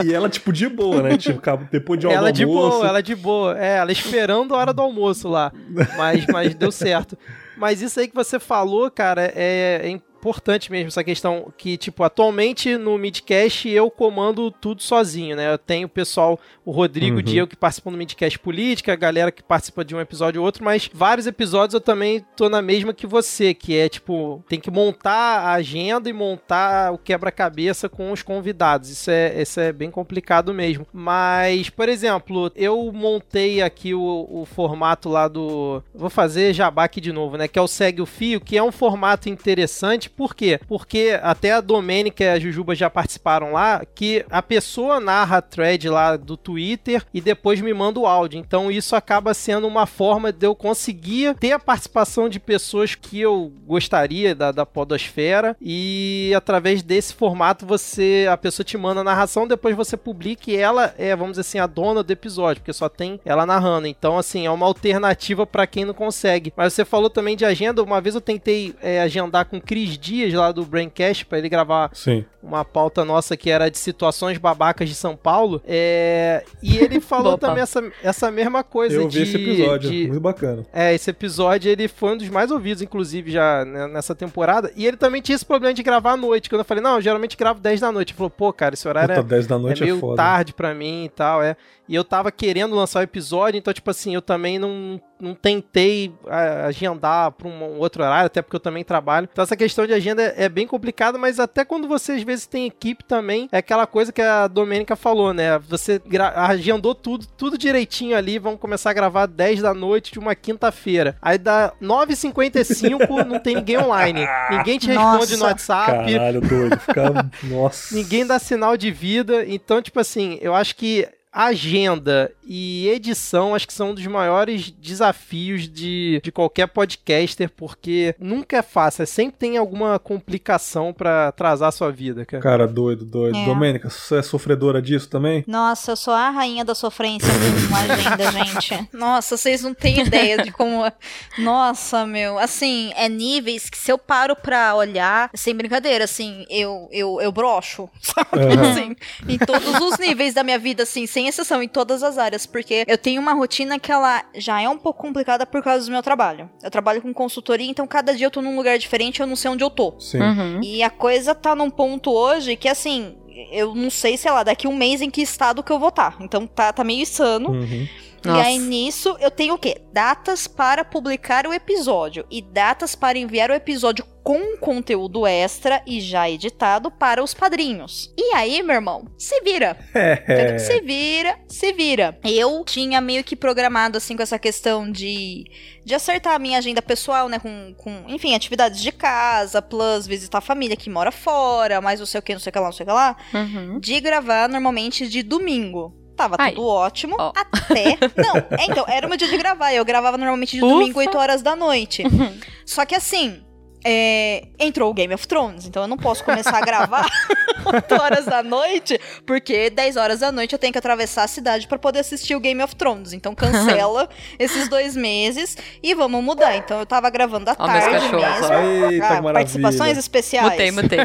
E 0.04 0.14
ela, 0.14 0.30
tipo, 0.30 0.52
de 0.52 0.68
boa, 0.68 1.04
né? 1.04 1.18
Tipo, 1.18 1.40
depois 1.72 2.00
de 2.00 2.08
ela 2.08 2.16
almoço. 2.16 2.34
de 2.34 2.46
boa, 2.46 2.88
ela 2.88 3.04
de 3.04 3.16
boa. 3.16 3.60
É, 3.60 3.78
ela 3.78 3.92
esperando 3.92 4.56
a 4.56 4.58
hora 4.58 4.74
do 4.74 4.82
almoço 4.82 5.28
lá. 5.28 5.52
Mas, 5.98 6.26
mas 6.28 6.56
deu 6.56 6.72
certo. 6.72 7.18
Mas 7.58 7.82
isso 7.82 8.00
aí 8.00 8.08
que 8.08 8.16
você 8.16 8.40
falou, 8.40 8.90
cara, 8.90 9.32
é, 9.36 9.82
é 9.84 9.90
importante 10.22 10.72
mesmo, 10.72 10.90
essa 10.90 11.04
questão 11.04 11.52
que, 11.58 11.78
tipo, 11.78 12.04
atualmente 12.04 12.78
no 12.78 12.96
Midcast 12.98 13.68
eu 13.68 13.90
comando 13.90 14.52
tudo 14.52 14.84
sozinho, 14.84 15.36
né? 15.36 15.52
Eu 15.52 15.58
tenho 15.58 15.88
o 15.88 15.90
pessoal, 15.90 16.40
o 16.64 16.72
Rodrigo, 16.72 17.18
Uhum. 17.18 17.24
Diego 17.24 17.48
que 17.48 17.56
participam 17.56 17.92
do 17.92 17.98
Midcast 17.98 18.38
Política, 18.38 18.94
a 18.94 18.96
galera 18.96 19.32
que 19.32 19.42
participa 19.42 19.84
de 19.84 19.96
um 19.96 20.00
episódio 20.00 20.40
ou 20.40 20.46
outro, 20.46 20.64
mas 20.64 20.90
vários 20.94 21.26
episódios 21.26 21.74
eu 21.74 21.82
também 21.82 22.24
tô 22.38 22.48
na 22.50 22.62
mesma 22.62 22.94
que 22.94 23.08
você, 23.08 23.54
que 23.54 23.76
é, 23.76 23.90
tipo, 23.90 24.44
tem 24.48 24.60
que 24.60 24.70
montar 24.70 25.40
a 25.40 25.54
agenda 25.54 26.08
e 26.10 26.14
montar 26.14 26.94
o 26.94 26.98
quebra-cabeça 26.98 27.90
com 27.90 28.12
os 28.12 28.22
convidados. 28.22 28.90
Isso 28.90 29.10
é, 29.10 29.42
isso 29.42 29.60
é 29.60 29.74
bem 29.74 29.90
complicado 29.90 30.54
mesmo. 30.54 30.86
Mas, 30.94 31.70
por 31.70 31.90
exemplo, 31.90 32.52
eu 32.56 32.92
montei 32.94 33.62
aqui 33.62 33.94
o, 33.96 34.28
o 34.30 34.46
formato 34.46 35.10
lá 35.10 35.28
do. 35.28 35.82
Vou 35.94 36.10
fazer 36.10 36.54
jabá 36.54 36.84
aqui 36.84 37.02
de 37.02 37.12
novo, 37.12 37.38
né? 37.38 37.48
Que 37.48 37.58
é 37.58 37.62
o 37.62 37.68
Segue 37.68 38.02
o 38.02 38.06
Fio, 38.06 38.40
que 38.40 38.58
é 38.58 38.64
um 38.64 38.72
formato 38.72 39.28
interessante. 39.30 40.10
Por 40.12 40.36
quê? 40.36 40.60
Porque 40.68 41.20
até 41.22 41.52
a 41.52 41.62
Domênica 41.62 42.24
e 42.24 42.30
a 42.30 42.40
Jujuba 42.40 42.76
já 42.76 42.90
participaram 42.90 43.54
lá, 43.54 43.84
que 43.96 44.26
a 44.30 44.42
pessoa 44.42 45.00
narra 45.00 45.38
a 45.38 45.42
thread 45.42 45.90
lá 45.90 46.16
do 46.16 46.38
Twitter 46.38 47.04
e 47.14 47.22
depois 47.22 47.62
me 47.62 47.74
manda 47.74 48.00
o 48.00 48.06
áudio. 48.06 48.40
Então 48.40 48.72
isso 48.72 48.96
acaba 48.96 49.34
sendo 49.34 49.68
uma 49.68 49.86
forma 49.86 50.32
de 50.32 50.46
eu 50.46 50.56
conseguir 50.56 51.36
ter 51.36 51.52
a 51.52 51.60
participação 51.60 52.30
de 52.30 52.40
pessoas 52.40 52.96
que 52.96 53.20
eu 53.20 53.52
gostaria 53.66 54.36
da, 54.36 54.52
da 54.52 54.66
podosfera 54.66 55.56
e 55.62 56.32
através 56.36 56.84
desse 56.84 57.14
formato 57.14 57.66
você 57.66 58.28
a 58.30 58.38
pessoa 58.38 58.66
te 58.66 58.78
manda 58.78 59.02
a 59.02 59.04
narração, 59.04 59.48
depois 59.48 59.76
você 59.76 59.96
publica 59.98 60.52
e 60.52 60.56
ela 60.56 60.94
é, 60.98 61.16
vamos 61.16 61.32
dizer 61.32 61.42
assim, 61.42 61.60
a 61.60 61.68
dona 61.68 62.04
do 62.04 62.12
episódio, 62.12 62.62
porque 62.62 62.74
só 62.74 62.90
tem 62.90 63.20
ela 63.26 63.46
narrando. 63.46 63.88
Então, 63.88 64.18
assim, 64.18 64.46
é 64.46 64.52
uma 64.52 64.66
alternativa 64.66 65.46
pra 65.46 65.68
quem 65.68 65.86
não 65.86 65.94
consegue. 65.94 66.54
Mas 66.56 66.74
você 66.74 66.86
falou 66.86 67.10
também 67.10 67.36
de 67.36 67.46
agenda. 67.46 67.84
Uma 67.84 68.02
vez 68.02 68.16
eu 68.16 68.22
tentei 68.22 68.76
é, 68.82 69.02
agendar 69.02 69.46
com 69.46 69.60
Cris 69.60 69.98
Dias 70.02 70.34
lá 70.34 70.52
do 70.52 70.66
Braincast 70.66 71.26
pra 71.28 71.38
ele 71.38 71.48
gravar 71.48 71.92
Sim. 71.94 72.26
uma 72.42 72.66
pauta 72.66 73.06
nossa 73.06 73.38
que 73.38 73.50
era 73.50 73.70
de 73.70 73.78
situações 73.78 74.38
babacas 74.40 74.90
de 74.90 74.96
São 74.96 75.16
Paulo. 75.16 75.62
É, 75.66 76.44
e 76.62 76.78
ele 76.78 77.00
falou 77.02 77.38
também 77.38 77.62
essa, 77.64 77.84
essa 78.04 78.32
mesma 78.32 78.64
coisa 78.64 78.96
Eu 78.96 79.08
de, 79.08 79.18
vi 79.20 79.24
esse 79.24 79.36
episódio, 79.38 79.90
de- 79.92 80.08
muito 80.08 80.20
bacana. 80.20 80.66
é, 80.74 80.94
esse 80.94 81.10
episódio 81.10 81.70
ele 81.72 81.88
foi 81.88 82.14
um 82.14 82.18
dos 82.18 82.30
mais 82.30 82.50
ouvidos, 82.52 82.82
inclusive, 82.82 83.32
já 83.32 83.64
né, 83.64 83.88
nessa 83.88 84.16
temporada. 84.16 84.72
E 84.76 84.86
ele 84.88 84.98
também 84.98 85.22
tinha 85.22 85.36
esse 85.36 85.46
problema 85.46 85.74
de 85.74 85.84
gravar 85.84 86.14
à 86.14 86.18
noite. 86.18 86.50
Quando 86.50 86.60
eu 86.62 86.66
falei, 86.66 86.84
não, 86.84 86.96
eu 86.96 87.02
geralmente 87.02 87.38
gravo 87.38 87.60
10 87.60 87.80
da 87.80 87.92
noite. 87.92 88.10
Ele 88.12 88.18
falou, 88.18 88.30
pô, 88.32 88.52
cara, 88.52 88.74
esse 88.74 88.88
horário 88.88 89.14
Puta, 89.16 89.28
é, 89.28 89.30
10 89.38 89.48
da 89.48 89.56
é 89.56 89.60
noite 89.60 89.84
é, 89.84 89.86
meio 89.86 90.00
foda. 90.00 90.16
tarde 90.18 90.54
pra 90.54 90.74
mim 90.74 91.06
e 91.06 91.10
tal, 91.10 91.44
é. 91.44 91.56
E 91.92 91.96
eu 91.96 92.06
tava 92.06 92.32
querendo 92.32 92.74
lançar 92.74 93.02
o 93.02 93.04
episódio, 93.04 93.58
então, 93.58 93.74
tipo 93.74 93.92
assim, 93.92 94.16
eu 94.16 94.22
também 94.22 94.58
não, 94.58 94.98
não 95.20 95.36
tentei 95.36 96.16
ah, 96.26 96.68
agendar 96.68 97.34
pra 97.34 97.50
um 97.50 97.80
outro 97.80 98.02
horário, 98.02 98.28
até 98.28 98.42
porque 98.42 98.56
eu 98.56 98.62
também 98.62 98.82
trabalho. 98.82 99.28
Então, 99.30 99.44
essa 99.44 99.58
questão 99.58 99.86
de 99.86 99.92
agenda 99.92 100.34
é 100.38 100.48
bem 100.48 100.66
complicada, 100.66 101.18
mas 101.18 101.38
até 101.38 101.66
quando 101.66 101.90
você 101.90 102.14
às 102.14 102.24
vezes 102.24 102.46
tem 102.46 102.66
equipe 102.66 103.04
também, 103.04 103.50
é 103.52 103.58
aquela 103.58 103.86
coisa 103.86 104.14
que 104.14 104.22
a 104.22 104.48
Domênica 104.48 104.96
falou, 104.96 105.34
né? 105.34 105.60
Você 105.68 106.02
agendou 106.34 106.96
tudo, 106.96 107.28
tudo 107.36 107.58
direitinho 107.58 108.16
ali, 108.16 108.40
vamos 108.40 108.62
começar 108.62 108.92
a 108.92 108.94
gravar 108.94 109.26
10 109.26 109.62
da 109.62 109.74
noite 109.74 110.14
de 110.14 110.20
uma 110.20 110.34
quinta-feira. 110.34 111.18
Aí 111.22 111.38
dá 111.38 111.74
9h55, 111.82 113.26
não 113.28 113.38
tem 113.38 113.56
ninguém 113.58 113.78
online. 113.78 114.26
Ninguém 114.50 114.80
te 114.80 114.88
responde 114.88 115.34
no 115.34 115.40
Nossa. 115.40 115.46
WhatsApp. 115.46 116.14
Caralho, 116.14 116.40
doido. 116.40 116.80
Fica... 116.80 117.30
Nossa. 117.44 117.94
Ninguém 117.94 118.26
dá 118.26 118.40
sinal 118.40 118.78
de 118.78 118.90
vida. 118.90 119.44
Então, 119.46 119.82
tipo 119.82 120.00
assim, 120.00 120.40
eu 120.42 120.56
acho 120.56 120.74
que 120.78 121.06
agenda 121.32 122.32
e 122.44 122.90
edição 122.90 123.56
acho 123.56 123.66
que 123.66 123.74
são 123.74 123.92
um 123.92 123.94
dos 123.94 124.06
maiores 124.06 124.70
desafios 124.72 125.70
de, 125.70 126.20
de 126.22 126.32
qualquer 126.32 126.68
podcaster, 126.68 127.50
porque 127.50 128.14
nunca 128.20 128.58
é 128.58 128.62
fácil, 128.62 129.08
sempre 129.08 129.38
tem 129.38 129.58
alguma 129.58 129.98
complicação 129.98 130.92
pra 130.92 131.30
atrasar 131.30 131.70
a 131.70 131.72
sua 131.72 131.92
vida, 131.92 132.26
cara. 132.26 132.44
Cara, 132.44 132.68
doido, 132.68 133.06
doido. 133.06 133.38
É. 133.38 133.46
Domênica, 133.46 133.90
você 133.90 134.18
é 134.18 134.22
sofredora 134.22 134.82
disso 134.82 135.10
também? 135.10 135.44
Nossa, 135.48 135.92
eu 135.92 135.96
sou 135.96 136.14
a 136.14 136.30
rainha 136.30 136.66
da 136.66 136.76
sofrência 136.76 137.30
com 137.70 137.76
agenda, 137.76 138.32
gente. 138.32 138.90
Nossa, 138.92 139.38
vocês 139.38 139.64
não 139.64 139.74
têm 139.74 140.02
ideia 140.02 140.44
de 140.44 140.52
como. 140.52 140.86
é. 140.86 140.92
Nossa, 141.38 142.06
meu. 142.06 142.38
Assim, 142.38 142.92
é 142.96 143.08
níveis 143.08 143.70
que 143.70 143.78
se 143.78 143.92
eu 143.92 143.98
paro 143.98 144.36
pra 144.36 144.76
olhar, 144.76 145.30
sem 145.34 145.56
brincadeira, 145.56 146.04
assim, 146.04 146.46
eu, 146.50 146.90
eu, 146.92 147.22
eu 147.22 147.32
broxo, 147.32 147.90
sabe? 148.02 148.28
Assim, 148.60 148.96
em 149.28 149.38
todos 149.38 149.80
os 149.80 149.98
níveis 149.98 150.34
da 150.34 150.44
minha 150.44 150.60
vida, 150.60 150.84
assim, 150.84 151.08
sem 151.08 151.21
exceção, 151.28 151.62
em 151.62 151.68
todas 151.68 152.04
as 152.04 152.18
áreas. 152.18 152.46
Porque 152.46 152.84
eu 152.88 152.98
tenho 152.98 153.22
uma 153.22 153.34
rotina 153.34 153.80
que 153.80 153.92
ela 153.92 154.24
já 154.36 154.62
é 154.62 154.70
um 154.70 154.78
pouco 154.78 155.02
complicada 155.02 155.46
por 155.46 155.64
causa 155.64 155.86
do 155.86 155.92
meu 155.92 156.02
trabalho. 156.02 156.50
Eu 156.64 156.72
trabalho 156.72 157.02
com 157.02 157.14
consultoria, 157.14 157.70
então 157.70 157.88
cada 157.88 158.14
dia 158.14 158.28
eu 158.28 158.32
tô 158.32 158.42
num 158.42 158.56
lugar 158.56 158.78
diferente, 158.78 159.20
eu 159.20 159.28
não 159.28 159.36
sei 159.36 159.52
onde 159.52 159.64
eu 159.64 159.70
tô. 159.70 160.00
Sim. 160.00 160.22
Uhum. 160.22 160.62
E 160.64 160.84
a 160.84 160.90
coisa 160.90 161.34
tá 161.34 161.56
num 161.56 161.70
ponto 161.70 162.12
hoje 162.12 162.56
que, 162.56 162.68
assim, 162.68 163.16
eu 163.52 163.74
não 163.76 163.90
sei, 163.90 164.18
sei 164.18 164.32
lá, 164.32 164.44
daqui 164.44 164.68
um 164.68 164.76
mês 164.76 165.02
em 165.02 165.10
que 165.10 165.22
estado 165.22 165.64
que 165.64 165.72
eu 165.72 165.80
vou 165.80 165.90
estar. 165.90 166.18
Então 166.20 166.46
tá, 166.46 166.72
tá 166.72 166.84
meio 166.84 167.02
insano. 167.02 167.52
Uhum. 167.52 167.88
E 168.24 168.28
Nossa. 168.28 168.48
aí 168.48 168.60
nisso 168.60 169.16
eu 169.20 169.32
tenho 169.32 169.56
o 169.56 169.58
quê? 169.58 169.82
Datas 169.92 170.48
para 170.48 170.86
publicar 170.86 171.48
o 171.48 171.54
episódio 171.54 172.26
e 172.30 172.42
datas 172.42 172.96
para 172.96 173.18
enviar 173.18 173.50
o 173.50 173.54
episódio 173.54 174.06
com 174.24 174.56
conteúdo 174.58 175.26
extra 175.26 175.82
e 175.86 176.00
já 176.00 176.30
editado 176.30 176.92
para 176.92 177.24
os 177.24 177.34
padrinhos. 177.34 178.14
E 178.18 178.36
aí, 178.36 178.62
meu 178.62 178.76
irmão, 178.76 179.08
se 179.18 179.42
vira. 179.42 179.78
É. 180.32 180.58
Se 180.58 180.82
vira, 180.82 181.38
se 181.48 181.74
vira. 181.74 182.18
Eu 182.24 182.64
tinha 182.66 183.02
meio 183.02 183.24
que 183.24 183.36
programado, 183.36 183.98
assim, 183.98 184.16
com 184.16 184.24
essa 184.24 184.40
questão 184.40 184.90
de, 184.92 185.44
de 185.84 185.94
acertar 185.94 186.34
a 186.34 186.40
minha 186.40 186.58
agenda 186.58 186.82
pessoal, 186.82 187.28
né? 187.28 187.40
Com, 187.40 187.74
com, 187.78 188.04
enfim, 188.08 188.34
atividades 188.34 188.82
de 188.82 188.92
casa, 188.92 189.62
plus 189.62 190.08
visitar 190.08 190.40
a 190.40 190.42
família 190.42 190.78
que 190.78 190.90
mora 190.90 191.12
fora, 191.12 191.82
mais 191.82 192.00
não 192.00 192.08
sei 192.08 192.20
o 192.20 192.22
que, 192.22 192.34
não 192.34 192.40
sei 192.40 192.50
o 192.50 192.54
que 192.54 192.60
lá, 192.60 192.66
não 192.66 192.72
sei 192.72 192.84
o 192.84 192.88
que 192.88 192.94
lá. 192.94 193.18
Uhum. 193.34 193.80
De 193.80 194.00
gravar 194.00 194.50
normalmente 194.50 195.08
de 195.08 195.24
domingo. 195.24 196.01
Tava 196.16 196.36
Ai. 196.40 196.52
tudo 196.52 196.66
ótimo, 196.68 197.16
Ó. 197.20 197.32
até. 197.36 197.98
Não, 198.22 198.36
é, 198.58 198.66
então, 198.70 198.86
era 198.88 199.06
o 199.06 199.10
meu 199.10 199.18
dia 199.18 199.28
de 199.28 199.38
gravar. 199.38 199.74
Eu 199.74 199.84
gravava 199.86 200.18
normalmente 200.18 200.58
de 200.58 200.64
Ufa. 200.64 200.74
domingo, 200.74 201.00
8 201.00 201.18
horas 201.18 201.42
da 201.42 201.56
noite. 201.56 202.04
Uhum. 202.04 202.38
Só 202.66 202.86
que 202.86 202.94
assim. 202.96 203.42
é, 203.84 204.44
entrou 204.60 204.92
o 204.92 204.94
Game 204.94 205.12
of 205.12 205.28
Thrones, 205.28 205.66
então 205.66 205.82
eu 205.82 205.88
não 205.88 205.98
posso 205.98 206.24
começar 206.24 206.56
a 206.56 206.62
gravar 206.62 207.08
8 207.66 207.96
horas 208.00 208.26
da 208.26 208.44
noite, 208.44 209.00
porque 209.26 209.72
10 209.72 209.98
horas 209.98 210.20
da 210.20 210.32
noite 210.32 210.54
eu 210.54 210.60
tenho 210.60 210.72
que 210.72 210.78
atravessar 210.78 211.24
a 211.24 211.28
cidade 211.28 211.68
pra 211.68 211.80
poder 211.80 211.98
assistir 212.02 212.36
o 212.36 212.40
Game 212.40 212.62
of 212.62 212.76
Thrones. 212.76 213.12
Então 213.12 213.34
cancela 213.34 214.08
esses 214.38 214.70
dois 214.70 214.96
meses 214.96 215.58
e 215.82 215.96
vamos 215.96 216.24
mudar. 216.24 216.56
Então 216.58 216.78
eu 216.80 216.86
tava 216.86 217.10
gravando 217.10 217.50
à 217.50 217.56
meus 217.68 217.84
tarde 217.84 218.16
mesmo. 218.16 218.92
Eita, 218.92 219.18
Ah, 219.18 219.34
participações 219.34 219.98
especiais. 219.98 220.52
Mutei, 220.52 220.70
mutei. 220.72 221.00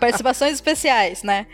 participações 0.00 0.54
especiais, 0.54 1.22
né? 1.22 1.46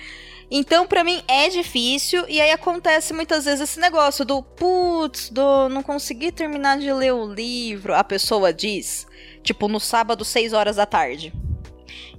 Então, 0.51 0.87
pra 0.87 1.05
mim 1.05 1.23
é 1.29 1.49
difícil 1.49 2.25
e 2.29 2.41
aí 2.41 2.51
acontece 2.51 3.13
muitas 3.13 3.45
vezes 3.45 3.61
esse 3.61 3.79
negócio 3.79 4.25
do 4.25 4.43
putz, 4.43 5.31
do 5.31 5.69
não 5.69 5.83
consegui 5.83 6.33
terminar 6.33 6.79
de 6.79 6.93
ler 6.93 7.13
o 7.13 7.33
livro, 7.33 7.95
a 7.95 8.03
pessoa 8.03 8.53
diz, 8.53 9.07
tipo 9.45 9.69
no 9.69 9.79
sábado 9.79 10.25
6 10.25 10.53
horas 10.53 10.77
da 10.77 10.87
tarde. 10.87 11.33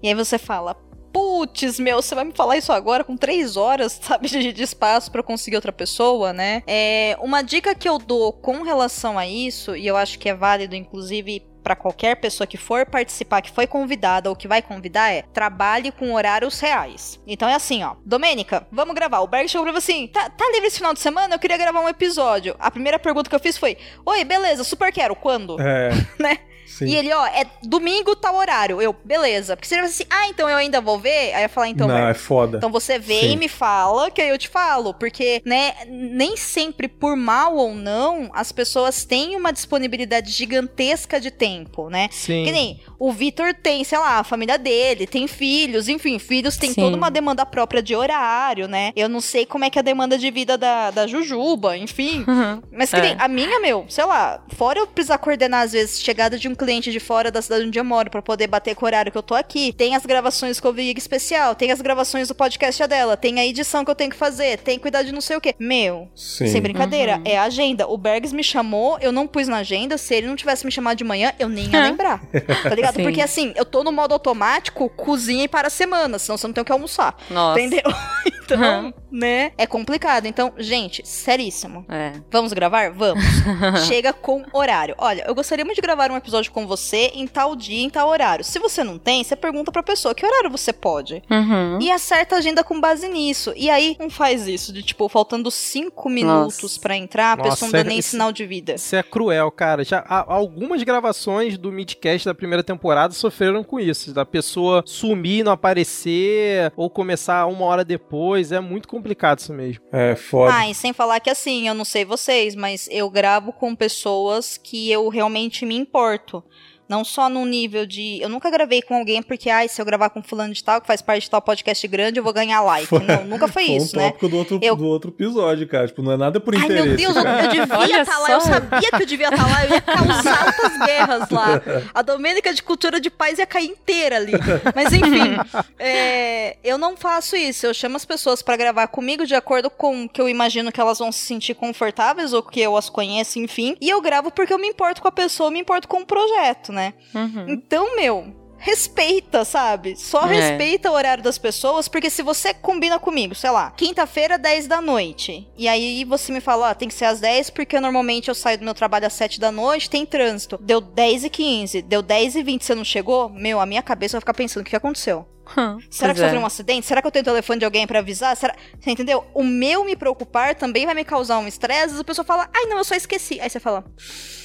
E 0.02 0.08
aí 0.08 0.16
você 0.16 0.38
fala, 0.38 0.76
putz, 1.12 1.80
meu, 1.80 2.02
você 2.02 2.16
vai 2.16 2.24
me 2.24 2.32
falar 2.34 2.58
isso 2.58 2.72
agora 2.72 3.04
com 3.04 3.18
três 3.18 3.58
horas, 3.58 4.00
sabe, 4.02 4.30
de, 4.30 4.52
de 4.54 4.64
espaço 4.64 5.12
para 5.12 5.24
conseguir 5.24 5.58
outra 5.58 5.72
pessoa, 5.72 6.34
né? 6.34 6.64
É, 6.66 7.18
uma 7.22 7.42
dica 7.42 7.76
que 7.76 7.88
eu 7.88 7.98
dou 7.98 8.32
com 8.32 8.64
relação 8.64 9.20
a 9.20 9.28
isso, 9.28 9.76
e 9.76 9.86
eu 9.86 9.98
acho 9.98 10.18
que 10.18 10.30
é 10.30 10.34
válido, 10.34 10.76
inclusive, 10.76 11.46
para 11.64 11.76
qualquer 11.76 12.16
pessoa 12.16 12.47
que 12.47 12.57
for 12.57 12.86
participar, 12.86 13.41
que 13.41 13.51
foi 13.51 13.68
convidada 13.68 14.30
ou 14.30 14.36
que 14.36 14.47
vai 14.47 14.62
convidar, 14.62 15.12
é 15.12 15.24
trabalhe 15.34 15.91
com 15.91 16.14
horários 16.14 16.59
reais. 16.59 17.20
Então 17.26 17.47
é 17.47 17.53
assim, 17.53 17.84
ó. 17.84 17.95
Domênica, 18.05 18.68
vamos 18.72 18.95
gravar. 18.95 19.20
O 19.22 19.28
Berg 19.28 19.47
chegou 19.47 19.66
pra 19.66 19.72
mim 19.72 19.78
assim: 19.78 20.07
tá, 20.07 20.30
tá 20.30 20.49
livre 20.51 20.68
esse 20.68 20.78
final 20.78 20.93
de 20.93 20.99
semana? 20.99 21.36
Eu 21.36 21.39
queria 21.39 21.57
gravar 21.57 21.82
um 21.82 21.89
episódio. 21.89 22.55
A 22.59 22.72
primeira 22.72 22.99
pergunta 22.99 23.30
que 23.30 23.36
eu 23.36 23.39
fiz 23.39 23.57
foi: 23.57 23.78
Oi, 24.06 24.23
beleza, 24.23 24.64
super 24.64 24.91
quero. 24.91 25.15
Quando? 25.15 25.60
É. 25.61 25.91
né? 26.19 26.40
Sim. 26.77 26.85
E 26.85 26.95
ele, 26.95 27.11
ó, 27.14 27.26
é 27.27 27.45
domingo 27.64 28.15
tal 28.15 28.35
horário. 28.35 28.81
Eu, 28.81 28.95
beleza. 29.03 29.56
Porque 29.56 29.68
se 29.68 29.76
ele 29.76 29.85
assim, 29.85 30.06
ah, 30.10 30.27
então 30.27 30.49
eu 30.49 30.57
ainda 30.57 30.80
vou 30.81 30.98
ver, 30.99 31.34
aí 31.34 31.43
eu 31.43 31.49
falar, 31.49 31.68
então, 31.68 31.88
Não, 31.88 31.95
Berg, 31.95 32.11
é 32.11 32.14
foda. 32.14 32.57
então 32.57 32.72
você 32.72 32.98
vem 32.98 33.22
Sim. 33.22 33.31
e 33.34 33.38
me 33.38 33.48
fala, 33.48 34.10
que 34.10 34.22
aí 34.22 34.30
eu 34.30 34.38
te 34.38 34.48
falo. 34.48 34.93
Porque, 34.93 35.41
né, 35.45 35.73
nem 35.88 36.35
sempre, 36.38 36.88
por 36.88 37.15
mal 37.15 37.56
ou 37.56 37.73
não, 37.73 38.30
as 38.34 38.52
pessoas 38.52 39.03
têm 39.06 39.35
uma 39.35 39.52
disponibilidade 39.52 40.31
gigantesca 40.31 41.19
de 41.19 41.31
tempo, 41.31 41.89
né? 41.89 42.07
Sim. 42.11 42.43
Que 42.45 42.52
nem 42.52 42.80
o 42.99 43.11
Vitor 43.11 43.53
tem, 43.53 43.84
sei 43.84 43.98
lá, 43.98 44.19
a 44.19 44.23
família 44.23 44.57
dele, 44.57 45.07
tem 45.07 45.27
filhos, 45.27 45.88
enfim, 45.89 46.19
filhos 46.19 46.57
têm 46.57 46.73
Sim. 46.73 46.81
toda 46.81 46.95
uma 46.98 47.10
demanda 47.11 47.45
própria 47.45 47.81
de 47.81 47.95
horário, 47.95 48.68
né? 48.68 48.91
Eu 48.95 49.10
não 49.10 49.19
sei 49.22 49.45
como 49.45 49.65
é 49.65 49.69
que 49.69 49.77
é 49.80 49.81
a 49.81 49.84
demanda 49.84 50.18
de 50.18 50.30
vida 50.31 50.57
da, 50.57 50.91
da 50.91 51.07
Jujuba, 51.07 51.76
enfim. 51.77 52.23
Uhum. 52.27 52.61
Mas 52.72 52.89
que 52.91 52.98
É. 52.98 53.02
nem 53.02 53.15
a 53.19 53.27
minha, 53.27 53.60
meu, 53.60 53.85
sei 53.89 54.06
lá, 54.06 54.43
fora 54.56 54.80
eu 54.80 54.88
precisar 54.88 55.18
coordenar, 55.18 55.64
às 55.64 55.72
vezes, 55.72 55.99
chegada 56.02 56.38
de 56.38 56.48
um 56.48 56.56
cliente 56.66 56.92
de 56.92 57.00
fora 57.00 57.32
da 57.32 57.42
cidade 57.42 57.66
onde 57.66 57.80
eu 57.80 57.84
moro, 57.84 58.10
pra 58.12 58.22
poder 58.22 58.46
bater 58.48 58.76
com 58.76 58.86
o 58.86 58.88
horário 58.88 59.12
que 59.12 59.18
eu 59.18 59.24
tô 59.24 59.34
aqui, 59.34 59.74
tem 59.74 59.96
as 59.96 60.06
gravações 60.06 60.60
com 60.60 60.68
o 60.70 60.74
Vig 60.74 60.98
especial, 60.98 61.56
tem 61.56 61.72
as 61.72 61.82
gravações 61.82 62.28
do 62.28 62.36
podcast 62.36 62.86
dela, 62.88 63.18
tem 63.18 63.40
a 63.40 63.46
edição 63.46 63.84
que 63.84 63.90
eu 63.90 63.96
tenho 63.96 64.12
que 64.12 64.16
fazer, 64.16 64.60
tem 64.60 64.76
que 64.78 64.82
cuidar 64.84 65.02
de 65.04 65.12
não 65.12 65.22
sei 65.22 65.38
o 65.38 65.42
quê. 65.42 65.56
Meu, 65.60 66.08
Sim. 66.16 66.48
sem 66.48 66.62
brincadeira, 66.62 67.18
Uhum. 67.18 67.24
é 67.26 67.38
a 67.38 67.44
agenda. 67.44 67.88
O 67.88 67.98
Bergs 67.98 68.34
me 68.36 68.44
chamou, 68.44 68.98
eu 69.00 69.12
não 69.12 69.26
pus 69.28 69.48
na 69.48 69.58
agenda, 69.58 69.98
se 69.98 70.14
ele 70.14 70.28
não 70.28 70.36
tivesse 70.36 70.66
me 70.66 70.72
chamado 70.72 70.98
de 70.98 71.04
manhã, 71.04 71.34
eu 71.40 71.50
nem 71.50 71.66
ia 71.70 71.82
lembrar. 71.84 72.22
Tá 72.64 72.76
ligado? 72.76 72.94
Sim. 73.02 73.04
Porque 73.04 73.22
assim, 73.22 73.54
eu 73.56 73.66
tô 73.66 73.84
no 73.84 73.92
modo 73.92 74.14
automático, 74.14 74.88
cozinha 74.90 75.44
e 75.46 75.48
para 75.48 75.68
a 75.68 75.72
semana, 75.72 76.20
senão 76.20 76.38
você 76.38 76.46
não 76.48 76.54
tem 76.54 76.62
o 76.62 76.66
que 76.66 76.72
almoçar. 76.72 77.16
Nossa. 77.30 77.60
Entendeu? 77.60 77.84
Então, 78.52 78.84
Uhum. 78.88 78.94
né? 79.10 79.54
É 79.58 79.66
complicado. 79.66 80.26
Então, 80.26 80.52
gente, 80.58 81.08
seríssimo. 81.08 81.86
É. 81.88 82.12
Vamos 82.30 82.52
gravar? 82.52 82.92
Vamos. 82.92 83.24
Chega 83.88 84.12
com 84.12 84.44
horário. 84.52 84.94
Olha, 84.98 85.24
eu 85.26 85.34
gostaria 85.34 85.64
muito 85.64 85.76
de 85.78 85.82
gravar 85.82 86.12
um 86.12 86.18
episódio 86.18 86.40
com 86.49 86.65
você 86.65 87.11
em 87.13 87.27
tal 87.27 87.55
dia, 87.55 87.84
em 87.84 87.89
tal 87.89 88.09
horário. 88.09 88.43
Se 88.43 88.57
você 88.59 88.84
não 88.84 88.97
tem, 88.97 89.23
você 89.23 89.35
pergunta 89.35 89.72
pra 89.72 89.84
pessoa 89.84 90.15
que 90.15 90.26
horário 90.26 90.49
você 90.49 90.72
pode. 90.73 91.22
Uhum. 91.30 91.80
E 91.81 91.91
acerta 91.91 92.35
a 92.35 92.39
agenda 92.39 92.63
com 92.63 92.80
base 92.80 93.07
nisso. 93.07 93.53
E 93.55 93.69
aí, 93.69 93.95
não 93.99 94.09
faz 94.09 94.47
isso, 94.47 94.72
de 94.73 94.81
tipo, 94.84 95.07
faltando 95.09 95.49
cinco 95.51 96.09
minutos 96.09 96.77
pra 96.77 96.95
entrar, 96.95 97.34
a 97.34 97.35
Nossa, 97.38 97.49
pessoa 97.51 97.68
não 97.72 97.80
dá 97.80 97.84
nem 97.89 97.99
esse- 97.99 98.09
sinal 98.09 98.31
de 98.31 98.45
vida. 98.45 98.73
Isso 98.76 98.95
é 98.95 99.03
cruel, 99.03 99.51
cara. 99.51 99.84
Já 99.84 99.99
há- 100.07 100.26
algumas 100.34 100.81
gravações 100.84 101.57
do 101.57 101.72
Midcast 101.72 102.26
da 102.26 102.34
primeira 102.34 102.63
temporada 102.63 103.13
sofreram 103.13 103.63
com 103.63 103.80
isso, 103.80 104.13
da 104.13 104.26
pessoa 104.26 104.84
sumir, 104.85 105.43
não 105.43 105.51
aparecer 105.51 106.72
ou 106.76 106.89
começar 106.89 107.45
uma 107.47 107.65
hora 107.65 107.84
depois. 107.84 108.51
É 108.51 108.59
muito 108.59 108.88
complicado 108.88 109.39
isso 109.39 109.53
mesmo. 109.53 109.84
É 109.91 110.15
foda. 110.15 110.53
Ah, 110.53 110.69
e 110.69 110.73
sem 110.76 110.93
falar 110.93 111.19
que 111.19 111.30
assim, 111.30 111.68
eu 111.68 111.73
não 111.73 111.85
sei 111.85 112.05
vocês, 112.05 112.55
mas 112.55 112.88
eu 112.91 113.09
gravo 113.09 113.51
com 113.53 113.76
pessoas 113.76 114.57
que 114.57 114.91
eu 114.91 115.07
realmente 115.09 115.65
me 115.65 115.76
importo. 115.76 116.31
stato 116.32 116.45
Não 116.91 117.05
só 117.05 117.30
no 117.30 117.45
nível 117.45 117.85
de. 117.85 118.19
Eu 118.22 118.27
nunca 118.27 118.49
gravei 118.51 118.81
com 118.81 118.95
alguém 118.97 119.22
porque, 119.23 119.49
ai, 119.49 119.69
se 119.69 119.81
eu 119.81 119.85
gravar 119.85 120.09
com 120.09 120.22
fulano 120.22 120.53
de 120.53 120.61
tal, 120.61 120.81
que 120.81 120.88
faz 120.88 121.01
parte 121.01 121.23
de 121.23 121.30
tal 121.30 121.41
podcast 121.41 121.88
grande, 121.88 122.19
eu 122.19 122.23
vou 122.23 122.34
ganhar 122.34 122.59
like. 122.61 122.85
Foi- 122.88 122.99
Não, 122.99 123.23
nunca 123.23 123.47
foi, 123.47 123.63
Foi 123.72 123.76
isso, 123.77 123.95
um 123.95 123.99
né? 124.01 124.07
tópico 124.09 124.27
do 124.27 124.35
outro, 124.38 124.59
Eu- 124.61 124.76
do 124.76 124.85
outro 124.85 125.09
episódio, 125.09 125.65
cara. 125.69 125.88
Tipo, 125.88 126.01
não 126.01 126.11
é 126.11 126.18
nada 126.18 126.41
por 126.41 126.53
Ai, 126.53 126.65
interesse. 126.65 126.88
meu 126.89 126.97
Deus, 126.97 127.15
eu, 127.15 127.23
cara. 127.23 127.43
eu 127.45 127.49
devia 127.49 128.01
estar 128.01 128.19
lá, 128.19 128.26
só. 128.27 128.34
eu 128.34 128.41
sabia 128.41 128.89
que 128.91 128.95
eu 129.03 129.05
devia 129.05 129.30
estar 129.30 129.47
lá, 129.49 129.65
eu 129.65 129.72
ia 129.72 129.81
causar 129.81 130.43
altas 130.45 130.85
guerras 130.85 131.30
lá. 131.30 131.61
A 131.93 132.01
Domênica 132.01 132.53
de 132.53 132.61
Cultura 132.61 132.99
de 132.99 133.09
Paz 133.09 133.39
ia 133.39 133.45
cair 133.45 133.68
inteira 133.69 134.18
ali. 134.18 134.34
Mas 134.76 134.91
enfim, 134.91 135.38
é, 135.80 136.57
eu 136.61 136.77
não 136.77 136.97
faço 136.97 137.38
isso, 137.38 137.65
eu 137.65 137.73
chamo 137.73 137.95
as 137.95 138.03
pessoas 138.03 138.41
pra 138.41 138.57
gravar 138.57 138.88
comigo 138.88 139.26
de 139.26 139.34
acordo 139.35 139.69
com 139.69 140.03
o 140.03 140.09
que 140.09 140.19
eu 140.22 140.27
imagino 140.27 140.72
que 140.73 140.81
elas 140.81 140.99
vão 140.99 141.09
se 141.11 141.19
sentir 141.19 141.53
confortáveis 141.53 142.34
ou 142.34 142.43
que 142.43 142.59
eu 142.59 142.76
as 142.76 142.89
conheço, 142.89 143.39
enfim. 143.39 143.77
E 143.80 143.89
eu 143.89 144.01
gravo 144.01 144.30
porque 144.30 144.53
eu 144.53 144.59
me 144.59 144.68
importo 144.68 145.01
com 145.01 145.07
a 145.07 145.11
pessoa, 145.11 145.47
eu 145.47 145.51
me 145.51 145.59
importo 145.61 145.88
com 145.88 146.01
o 146.01 146.05
projeto, 146.05 146.73
né? 146.73 146.81
Uhum. 147.14 147.45
Então, 147.49 147.95
meu, 147.95 148.36
respeita, 148.58 149.44
sabe? 149.44 149.95
Só 149.95 150.28
É. 150.28 150.34
respeita 150.36 150.91
o 150.91 150.94
horário 150.94 151.24
das 151.24 151.38
pessoas, 151.38 151.88
porque 151.88 152.10
se 152.10 152.22
você 152.22 152.53
combina 152.53 152.99
comigo, 152.99 153.34
sei 153.34 153.49
lá, 153.49 153.72
quinta-feira, 153.72 154.38
10 154.38 154.68
da 154.68 154.80
noite, 154.82 155.48
e 155.58 155.68
aí 155.68 156.03
você 156.06 156.32
me 156.32 156.40
fala, 156.40 156.70
ó, 156.70 156.74
tem 156.74 156.88
que 156.88 156.94
ser 156.94 157.06
às 157.06 157.20
10, 157.20 157.49
porque 157.49 157.80
normalmente 157.80 158.28
eu 158.30 158.36
saio 158.36 158.58
do 158.60 158.64
meu 158.66 158.74
trabalho 158.74 159.08
às 159.08 159.14
7 159.14 159.40
da 159.40 159.52
noite, 159.52 159.90
tem 159.90 160.06
trânsito. 160.06 160.60
Deu 160.62 160.80
10 160.80 161.24
e 161.26 161.30
15, 161.30 161.82
deu 161.82 162.02
10 162.02 162.36
e 162.36 162.44
20, 162.44 162.64
você 162.64 162.76
não 162.76 162.84
chegou? 162.86 163.30
Meu, 163.30 163.60
a 163.60 163.66
minha 163.66 163.82
cabeça 163.82 164.14
vai 164.14 164.22
ficar 164.22 164.34
pensando, 164.34 164.62
o 164.62 164.70
que 164.70 164.76
aconteceu? 164.76 165.28
Será 165.90 166.14
Pois 166.14 166.20
que 166.20 166.22
é. 166.22 166.26
sofreu 166.26 166.40
um 166.41 166.45
acidente? 166.45 166.86
Será 166.86 167.02
que 167.02 167.08
eu 167.08 167.12
tenho 167.12 167.24
o 167.24 167.26
telefone 167.26 167.60
de 167.60 167.66
alguém 167.66 167.88
pra 167.88 167.99
avisar? 167.99 168.38
Será... 168.38 168.56
Você 168.80 168.91
entendeu? 168.91 169.26
O 169.34 169.44
meu 169.44 169.84
me 169.84 169.95
preocupar 169.95 170.53
também 170.56 170.86
vai 170.86 170.94
me 170.94 171.03
causar 171.03 171.40
um 171.40 171.48
estresse. 171.48 171.99
A 171.99 172.03
pessoa 172.03 172.24
fala, 172.24 172.48
ai, 172.56 172.66
não, 172.68 172.78
eu 172.78 172.84
só 172.86 172.94
esqueci. 172.95 173.40
Aí 173.41 173.49
você 173.49 173.60
fala, 173.60 173.84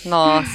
Nossa. 0.05 0.49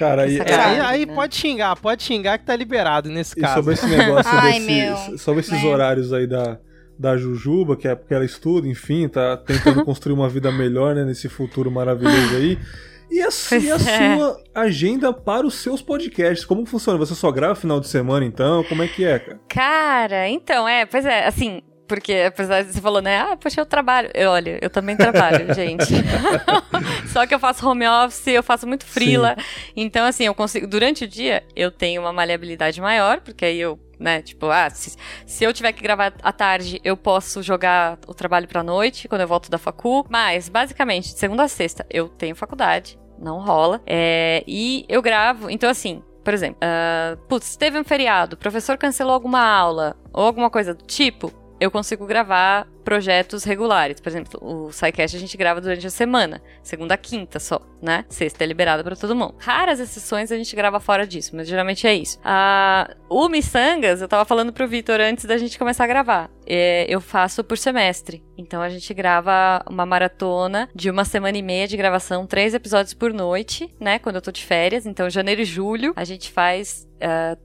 Cara, 0.00 0.22
aí, 0.22 0.38
É, 0.38 0.54
aí, 0.54 0.80
aí 0.80 1.06
né? 1.06 1.14
pode 1.14 1.36
xingar, 1.36 1.76
pode 1.76 2.02
xingar 2.02 2.38
que 2.38 2.46
tá 2.46 2.56
liberado 2.56 3.10
nesse 3.10 3.38
E 3.38 3.42
caso. 3.42 3.56
sobre 3.56 3.74
esse 3.74 3.86
negócio 3.86 4.32
Ai, 4.34 4.52
desse, 4.54 4.66
meu, 4.66 5.18
sobre 5.18 5.40
esses 5.42 5.62
horários 5.62 6.10
aí 6.10 6.26
da, 6.26 6.58
da 6.98 7.18
Jujuba, 7.18 7.76
que 7.76 7.86
é 7.86 7.94
porque 7.94 8.14
ela 8.14 8.24
estuda, 8.24 8.66
enfim, 8.66 9.06
tá 9.08 9.36
tentando 9.36 9.84
construir 9.84 10.14
uma 10.14 10.28
vida 10.28 10.50
melhor, 10.50 10.94
né, 10.94 11.04
nesse 11.04 11.28
futuro 11.28 11.70
maravilhoso 11.70 12.34
aí. 12.34 12.58
E 13.10 13.20
a, 13.20 13.24
Pois 13.48 13.62
e 13.64 13.70
a 13.70 13.74
é. 13.74 14.16
sua 14.16 14.42
agenda 14.54 15.12
para 15.12 15.46
os 15.46 15.54
seus 15.56 15.82
podcasts? 15.82 16.46
Como 16.46 16.64
funciona? 16.64 16.96
Você 16.98 17.14
só 17.14 17.30
grava 17.30 17.54
final 17.56 17.78
de 17.80 17.88
semana, 17.88 18.24
então? 18.24 18.64
Como 18.64 18.82
é 18.82 18.88
que 18.88 19.04
é, 19.04 19.18
cara? 19.18 19.40
Cara, 19.48 20.28
então, 20.28 20.66
é, 20.66 20.86
pois 20.86 21.04
é, 21.04 21.26
assim, 21.26 21.60
porque 21.90 22.12
apesar 22.28 22.62
de 22.62 22.72
você 22.72 22.80
falou, 22.80 23.02
né, 23.02 23.18
ah, 23.18 23.36
poxa, 23.36 23.60
eu 23.60 23.66
trabalho. 23.66 24.08
Eu, 24.14 24.30
olha, 24.30 24.60
eu 24.62 24.70
também 24.70 24.96
trabalho, 24.96 25.50
gente. 25.52 25.92
Só 27.12 27.26
que 27.26 27.34
eu 27.34 27.38
faço 27.40 27.68
home 27.68 27.84
office, 27.84 28.28
eu 28.28 28.44
faço 28.44 28.64
muito 28.64 28.86
frila. 28.86 29.34
Então, 29.74 30.06
assim, 30.06 30.22
eu 30.22 30.32
consigo, 30.32 30.68
durante 30.68 31.02
o 31.02 31.08
dia, 31.08 31.42
eu 31.56 31.68
tenho 31.68 32.00
uma 32.00 32.12
maleabilidade 32.12 32.80
maior, 32.80 33.20
porque 33.20 33.44
aí 33.44 33.58
eu, 33.58 33.76
né, 33.98 34.22
tipo, 34.22 34.46
ah, 34.46 34.70
se, 34.70 34.96
se 35.26 35.42
eu 35.42 35.52
tiver 35.52 35.72
que 35.72 35.82
gravar 35.82 36.12
à 36.22 36.32
tarde, 36.32 36.80
eu 36.84 36.96
posso 36.96 37.42
jogar 37.42 37.98
o 38.06 38.14
trabalho 38.14 38.46
pra 38.46 38.62
noite, 38.62 39.08
quando 39.08 39.22
eu 39.22 39.28
volto 39.28 39.50
da 39.50 39.58
facu. 39.58 40.06
Mas, 40.08 40.48
basicamente, 40.48 41.12
de 41.12 41.18
segunda 41.18 41.42
a 41.42 41.48
sexta, 41.48 41.84
eu 41.90 42.08
tenho 42.08 42.36
faculdade, 42.36 42.96
não 43.18 43.40
rola. 43.40 43.82
É, 43.84 44.44
e 44.46 44.84
eu 44.88 45.02
gravo, 45.02 45.50
então 45.50 45.68
assim, 45.68 46.04
por 46.22 46.32
exemplo, 46.32 46.58
ah, 46.62 47.16
putz, 47.28 47.56
teve 47.56 47.76
um 47.76 47.82
feriado, 47.82 48.36
o 48.36 48.38
professor 48.38 48.78
cancelou 48.78 49.12
alguma 49.12 49.44
aula, 49.44 49.96
ou 50.12 50.24
alguma 50.24 50.50
coisa 50.50 50.72
do 50.72 50.84
tipo, 50.84 51.39
eu 51.60 51.70
consigo 51.70 52.06
gravar 52.06 52.66
projetos 52.90 53.44
regulares. 53.44 54.00
Por 54.00 54.08
exemplo, 54.08 54.40
o 54.42 54.72
SciCast 54.72 55.16
a 55.16 55.20
gente 55.20 55.36
grava 55.36 55.60
durante 55.60 55.86
a 55.86 55.90
semana, 55.90 56.42
segunda 56.60 56.94
a 56.94 56.96
quinta 56.96 57.38
só, 57.38 57.60
né? 57.80 58.04
Sexta 58.08 58.42
é 58.42 58.46
liberada 58.48 58.82
pra 58.82 58.96
todo 58.96 59.14
mundo. 59.14 59.36
Raras 59.38 59.78
exceções 59.78 60.32
a 60.32 60.36
gente 60.36 60.56
grava 60.56 60.80
fora 60.80 61.06
disso, 61.06 61.36
mas 61.36 61.46
geralmente 61.46 61.86
é 61.86 61.94
isso. 61.94 62.18
Ah, 62.24 62.92
o 63.08 63.28
Missangas, 63.28 64.02
eu 64.02 64.08
tava 64.08 64.24
falando 64.24 64.52
pro 64.52 64.66
Vitor 64.66 64.98
antes 65.00 65.24
da 65.24 65.38
gente 65.38 65.56
começar 65.56 65.84
a 65.84 65.86
gravar. 65.86 66.30
É, 66.44 66.84
eu 66.88 67.00
faço 67.00 67.44
por 67.44 67.56
semestre. 67.56 68.24
Então 68.36 68.60
a 68.60 68.68
gente 68.68 68.92
grava 68.92 69.62
uma 69.70 69.86
maratona 69.86 70.68
de 70.74 70.90
uma 70.90 71.04
semana 71.04 71.38
e 71.38 71.42
meia 71.42 71.68
de 71.68 71.76
gravação, 71.76 72.26
três 72.26 72.54
episódios 72.54 72.92
por 72.92 73.12
noite, 73.12 73.72
né? 73.78 74.00
Quando 74.00 74.16
eu 74.16 74.22
tô 74.22 74.32
de 74.32 74.44
férias. 74.44 74.84
Então, 74.84 75.08
janeiro 75.08 75.42
e 75.42 75.44
julho, 75.44 75.92
a 75.94 76.02
gente 76.02 76.32
faz 76.32 76.88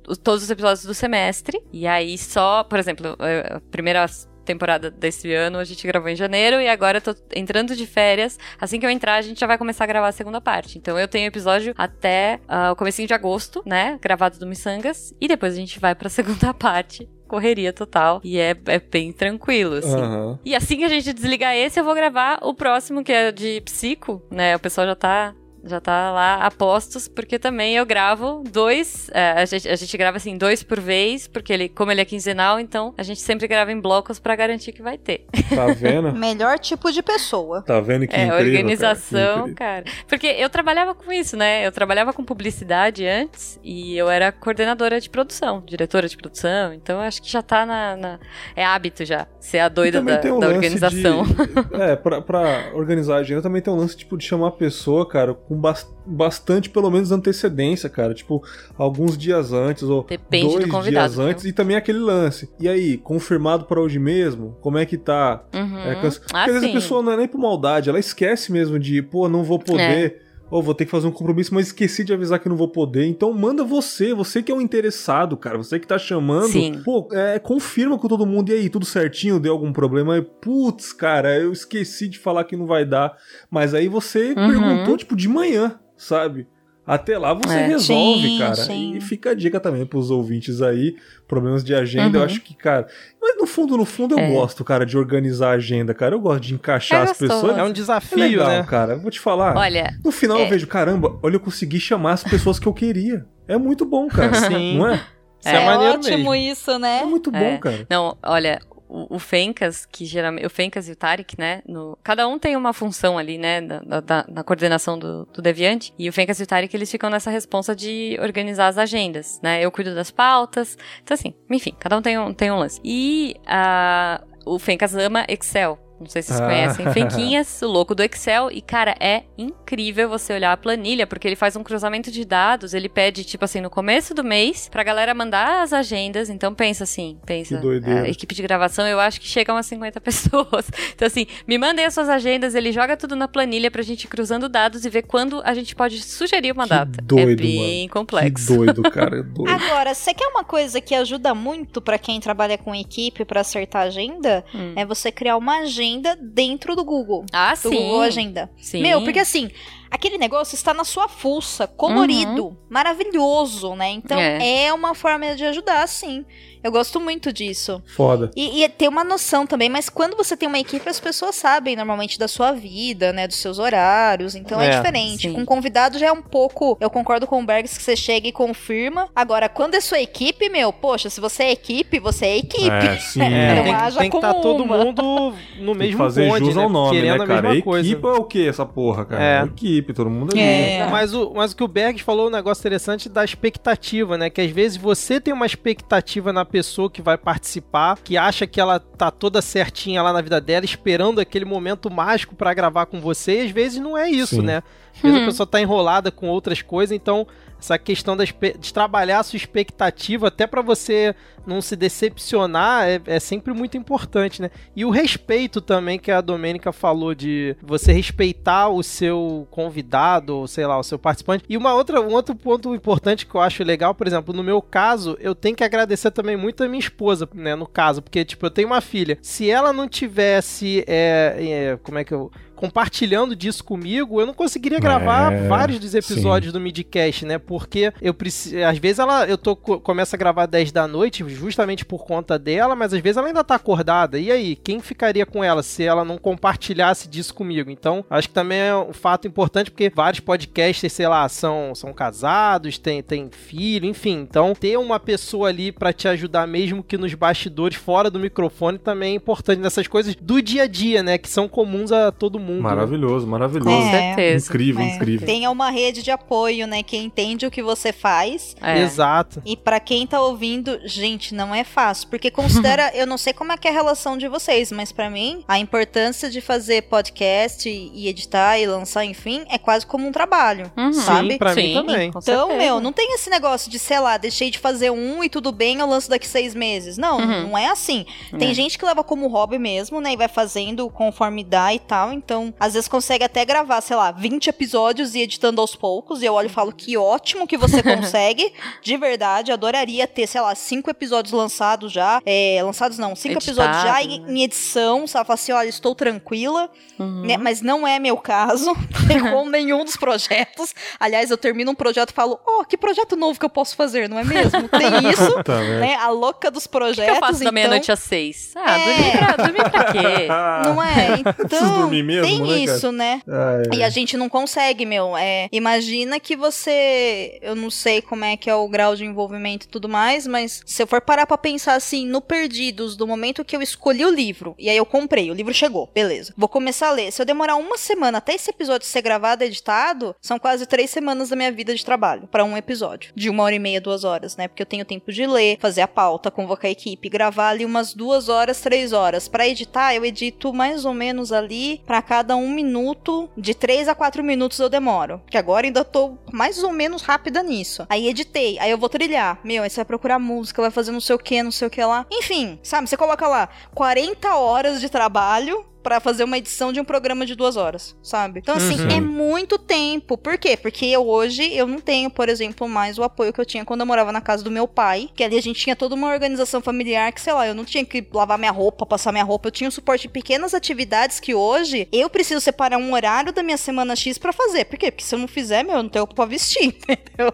o- 0.10 0.16
todos 0.16 0.44
os 0.44 0.50
episódios 0.50 0.84
do 0.86 0.94
semestre. 0.96 1.62
E 1.72 1.86
aí 1.86 2.18
só, 2.18 2.64
por 2.64 2.80
exemplo, 2.80 3.16
a 3.20 3.60
primeira 3.70 4.06
temporada 4.46 4.90
desse 4.90 5.34
ano 5.34 5.58
a 5.58 5.64
gente 5.64 5.86
gravou 5.86 6.10
em 6.10 6.16
janeiro 6.16 6.62
e 6.62 6.68
agora 6.68 6.98
eu 6.98 7.02
tô 7.02 7.16
entrando 7.36 7.76
de 7.76 7.86
férias. 7.86 8.38
Assim 8.60 8.80
que 8.80 8.86
eu 8.86 8.90
entrar, 8.90 9.16
a 9.16 9.22
gente 9.22 9.40
já 9.40 9.48
vai 9.48 9.58
começar 9.58 9.84
a 9.84 9.88
gravar 9.88 10.08
a 10.08 10.12
segunda 10.12 10.40
parte. 10.40 10.78
Então 10.78 10.98
eu 10.98 11.08
tenho 11.08 11.28
episódio 11.28 11.74
até 11.78 12.40
ah, 12.48 12.72
o 12.72 12.76
comecinho 12.76 13.08
de 13.08 13.14
agosto, 13.14 13.62
né? 13.66 14.00
Gravado 14.02 14.40
do 14.40 14.48
Missangas. 14.48 15.14
E 15.20 15.28
depois 15.28 15.54
a 15.54 15.58
gente 15.58 15.80
vai 15.80 15.96
pra 15.96 16.08
segunda 16.10 16.54
parte. 16.54 17.10
Correria 17.28 17.74
total. 17.74 18.22
E 18.24 18.38
é, 18.38 18.56
é 18.68 18.80
bem 18.80 19.12
tranquilo, 19.12 19.76
assim. 19.76 20.00
Aham. 20.00 20.40
E 20.46 20.56
assim 20.56 20.78
que 20.78 20.84
a 20.84 20.90
gente 20.90 21.12
desligar 21.12 21.56
esse, 21.56 21.80
eu 21.80 21.84
vou 21.84 21.96
gravar 21.96 22.40
o 22.44 22.54
próximo, 22.54 23.04
que 23.04 23.12
é 23.12 23.32
de 23.32 23.62
psico, 23.62 24.22
né? 24.30 24.56
O 24.56 24.60
pessoal 24.60 24.86
já 24.86 24.96
tá 24.96 25.34
já 25.66 25.80
tá 25.82 26.12
lá 26.12 26.36
a 26.46 26.52
postos, 26.52 27.08
porque 27.08 27.40
também 27.40 27.76
eu 27.76 27.86
gravo 27.86 28.44
dois, 28.50 29.10
é, 29.14 29.32
a, 29.32 29.46
gente, 29.46 29.68
a 29.68 29.76
gente 29.76 29.98
grava 29.98 30.18
assim, 30.18 30.38
dois 30.38 30.62
por 30.64 30.80
vez, 30.80 31.28
porque 31.28 31.52
ele, 31.52 31.70
como 31.70 31.92
ele 31.92 32.02
é 32.02 32.06
quinzenal, 32.06 32.60
então 32.60 32.94
a 32.98 33.04
gente 33.04 33.20
sempre 33.22 33.48
grava 33.48 33.72
em 33.72 33.80
blocos 33.80 34.20
pra 34.20 34.36
garantir 34.36 34.72
que 34.72 34.82
vai 34.82 34.98
ter. 34.98 35.26
Tá 35.54 35.68
vendo? 35.68 36.12
Melhor 36.16 36.60
tipo 36.60 36.92
de 36.92 37.02
pessoa. 37.02 37.62
Tá 37.64 37.80
vendo 37.80 38.08
que 38.08 38.16
É, 38.16 38.26
incrível, 38.26 38.46
organização, 38.46 39.20
cara, 39.20 39.34
que 39.34 39.50
incrível. 39.52 39.56
cara. 39.56 40.06
Porque 40.08 40.28
eu 40.28 40.50
trabalhava 40.50 40.94
com 40.94 41.12
isso, 41.12 41.36
né? 41.36 41.66
Eu 41.66 41.72
trabalhava 41.72 42.14
com 42.14 42.24
publicidade 42.24 43.06
antes 43.06 43.60
e 43.64 43.98
eu 43.98 44.10
era 44.10 44.32
coordenadora 44.32 45.00
de 45.00 45.10
produção, 45.10 45.64
diretora 45.66 46.08
de 46.08 46.16
produção. 46.18 46.74
Então 46.74 47.00
acho 47.02 47.22
que 47.22 47.30
já 47.32 47.42
tá 47.42 47.66
na. 47.66 47.96
na- 47.96 48.20
É 48.56 48.64
hábito 48.66 49.04
já, 49.06 49.28
ser 49.40 49.60
a 49.60 49.70
doida 49.70 50.00
também 50.00 50.16
da, 50.16 50.22
tem 50.22 50.32
um 50.32 50.40
da 50.40 50.48
organização. 50.48 51.24
De, 51.24 51.34
é, 51.82 51.96
pra, 51.96 52.22
pra 52.22 52.72
organizar 52.74 53.16
a 53.16 53.20
agenda 53.20 53.42
também 53.42 53.62
tem 53.62 53.74
um 53.74 53.78
lance, 53.78 53.98
tipo, 53.98 54.18
de 54.18 54.26
chamar 54.26 54.48
a 54.50 54.52
pessoa, 54.52 55.08
cara, 55.08 55.34
com 55.34 55.55
bas- 55.56 55.90
bastante, 56.06 56.70
pelo 56.70 56.90
menos, 56.92 57.12
antecedência, 57.12 57.90
cara. 57.90 58.14
Tipo, 58.14 58.44
alguns 58.78 59.18
dias 59.18 59.52
antes, 59.52 59.84
ou 59.84 60.04
Depende 60.04 60.46
do 60.48 60.54
dois 60.60 60.72
convidado, 60.72 61.14
dias 61.14 61.20
antes, 61.20 61.46
e 61.46 61.54
também 61.54 61.76
aquele 61.76 62.00
lance. 62.00 62.50
E 62.60 62.68
aí, 62.70 62.98
confirmado 62.98 63.66
para 63.66 63.80
hoje 63.82 63.98
mesmo? 64.00 64.58
Como 64.62 64.78
é 64.78 64.86
que 64.86 64.98
tá? 64.98 65.44
Uhum. 65.54 65.80
É, 65.80 65.96
cansa- 66.02 66.20
Porque 66.20 66.36
Ah, 66.36 66.46
às 66.46 66.52
vezes 66.54 66.70
a 66.70 66.74
pessoa 66.74 67.02
não 67.02 67.12
é 67.14 67.18
nem 67.18 67.28
por 67.28 67.38
maldade, 67.40 67.90
ela 67.90 68.00
esquece 68.00 68.52
mesmo 68.52 68.78
de, 68.78 69.02
pô, 69.02 69.28
não 69.28 69.44
vou 69.44 69.58
É. 69.80 70.16
Ou 70.50 70.62
vou 70.62 70.76
ter 70.76 70.86
que 70.86 70.92
fazer 70.92 71.08
um 71.08 71.12
compromisso, 71.12 71.54
mas 71.54 71.68
esqueci 71.68 72.04
de 72.04 72.14
avisar 72.14 72.40
que 72.40 72.48
não 72.48 72.56
vou 72.56 72.68
poder. 72.68 73.06
Então 73.06 73.34
manda 73.34 73.64
você, 73.64 74.14
você 74.14 74.44
que 74.44 74.52
é 74.52 74.56
o 74.56 74.62
interessado, 74.62 75.36
cara. 75.36 75.58
Você 75.58 75.80
que 75.80 75.88
tá 75.88 75.98
chamando. 75.98 76.50
Sim. 76.52 76.82
Pô, 76.86 77.08
é, 77.12 77.40
confirma 77.40 77.98
com 77.98 78.08
todo 78.08 78.26
mundo. 78.28 78.50
E 78.50 78.54
aí, 78.54 78.70
tudo 78.70 78.86
certinho? 78.86 79.40
Deu 79.40 79.52
algum 79.54 79.74
problema? 79.74 80.22
Putz, 80.22 80.94
cara, 80.94 81.36
eu 81.38 81.52
esqueci 81.52 82.08
de 82.08 82.20
falar 82.20 82.44
que 82.44 82.56
não 82.56 82.68
vai 82.68 82.86
dar. 82.86 83.18
Mas 83.50 83.74
aí 83.74 83.88
você 83.88 84.30
Uhum. 84.30 84.36
perguntou, 84.48 84.98
tipo, 84.98 85.16
de 85.16 85.28
manhã, 85.28 85.80
sabe? 85.98 86.48
Até 86.88 87.18
lá 87.18 87.34
você 87.34 87.56
É. 87.56 87.66
resolve, 87.68 88.22
Sim, 88.28 88.38
cara. 88.38 88.56
sim. 88.56 88.96
E 88.96 89.02
fica 89.02 89.32
a 89.32 89.34
dica 89.34 89.60
também 89.60 89.86
pros 89.86 90.12
ouvintes 90.12 90.62
aí, 90.62 90.96
problemas 91.28 91.64
de 91.64 91.74
agenda. 91.74 92.18
Eu 92.18 92.22
Uhum. 92.22 92.26
acho 92.28 92.42
que, 92.42 92.54
cara. 92.56 92.86
Mas 93.20 93.36
no 93.38 93.48
fundo, 93.48 93.76
no 93.76 93.86
fundo, 93.86 94.14
eu 94.14 94.20
É. 94.20 94.30
gosto, 94.32 94.64
cara, 94.64 94.86
de 94.86 94.96
organizar 94.98 95.50
a 95.50 95.54
agenda, 95.54 95.94
cara. 95.96 96.14
Eu 96.14 96.20
gosto 96.20 96.42
de 96.42 96.54
encaixar 96.54 97.00
É 97.00 97.04
as 97.04 97.10
gostoso. 97.10 97.34
pessoas. 97.42 97.58
É 97.58 97.64
um 97.64 97.68
É 97.70 97.74
desafio, 97.74 98.20
legal, 98.20 98.48
né? 98.50 98.64
cara. 98.70 98.94
Eu 98.94 99.00
vou 99.00 99.10
te 99.10 99.20
falar. 99.20 99.58
Olha, 99.58 99.98
no 100.06 100.12
final 100.12 100.38
eu 100.38 100.46
é. 100.46 100.50
vejo, 100.50 100.68
caramba, 100.68 101.18
olha, 101.24 101.36
eu 101.38 101.40
consegui 101.40 101.80
chamar 101.80 102.14
as 102.14 102.24
pessoas 102.24 102.60
que 102.60 102.68
eu 102.68 102.74
queria. 102.74 103.26
É 103.48 103.58
muito 103.58 103.84
bom, 103.84 104.08
cara. 104.08 104.32
Sim. 104.62 104.78
Não 104.78 104.88
é? 104.90 104.96
Isso 105.40 105.50
é, 105.50 105.56
É 105.66 105.78
ótimo 105.78 106.18
mesmo. 106.18 106.36
isso, 106.36 106.72
É 106.72 106.80
né? 106.80 107.04
muito 107.04 107.32
bom, 107.32 107.38
É. 107.40 107.58
cara. 107.58 107.88
Não, 107.90 108.16
olha, 108.24 108.60
o, 109.10 109.16
o 109.16 109.20
Fencas, 109.20 109.86
que 109.86 110.06
geralmente. 110.06 110.46
O 110.46 110.50
Fencas 110.50 110.88
e 110.88 110.92
o 110.92 110.96
Tarek, 110.96 111.36
né? 111.38 111.62
no- 111.68 111.98
cada 112.04 112.28
um 112.28 112.40
tem 112.40 112.56
uma 112.56 112.74
função 112.74 113.18
ali, 113.18 113.38
né? 113.38 113.62
Na, 113.62 113.82
na- 113.86 114.26
na 114.28 114.44
coordenação 114.44 114.98
do, 114.98 115.26
do 115.26 115.42
Deviante. 115.42 115.94
E 116.00 116.08
o 116.10 116.14
Fencas 116.14 116.40
e 116.40 116.44
o 116.44 116.48
Tarek, 116.48 116.76
eles 116.76 116.90
ficam 116.90 117.10
nessa 117.10 117.30
responsa 117.30 117.76
de 117.76 118.18
organizar 118.22 118.68
as 118.68 118.78
agendas, 118.78 119.40
né? 119.44 119.62
Eu 119.62 119.72
cuido 119.72 119.94
das 119.94 120.12
pautas. 120.12 120.78
Então, 121.04 121.14
assim, 121.16 121.34
enfim, 121.50 121.74
cada 121.80 121.98
um 121.98 122.02
tem 122.02 122.18
um, 122.18 122.34
tem 122.34 122.52
um 122.52 122.58
lance. 122.58 122.80
E 122.84 123.36
a, 123.46 124.22
o 124.46 124.58
Fencas 124.60 124.96
ama 124.96 125.26
Excel. 125.28 125.80
Não 126.00 126.08
sei 126.08 126.22
se 126.22 126.28
vocês 126.30 126.42
Ah. 126.42 126.46
conhecem. 126.46 126.92
Fenquinhas, 126.92 127.62
o 127.64 127.68
louco 127.68 127.96
do 127.96 128.04
Excel. 128.04 128.52
E, 128.52 128.62
cara, 128.62 128.96
é 129.00 129.24
incrível 129.38 130.10
você 130.10 130.34
olhar 130.34 130.52
a 130.52 130.58
planilha, 130.58 131.08
porque 131.08 131.28
ele 131.28 131.36
faz 131.38 131.56
um 131.56 131.64
cruzamento 131.64 132.12
de 132.12 132.26
dados. 132.26 132.74
Ele 132.74 132.90
pede, 132.90 133.24
tipo 133.24 133.46
assim, 133.46 133.62
no 133.62 133.70
começo 133.70 134.14
do 134.14 134.24
mês, 134.24 134.68
pra 134.70 134.84
galera 134.84 135.14
mandar 135.14 135.64
as 135.64 135.72
agendas. 135.72 136.30
Então, 136.30 136.54
pensa 136.54 136.84
assim, 136.84 137.18
pensa. 137.26 137.56
Que 137.56 137.62
doideira. 137.62 138.02
a 138.04 138.10
equipe 138.10 138.36
de 138.36 138.42
gravação, 138.42 138.86
eu 138.88 139.00
acho 139.00 139.22
que 139.22 139.28
chega 139.28 139.52
a 139.52 139.56
umas 139.56 139.66
50 139.68 140.02
pessoas. 140.02 140.70
Então, 140.94 141.08
assim, 141.08 141.28
me 141.48 141.58
mandem 141.58 141.86
as 141.86 141.94
suas 141.94 142.10
agendas, 142.10 142.56
ele 142.56 142.72
joga 142.74 142.98
tudo 142.98 143.16
na 143.16 143.28
planilha 143.28 143.72
pra 143.72 143.82
gente 143.82 144.04
ir 144.04 144.08
cruzando 144.08 144.50
dados 144.50 144.84
e 144.86 144.90
ver 144.90 145.04
quando 145.04 145.42
a 145.46 145.54
gente 145.54 145.74
pode 145.76 146.02
sugerir 146.04 146.52
uma 146.52 146.64
Que 146.64 146.70
data. 146.70 147.02
doido, 147.02 147.32
é 147.32 147.36
bem 147.36 147.78
mano. 147.88 147.94
complexo. 147.94 148.48
Que 148.48 148.54
doido, 148.58 148.82
cara. 148.92 149.20
É 149.20 149.24
doido. 149.24 149.50
Agora, 149.50 149.94
você 149.94 150.14
quer 150.14 150.28
uma 150.28 150.44
coisa 150.44 150.82
que 150.82 150.94
ajuda 150.94 151.34
muito 151.34 151.82
pra 151.82 151.98
quem 151.98 152.20
trabalha 152.20 152.58
com 152.58 152.76
equipe 152.76 153.24
pra 153.24 153.42
acertar 153.42 153.84
a 153.84 153.86
agenda? 153.86 154.44
Hum. 154.54 154.74
É 154.76 154.86
você 154.86 155.10
criar 155.12 155.38
uma 155.38 155.60
agenda 155.62 155.85
dentro 156.22 156.76
do 156.76 156.84
Google. 156.84 157.26
Ah, 157.32 157.54
Do 157.54 157.70
sim. 157.70 157.76
Google 157.76 158.02
Agenda. 158.02 158.50
Sim. 158.58 158.82
Meu, 158.82 159.02
porque 159.04 159.20
assim, 159.20 159.50
aquele 159.90 160.18
negócio 160.18 160.56
está 160.56 160.74
na 160.74 160.84
sua 160.84 161.08
fuça, 161.08 161.68
colorido, 161.68 162.58
maravilhoso, 162.70 163.76
né? 163.76 163.90
Então 163.90 164.20
é. 164.20 164.66
É. 164.66 164.74
uma 164.74 164.94
forma 164.94 165.36
de 165.36 165.46
ajudar, 165.46 165.88
sim. 165.88 166.26
Eu 166.66 166.72
gosto 166.72 167.00
muito 167.00 167.32
disso. 167.32 167.80
Foda. 167.86 168.32
E, 168.36 168.64
e 168.64 168.68
ter 168.68 168.88
uma 168.88 169.04
noção 169.04 169.46
também, 169.46 169.70
mas 169.70 169.88
quando 169.88 170.18
você 170.18 170.36
tem 170.36 170.50
uma 170.50 170.58
equipe, 170.58 170.90
as 170.90 171.00
pessoas 171.00 171.36
sabem 171.36 171.76
normalmente 171.76 172.18
da 172.18 172.28
sua 172.28 172.54
vida, 172.54 173.14
né? 173.14 173.28
Dos 173.28 173.38
seus 173.38 173.60
horários. 173.60 174.34
Então 174.34 174.60
é, 174.60 174.70
É, 174.70 174.70
diferente. 174.78 175.30
sim. 175.30 175.34
Com 175.34 175.46
convidado 175.46 176.00
já 176.00 176.08
é 176.08 176.12
um 176.12 176.24
pouco. 176.24 176.76
Eu 176.82 176.90
concordo 176.90 177.28
com 177.28 177.40
o 177.40 177.46
Bergs 177.46 177.78
que 177.78 177.84
você 177.84 177.96
chega 177.96 178.28
e 178.28 178.32
confirma. 178.32 179.08
Agora, 179.16 179.48
quando 179.48 179.76
é 179.76 179.80
sua 179.80 180.00
equipe, 180.00 180.50
meu, 180.50 180.74
poxa, 180.74 181.08
se 181.08 181.22
você 181.22 181.44
é 181.44 181.52
equipe, 181.52 182.00
você 182.00 182.26
é 182.26 182.38
equipe. 182.38 182.68
É, 182.68 182.98
sim. 182.98 183.22
É, 183.22 183.62
tem, 183.62 183.74
haja 183.76 184.00
tem 184.00 184.10
que 184.10 184.18
estar 184.18 184.32
como 184.32 184.42
todo 184.42 184.66
mundo 184.66 185.36
no 185.60 185.76
mesmo 185.76 186.00
fazer 186.00 186.28
bonde, 186.28 186.46
jus 186.46 186.56
né? 186.56 186.64
ao 186.64 186.70
nome, 186.70 186.96
Querendo 186.98 187.18
né, 187.20 187.24
a 187.24 187.28
cara? 187.28 187.50
mesma 187.50 187.64
coisa. 187.64 187.88
Equipe 187.88 188.08
é 188.08 188.12
o 188.12 188.24
que 188.24 188.48
essa 188.48 188.66
porra, 188.66 189.06
cara? 189.06 189.24
É. 189.24 189.44
Equipe, 189.44 189.94
todo 189.94 190.10
mundo 190.10 190.32
ali. 190.34 190.42
É. 190.42 190.88
Mas 190.90 191.14
o, 191.14 191.32
mas 191.36 191.52
o 191.52 191.56
que 191.56 191.64
o 191.64 191.68
Bergs 191.68 192.04
falou 192.04 192.26
é 192.26 192.30
um 192.30 192.32
negócio 192.32 192.60
interessante 192.60 193.08
da 193.08 193.24
expectativa, 193.24 194.18
né? 194.18 194.32
Que 194.32 194.42
às 194.42 194.50
vezes 194.50 194.78
você 194.78 195.22
tem 195.22 195.32
uma 195.32 195.46
expectativa 195.46 196.34
na 196.34 196.44
pessoa 196.56 196.90
que 196.90 197.02
vai 197.02 197.18
participar, 197.18 197.98
que 198.02 198.16
acha 198.16 198.48
que 198.48 198.62
ela 198.62 198.80
tá 198.80 199.12
toda 199.12 199.42
certinha 199.42 200.02
lá 200.02 200.14
na 200.14 200.22
vida 200.22 200.40
dela, 200.40 200.64
esperando 200.64 201.20
aquele 201.20 201.44
momento 201.44 201.92
mágico 201.92 202.34
pra 202.34 202.54
gravar 202.54 202.86
com 202.86 203.02
você, 203.02 203.42
e 203.42 203.46
às 203.48 203.52
vezes 203.52 203.78
não 203.78 203.98
é 203.98 204.10
isso, 204.10 204.38
Sim. 204.38 204.44
né? 204.44 204.64
Às 204.96 205.02
vezes 205.02 205.18
a 205.18 205.20
Uhum. 205.20 205.26
pessoa 205.26 205.48
tá 205.48 205.62
enrolada 205.62 206.12
com 206.12 206.28
outras 206.30 206.62
coisas, 206.62 206.96
então 206.96 207.28
essa 207.60 207.78
questão 207.78 208.16
de 208.18 208.74
trabalhar 208.74 209.20
a 209.20 209.24
sua 209.24 209.38
expectativa, 209.38 210.28
até 210.28 210.46
pra 210.46 210.62
você 210.62 211.16
não 211.48 211.62
se 211.62 211.76
decepcionar, 211.76 212.88
é, 212.88 213.02
é 213.06 213.20
sempre 213.20 213.54
muito 213.54 213.78
importante, 213.78 214.42
né? 214.42 214.50
E 214.76 214.84
o 214.86 214.90
respeito 214.90 215.62
também 215.62 215.98
que 215.98 216.12
a 216.12 216.22
Domênica 216.22 216.72
falou 216.72 217.16
de 217.16 217.56
você 217.62 217.92
respeitar 217.92 218.70
o 218.70 218.84
seu 218.84 219.48
convidado, 219.52 220.38
ou 220.38 220.48
sei 220.48 220.66
lá, 220.66 220.78
o 220.78 220.84
seu 220.84 220.98
participante. 221.00 221.44
E 221.48 221.56
uma 221.58 221.74
outra, 221.74 222.02
um 222.02 222.14
outro 222.14 222.36
ponto 222.36 222.74
importante 222.76 223.26
que 223.26 223.36
eu 223.36 223.42
acho 223.42 223.64
legal, 223.64 223.94
por 223.96 224.06
exemplo, 224.08 224.34
no 224.34 224.44
meu 224.44 224.62
caso, 224.62 225.18
eu 225.20 225.34
tenho 225.34 225.56
que 225.56 225.64
agradecer 225.64 226.12
também 226.12 226.36
muito 226.38 226.64
a 226.64 226.68
minha 226.68 226.80
esposa, 226.80 227.28
né? 227.34 227.56
No 227.56 227.68
caso, 227.68 228.02
porque, 228.02 228.24
tipo, 228.26 228.46
eu 228.46 228.52
tenho 228.52 228.68
uma 228.68 228.82
filha. 228.82 229.18
Se 229.22 229.50
ela 229.50 229.72
não 229.74 229.88
tivesse, 229.88 230.84
é, 230.88 231.36
é, 231.40 231.80
como 231.82 231.98
é 231.98 232.04
que 232.04 232.14
eu 232.14 232.32
compartilhando 232.56 233.36
disso 233.36 233.64
comigo, 233.64 234.20
eu 234.20 234.26
não 234.26 234.34
conseguiria 234.34 234.80
gravar 234.80 235.32
É, 235.34 235.48
vários 235.48 235.80
dos 235.80 235.94
episódios 235.94 236.52
do 236.54 236.60
Midcast, 236.60 237.26
né? 237.26 237.38
Porque 237.38 237.92
eu 238.02 238.14
preciso, 238.14 238.58
às 238.64 238.78
vezes 238.78 239.00
ela 239.00 239.26
eu 239.28 239.38
tô 239.38 239.56
co- 239.56 239.80
começa 239.80 240.16
a 240.16 240.20
gravar 240.20 240.46
10 240.46 240.72
da 240.72 240.88
noite 240.88 241.24
justamente 241.28 241.86
por 241.86 242.06
conta 242.06 242.38
dela, 242.40 242.76
mas 242.76 242.94
às 242.94 243.02
vezes 243.02 243.18
ela 243.18 243.28
ainda 243.28 243.44
tá 243.44 243.56
acordada. 243.56 244.18
E 244.20 244.32
aí, 244.32 244.56
quem 244.56 244.80
ficaria 244.80 245.26
com 245.26 245.44
ela 245.44 245.62
se 245.64 245.84
ela 245.84 246.04
não 246.06 246.18
compartilhasse 246.18 247.08
disso 247.08 247.34
comigo? 247.34 247.70
Então, 247.70 248.06
acho 248.10 248.28
que 248.30 248.34
também 248.34 248.60
é 248.60 248.76
um 248.76 248.94
fato 248.94 249.28
importante 249.28 249.70
porque 249.72 249.90
vários 249.90 250.20
podcasters, 250.20 250.94
sei 250.94 251.08
lá, 251.08 251.28
são 251.30 251.74
são 251.76 251.94
casados, 251.94 252.78
tem 252.78 253.02
tem 253.04 253.30
filho, 253.30 253.86
enfim. 253.86 254.20
Então, 254.22 254.54
ter 254.54 254.78
uma 254.78 255.00
pessoa 255.00 255.50
ali 255.50 255.72
pra 255.72 255.92
te 255.94 256.08
ajudar 256.08 256.48
mesmo 256.48 256.84
que 256.84 256.98
nos 256.98 257.14
bastidores 257.14 257.78
fora 257.78 258.10
do 258.10 258.20
microfone 258.20 258.78
também 258.78 259.14
é 259.14 259.16
importante 259.16 259.60
nessas 259.60 259.88
coisas 259.88 260.16
do 260.16 260.42
dia 260.42 260.64
a 260.64 260.68
dia, 260.68 261.04
né, 261.04 261.18
que 261.18 261.30
são 261.30 261.48
comuns 261.48 261.92
a 261.92 262.12
todo 262.12 262.40
mundo. 262.40 262.45
Né? 262.54 262.60
Maravilhoso, 262.62 263.28
maravilhoso. 263.28 263.70
Com 263.70 263.90
certeza. 263.92 264.48
Incrível, 264.50 264.84
É, 264.84 264.96
incrível. 264.96 265.26
Tenha 265.26 265.50
uma 265.52 265.70
rede 265.70 266.02
de 266.04 266.12
apoio, 266.12 266.68
né? 266.68 266.84
Que 266.84 266.98
entende 266.98 267.46
o 267.46 267.52
que 267.52 267.62
você 267.64 267.92
faz. 267.92 268.56
É. 268.62 268.80
Exato. 268.80 269.42
E 269.46 269.56
pra 269.58 269.80
quem 269.80 270.06
tá 270.08 270.22
ouvindo, 270.22 270.80
gente, 270.86 271.34
não 271.34 271.54
é 271.54 271.64
fácil, 271.64 272.08
porque 272.10 272.30
considera, 272.32 272.92
eu 272.96 273.06
não 273.08 273.18
sei 273.18 273.34
como 273.34 273.52
é 273.52 273.58
que 273.58 273.68
é 273.68 273.72
a 273.72 273.74
relação 273.74 274.18
de 274.18 274.28
vocês, 274.28 274.72
mas 274.72 274.92
pra 274.92 275.10
mim, 275.10 275.44
a 275.48 275.58
importância 275.60 276.30
de 276.30 276.42
fazer 276.42 276.84
podcast 276.84 277.70
e, 277.70 278.08
editar 278.08 278.58
e 278.60 278.66
lançar, 278.66 279.06
enfim, 279.06 279.44
é 279.50 279.58
quase 279.58 279.86
como 279.86 280.08
um 280.08 280.12
trabalho, 280.12 280.72
Uhum. 280.78 280.94
sabe? 280.94 281.32
Sim, 281.34 281.38
pra 281.38 281.56
mim 281.56 281.62
Sim, 281.62 281.74
também. 281.74 282.12
com 282.12 282.20
Então, 282.20 282.58
meu, 282.58 282.80
não 282.80 282.92
tem 282.92 283.14
esse 283.14 283.30
negócio 283.30 283.70
de, 283.72 283.80
sei 283.80 284.00
lá, 284.00 284.18
deixei 284.18 284.50
de 284.50 284.60
fazer 284.60 284.92
um 284.92 285.24
e 285.24 285.30
tudo 285.30 285.52
bem, 285.52 285.80
eu 285.80 285.88
lanço 285.88 286.10
daqui 286.10 286.28
seis 286.28 286.54
meses. 286.56 286.98
Não, 286.98 287.18
Uhum. 287.18 287.50
não 287.50 287.58
é 287.58 287.68
assim. 287.68 288.06
Tem 288.38 288.52
É. 288.52 288.54
gente 288.54 288.78
que 288.78 288.86
leva 288.86 289.04
como 289.04 289.28
hobby 289.28 289.58
mesmo, 289.58 290.00
né? 290.02 290.14
E 290.14 290.18
vai 290.18 290.28
fazendo 290.28 290.90
conforme 290.90 291.44
dá 291.44 291.74
e 291.74 291.80
tal. 291.80 292.12
Então, 292.14 292.35
às 292.60 292.74
vezes 292.74 292.88
consegue 292.88 293.24
até 293.24 293.44
gravar, 293.46 293.82
sei 293.82 293.96
lá, 293.96 294.12
20 294.12 294.48
episódios 294.48 295.16
e 295.16 295.22
editando 295.22 295.62
aos 295.62 295.76
poucos. 295.76 296.22
E 296.22 296.26
eu 296.26 296.34
olho 296.34 296.48
e 296.48 296.50
falo, 296.50 296.72
que 296.72 296.98
ótimo 296.98 297.48
que 297.48 297.58
você 297.58 297.82
consegue. 297.84 298.52
De 298.82 298.98
verdade, 298.98 299.52
adoraria 299.52 300.08
ter, 300.08 300.28
sei 300.28 300.42
lá, 300.42 300.54
cinco 300.56 300.90
episódios 300.90 301.34
lançados 301.34 301.92
já. 301.92 302.22
É, 302.26 302.60
lançados 302.64 302.98
não, 302.98 303.16
cinco 303.16 303.40
episódios 303.40 303.82
já 303.82 304.02
Editado, 304.04 304.14
em, 304.14 304.34
né? 304.34 304.40
em 304.40 304.44
edição. 304.44 305.08
Sabe? 305.08 305.28
Fala 305.28 305.36
assim, 305.36 305.52
olha, 305.52 305.70
estou 305.70 305.94
tranquila. 305.96 306.70
Uhum. 306.98 307.24
né? 307.26 307.36
Mas 307.38 307.62
não 307.62 307.86
é 307.86 308.00
meu 308.00 308.16
caso, 308.18 308.74
com 309.32 309.46
nenhum 309.50 309.84
dos 309.84 309.98
projetos. 309.98 310.74
Aliás, 311.00 311.30
eu 311.30 311.38
termino 311.38 311.72
um 311.72 311.76
projeto 311.76 312.12
e 312.12 312.14
falo, 312.14 312.40
oh, 312.48 312.64
que 312.64 312.78
projeto 312.78 313.16
novo 313.18 313.38
que 313.38 313.46
eu 313.46 313.50
posso 313.50 313.76
fazer, 313.76 314.08
não 314.08 314.18
é 314.18 314.24
mesmo? 314.24 314.70
Tem 314.70 315.10
isso, 315.12 315.44
Tá 315.44 315.60
né? 315.60 315.96
A 315.96 316.10
louca 316.10 316.50
dos 316.50 316.64
O 316.66 316.70
que 316.70 316.72
projetos. 316.72 317.12
que 317.12 317.18
eu 317.18 317.20
faço 317.20 317.40
da 317.40 317.44
então... 317.46 317.54
meia-noite 317.54 317.92
às 317.92 318.00
seis? 318.00 318.54
Ah, 318.56 318.80
É. 318.80 318.86
dormir, 318.86 319.12
pra, 319.18 319.36
dormir 319.46 319.70
pra 319.72 319.84
quê? 319.92 320.28
Não 320.66 320.82
é? 320.84 321.34
Preciso 321.34 321.66
Então, 321.66 321.80
dormir 321.82 322.04
mesmo? 322.04 322.25
Tem 322.26 322.40
né, 322.40 322.48
cara? 322.48 322.78
isso, 322.78 322.92
né? 322.92 323.22
Ah, 323.28 323.64
é. 323.72 323.76
E 323.78 323.84
a 323.84 323.90
gente 323.90 324.18
não 324.18 324.30
consegue, 324.30 324.86
meu. 324.86 325.16
É, 325.18 325.48
imagina 325.52 326.20
que 326.20 326.36
você. 326.36 327.40
Eu 327.42 327.56
não 327.56 327.70
sei 327.70 328.02
como 328.02 328.26
é 328.26 328.38
que 328.38 328.50
é 328.50 328.56
o 328.56 328.68
grau 328.68 328.96
de 328.96 329.06
envolvimento 329.06 329.66
e 329.66 329.70
tudo 329.70 329.88
mais, 329.90 330.28
mas 330.28 330.62
se 330.66 330.82
eu 330.82 330.88
for 330.88 331.02
parar 331.02 331.26
pra 331.26 331.38
pensar 331.38 331.76
assim, 331.76 332.06
no 332.06 332.22
Perdidos, 332.22 332.96
do 332.96 333.08
momento 333.08 333.46
que 333.46 333.56
eu 333.56 333.62
escolhi 333.62 334.06
o 334.06 334.10
livro, 334.10 334.56
e 334.58 334.70
aí 334.70 334.78
eu 334.78 334.86
comprei, 334.86 335.30
o 335.32 335.34
livro 335.34 335.54
chegou, 335.54 335.90
beleza. 335.94 336.34
Vou 336.38 336.50
começar 336.50 336.90
a 336.90 336.92
ler. 336.92 337.12
Se 337.12 337.22
eu 337.22 337.26
demorar 337.26 337.56
uma 337.56 337.78
semana 337.78 338.18
até 338.18 338.34
esse 338.34 338.50
episódio 338.50 338.88
ser 338.88 339.02
gravado 339.02 339.44
e 339.44 339.48
editado, 339.48 340.16
são 340.22 340.40
quase 340.40 340.66
três 340.66 340.90
semanas 340.90 341.30
da 341.30 341.36
minha 341.36 341.52
vida 341.52 341.76
de 341.76 341.86
trabalho 341.86 342.28
pra 342.28 342.44
um 342.44 342.58
episódio. 342.58 343.12
De 343.16 343.30
uma 343.30 343.44
hora 343.44 343.56
e 343.56 343.60
meia, 343.60 343.82
duas 343.82 344.04
horas, 344.04 344.36
né? 344.36 344.48
Porque 344.48 344.62
eu 344.62 344.66
tenho 344.66 344.86
tempo 344.86 345.12
de 345.12 345.26
ler, 345.26 345.58
fazer 345.60 345.82
a 345.82 345.88
pauta, 345.88 346.32
convocar 346.32 346.70
a 346.70 346.72
equipe, 346.72 347.10
gravar 347.10 347.50
ali 347.50 347.66
umas 347.66 347.94
duas 347.94 348.30
horas, 348.30 348.62
três 348.62 348.94
horas. 348.94 349.28
Pra 349.28 349.48
editar, 349.48 349.94
eu 349.94 350.06
edito 350.06 350.54
mais 350.54 350.86
ou 350.86 350.94
menos 350.94 351.32
ali 351.32 351.82
pra 351.86 352.02
cada 352.16 352.38
um 352.38 352.50
minuto, 352.50 353.30
de 353.36 353.54
três 353.54 353.90
a 353.90 353.94
quatro 353.94 354.24
minutos 354.24 354.58
eu 354.60 354.70
demoro. 354.70 355.22
Que 355.30 355.38
agora 355.38 355.68
ainda 355.68 355.84
tô 355.84 356.18
mais 356.32 356.64
ou 356.64 356.72
menos 356.72 357.02
rápida 357.02 357.44
nisso. 357.44 357.86
Aí 357.90 358.08
editei, 358.08 358.58
aí 358.58 358.72
eu 358.72 358.78
vou 358.78 358.88
trilhar. 358.88 359.38
Meu, 359.44 359.64
aí 359.64 359.70
você 359.70 359.76
vai 359.76 359.86
procurar 359.86 360.18
música, 360.18 360.62
vai 360.62 360.72
fazer 360.72 360.94
não 360.94 361.02
sei 361.02 361.14
o 361.14 361.20
que, 361.20 361.44
não 361.44 361.52
sei 361.52 361.68
o 361.68 361.72
que 361.72 361.84
lá. 361.84 362.06
Enfim, 362.10 362.58
sabe? 362.64 362.88
Você 362.88 362.96
coloca 362.96 363.28
lá 363.28 363.50
40 363.74 364.34
horas 364.34 364.80
de 364.80 364.88
trabalho 364.88 365.66
pra 365.86 366.00
fazer 366.00 366.24
uma 366.24 366.36
edição 366.40 366.74
de 366.74 366.80
um 366.80 366.84
programa 366.84 367.28
de 367.28 367.36
duas 367.36 367.56
horas, 367.56 367.96
sabe? 368.02 368.40
Então, 368.40 368.56
assim, 368.56 368.82
Uhum. 368.82 368.90
é 368.90 369.00
muito 369.00 369.60
tempo. 369.60 370.18
Por 370.18 370.36
quê? 370.36 370.58
Porque 370.58 370.84
eu 370.88 371.08
hoje 371.08 371.54
eu 371.56 371.68
não 371.68 371.80
tenho, 371.80 372.10
por 372.10 372.28
exemplo, 372.28 372.68
mais 372.68 372.98
o 372.98 373.04
apoio 373.04 373.32
que 373.32 373.40
eu 373.40 373.46
tinha 373.46 373.64
quando 373.64 373.82
eu 373.82 373.86
morava 373.86 374.12
na 374.12 374.20
casa 374.20 374.44
do 374.44 374.50
meu 374.50 374.68
pai, 374.68 375.10
que 375.16 375.24
ali 375.24 375.38
a 375.38 375.42
gente 375.42 375.60
tinha 375.60 375.76
toda 375.76 375.94
uma 375.94 376.08
organização 376.12 376.60
familiar 376.60 377.12
que, 377.12 377.22
sei 377.22 377.34
lá, 377.34 377.46
eu 377.48 377.54
não 377.54 377.64
tinha 377.64 377.86
que 377.86 378.04
lavar 378.12 378.40
minha 378.40 378.50
roupa, 378.52 378.84
passar 378.84 379.12
minha 379.12 379.24
roupa, 379.24 379.48
eu 379.48 379.52
tinha 379.52 379.68
o 379.70 379.72
suporte 379.72 380.02
de 380.04 380.10
pequenas 380.10 380.56
atividades 380.56 381.20
que 381.20 381.36
hoje 381.36 381.88
eu 381.92 382.10
preciso 382.10 382.42
separar 382.42 382.78
um 382.80 382.92
horário 382.92 383.32
da 383.32 383.44
minha 383.44 383.58
semana 383.58 383.96
X 383.96 384.18
pra 384.18 384.34
fazer. 384.34 384.66
Por 384.66 384.80
quê? 384.80 384.90
Porque 384.90 385.04
se 385.06 385.14
eu 385.14 385.20
não 385.20 385.28
fizer, 385.28 385.64
meu, 385.64 385.76
eu 385.78 385.84
não 385.84 385.90
tenho 385.90 386.08
pra 386.08 386.26
vestir, 386.26 386.64
entendeu? 386.66 387.32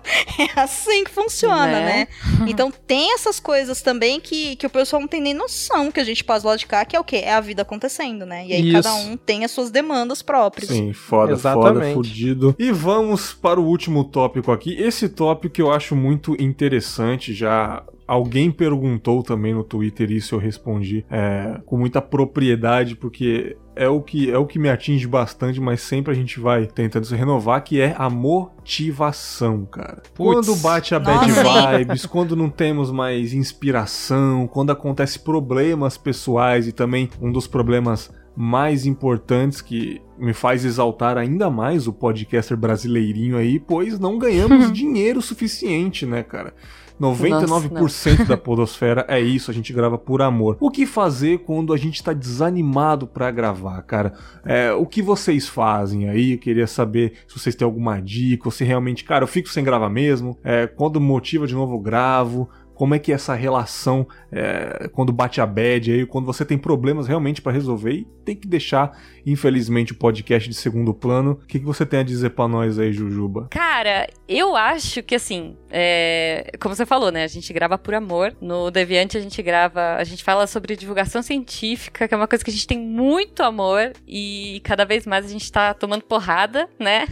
É 0.56 0.60
assim 0.60 1.06
que 1.06 1.12
funciona, 1.12 1.68
Né? 1.80 1.86
né? 1.86 2.08
Então 2.52 2.70
tem 2.70 3.14
essas 3.14 3.40
coisas 3.40 3.82
também 3.82 4.20
que, 4.20 4.58
que 4.58 4.66
o 4.66 4.70
pessoal 4.70 5.00
não 5.00 5.08
tem 5.08 5.22
nem 5.22 5.34
noção 5.34 5.90
que 5.90 6.00
a 6.00 6.04
gente 6.04 6.22
passa 6.24 6.48
lá 6.48 6.56
de 6.58 6.66
cá, 6.66 6.84
que 6.84 6.96
é 6.96 7.00
o 7.00 7.04
quê? 7.04 7.18
É 7.24 7.32
a 7.34 7.40
vida 7.40 7.62
acontecendo, 7.62 8.26
né? 8.26 8.41
E 8.46 8.54
aí 8.54 8.70
Isso. 8.70 8.84
cada 8.84 8.96
um 8.96 9.18
tem 9.18 9.44
as 9.44 9.52
suas 9.52 9.72
demandas 9.72 10.22
próprias. 10.22 10.70
Sim, 10.70 10.94
foda, 10.94 11.36
foda, 11.36 11.70
Exatamente. 11.70 11.94
fudido. 11.94 12.56
E 12.58 12.72
vamos 12.72 13.34
para 13.34 13.60
o 13.60 13.66
último 13.66 14.04
tópico 14.04 14.52
aqui. 14.52 14.76
Esse 14.76 15.10
tópico 15.10 15.54
que 15.54 15.62
eu 15.62 15.72
acho 15.72 15.96
muito 15.96 16.36
interessante, 16.42 17.34
já 17.34 17.84
alguém 18.12 18.52
perguntou 18.52 19.24
também 19.24 19.54
no 19.54 19.64
Twitter 19.64 20.12
isso 20.12 20.36
eu 20.36 20.40
respondi 20.40 21.06
é, 21.10 21.62
com 21.66 21.78
muita 21.78 22.02
propriedade, 22.02 22.94
porque 22.94 23.56
é 23.74 23.88
o, 23.88 24.02
que, 24.02 24.30
é 24.30 24.38
o 24.38 24.46
que 24.46 24.60
me 24.60 24.70
atinge 24.70 25.08
bastante, 25.08 25.62
mas 25.62 25.82
sempre 25.82 26.12
a 26.12 26.16
gente 26.16 26.38
vai 26.38 26.68
tentando 26.68 27.06
se 27.06 27.16
renovar, 27.16 27.64
que 27.64 27.80
é 27.80 27.96
a 27.98 28.10
motivação, 28.10 29.66
cara. 29.66 30.04
Puts. 30.14 30.46
Quando 30.46 30.56
bate 30.58 30.94
a 30.94 31.00
bad 31.00 31.26
Nossa, 31.26 31.78
vibes, 31.78 32.06
quando 32.06 32.36
não 32.36 32.50
temos 32.50 32.92
mais 32.92 33.34
inspiração, 33.34 34.46
quando 34.46 34.72
acontece 34.72 35.20
problemas 35.20 35.98
pessoais 35.98 36.68
e 36.68 36.74
também 36.74 37.10
um 37.22 37.32
dos 37.32 37.48
problemas 37.48 38.12
mais 38.36 38.86
importantes 38.86 39.62
que 39.62 40.02
me 40.18 40.34
faz 40.34 40.64
exaltar 40.64 41.18
ainda 41.18 41.50
mais 41.50 41.88
o 41.88 41.94
podcaster 41.94 42.56
brasileirinho 42.56 43.38
aí, 43.38 43.60
pois 43.60 44.00
não 44.00 44.18
ganhamos 44.18 44.72
dinheiro 44.74 45.22
suficiente, 45.22 46.06
né, 46.06 46.24
cara? 46.24 46.54
99% 47.02 48.28
da 48.28 48.38
podosfera 48.38 49.04
é 49.10 49.20
isso, 49.20 49.50
a 49.50 49.54
gente 49.54 49.74
grava 49.74 49.98
por 49.98 50.22
amor. 50.22 50.58
O 50.60 50.70
que 50.70 50.86
fazer 50.86 51.40
quando 51.40 51.74
a 51.74 51.78
gente 51.78 52.04
tá 52.04 52.14
desanimado 52.14 53.08
pra 53.08 53.32
gravar, 53.32 53.82
cara? 53.82 54.14
É, 54.46 54.72
o 54.72 54.86
que 54.86 55.02
vocês 55.02 55.48
fazem 55.48 56.08
aí? 56.08 56.34
Eu 56.34 56.38
queria 56.38 56.68
saber 56.68 57.14
se 57.28 57.40
vocês 57.40 57.56
têm 57.56 57.66
alguma 57.66 58.00
dica, 58.00 58.48
ou 58.48 58.52
se 58.52 58.64
realmente, 58.64 59.04
cara, 59.04 59.24
eu 59.24 59.28
fico 59.28 59.50
sem 59.50 59.64
gravar 59.64 59.90
mesmo. 59.90 60.38
É, 60.44 60.68
quando 60.68 61.02
motiva 61.02 61.48
de 61.48 61.56
novo, 61.56 61.74
eu 61.74 61.80
gravo. 61.80 62.48
Como 62.82 62.96
é 62.96 63.00
que 63.00 63.12
é 63.12 63.14
essa 63.14 63.36
relação 63.36 64.08
é, 64.32 64.90
quando 64.92 65.14
bate 65.14 65.40
a 65.40 65.46
bad 65.46 65.92
aí, 65.92 66.04
quando 66.04 66.26
você 66.26 66.44
tem 66.44 66.58
problemas 66.58 67.06
realmente 67.06 67.40
pra 67.40 67.52
resolver 67.52 67.92
e 67.92 68.08
tem 68.26 68.36
que 68.36 68.48
deixar, 68.48 69.00
infelizmente, 69.26 69.92
o 69.92 69.96
podcast 69.96 70.48
de 70.48 70.56
segundo 70.56 70.94
plano. 70.94 71.40
O 71.44 71.46
que, 71.46 71.60
que 71.60 71.66
você 71.66 71.86
tem 71.86 72.00
a 72.00 72.04
dizer 72.04 72.32
pra 72.32 72.48
nós 72.48 72.80
aí, 72.80 72.92
Jujuba? 72.92 73.48
Cara, 73.50 74.08
eu 74.28 74.56
acho 74.56 75.04
que 75.04 75.16
assim, 75.16 75.56
é, 75.70 76.52
como 76.60 76.76
você 76.76 76.86
falou, 76.86 77.12
né? 77.12 77.24
A 77.24 77.28
gente 77.28 77.52
grava 77.54 77.78
por 77.78 77.94
amor. 77.94 78.36
No 78.42 78.70
Deviante 78.72 79.18
a 79.18 79.22
gente 79.22 79.42
grava, 79.42 79.96
a 79.96 80.04
gente 80.04 80.24
fala 80.24 80.48
sobre 80.48 80.76
divulgação 80.76 81.22
científica, 81.22 82.08
que 82.08 82.14
é 82.14 82.18
uma 82.18 82.28
coisa 82.28 82.44
que 82.44 82.52
a 82.52 82.54
gente 82.54 82.68
tem 82.68 82.80
muito 82.80 83.44
amor 83.44 83.94
e 84.08 84.62
cada 84.64 84.86
vez 84.86 85.06
mais 85.06 85.26
a 85.26 85.30
gente 85.30 85.52
tá 85.52 85.74
tomando 85.74 86.04
porrada, 86.04 86.70
né? 86.80 87.06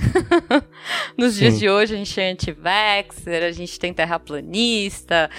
Nos 1.18 1.36
dias 1.36 1.54
Sim. 1.54 1.60
de 1.60 1.70
hoje 1.70 1.94
a 1.94 1.98
gente 1.98 2.20
é 2.20 2.32
anti-vaxxer, 2.32 3.44
a 3.44 3.52
gente 3.52 3.80
tem 3.80 3.94
terraplanista. 3.94 5.30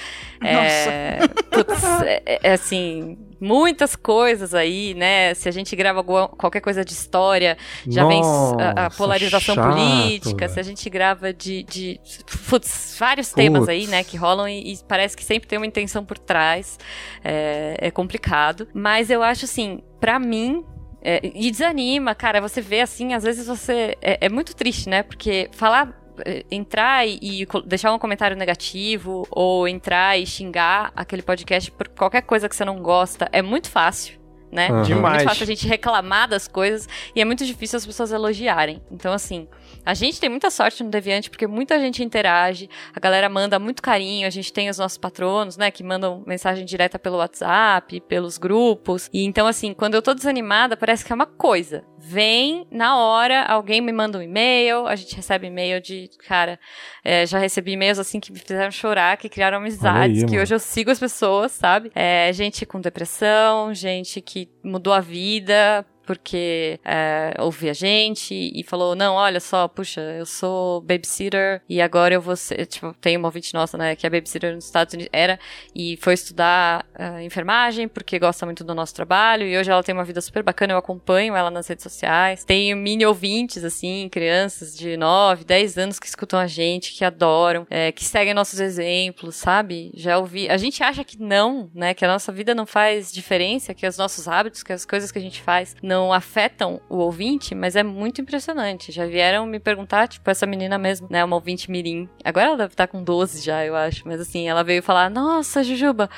É, 0.42 1.28
putz, 1.50 1.82
é, 2.02 2.40
é, 2.42 2.52
assim, 2.52 3.18
muitas 3.40 3.96
coisas 3.96 4.54
aí, 4.54 4.94
né? 4.94 5.32
Se 5.34 5.48
a 5.48 5.52
gente 5.52 5.74
grava 5.74 5.98
alguma- 6.00 6.28
qualquer 6.28 6.60
coisa 6.60 6.84
de 6.84 6.92
história, 6.92 7.56
já 7.88 8.04
vem 8.06 8.20
a, 8.22 8.24
a 8.24 8.74
Nossa, 8.84 8.96
polarização 8.96 9.54
chato, 9.54 9.68
política, 9.74 10.48
se 10.48 10.60
a 10.60 10.62
gente 10.62 10.88
grava 10.90 11.32
de, 11.32 11.62
de 11.62 12.00
putz, 12.48 12.96
vários 12.98 13.32
temas 13.32 13.68
aí, 13.68 13.80
Putz. 13.80 13.90
né, 13.90 14.04
que 14.04 14.16
rolam 14.16 14.48
e, 14.48 14.72
e 14.74 14.78
parece 14.86 15.16
que 15.16 15.24
sempre 15.24 15.48
tem 15.48 15.58
uma 15.58 15.66
intenção 15.66 16.04
por 16.04 16.18
trás. 16.18 16.78
É, 17.24 17.76
é 17.78 17.90
complicado. 17.90 18.68
Mas 18.74 19.10
eu 19.10 19.22
acho 19.22 19.44
assim, 19.46 19.82
pra 19.98 20.18
mim. 20.18 20.64
é, 21.02 21.20
e 21.22 21.50
desanima, 21.50 22.14
cara. 22.14 22.40
Você 22.40 22.60
vê 22.60 22.80
assim, 22.82 23.14
às 23.14 23.22
vezes 23.24 23.46
você. 23.46 23.96
É, 24.02 24.26
é 24.26 24.28
muito 24.28 24.54
triste, 24.54 24.88
né? 24.88 25.02
Porque 25.02 25.48
falar. 25.52 25.98
É, 26.24 26.44
Entrar 26.50 27.06
e, 27.06 27.18
e 27.22 27.46
deixar 27.64 27.92
um 27.92 27.98
comentário 27.98 28.36
negativo, 28.36 29.26
ou 29.30 29.66
entrar 29.66 30.18
e 30.18 30.26
xingar 30.26 30.92
aquele 30.94 31.22
podcast 31.22 31.70
por 31.70 31.88
qualquer 31.88 32.22
coisa 32.22 32.48
que 32.48 32.56
você 32.56 32.64
não 32.64 32.80
gosta, 32.80 33.28
é 33.32 33.42
muito 33.42 33.70
fácil, 33.70 34.18
né? 34.50 34.66
É 34.66 34.82
Demais. 34.82 35.16
muito 35.16 35.28
fácil 35.28 35.42
a 35.44 35.46
gente 35.46 35.66
reclamar 35.66 36.28
das 36.28 36.48
coisas 36.48 36.88
e 37.14 37.20
é 37.20 37.24
muito 37.24 37.44
difícil 37.44 37.76
as 37.76 37.86
pessoas 37.86 38.12
elogiarem. 38.12 38.82
Então, 38.90 39.12
assim, 39.12 39.48
a 39.84 39.94
gente 39.94 40.20
tem 40.20 40.28
muita 40.28 40.50
sorte 40.50 40.82
no 40.82 40.90
Deviante 40.90 41.30
porque 41.30 41.46
muita 41.46 41.78
gente 41.78 42.02
interage, 42.02 42.68
a 42.94 43.00
galera 43.00 43.28
manda 43.28 43.58
muito 43.58 43.82
carinho, 43.82 44.26
a 44.26 44.30
gente 44.30 44.52
tem 44.52 44.68
os 44.68 44.78
nossos 44.78 44.98
patronos, 44.98 45.56
né, 45.56 45.70
que 45.70 45.82
mandam 45.82 46.22
mensagem 46.26 46.64
direta 46.64 46.98
pelo 46.98 47.16
WhatsApp, 47.18 48.00
pelos 48.02 48.38
grupos. 48.38 49.08
E 49.12 49.24
então, 49.24 49.46
assim, 49.46 49.72
quando 49.72 49.94
eu 49.94 50.02
tô 50.02 50.14
desanimada, 50.14 50.76
parece 50.76 51.04
que 51.04 51.12
é 51.12 51.14
uma 51.14 51.26
coisa. 51.26 51.84
Vem 51.98 52.66
na 52.70 52.96
hora, 52.96 53.42
alguém 53.44 53.80
me 53.80 53.92
manda 53.92 54.18
um 54.18 54.22
e-mail, 54.22 54.86
a 54.86 54.96
gente 54.96 55.14
recebe 55.14 55.46
e-mail 55.46 55.80
de, 55.80 56.10
cara, 56.26 56.58
é, 57.04 57.26
já 57.26 57.38
recebi 57.38 57.72
e-mails 57.72 57.98
assim 57.98 58.20
que 58.20 58.32
me 58.32 58.38
fizeram 58.38 58.70
chorar, 58.70 59.16
que 59.16 59.28
criaram 59.28 59.58
amizades, 59.58 60.18
aí, 60.18 60.24
que 60.24 60.32
mano. 60.32 60.42
hoje 60.42 60.54
eu 60.54 60.58
sigo 60.58 60.90
as 60.90 60.98
pessoas, 60.98 61.52
sabe? 61.52 61.90
É, 61.94 62.32
gente 62.32 62.64
com 62.64 62.80
depressão, 62.80 63.74
gente 63.74 64.20
que 64.20 64.48
mudou 64.62 64.92
a 64.92 65.00
vida 65.00 65.84
porque 66.10 66.80
é, 66.84 67.36
ouviu 67.38 67.70
a 67.70 67.72
gente 67.72 68.34
e 68.34 68.64
falou, 68.64 68.96
não, 68.96 69.14
olha 69.14 69.38
só, 69.38 69.68
puxa, 69.68 70.00
eu 70.00 70.26
sou 70.26 70.80
babysitter 70.80 71.62
e 71.68 71.80
agora 71.80 72.12
eu 72.12 72.20
vou 72.20 72.34
ser, 72.34 72.66
tipo, 72.66 72.92
tem 73.00 73.16
uma 73.16 73.28
ouvinte 73.28 73.54
nossa, 73.54 73.78
né, 73.78 73.94
que 73.94 74.04
é 74.04 74.10
babysitter 74.10 74.52
nos 74.52 74.64
Estados 74.64 74.92
Unidos, 74.92 75.08
era, 75.12 75.38
e 75.72 75.96
foi 75.98 76.14
estudar 76.14 76.84
é, 76.98 77.22
enfermagem 77.22 77.86
porque 77.86 78.18
gosta 78.18 78.44
muito 78.44 78.64
do 78.64 78.74
nosso 78.74 78.92
trabalho 78.92 79.46
e 79.46 79.56
hoje 79.56 79.70
ela 79.70 79.84
tem 79.84 79.94
uma 79.94 80.02
vida 80.02 80.20
super 80.20 80.42
bacana, 80.42 80.72
eu 80.72 80.78
acompanho 80.78 81.36
ela 81.36 81.48
nas 81.48 81.68
redes 81.68 81.84
sociais, 81.84 82.42
tenho 82.42 82.76
mini 82.76 83.06
ouvintes, 83.06 83.62
assim, 83.62 84.08
crianças 84.10 84.76
de 84.76 84.96
9, 84.96 85.44
10 85.44 85.78
anos 85.78 86.00
que 86.00 86.08
escutam 86.08 86.40
a 86.40 86.48
gente, 86.48 86.92
que 86.92 87.04
adoram, 87.04 87.68
é, 87.70 87.92
que 87.92 88.04
seguem 88.04 88.34
nossos 88.34 88.58
exemplos, 88.58 89.36
sabe? 89.36 89.92
Já 89.94 90.18
ouvi, 90.18 90.48
a 90.48 90.56
gente 90.56 90.82
acha 90.82 91.04
que 91.04 91.22
não, 91.22 91.70
né, 91.72 91.94
que 91.94 92.04
a 92.04 92.08
nossa 92.08 92.32
vida 92.32 92.52
não 92.52 92.66
faz 92.66 93.12
diferença, 93.12 93.72
que 93.72 93.86
os 93.86 93.96
nossos 93.96 94.26
hábitos, 94.26 94.64
que 94.64 94.72
as 94.72 94.84
coisas 94.84 95.12
que 95.12 95.18
a 95.20 95.22
gente 95.22 95.40
faz 95.40 95.76
não 95.80 95.99
afetam 96.12 96.80
o 96.88 96.96
ouvinte, 96.96 97.54
mas 97.54 97.76
é 97.76 97.82
muito 97.82 98.20
impressionante. 98.20 98.90
Já 98.90 99.04
vieram 99.06 99.44
me 99.44 99.60
perguntar, 99.60 100.08
tipo, 100.08 100.28
essa 100.30 100.46
menina 100.46 100.78
mesmo, 100.78 101.06
né, 101.10 101.24
uma 101.24 101.36
ouvinte 101.36 101.70
mirim. 101.70 102.08
Agora 102.24 102.46
ela 102.46 102.56
deve 102.56 102.72
estar 102.72 102.86
com 102.86 103.02
12 103.02 103.42
já, 103.44 103.64
eu 103.64 103.76
acho, 103.76 104.06
mas 104.06 104.20
assim, 104.20 104.48
ela 104.48 104.64
veio 104.64 104.82
falar: 104.82 105.10
"Nossa, 105.10 105.62
Jujuba, 105.62 106.08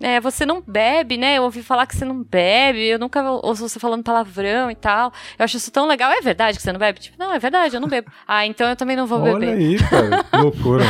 é, 0.00 0.18
você 0.18 0.46
não 0.46 0.62
bebe, 0.66 1.18
né? 1.18 1.36
Eu 1.36 1.42
ouvi 1.42 1.62
falar 1.62 1.86
que 1.86 1.94
você 1.94 2.04
não 2.04 2.22
bebe, 2.22 2.86
eu 2.86 2.98
nunca 2.98 3.22
ouço 3.30 3.68
você 3.68 3.78
falando 3.78 4.02
palavrão 4.02 4.70
e 4.70 4.74
tal. 4.74 5.12
Eu 5.38 5.44
acho 5.44 5.58
isso 5.58 5.70
tão 5.70 5.86
legal. 5.86 6.10
É 6.10 6.22
verdade 6.22 6.56
que 6.56 6.62
você 6.62 6.72
não 6.72 6.80
bebe? 6.80 7.00
Tipo, 7.00 7.16
não, 7.18 7.34
é 7.34 7.38
verdade, 7.38 7.76
eu 7.76 7.80
não 7.80 7.88
bebo. 7.88 8.10
Ah, 8.26 8.46
então 8.46 8.68
eu 8.68 8.76
também 8.76 8.94
não 8.94 9.06
vou 9.06 9.20
Olha 9.20 9.34
beber 9.34 9.52
aí, 9.54 9.76
cara, 9.76 10.22
que 10.22 10.36
loucura. 10.38 10.84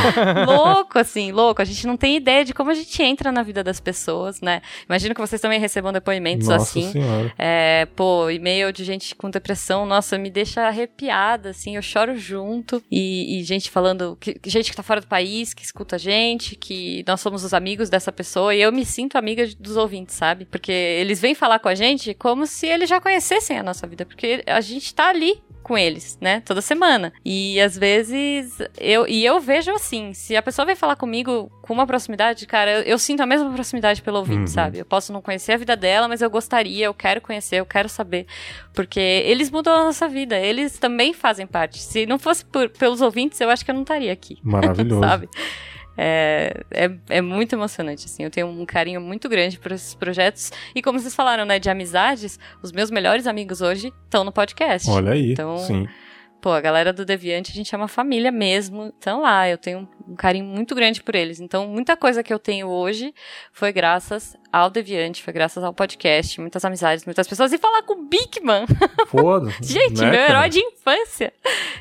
louco, 0.45 0.99
assim, 0.99 1.31
louco. 1.31 1.59
A 1.59 1.65
gente 1.65 1.87
não 1.87 1.97
tem 1.97 2.15
ideia 2.15 2.45
de 2.45 2.53
como 2.53 2.69
a 2.69 2.73
gente 2.73 3.01
entra 3.01 3.31
na 3.31 3.41
vida 3.41 3.63
das 3.63 3.79
pessoas, 3.79 4.41
né? 4.41 4.61
Imagino 4.87 5.15
que 5.15 5.19
vocês 5.21 5.41
também 5.41 5.59
recebam 5.59 5.91
depoimentos 5.91 6.47
Nossa 6.47 6.63
assim. 6.63 6.91
senhora. 6.91 7.33
É, 7.37 7.87
pô, 7.95 8.29
e-mail 8.29 8.71
de 8.71 8.83
gente 8.83 9.15
com 9.15 9.29
depressão, 9.29 9.87
nossa, 9.87 10.19
me 10.19 10.29
deixa 10.29 10.61
arrepiada, 10.67 11.49
assim, 11.49 11.77
eu 11.77 11.81
choro 11.81 12.15
junto. 12.15 12.81
E, 12.91 13.39
e 13.39 13.43
gente 13.43 13.71
falando, 13.71 14.15
que, 14.19 14.39
gente 14.45 14.69
que 14.69 14.75
tá 14.77 14.83
fora 14.83 15.01
do 15.01 15.07
país, 15.07 15.51
que 15.53 15.63
escuta 15.63 15.95
a 15.95 15.99
gente, 15.99 16.55
que 16.55 17.03
nós 17.07 17.19
somos 17.21 17.43
os 17.43 17.53
amigos 17.53 17.89
dessa 17.89 18.11
pessoa, 18.11 18.53
e 18.53 18.61
eu 18.61 18.71
me 18.71 18.85
sinto 18.85 19.00
sinto 19.01 19.17
amiga 19.17 19.45
dos 19.59 19.77
ouvintes, 19.77 20.15
sabe? 20.15 20.45
Porque 20.45 20.71
eles 20.71 21.19
vêm 21.19 21.33
falar 21.33 21.59
com 21.59 21.67
a 21.69 21.75
gente 21.75 22.13
como 22.13 22.45
se 22.45 22.67
eles 22.67 22.87
já 22.89 23.01
conhecessem 23.01 23.57
a 23.57 23.63
nossa 23.63 23.87
vida, 23.87 24.05
porque 24.05 24.43
a 24.45 24.61
gente 24.61 24.93
tá 24.93 25.09
ali 25.09 25.41
com 25.63 25.77
eles, 25.77 26.17
né? 26.19 26.41
Toda 26.41 26.59
semana. 26.59 27.13
E 27.23 27.59
às 27.61 27.77
vezes 27.77 28.57
eu 28.79 29.07
e 29.07 29.23
eu 29.23 29.39
vejo 29.39 29.71
assim, 29.71 30.11
se 30.13 30.35
a 30.35 30.41
pessoa 30.41 30.65
vem 30.65 30.75
falar 30.75 30.95
comigo 30.95 31.51
com 31.61 31.71
uma 31.73 31.85
proximidade, 31.85 32.45
cara, 32.47 32.79
eu, 32.79 32.81
eu 32.83 32.97
sinto 32.99 33.21
a 33.21 33.25
mesma 33.27 33.51
proximidade 33.53 34.01
pelo 34.01 34.17
ouvinte, 34.17 34.39
Uhum. 34.41 34.47
sabe? 34.47 34.79
Eu 34.79 34.85
posso 34.85 35.13
não 35.13 35.21
conhecer 35.21 35.53
a 35.53 35.57
vida 35.57 35.75
dela, 35.77 36.07
mas 36.07 36.21
eu 36.21 36.29
gostaria, 36.31 36.85
eu 36.85 36.93
quero 36.93 37.21
conhecer, 37.21 37.57
eu 37.57 37.65
quero 37.65 37.87
saber, 37.89 38.25
porque 38.73 38.99
eles 38.99 39.51
mudam 39.51 39.73
a 39.73 39.83
nossa 39.83 40.07
vida, 40.07 40.35
eles 40.37 40.77
também 40.79 41.13
fazem 41.13 41.45
parte. 41.45 41.77
Se 41.79 42.05
não 42.07 42.17
fosse 42.19 42.43
por- 42.43 42.69
pelos 42.69 42.99
ouvintes, 43.01 43.39
eu 43.39 43.49
acho 43.49 43.63
que 43.63 43.69
eu 43.71 43.75
não 43.75 43.83
estaria 43.83 44.11
aqui. 44.11 44.37
Maravilhoso. 44.43 45.01
sabe? 45.01 45.29
É, 46.03 46.63
é, 46.71 46.91
é 47.09 47.21
muito 47.21 47.53
emocionante, 47.53 48.07
assim. 48.07 48.23
Eu 48.23 48.31
tenho 48.31 48.47
um 48.47 48.65
carinho 48.65 48.99
muito 48.99 49.29
grande 49.29 49.59
por 49.59 49.71
esses 49.71 49.93
projetos. 49.93 50.51
E 50.73 50.81
como 50.81 50.99
vocês 50.99 51.13
falaram, 51.13 51.45
né, 51.45 51.59
de 51.59 51.69
amizades, 51.69 52.39
os 52.63 52.71
meus 52.71 52.89
melhores 52.89 53.27
amigos 53.27 53.61
hoje 53.61 53.93
estão 54.05 54.23
no 54.23 54.31
podcast. 54.31 54.89
Olha 54.89 55.11
aí. 55.11 55.33
Então, 55.33 55.59
Sim. 55.59 55.87
Pô, 56.41 56.49
a 56.49 56.59
galera 56.59 56.91
do 56.91 57.05
Deviante, 57.05 57.51
a 57.51 57.53
gente 57.53 57.75
é 57.75 57.77
uma 57.77 57.87
família 57.87 58.31
mesmo. 58.31 58.91
Então 58.97 59.21
lá, 59.21 59.47
eu 59.47 59.59
tenho 59.59 59.87
um 60.07 60.15
carinho 60.15 60.45
muito 60.45 60.73
grande 60.75 61.01
por 61.01 61.15
eles. 61.15 61.39
Então, 61.39 61.67
muita 61.67 61.95
coisa 61.95 62.23
que 62.23 62.33
eu 62.33 62.39
tenho 62.39 62.67
hoje 62.67 63.13
foi 63.51 63.71
graças 63.71 64.35
ao 64.51 64.69
Deviante, 64.69 65.23
foi 65.23 65.31
graças 65.31 65.63
ao 65.63 65.73
podcast, 65.73 66.39
muitas 66.41 66.63
amizades, 66.65 67.05
muitas 67.05 67.27
pessoas. 67.27 67.53
E 67.53 67.57
falar 67.57 67.83
com 67.83 67.93
o 67.93 68.05
Bigman. 68.05 68.65
Foda. 69.07 69.49
Gente, 69.61 70.01
né, 70.01 70.11
meu 70.11 70.19
cara? 70.19 70.29
herói 70.29 70.49
de 70.49 70.59
infância. 70.59 71.33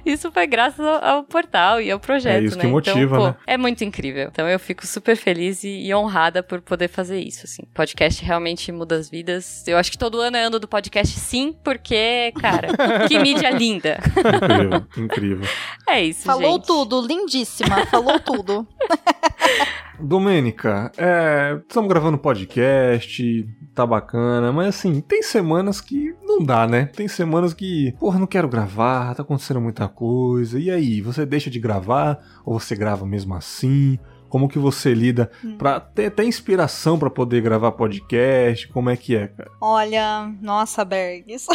Isso 0.06 0.30
foi 0.30 0.46
graças 0.46 0.84
ao, 0.84 1.04
ao 1.04 1.24
portal 1.24 1.80
e 1.80 1.90
ao 1.90 1.98
projeto, 1.98 2.42
É 2.42 2.44
isso 2.44 2.56
né? 2.56 2.64
que 2.64 2.68
motiva, 2.68 2.98
então, 2.98 3.18
pô, 3.18 3.26
né? 3.26 3.36
É 3.46 3.56
muito 3.56 3.82
incrível. 3.82 4.28
Então 4.30 4.48
eu 4.48 4.58
fico 4.58 4.86
super 4.86 5.16
feliz 5.16 5.64
e, 5.64 5.86
e 5.86 5.94
honrada 5.94 6.42
por 6.42 6.60
poder 6.60 6.88
fazer 6.88 7.18
isso, 7.20 7.44
assim. 7.44 7.62
Podcast 7.74 8.24
realmente 8.24 8.70
muda 8.70 8.94
as 8.96 9.10
vidas. 9.10 9.66
Eu 9.66 9.76
acho 9.76 9.90
que 9.90 9.98
todo 9.98 10.20
ano 10.20 10.36
é 10.36 10.44
ano 10.44 10.58
do 10.60 10.68
podcast, 10.68 11.18
sim, 11.18 11.52
porque, 11.64 12.32
cara, 12.40 12.68
que 13.08 13.18
mídia 13.18 13.50
linda. 13.50 13.98
Incrível, 14.16 14.86
incrível. 14.96 15.48
É 15.88 16.04
isso, 16.04 16.22
Falou 16.22 16.52
gente. 16.52 16.66
tudo, 16.66 17.04
lindíssima. 17.04 17.84
Falou 17.86 18.09
tudo. 18.18 18.66
Domênica, 20.00 20.90
é, 20.96 21.60
estamos 21.60 21.88
gravando 21.88 22.16
podcast, 22.16 23.46
tá 23.74 23.86
bacana, 23.86 24.50
mas 24.50 24.68
assim, 24.68 25.00
tem 25.00 25.22
semanas 25.22 25.80
que 25.80 26.14
não 26.22 26.42
dá, 26.42 26.66
né? 26.66 26.86
Tem 26.86 27.06
semanas 27.06 27.52
que, 27.52 27.92
porra, 28.00 28.18
não 28.18 28.26
quero 28.26 28.48
gravar, 28.48 29.14
tá 29.14 29.22
acontecendo 29.22 29.60
muita 29.60 29.86
coisa. 29.88 30.58
E 30.58 30.70
aí, 30.70 31.02
você 31.02 31.26
deixa 31.26 31.50
de 31.50 31.60
gravar 31.60 32.18
ou 32.46 32.58
você 32.58 32.74
grava 32.74 33.04
mesmo 33.04 33.34
assim? 33.34 33.98
Como 34.30 34.48
que 34.48 34.58
você 34.58 34.94
lida 34.94 35.30
pra 35.58 35.78
ter 35.80 36.06
até 36.06 36.24
inspiração 36.24 36.98
pra 36.98 37.10
poder 37.10 37.42
gravar 37.42 37.72
podcast? 37.72 38.66
Como 38.68 38.88
é 38.88 38.96
que 38.96 39.14
é, 39.16 39.26
cara? 39.26 39.50
Olha, 39.60 40.32
nossa, 40.40 40.84
Bergs. 40.84 41.46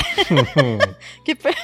que 1.25 1.33
per- 1.33 1.55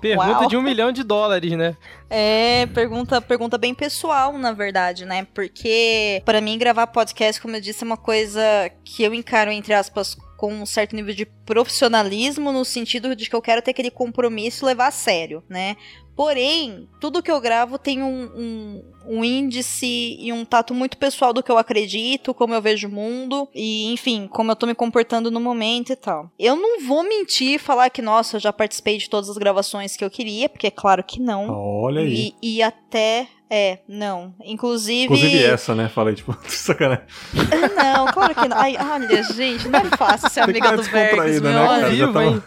Pergunta 0.00 0.40
Uau. 0.40 0.48
de 0.48 0.56
um 0.56 0.62
milhão 0.62 0.90
de 0.90 1.04
dólares, 1.04 1.52
né? 1.52 1.76
É, 2.10 2.66
pergunta, 2.74 3.20
pergunta 3.20 3.56
bem 3.56 3.72
pessoal, 3.72 4.36
na 4.36 4.52
verdade, 4.52 5.04
né? 5.04 5.26
Porque 5.32 6.20
pra 6.24 6.40
mim 6.40 6.58
gravar 6.58 6.88
podcast, 6.88 7.40
como 7.40 7.54
eu 7.56 7.60
disse, 7.60 7.84
é 7.84 7.86
uma 7.86 7.96
coisa 7.96 8.42
que 8.84 9.04
eu 9.04 9.14
encaro 9.14 9.50
entre 9.52 9.72
aspas 9.72 10.16
com 10.36 10.52
um 10.52 10.66
certo 10.66 10.96
nível 10.96 11.14
de 11.14 11.24
profissionalismo 11.24 12.50
no 12.50 12.64
sentido 12.64 13.14
de 13.14 13.30
que 13.30 13.36
eu 13.36 13.40
quero 13.40 13.62
ter 13.62 13.70
aquele 13.70 13.92
compromisso 13.92 14.64
e 14.64 14.66
levar 14.66 14.88
a 14.88 14.90
sério, 14.90 15.40
né? 15.48 15.76
Porém, 16.22 16.88
tudo 17.00 17.20
que 17.20 17.32
eu 17.32 17.40
gravo 17.40 17.76
tem 17.76 18.00
um, 18.00 18.22
um, 18.22 18.84
um 19.08 19.24
índice 19.24 20.16
e 20.20 20.32
um 20.32 20.44
tato 20.44 20.72
muito 20.72 20.96
pessoal 20.96 21.32
do 21.32 21.42
que 21.42 21.50
eu 21.50 21.58
acredito, 21.58 22.32
como 22.32 22.54
eu 22.54 22.62
vejo 22.62 22.86
o 22.86 22.92
mundo 22.92 23.48
e, 23.52 23.92
enfim, 23.92 24.28
como 24.28 24.52
eu 24.52 24.54
tô 24.54 24.64
me 24.64 24.72
comportando 24.72 25.32
no 25.32 25.40
momento 25.40 25.92
e 25.92 25.96
tal. 25.96 26.30
Eu 26.38 26.54
não 26.54 26.80
vou 26.86 27.02
mentir 27.02 27.54
e 27.54 27.58
falar 27.58 27.90
que, 27.90 28.00
nossa, 28.00 28.36
eu 28.36 28.40
já 28.40 28.52
participei 28.52 28.98
de 28.98 29.10
todas 29.10 29.28
as 29.28 29.36
gravações 29.36 29.96
que 29.96 30.04
eu 30.04 30.10
queria, 30.10 30.48
porque 30.48 30.68
é 30.68 30.70
claro 30.70 31.02
que 31.02 31.20
não. 31.20 31.50
Olha 31.50 32.02
aí. 32.02 32.32
E, 32.40 32.58
e 32.58 32.62
até. 32.62 33.26
É, 33.54 33.80
não. 33.86 34.34
Inclusive. 34.42 35.04
Inclusive 35.04 35.44
essa, 35.44 35.74
né? 35.74 35.86
Falei, 35.86 36.14
tipo, 36.14 36.34
sacanagem. 36.48 37.04
Não, 37.76 38.06
claro 38.06 38.34
que 38.34 38.48
não. 38.48 38.56
Ai, 38.56 38.76
olha, 38.80 39.22
gente, 39.24 39.68
não 39.68 39.80
é 39.80 39.84
fácil 39.96 40.30
ser 40.30 40.40
amiga 40.40 40.70
dar 40.70 40.76
do 40.76 40.82
Bergs, 40.90 41.40
meu. 41.40 41.52
né, 41.52 41.66
cara? 41.66 41.90
Vivo, 41.90 42.12
tava-? 42.12 42.44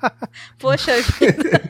Poxa 0.58 0.92
vida. 1.02 1.62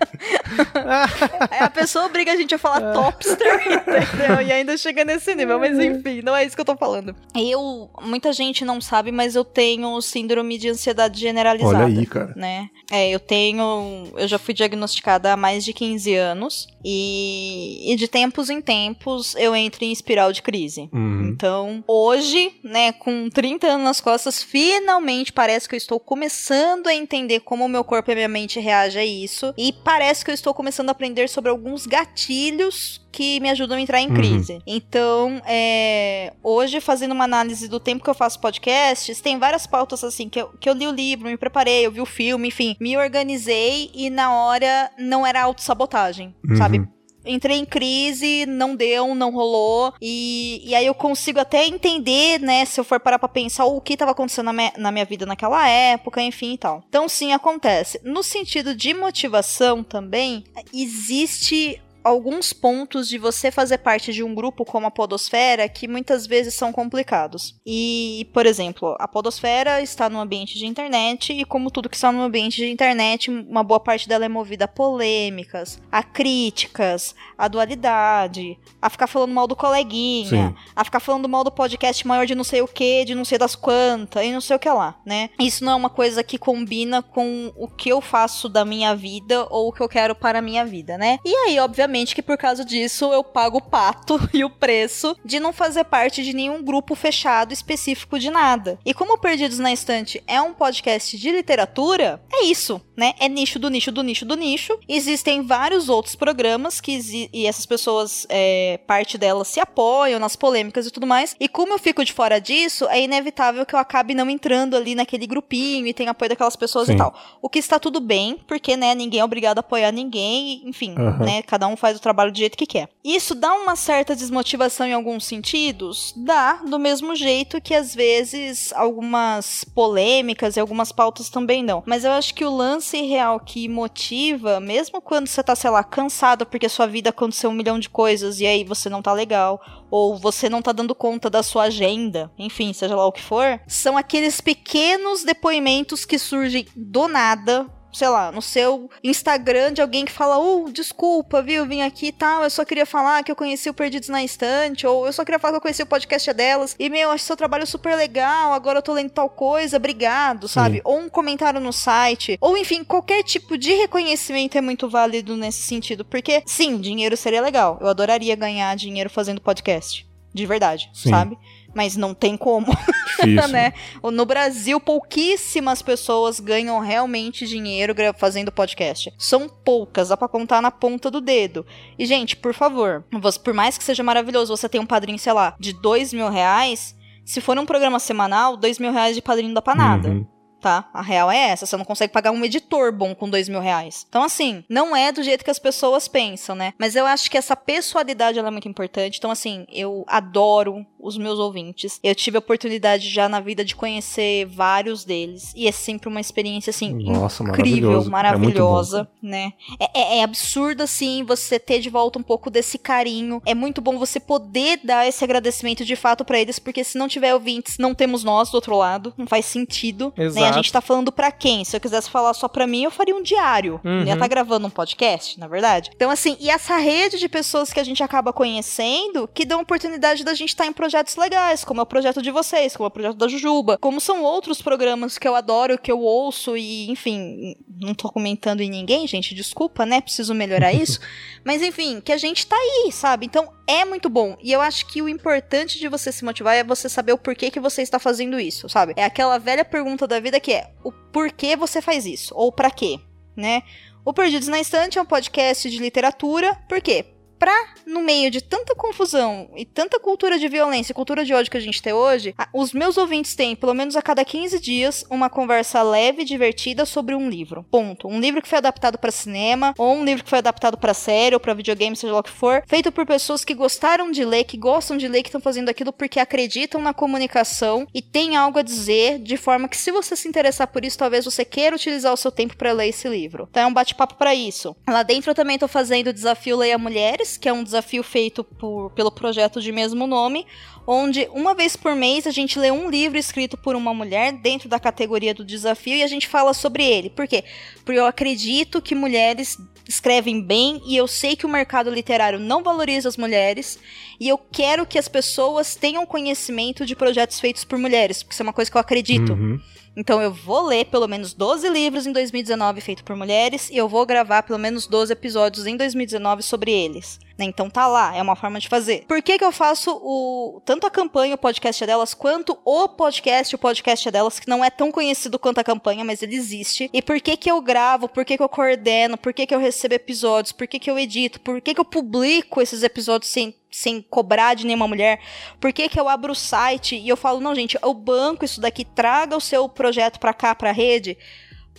A 1.61 1.69
pessoa 1.71 2.07
obriga 2.07 2.33
a 2.33 2.37
gente 2.37 2.55
a 2.55 2.59
falar 2.59 2.93
topster, 2.93 3.61
entendeu? 3.67 4.41
E 4.47 4.53
ainda 4.53 4.77
chega 4.77 5.05
nesse 5.05 5.35
nível. 5.35 5.59
Mas 5.59 5.79
enfim, 5.79 6.23
não 6.23 6.35
é 6.35 6.45
isso 6.45 6.55
que 6.57 6.61
eu 6.61 6.65
tô 6.67 6.77
falando. 6.77 7.15
Eu. 7.35 7.91
Muita 8.03 8.33
gente 8.33 8.65
não 8.65 8.81
sabe, 8.81 9.11
mas 9.13 9.35
eu 9.35 9.45
tenho 9.45 10.01
síndrome 10.01 10.57
de 10.59 10.69
ansiedade 10.69 11.21
generalizada. 11.21 11.85
Olha 11.85 11.99
aí, 11.99 12.07
cara. 12.07 12.33
né? 12.37 12.69
É, 12.91 13.11
eu 13.11 13.21
tenho. 13.21 14.05
Eu 14.17 14.29
já 14.29 14.39
fui 14.39 14.55
diagnosticada 14.55 15.33
há 15.33 15.37
mais 15.37 15.65
de 15.65 15.73
15 15.73 16.15
anos. 16.15 16.69
E, 16.85 17.93
e 17.93 17.97
de 17.97 18.09
tempos 18.31 18.49
em 18.49 18.61
tempos 18.61 19.35
eu 19.35 19.57
entro 19.57 19.85
em 19.85 19.91
espiral 19.91 20.33
de 20.33 20.41
crise. 20.41 20.89
Uhum. 20.93 21.29
Então, 21.29 21.83
hoje, 21.87 22.53
né, 22.63 22.93
com 22.93 23.29
30 23.29 23.67
anos 23.67 23.85
nas 23.85 24.01
costas, 24.01 24.41
finalmente 24.43 25.33
parece 25.33 25.69
que 25.69 25.75
eu 25.75 25.79
estou 25.79 25.99
começando 25.99 26.87
a 26.87 26.95
entender 26.95 27.41
como 27.41 27.65
o 27.65 27.69
meu 27.69 27.83
corpo 27.83 28.11
e 28.11 28.13
a 28.13 28.15
minha 28.15 28.29
mente 28.29 28.61
reagem 28.61 29.03
a 29.03 29.05
isso. 29.05 29.53
E 29.59 29.73
parece 29.73 30.25
que 30.25 30.31
eu 30.31 30.35
estou 30.35 30.55
começando 30.55 30.89
a 30.89 30.93
aprender 30.93 31.29
sobre 31.29 31.51
alguns 31.51 31.87
gatilhos 31.87 33.01
que 33.13 33.41
me 33.41 33.51
ajudam 33.51 33.77
a 33.77 33.81
entrar 33.81 34.01
em 34.01 34.07
Uhum. 34.09 34.15
crise. 34.15 34.63
Então, 34.65 35.43
é, 35.45 36.33
hoje, 36.45 36.81
fazendo 36.81 37.11
uma 37.13 37.25
análise 37.25 37.67
do 37.67 37.81
tempo 37.81 38.05
que 38.05 38.09
eu 38.11 38.15
faço 38.15 38.39
podcasts, 38.41 39.21
tem 39.21 39.37
várias 39.39 39.67
pautas 39.67 40.05
assim, 40.05 40.29
que 40.29 40.41
eu, 40.41 40.51
que 40.61 40.69
eu 40.71 40.75
li 40.75 40.87
o 40.87 40.93
livro, 40.93 41.29
me 41.29 41.37
preparei, 41.37 41.85
eu 41.85 41.91
vi 41.91 42.01
o 42.01 42.07
filme, 42.07 42.47
enfim, 42.49 42.77
me 42.79 42.97
organizei 42.97 43.91
e 43.93 44.09
na 44.09 44.33
hora 44.33 44.91
não 44.97 45.27
era 45.27 45.43
autossabotagem, 45.43 46.33
Uhum. 46.49 46.57
sabe? 46.57 46.89
Entrei 47.25 47.59
em 47.59 47.65
crise, 47.65 48.47
não 48.47 48.75
deu, 48.75 49.15
não 49.15 49.31
rolou. 49.31 49.93
E, 50.01 50.63
e 50.65 50.75
aí 50.75 50.87
eu 50.87 50.95
consigo 50.95 51.41
até 51.41 51.67
entender, 51.67 52.41
né, 52.41 52.65
se 52.65 52.81
eu 52.81 52.85
for 52.85 53.01
parar 53.01 53.19
pra 53.19 53.29
pensar 53.29 53.65
o 53.65 53.81
que 53.81 53.97
tava 53.97 54.13
acontecendo 54.13 54.53
na 54.53 54.61
na 54.77 54.93
minha 54.93 55.05
vida 55.05 55.25
naquela 55.25 55.67
época, 55.69 56.21
enfim 56.21 56.55
e 56.55 56.59
tal. 56.59 56.85
Então, 56.89 57.09
sim, 57.09 57.33
acontece. 57.33 58.01
No 58.05 58.23
sentido 58.23 58.75
de 58.75 58.93
motivação 58.95 59.83
também, 59.83 60.45
existe. 60.73 61.81
Alguns 62.03 62.53
pontos 62.53 63.09
de 63.09 63.19
você 63.19 63.51
fazer 63.51 63.79
parte 63.79 64.13
de 64.13 64.23
um 64.23 64.35
grupo 64.35 64.65
como 64.65 64.87
a 64.87 64.91
Podosfera 64.91 65.69
que 65.69 65.87
muitas 65.87 66.27
vezes 66.27 66.55
são 66.55 66.73
complicados. 66.73 67.55
E, 67.67 68.29
por 68.33 68.47
exemplo, 68.47 68.97
a 68.99 69.07
Podosfera 69.07 69.83
está 69.83 70.09
no 70.09 70.19
ambiente 70.19 70.59
de 70.59 70.67
internet, 70.67 71.33
e 71.33 71.45
como 71.45 71.71
tudo 71.71 71.89
que 71.89 71.97
está 71.97 72.11
no 72.11 72.23
ambiente 72.23 72.57
de 72.57 72.71
internet, 72.71 73.31
uma 73.31 73.63
boa 73.63 73.81
parte 73.81 74.09
dela 74.09 74.25
é 74.25 74.29
movida 74.29 74.65
a 74.65 74.69
polêmicas, 74.69 75.81
a 75.91 76.03
críticas, 76.03 77.15
a 77.37 77.49
dualidade, 77.49 78.59
a 78.81 78.89
ficar 78.89 79.07
falando 79.07 79.35
mal 79.35 79.47
do 79.47 79.57
coleguinha, 79.57 80.49
Sim. 80.49 80.55
a 80.75 80.85
ficar 80.85 81.01
falando 81.01 81.29
mal 81.29 81.45
do 81.45 81.51
podcast 81.51 82.07
maior 82.07 82.27
de 82.27 82.35
não 82.35 82.45
sei 82.45 82.63
o 82.63 82.69
que, 82.69 83.05
de 83.05 83.15
não 83.15 83.25
sei 83.25 83.39
das 83.39 83.55
quantas, 83.55 84.25
e 84.25 84.33
não 84.33 84.41
sei 84.41 84.57
o 84.57 84.59
que 84.59 84.69
lá, 84.69 84.99
né? 85.05 85.31
Isso 85.39 85.65
não 85.65 85.73
é 85.73 85.77
uma 85.77 85.91
coisa 85.91 86.23
que 86.23 86.39
combina 86.39 87.03
com 87.03 87.53
o 87.57 87.69
que 87.69 87.91
eu 87.91 88.01
faço 88.01 88.49
da 88.49 88.65
minha 88.65 88.95
vida 88.95 89.47
ou 89.51 89.69
o 89.69 89.73
que 89.73 89.83
eu 89.83 89.89
quero 89.89 90.15
para 90.15 90.39
a 90.39 90.43
minha 90.43 90.65
vida, 90.65 90.97
né? 90.97 91.19
E 91.25 91.35
aí, 91.35 91.59
obviamente, 91.59 91.90
que 92.15 92.23
por 92.23 92.39
causa 92.39 92.65
disso 92.65 93.13
eu 93.13 93.23
pago 93.23 93.59
o 93.59 93.63
pato 93.63 94.19
e 94.33 94.45
o 94.45 94.51
preço 94.51 95.17
de 95.25 95.41
não 95.41 95.53
fazer 95.53 95.85
parte 95.85 96.23
de 96.23 96.33
nenhum 96.33 96.63
grupo 96.63 96.95
fechado 96.95 97.53
específico 97.53 98.19
de 98.19 98.31
nada. 98.31 98.79
E 98.85 98.95
como 98.95 99.19
Perdidos 99.19 99.59
na 99.59 99.73
Estante 99.73 100.23
é 100.27 100.41
um 100.41 100.55
podcast 100.55 101.19
de 101.19 101.31
literatura, 101.31 102.23
é 102.33 102.45
isso, 102.45 102.81
né? 102.97 103.13
É 103.19 103.29
nicho 103.29 103.59
do 103.59 103.69
nicho 103.69 103.93
do 103.93 104.03
nicho 104.03 104.25
do 104.25 104.37
nicho. 104.37 104.79
Existem 104.89 105.43
vários 105.43 105.89
outros 105.89 106.15
programas 106.15 106.81
que 106.81 107.01
e 107.33 107.47
essas 107.47 107.67
pessoas, 107.67 108.27
é, 108.29 108.79
parte 108.87 109.19
delas 109.19 109.49
se 109.49 109.61
apoiam 109.61 110.19
nas 110.19 110.37
polêmicas 110.37 110.87
e 110.87 110.91
tudo 110.91 111.07
mais. 111.07 111.35
E 111.41 111.49
como 111.49 111.73
eu 111.73 111.79
fico 111.79 112.05
de 112.05 112.13
fora 112.13 112.41
disso, 112.41 112.87
é 112.89 113.03
inevitável 113.03 113.65
que 113.67 113.75
eu 113.75 113.79
acabe 113.79 114.15
não 114.15 114.29
entrando 114.29 114.77
ali 114.77 114.95
naquele 114.95 115.27
grupinho 115.27 115.87
e 115.87 115.95
tenha 115.95 116.11
apoio 116.11 116.29
daquelas 116.29 116.57
pessoas 116.57 116.87
Sim. 116.87 116.95
e 116.95 116.97
tal. 116.97 117.15
O 117.43 117.49
que 117.49 117.59
está 117.59 117.79
tudo 117.79 118.01
bem, 118.01 118.39
porque, 118.47 118.77
né, 118.77 118.95
ninguém 118.95 119.21
é 119.21 119.25
obrigado 119.25 119.59
a 119.59 119.61
apoiar 119.61 119.93
ninguém, 119.93 120.63
enfim, 120.65 120.95
Aham. 120.97 121.25
né, 121.25 121.43
cada 121.43 121.67
um 121.67 121.77
faz 121.81 121.97
o 121.97 122.01
trabalho 122.01 122.31
do 122.31 122.39
jeito 122.39 122.57
que 122.57 122.67
quer. 122.67 122.89
Isso 123.03 123.35
dá 123.35 123.53
uma 123.55 123.75
certa 123.75 124.15
desmotivação 124.15 124.87
em 124.87 124.93
alguns 124.93 125.25
sentidos? 125.25 126.13
Dá, 126.17 126.55
do 126.55 126.79
mesmo 126.79 127.17
jeito 127.17 127.61
que 127.61 127.75
às 127.75 127.95
vezes 127.95 128.73
algumas 128.75 129.65
polêmicas 129.65 130.57
e 130.57 130.61
algumas 130.61 130.93
pautas 130.93 131.31
também 131.31 131.65
dão. 131.65 131.83
Mas 131.87 132.05
eu 132.05 132.13
acho 132.13 132.35
que 132.35 132.45
o 132.45 132.55
lance 132.55 133.01
real 133.03 133.41
que 133.41 133.69
motiva, 133.69 134.61
mesmo 134.61 135.01
quando 135.01 135.27
você 135.27 135.43
tá, 135.43 135.57
sei 135.57 135.71
lá, 135.71 135.83
cansado 135.83 136.45
porque 136.45 136.69
sua 136.69 136.87
vida 136.87 137.11
aconteceu 137.11 137.51
um 137.51 137.55
milhão 137.55 137.79
de 137.79 137.89
coisas 137.89 138.41
e 138.41 138.47
aí 138.47 138.63
você 138.65 138.89
não 138.89 139.03
tá 139.03 139.13
legal, 139.13 139.61
ou 139.91 140.17
você 140.17 140.49
não 140.49 140.63
tá 140.63 140.73
dando 140.73 140.95
conta 140.95 141.31
da 141.31 141.43
sua 141.43 141.65
agenda, 141.65 142.31
enfim, 142.39 142.73
seja 142.73 142.95
lá 142.95 143.07
o 143.07 143.13
que 143.13 143.23
for, 143.23 143.61
são 143.67 143.97
aqueles 143.97 144.41
pequenos 144.41 145.25
depoimentos 145.25 146.05
que 146.05 146.19
surgem 146.19 146.67
do 146.77 147.09
nada 147.09 147.67
sei 147.93 148.09
lá, 148.09 148.31
no 148.31 148.43
seu 148.43 148.91
Instagram 149.03 149.73
de 149.73 149.83
alguém 149.83 150.05
que 150.05 150.13
fala, 150.13 150.39
oh, 150.39 150.71
desculpa, 150.71 151.43
viu, 151.43 151.67
vim 151.67 151.83
aqui 151.83 152.07
e 152.07 152.13
tal, 152.13 152.43
eu 152.43 152.51
só 152.51 152.65
queria 152.65 152.87
falar 152.87 153.23
que 153.23 153.31
eu 153.31 153.37
conheci 153.37 153.69
o 153.69 153.75
Perdidos 153.75 154.09
na 154.09 154.23
Estante, 154.23 154.87
ou 154.87 155.07
eu 155.07 155.13
só 155.13 155.25
queria 155.25 155.39
falar 155.39 155.53
que 155.53 155.57
eu 155.59 155.63
conheci 155.63 155.83
o 155.83 155.87
podcast 155.87 156.33
delas, 156.33 156.77
e 156.79 156.89
meu, 156.89 157.11
acho 157.11 157.25
seu 157.25 157.37
trabalho 157.37 157.67
super 157.67 157.97
legal, 157.97 158.53
agora 158.53 158.79
eu 158.79 158.83
tô 158.83 158.93
lendo 158.93 159.11
tal 159.11 159.29
coisa, 159.29 159.77
obrigado, 159.77 160.49
sabe? 160.49 160.77
Sim. 160.77 160.83
Ou 160.85 160.99
um 161.01 161.09
comentário 161.09 161.61
no 161.61 161.73
site, 161.73 162.39
ou 162.41 162.57
enfim, 162.57 162.85
qualquer 162.85 163.23
tipo 163.23 163.59
de 163.59 163.73
reconhecimento 163.73 164.57
é 164.57 164.61
muito 164.61 164.89
válido 164.89 165.37
nesse 165.37 165.63
sentido, 165.63 166.05
porque 166.05 166.43
sim, 166.47 166.79
dinheiro 166.79 167.17
seria 167.17 167.41
legal, 167.41 167.79
eu 167.81 167.89
adoraria 167.89 168.37
ganhar 168.37 168.75
dinheiro 168.77 169.11
fazendo 169.11 169.41
podcast. 169.41 170.09
De 170.33 170.47
verdade, 170.47 170.89
Sim. 170.95 171.11
sabe? 171.11 171.37
Mas 171.75 171.97
não 171.97 172.13
tem 172.13 172.37
como 172.37 172.67
né? 173.51 173.73
No 174.03 174.25
Brasil, 174.25 174.81
pouquíssimas 174.81 175.83
pessoas 175.83 176.41
ganham 176.41 176.79
realmente 176.81 177.47
dinheiro 177.47 177.95
fazendo 178.17 178.53
podcast. 178.53 179.13
São 179.19 179.49
poucas, 179.49 180.09
dá 180.09 180.17
pra 180.17 180.29
contar 180.29 180.61
na 180.61 180.71
ponta 180.71 181.11
do 181.11 181.21
dedo. 181.21 181.65
E, 181.99 182.07
gente, 182.07 182.37
por 182.37 182.55
favor, 182.55 183.05
por 183.45 183.55
mais 183.55 183.77
que 183.77 183.85
seja 183.85 184.03
maravilhoso, 184.03 184.57
você 184.57 184.69
tem 184.69 184.81
um 184.81 184.87
padrinho, 184.87 185.19
sei 185.19 185.33
lá, 185.33 185.55
de 185.59 185.73
dois 185.73 186.13
mil 186.13 186.29
reais. 186.29 186.97
Se 187.25 187.41
for 187.41 187.59
um 187.59 187.67
programa 187.67 187.99
semanal, 187.99 188.57
dois 188.57 188.79
mil 188.79 188.93
reais 188.93 189.15
de 189.15 189.23
padrinho 189.23 189.49
não 189.49 189.55
dá 189.55 189.63
pra 189.63 189.75
nada 189.75 190.09
Uhum. 190.09 190.27
Tá? 190.61 190.89
A 190.93 191.03
real 191.03 191.31
é 191.31 191.49
essa, 191.51 191.67
você 191.67 191.77
não 191.77 191.85
consegue 191.85 192.13
pagar 192.13 192.31
um 192.31 192.45
editor 192.45 192.93
bom 192.93 193.15
com 193.15 193.29
dois 193.29 193.49
mil 193.49 193.61
reais. 193.61 194.07
Então, 194.09 194.23
assim, 194.23 194.65
não 194.69 194.95
é 194.95 195.11
do 195.13 195.23
jeito 195.23 195.45
que 195.45 195.51
as 195.51 195.59
pessoas 195.59 196.07
pensam, 196.09 196.55
né? 196.55 196.73
Mas 196.79 196.95
eu 196.97 197.07
acho 197.07 197.31
que 197.31 197.39
essa 197.39 197.57
pessoalidade 197.57 198.39
ela 198.39 198.49
é 198.49 198.51
muito 198.51 198.69
importante. 198.69 199.19
Então, 199.19 199.31
assim, 199.31 199.67
eu 199.73 200.05
adoro 200.07 200.85
os 200.99 201.17
meus 201.17 201.39
ouvintes. 201.39 201.99
Eu 202.03 202.15
tive 202.15 202.37
a 202.37 202.41
oportunidade 202.41 203.09
já 203.09 203.29
na 203.29 203.41
vida 203.41 203.65
de 203.65 203.75
conhecer 203.75 204.45
vários 204.47 205.05
deles. 205.05 205.53
E 205.57 205.67
é 205.67 205.73
sempre 205.73 206.09
uma 206.09 206.21
experiência, 206.21 206.71
assim, 206.71 206.93
Nossa, 206.93 207.43
incrível, 207.43 208.05
maravilhoso. 208.05 208.11
maravilhosa, 208.11 209.09
né? 209.23 209.53
É, 209.79 210.01
é- 210.01 210.19
é 210.19 210.23
absurdo, 210.23 210.83
assim, 210.83 211.25
você 211.25 211.59
ter 211.59 211.81
de 211.81 211.89
volta 211.89 212.19
um 212.19 212.23
pouco 212.23 212.51
desse 212.51 212.79
carinho. 212.79 213.41
É 213.47 213.55
muito 213.55 213.81
bom 213.81 213.99
você 213.99 214.21
poder 214.21 214.81
dar 214.85 215.07
esse 215.07 215.25
agradecimento 215.25 215.85
de 215.85 215.97
fato 215.97 216.25
pra 216.25 216.39
eles, 216.39 216.59
porque 216.59 216.85
se 216.85 216.99
não 216.99 217.09
tiver 217.09 217.33
ouvintes, 217.35 217.77
não 217.79 217.95
temos 217.95 218.23
nós 218.25 218.51
do 218.51 218.55
outro 218.57 218.77
lado. 218.77 219.15
Não 219.17 219.27
faz 219.27 219.47
sentido. 219.47 220.13
Né? 220.17 220.50
A 220.51 220.57
gente 220.57 220.73
tá 220.73 220.81
falando 220.81 221.13
pra 221.13 221.31
quem? 221.31 221.65
Se 221.65 221.77
eu 221.77 221.81
quisesse 221.81 222.11
falar 222.11 222.35
só 222.35 222.49
pra 222.49 222.67
mim, 222.67 222.85
eu 222.85 222.91
faria 222.91 223.15
um 223.15 223.23
diário. 223.23 223.81
Uhum. 223.85 224.01
Eu 224.01 224.07
ia 224.07 224.15
estar 224.15 224.29
gravando 224.29 224.67
um 224.67 224.71
podcast, 224.71 225.39
na 225.39 225.47
verdade. 225.47 225.91
Então, 225.95 226.11
assim, 226.11 226.37
e 226.41 226.51
essa 226.51 226.77
rede 226.77 227.19
de 227.19 227.29
pessoas 227.29 227.73
que 227.73 227.81
a 227.81 227.85
gente 227.85 228.03
acaba 228.03 228.33
conhecendo, 228.33 229.29
que 229.33 229.45
dão 229.45 229.61
oportunidade 229.61 230.25
da 230.25 230.35
gente 230.35 230.51
estar 230.51 230.67
em 230.67 230.73
projetos 230.73 231.17
legais, 231.17 231.65
como 231.65 231.81
é 231.81 231.83
o 231.83 231.87
projeto 231.87 232.23
de 232.23 232.31
vocês, 232.31 232.77
como 232.77 232.87
é 232.87 232.89
o 232.89 232.91
projeto 232.91 233.17
da 233.17 233.29
Jujuba, 233.29 233.79
como 233.79 234.01
são 234.01 234.23
outros 234.23 234.61
programas 234.61 235.19
que 235.19 235.27
eu 235.27 235.35
adoro, 235.35 235.79
que 235.79 235.91
eu 235.91 236.01
ouço 236.01 236.57
e, 236.57 236.91
enfim, 236.91 237.57
não 237.81 237.95
tô 237.95 238.11
comentando 238.11 238.61
em 238.61 238.71
ninguém, 238.71 239.07
gente, 239.07 239.35
desculpa, 239.35 239.87
né? 239.87 240.01
Preciso 240.01 240.35
melhorar 240.35 240.73
isso. 240.73 241.01
Mas, 241.45 241.63
enfim, 241.63 242.01
que 242.01 242.13
a 242.13 242.19
gente 242.19 242.47
tá 242.47 242.57
aí, 242.57 242.93
sabe? 242.93 243.27
Então, 243.27 243.51
é 243.67 243.85
muito 243.85 244.11
bom. 244.11 244.37
E 244.43 244.51
eu 244.51 244.61
acho 244.61 244.87
que 244.87 245.01
o 245.01 245.09
importante 245.09 245.79
de 245.79 245.87
você 245.87 246.11
se 246.11 246.25
motivar 246.25 246.57
é 246.57 246.65
você 246.65 246.89
saber 246.89 247.13
o 247.13 247.19
porquê 247.19 247.51
que 247.51 247.61
você 247.61 247.83
está 247.83 247.99
fazendo 247.99 248.39
isso, 248.41 248.69
sabe? 248.69 248.95
É 248.97 249.05
aquela 249.05 249.39
velha 249.39 249.65
pergunta 249.65 250.07
da 250.07 250.19
vida 250.19 250.40
que 250.41 250.53
é: 250.53 250.73
o 250.83 250.91
porquê 250.91 251.57
você 251.57 251.81
faz 251.81 252.07
isso? 252.07 252.35
Ou 252.35 252.51
pra 252.51 252.71
quê, 252.71 252.99
né? 253.37 253.63
O 254.05 254.13
Perdidos 254.13 254.49
na 254.49 254.59
Estante 254.59 254.99
é 254.99 255.03
um 255.03 255.07
podcast 255.07 255.69
de 255.71 255.79
literatura. 255.79 256.55
Por 256.69 256.81
quê? 256.81 257.05
Pra, 257.41 257.69
no 257.87 258.03
meio 258.03 258.31
de 258.31 258.43
tanta 258.43 258.75
confusão 258.75 259.51
e 259.57 259.65
tanta 259.65 259.99
cultura 259.99 260.39
de 260.39 260.47
violência 260.47 260.93
e 260.93 260.95
cultura 260.95 261.25
de 261.25 261.33
ódio 261.33 261.51
que 261.51 261.57
a 261.57 261.61
gente 261.61 261.81
tem 261.81 261.91
hoje, 261.91 262.35
os 262.53 262.75
meus 262.75 262.99
ouvintes 262.99 263.35
têm, 263.35 263.57
pelo 263.57 263.73
menos 263.73 263.97
a 263.97 264.03
cada 264.03 264.23
15 264.23 264.61
dias, 264.61 265.07
uma 265.09 265.31
conversa 265.31 265.83
leve 265.83 266.21
e 266.21 266.25
divertida 266.27 266.85
sobre 266.85 267.15
um 267.15 267.31
livro. 267.31 267.65
Ponto. 267.71 268.07
Um 268.09 268.21
livro 268.21 268.43
que 268.43 268.49
foi 268.49 268.59
adaptado 268.59 268.99
pra 268.99 269.11
cinema, 269.11 269.73
ou 269.79 269.95
um 269.95 270.05
livro 270.05 270.23
que 270.23 270.29
foi 270.29 270.41
adaptado 270.41 270.77
pra 270.77 270.93
série, 270.93 271.35
ou 271.35 271.41
pra 271.41 271.55
videogame, 271.55 271.97
seja 271.97 272.13
lá 272.13 272.21
o 272.21 272.23
que 272.23 272.31
for, 272.31 272.63
feito 272.69 272.93
por 272.93 273.07
pessoas 273.07 273.43
que 273.43 273.55
gostaram 273.55 274.11
de 274.11 274.23
ler, 274.23 274.45
que 274.45 274.59
gostam 274.59 274.99
de 274.99 275.09
ler, 275.09 275.23
que 275.23 275.31
estão 275.31 275.41
fazendo 275.41 275.71
aquilo 275.71 275.95
porque 275.95 276.21
acreditam 276.21 276.83
na 276.83 276.93
comunicação 276.93 277.87
e 277.95 278.03
têm 278.03 278.37
algo 278.37 278.59
a 278.59 278.63
dizer, 278.63 279.19
de 279.19 279.39
forma 279.39 279.67
que 279.67 279.79
se 279.79 279.91
você 279.91 280.15
se 280.15 280.29
interessar 280.29 280.67
por 280.67 280.85
isso, 280.85 280.99
talvez 280.99 281.25
você 281.25 281.43
queira 281.43 281.75
utilizar 281.75 282.13
o 282.13 282.19
seu 282.19 282.31
tempo 282.31 282.55
pra 282.55 282.73
ler 282.73 282.89
esse 282.89 283.09
livro. 283.09 283.49
Então 283.51 283.63
é 283.63 283.67
um 283.67 283.73
bate-papo 283.73 284.17
pra 284.17 284.35
isso. 284.35 284.77
Lá 284.87 285.03
dentro 285.03 285.31
eu 285.31 285.35
também 285.35 285.59
tô 285.59 285.67
fazendo 285.67 286.09
o 286.09 286.13
desafio 286.13 286.59
Leia 286.59 286.77
Mulheres, 286.77 287.30
que 287.37 287.49
é 287.49 287.53
um 287.53 287.63
desafio 287.63 288.03
feito 288.03 288.43
por, 288.43 288.91
pelo 288.91 289.11
projeto 289.11 289.61
de 289.61 289.71
mesmo 289.73 290.07
nome, 290.07 290.47
onde 290.87 291.29
uma 291.33 291.55
vez 291.55 291.77
por 291.77 291.95
mês 291.95 292.27
a 292.27 292.31
gente 292.31 292.59
lê 292.59 292.71
um 292.71 292.91
livro 292.91 293.19
escrito 293.19 293.57
por 293.57 293.77
uma 293.77 293.95
mulher 293.95 294.33
dentro 294.33 294.69
da 294.69 294.81
categoria 294.81 295.35
do 295.35 295.45
desafio 295.45 295.97
e 295.97 296.03
a 296.03 296.07
gente 296.07 296.27
fala 296.27 296.53
sobre 296.53 296.85
ele. 296.85 297.11
Por 297.11 297.29
quê? 297.29 297.45
Porque 297.85 297.99
eu 297.99 298.07
acredito 298.07 298.83
que 298.83 298.95
mulheres 298.95 299.59
escrevem 299.89 300.41
bem 300.41 300.81
e 300.87 300.97
eu 300.97 301.07
sei 301.07 301.35
que 301.35 301.47
o 301.47 301.49
mercado 301.49 301.91
literário 301.91 302.39
não 302.39 302.63
valoriza 302.63 303.09
as 303.09 303.17
mulheres 303.17 303.79
e 304.19 304.29
eu 304.29 304.39
quero 304.39 304.87
que 304.87 304.99
as 304.99 305.09
pessoas 305.09 305.75
tenham 305.75 306.07
conhecimento 306.07 306.87
de 306.87 306.95
projetos 306.95 307.41
feitos 307.41 307.65
por 307.65 307.79
mulheres, 307.79 308.23
porque 308.23 308.35
isso 308.35 308.43
é 308.43 308.45
uma 308.45 308.53
coisa 308.53 308.71
que 308.71 308.77
eu 308.77 308.81
acredito. 308.81 309.33
Uhum. 309.33 309.61
Então 309.97 310.23
eu 310.23 310.33
vou 310.33 310.67
ler 310.67 310.87
pelo 310.87 311.09
menos 311.09 311.35
12 311.35 311.69
livros 311.69 312.07
em 312.07 312.13
2019 312.13 312.81
feito 312.81 313.05
por 313.05 313.17
mulheres 313.17 313.69
e 313.71 313.77
eu 313.77 313.89
vou 313.89 314.07
gravar 314.07 314.43
pelo 314.43 314.59
menos 314.59 314.87
12 314.87 315.13
episódios 315.13 315.67
em 315.67 315.77
2019 315.77 316.43
sobre 316.43 316.71
eles. 316.71 317.19
Né? 317.41 317.47
Então 317.47 317.69
tá 317.69 317.87
lá, 317.87 318.15
é 318.15 318.23
uma 318.23 318.37
forma 318.37 318.61
de 318.61 318.69
fazer. 318.69 319.05
Por 319.09 319.21
que 319.23 319.39
que 319.39 319.45
eu 319.45 319.51
faço 319.51 319.91
o 320.03 320.61
tanto 320.65 320.87
a 320.87 320.91
campanha, 320.91 321.35
o 321.35 321.39
podcast 321.39 321.85
delas, 321.85 322.15
quanto 322.15 322.59
o 322.65 322.89
podcast, 322.89 323.55
o 323.55 323.59
podcast 323.59 324.11
delas, 324.11 324.39
que 324.39 324.49
não 324.49 324.65
é 324.65 324.71
tão 324.71 324.93
conhecido 324.93 325.39
quanto 325.39 325.59
a 325.59 325.65
campanha, 325.65 326.05
mas 326.05 326.23
ele 326.23 326.37
existe. 326.37 326.91
E 326.93 327.03
por 327.03 327.21
que 327.21 327.37
que 327.37 327.51
eu 327.51 327.61
gravo, 327.61 328.09
por 328.09 328.25
que 328.25 328.37
que 328.37 328.43
eu 328.43 328.49
coordeno, 328.49 329.17
por 329.17 329.33
que 329.33 329.47
que 329.47 329.55
eu 329.55 329.59
recebo 329.59 329.95
episódios, 329.95 330.53
por 330.53 330.67
que 330.67 330.79
que 330.79 330.91
eu 330.91 330.99
edito, 330.99 331.41
por 331.41 331.61
que 331.61 331.75
que 331.75 331.81
eu 331.81 331.85
publico 331.85 332.61
esses 332.61 332.83
episódios 332.83 333.31
sem 333.31 333.55
sem 333.73 334.03
cobrar 334.03 334.55
de 334.55 334.67
nenhuma 334.67 334.89
mulher? 334.89 335.21
Por 335.61 335.73
que, 335.73 335.89
que 335.89 336.01
eu 336.01 336.09
abro 336.09 336.33
o 336.33 336.35
site 336.35 336.97
e 336.97 337.09
eu 337.09 337.17
falo, 337.17 337.39
não, 337.39 337.55
gente, 337.55 337.79
eu 337.81 337.95
banco 337.95 338.45
isso 338.45 338.61
daqui, 338.61 338.85
traga 338.85 339.37
o 339.37 339.41
seu 339.41 339.69
projeto 339.69 340.19
pra 340.19 340.35
cá, 340.35 340.57
pra 340.57 340.73
rede? 340.73 341.17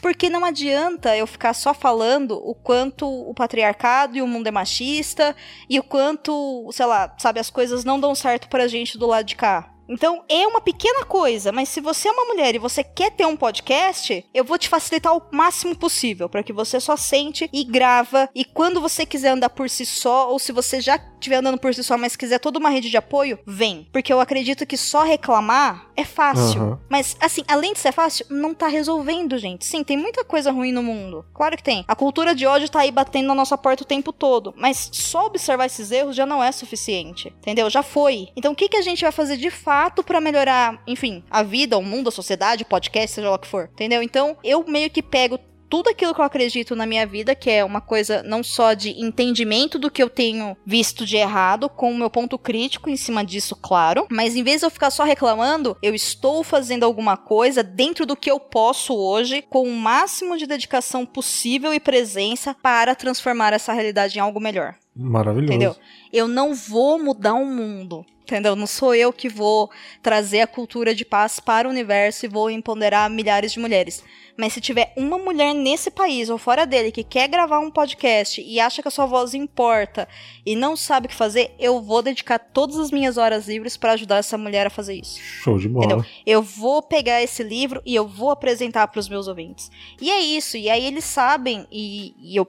Porque 0.02 0.30
não 0.30 0.44
adianta 0.44 1.16
eu 1.16 1.28
ficar 1.28 1.54
só 1.54 1.74
falando 1.74 2.32
o 2.38 2.56
quanto 2.56 3.08
o 3.08 3.34
patriarcado 3.34 4.18
e 4.18 4.22
o 4.22 4.28
mundo 4.28 4.48
é 4.48 4.52
machista 4.52 5.36
e 5.70 5.80
o 5.80 5.84
quanto, 5.84 6.70
sei 6.72 6.86
lá, 6.86 7.14
sabe, 7.18 7.40
as 7.40 7.50
coisas 7.50 7.84
não 7.84 8.00
dão 8.00 8.16
certo 8.16 8.50
pra 8.50 8.68
gente 8.68 8.98
do 8.98 9.08
lado 9.08 9.26
de 9.26 9.36
cá. 9.36 9.72
Então, 9.92 10.24
é 10.30 10.48
uma 10.48 10.62
pequena 10.62 11.04
coisa, 11.04 11.52
mas 11.52 11.68
se 11.68 11.82
você 11.82 12.08
é 12.08 12.12
uma 12.12 12.24
mulher 12.24 12.56
e 12.56 12.60
você 12.60 12.82
quer 12.82 13.12
ter 13.12 13.26
um 13.26 13.36
podcast, 13.36 14.26
eu 14.34 14.46
vou 14.46 14.58
te 14.58 14.70
facilitar 14.70 15.14
o 15.14 15.22
máximo 15.34 15.76
possível 15.76 16.30
para 16.30 16.42
que 16.42 16.54
você 16.54 16.80
só 16.80 16.96
sente 16.96 17.50
e 17.52 17.66
grava. 17.66 18.30
E 18.34 18.46
quando 18.46 18.80
você 18.80 19.06
quiser 19.06 19.32
andar 19.32 19.50
por 19.50 19.70
si 19.70 19.86
só, 19.86 20.32
ou 20.32 20.40
se 20.40 20.54
você 20.54 20.80
já 20.80 20.96
estiver 20.96 21.36
andando 21.36 21.58
por 21.58 21.76
si 21.76 21.84
só, 21.84 21.98
mas 21.98 22.16
quiser 22.16 22.40
toda 22.40 22.58
uma 22.58 22.70
rede 22.70 22.90
de 22.90 22.96
apoio, 22.96 23.38
vem. 23.46 23.90
Porque 23.92 24.14
eu 24.14 24.22
acredito 24.22 24.66
que 24.66 24.78
só 24.78 25.04
reclamar 25.04 25.91
é 26.02 26.06
fácil. 26.06 26.62
Aham. 26.62 26.80
Mas, 26.90 27.16
assim, 27.20 27.44
além 27.48 27.74
de 27.74 27.80
ser 27.80 27.92
fácil, 27.92 28.26
não 28.30 28.54
tá 28.54 28.68
resolvendo, 28.68 29.38
gente. 29.38 29.66
Sim, 29.66 29.84
tem 29.84 29.98
muita 29.98 30.24
coisa 30.24 30.52
ruim 30.52 30.72
no 30.72 30.84
mundo. 30.84 31.26
Claro 31.34 31.56
que 31.58 31.64
tem. 31.64 31.84
A 31.88 31.96
cultura 31.96 32.36
de 32.36 32.46
ódio 32.46 32.70
tá 32.70 32.82
aí 32.82 32.92
batendo 32.92 33.28
na 33.28 33.36
nossa 33.36 33.58
porta 33.58 33.84
o 33.84 33.88
tempo 33.88 34.12
todo. 34.12 34.54
Mas 34.58 34.90
só 34.92 35.26
observar 35.26 35.66
esses 35.66 35.92
erros 35.92 36.16
já 36.16 36.26
não 36.26 36.44
é 36.44 36.52
suficiente. 36.52 37.34
Entendeu? 37.40 37.70
Já 37.70 37.84
foi. 37.84 38.30
Então, 38.36 38.54
o 38.54 38.56
que, 38.56 38.70
que 38.70 38.78
a 38.78 38.82
gente 38.82 39.02
vai 39.02 39.12
fazer 39.12 39.38
de 39.38 39.50
fato 39.50 40.04
pra 40.04 40.22
melhorar, 40.22 40.82
enfim, 40.88 41.24
a 41.30 41.44
vida, 41.44 41.78
o 41.78 41.84
mundo, 41.84 42.10
a 42.10 42.12
sociedade, 42.12 42.64
o 42.64 42.68
podcast, 42.68 43.16
seja 43.16 43.30
lá 43.30 43.36
o 43.36 43.40
que 43.40 43.48
for. 43.48 43.70
Entendeu? 43.74 44.02
Então, 44.04 44.38
eu 44.44 44.66
meio 44.68 44.90
que 44.90 45.02
pego 45.02 45.40
tudo 45.72 45.90
aquilo 45.90 46.14
que 46.14 46.20
eu 46.20 46.26
acredito 46.26 46.76
na 46.76 46.86
minha 46.86 47.08
vida, 47.08 47.34
que 47.34 47.50
é 47.50 47.64
uma 47.64 47.80
coisa 47.80 48.22
não 48.24 48.44
só 48.44 48.74
de 48.74 48.90
entendimento 49.02 49.80
do 49.80 49.90
que 49.90 50.04
eu 50.04 50.10
tenho 50.10 50.58
visto 50.66 51.06
de 51.06 51.16
errado, 51.16 51.70
com 51.70 51.90
o 51.94 51.98
meu 51.98 52.10
ponto 52.10 52.38
crítico 52.38 52.90
em 52.90 52.98
cima 52.98 53.24
disso, 53.24 53.56
claro, 53.56 54.06
mas 54.12 54.36
em 54.36 54.44
vez 54.44 54.60
de 54.60 54.66
eu 54.66 54.70
ficar 54.70 54.92
só 54.92 55.06
reclamando, 55.06 55.78
eu 55.82 55.96
estou 55.96 56.44
fazendo 56.44 56.84
alguma 56.84 57.16
coisa 57.16 57.64
dentro 57.64 58.06
do 58.06 58.18
que 58.18 58.30
eu 58.30 58.38
posso 58.38 58.94
hoje, 58.94 59.42
com 59.44 59.64
o 59.64 59.74
máximo 59.74 60.38
de 60.38 60.46
dedicação 60.46 61.06
possível 61.06 61.74
e 61.74 61.80
presença 61.80 62.54
para 62.54 62.94
transformar 62.94 63.54
essa 63.54 63.72
realidade 63.72 64.18
em 64.18 64.22
algo 64.22 64.42
melhor. 64.42 64.76
Maravilhoso. 64.94 65.54
Entendeu? 65.54 65.76
Eu 66.12 66.28
não 66.28 66.54
vou 66.54 67.02
mudar 67.02 67.36
o 67.36 67.46
mundo. 67.46 68.06
Entendeu? 68.24 68.56
Não 68.56 68.68
sou 68.68 68.96
eu 68.96 69.12
que 69.12 69.28
vou 69.28 69.70
trazer 70.02 70.42
a 70.42 70.48
cultura 70.48 70.96
de 70.96 71.04
paz 71.04 71.40
para 71.40 71.68
o 71.68 71.72
universo 71.72 72.26
e 72.26 72.30
vou 72.30 72.50
empoderar 72.50 73.10
milhares 73.10 73.52
de 73.52 73.60
mulheres. 73.60 74.04
Mas 74.38 74.54
se 74.54 74.62
tiver 74.62 74.94
uma 74.96 75.18
mulher 75.18 75.54
nesse 75.54 75.92
país 75.92 76.30
ou 76.30 76.38
fora 76.38 76.66
dele 76.66 76.92
que 76.92 77.04
quer 77.04 77.28
gravar 77.28 77.60
um 77.60 77.72
podcast 77.72 78.42
e 78.42 78.60
acha 78.60 78.82
que 78.82 78.88
a 78.88 78.92
sua 78.92 79.06
voz 79.06 79.34
importa 79.34 80.08
e 80.46 80.56
não 80.56 80.76
sabe 80.76 81.06
o 81.06 81.10
que 81.10 81.16
fazer, 81.16 81.54
eu 81.60 81.82
vou 81.82 82.02
dedicar 82.02 82.40
todas 82.40 82.78
as 82.78 82.92
minhas 82.92 83.18
horas 83.18 83.48
livres 83.48 83.78
para 83.78 83.94
ajudar 83.94 84.18
essa 84.18 84.38
mulher 84.38 84.68
a 84.68 84.70
fazer 84.70 84.96
isso. 84.96 85.20
Show 85.20 85.58
de 85.58 85.68
bola. 85.68 85.86
Entendeu? 85.86 86.06
Eu 86.26 86.42
vou 86.42 86.82
pegar 86.82 87.22
esse 87.22 87.44
livro 87.44 87.82
e 87.86 87.96
eu 87.96 88.08
vou 88.08 88.32
apresentar 88.32 88.88
para 88.88 89.00
os 89.00 89.10
meus 89.10 89.28
ouvintes. 89.28 89.70
E 90.00 90.10
é 90.10 90.20
isso. 90.20 90.58
E 90.58 90.70
aí 90.70 90.86
eles 90.86 91.04
sabem, 91.04 91.68
e, 91.72 92.14
e 92.20 92.36
eu 92.36 92.48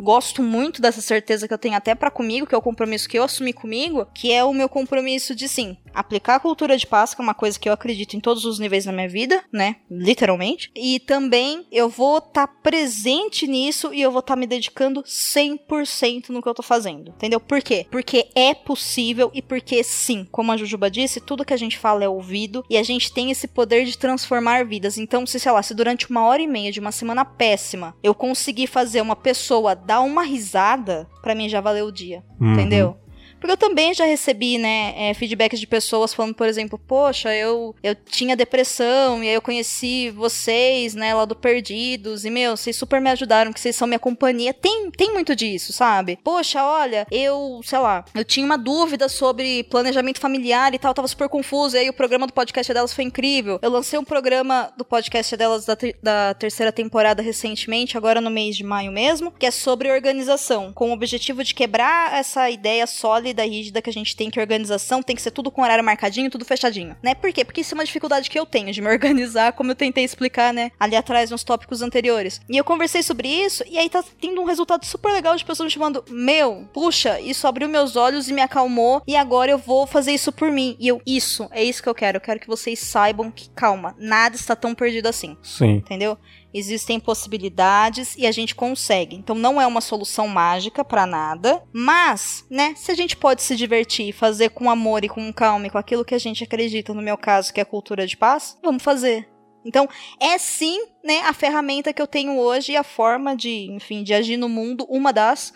gosto 0.00 0.42
muito 0.42 0.80
dessa 0.80 1.00
certeza 1.00 1.48
que 1.48 1.54
eu 1.54 1.58
tenho 1.58 1.74
até 1.74 1.94
pra 1.94 2.10
comigo, 2.10 2.46
que 2.46 2.54
é 2.54 2.58
o 2.58 2.62
compromisso 2.62 3.08
que 3.08 3.18
eu 3.18 3.24
assumi 3.24 3.52
comigo, 3.52 4.06
que 4.14 4.32
é 4.32 4.44
o 4.44 4.52
meu 4.52 4.68
compromisso 4.68 5.34
de 5.34 5.48
sim, 5.48 5.76
aplicar 5.94 6.36
a 6.36 6.40
cultura 6.40 6.76
de 6.76 6.86
paz, 6.86 7.14
que 7.14 7.20
é 7.20 7.24
uma 7.24 7.34
coisa 7.34 7.58
que 7.58 7.68
eu 7.68 7.72
acredito 7.72 8.14
em 8.14 8.20
todos 8.20 8.44
os 8.44 8.58
níveis 8.58 8.84
da 8.84 8.92
minha 8.92 9.08
vida, 9.08 9.42
né? 9.52 9.76
Literalmente. 9.90 10.70
E 10.74 11.00
também 11.00 11.66
eu 11.70 11.88
vou 11.88 12.18
estar 12.18 12.46
tá 12.46 12.54
presente 12.62 13.46
nisso 13.46 13.92
e 13.92 14.00
eu 14.00 14.10
vou 14.10 14.20
estar 14.20 14.34
tá 14.34 14.40
me 14.40 14.46
dedicando 14.46 15.02
100% 15.02 16.30
no 16.30 16.42
que 16.42 16.48
eu 16.48 16.54
tô 16.54 16.62
fazendo. 16.62 17.10
Entendeu? 17.10 17.40
Por 17.40 17.62
quê? 17.62 17.86
Porque 17.90 18.28
é 18.34 18.54
possível 18.54 19.30
e 19.34 19.42
porque 19.42 19.82
sim, 19.82 20.26
como 20.30 20.52
a 20.52 20.56
Jujuba 20.56 20.90
disse, 20.90 21.20
tudo 21.20 21.44
que 21.44 21.54
a 21.54 21.58
gente 21.58 21.78
fala 21.78 22.04
é 22.04 22.08
ouvido 22.08 22.64
e 22.68 22.76
a 22.76 22.82
gente 22.82 23.12
tem 23.12 23.30
esse 23.30 23.48
poder 23.48 23.84
de 23.84 23.96
transformar 23.96 24.64
vidas. 24.64 24.98
Então, 24.98 25.26
se 25.26 25.38
sei 25.38 25.52
lá, 25.52 25.62
se 25.62 25.74
durante 25.74 26.10
uma 26.10 26.24
hora 26.24 26.42
e 26.42 26.46
meia 26.46 26.72
de 26.72 26.80
uma 26.80 26.92
semana 26.92 27.24
péssima 27.24 27.94
eu 28.02 28.14
conseguir 28.14 28.66
fazer 28.66 29.00
uma 29.00 29.16
pessoa 29.16 29.74
dar 29.74 30.00
uma 30.00 30.22
risada, 30.22 31.08
para 31.22 31.34
mim 31.34 31.48
já 31.48 31.60
valeu 31.60 31.86
o 31.86 31.92
dia. 31.92 32.22
Uhum. 32.40 32.52
Entendeu? 32.52 32.96
Porque 33.38 33.52
eu 33.52 33.56
também 33.56 33.94
já 33.94 34.04
recebi, 34.04 34.58
né, 34.58 34.94
é, 34.96 35.14
feedbacks 35.14 35.60
de 35.60 35.66
pessoas 35.66 36.12
falando, 36.12 36.34
por 36.34 36.46
exemplo, 36.46 36.78
poxa, 36.78 37.34
eu, 37.34 37.74
eu 37.82 37.94
tinha 37.94 38.36
depressão 38.36 39.22
e 39.22 39.28
aí 39.28 39.34
eu 39.34 39.42
conheci 39.42 40.10
vocês, 40.10 40.94
né, 40.94 41.14
lá 41.14 41.24
do 41.24 41.36
Perdidos 41.36 42.24
e, 42.24 42.30
meu, 42.30 42.56
vocês 42.56 42.76
super 42.76 43.00
me 43.00 43.10
ajudaram, 43.10 43.52
que 43.52 43.60
vocês 43.60 43.76
são 43.76 43.86
minha 43.86 43.98
companhia. 43.98 44.52
Tem, 44.52 44.90
tem 44.90 45.12
muito 45.12 45.36
disso, 45.36 45.72
sabe? 45.72 46.18
Poxa, 46.22 46.64
olha, 46.64 47.06
eu, 47.10 47.60
sei 47.64 47.78
lá, 47.78 48.04
eu 48.14 48.24
tinha 48.24 48.44
uma 48.44 48.58
dúvida 48.58 49.08
sobre 49.08 49.64
planejamento 49.64 50.20
familiar 50.20 50.74
e 50.74 50.78
tal, 50.78 50.92
tava 50.92 51.08
super 51.08 51.28
confuso, 51.28 51.76
e 51.76 51.80
aí 51.80 51.88
o 51.88 51.92
programa 51.92 52.26
do 52.26 52.32
podcast 52.32 52.72
delas 52.72 52.92
foi 52.92 53.04
incrível. 53.04 53.58
Eu 53.62 53.70
lancei 53.70 53.98
um 53.98 54.04
programa 54.04 54.72
do 54.76 54.84
podcast 54.84 55.36
delas 55.36 55.64
da, 55.64 55.76
da 56.02 56.34
terceira 56.34 56.72
temporada 56.72 57.22
recentemente, 57.22 57.96
agora 57.96 58.20
no 58.20 58.30
mês 58.30 58.56
de 58.56 58.64
maio 58.64 58.90
mesmo, 58.90 59.30
que 59.30 59.46
é 59.46 59.50
sobre 59.50 59.90
organização, 59.90 60.72
com 60.72 60.90
o 60.90 60.92
objetivo 60.92 61.44
de 61.44 61.54
quebrar 61.54 62.14
essa 62.14 62.50
ideia 62.50 62.86
sólida 62.86 63.27
sólida, 63.28 63.44
rígida 63.44 63.82
que 63.82 63.90
a 63.90 63.92
gente 63.92 64.16
tem 64.16 64.30
que 64.30 64.40
organização 64.40 65.02
tem 65.02 65.14
que 65.14 65.22
ser 65.22 65.30
tudo 65.30 65.50
com 65.50 65.62
horário 65.62 65.84
marcadinho, 65.84 66.30
tudo 66.30 66.44
fechadinho, 66.44 66.96
né? 67.02 67.14
Por 67.14 67.32
quê? 67.32 67.44
Porque 67.44 67.60
isso 67.60 67.74
é 67.74 67.76
uma 67.76 67.84
dificuldade 67.84 68.30
que 68.30 68.38
eu 68.38 68.46
tenho 68.46 68.72
de 68.72 68.80
me 68.80 68.88
organizar, 68.90 69.52
como 69.52 69.70
eu 69.70 69.74
tentei 69.74 70.04
explicar, 70.04 70.52
né, 70.52 70.70
ali 70.78 70.96
atrás 70.96 71.30
nos 71.30 71.44
tópicos 71.44 71.82
anteriores. 71.82 72.40
E 72.48 72.56
eu 72.56 72.64
conversei 72.64 73.02
sobre 73.02 73.28
isso 73.28 73.64
e 73.68 73.78
aí 73.78 73.88
tá 73.88 74.02
tendo 74.20 74.40
um 74.40 74.44
resultado 74.44 74.84
super 74.84 75.12
legal 75.12 75.36
de 75.36 75.44
pessoas 75.44 75.66
me 75.66 75.72
chamando: 75.72 76.04
"Meu, 76.08 76.68
puxa, 76.72 77.20
isso 77.20 77.46
abriu 77.46 77.68
meus 77.68 77.96
olhos 77.96 78.28
e 78.28 78.32
me 78.32 78.40
acalmou 78.40 79.02
e 79.06 79.16
agora 79.16 79.50
eu 79.50 79.58
vou 79.58 79.86
fazer 79.86 80.12
isso 80.12 80.32
por 80.32 80.50
mim". 80.50 80.76
E 80.78 80.88
eu, 80.88 81.00
isso, 81.06 81.48
é 81.50 81.62
isso 81.62 81.82
que 81.82 81.88
eu 81.88 81.94
quero. 81.94 82.16
Eu 82.16 82.22
quero 82.22 82.40
que 82.40 82.46
vocês 82.46 82.78
saibam 82.78 83.30
que 83.30 83.50
calma, 83.50 83.94
nada 83.98 84.36
está 84.36 84.54
tão 84.56 84.74
perdido 84.74 85.06
assim. 85.06 85.36
Sim. 85.42 85.76
Entendeu? 85.76 86.18
Existem 86.52 86.98
possibilidades 86.98 88.16
e 88.16 88.26
a 88.26 88.32
gente 88.32 88.54
consegue. 88.54 89.16
Então 89.16 89.36
não 89.36 89.60
é 89.60 89.66
uma 89.66 89.80
solução 89.80 90.26
mágica 90.26 90.84
para 90.84 91.06
nada, 91.06 91.62
mas, 91.72 92.46
né, 92.50 92.74
se 92.74 92.90
a 92.90 92.94
gente 92.94 93.16
pode 93.16 93.42
se 93.42 93.54
divertir, 93.54 94.12
fazer 94.12 94.50
com 94.50 94.70
amor 94.70 95.04
e 95.04 95.08
com 95.08 95.32
calma 95.32 95.66
e 95.66 95.70
com 95.70 95.78
aquilo 95.78 96.04
que 96.04 96.14
a 96.14 96.18
gente 96.18 96.42
acredita, 96.42 96.94
no 96.94 97.02
meu 97.02 97.18
caso, 97.18 97.52
que 97.52 97.60
é 97.60 97.62
a 97.62 97.66
cultura 97.66 98.06
de 98.06 98.16
paz, 98.16 98.58
vamos 98.62 98.82
fazer. 98.82 99.28
Então, 99.64 99.86
é 100.18 100.38
sim, 100.38 100.80
né, 101.04 101.20
a 101.20 101.32
ferramenta 101.34 101.92
que 101.92 102.00
eu 102.00 102.06
tenho 102.06 102.38
hoje 102.38 102.72
e 102.72 102.76
a 102.76 102.82
forma 102.82 103.36
de, 103.36 103.70
enfim, 103.70 104.02
de 104.02 104.14
agir 104.14 104.36
no 104.36 104.48
mundo, 104.48 104.86
uma 104.88 105.12
das 105.12 105.52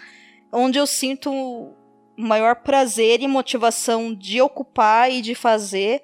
onde 0.53 0.79
eu 0.79 0.87
sinto 0.87 1.73
maior 2.17 2.57
prazer 2.57 3.23
e 3.23 3.29
motivação 3.29 4.15
de 4.15 4.41
ocupar 4.41 5.11
e 5.11 5.23
de 5.23 5.35
fazer, 5.35 6.03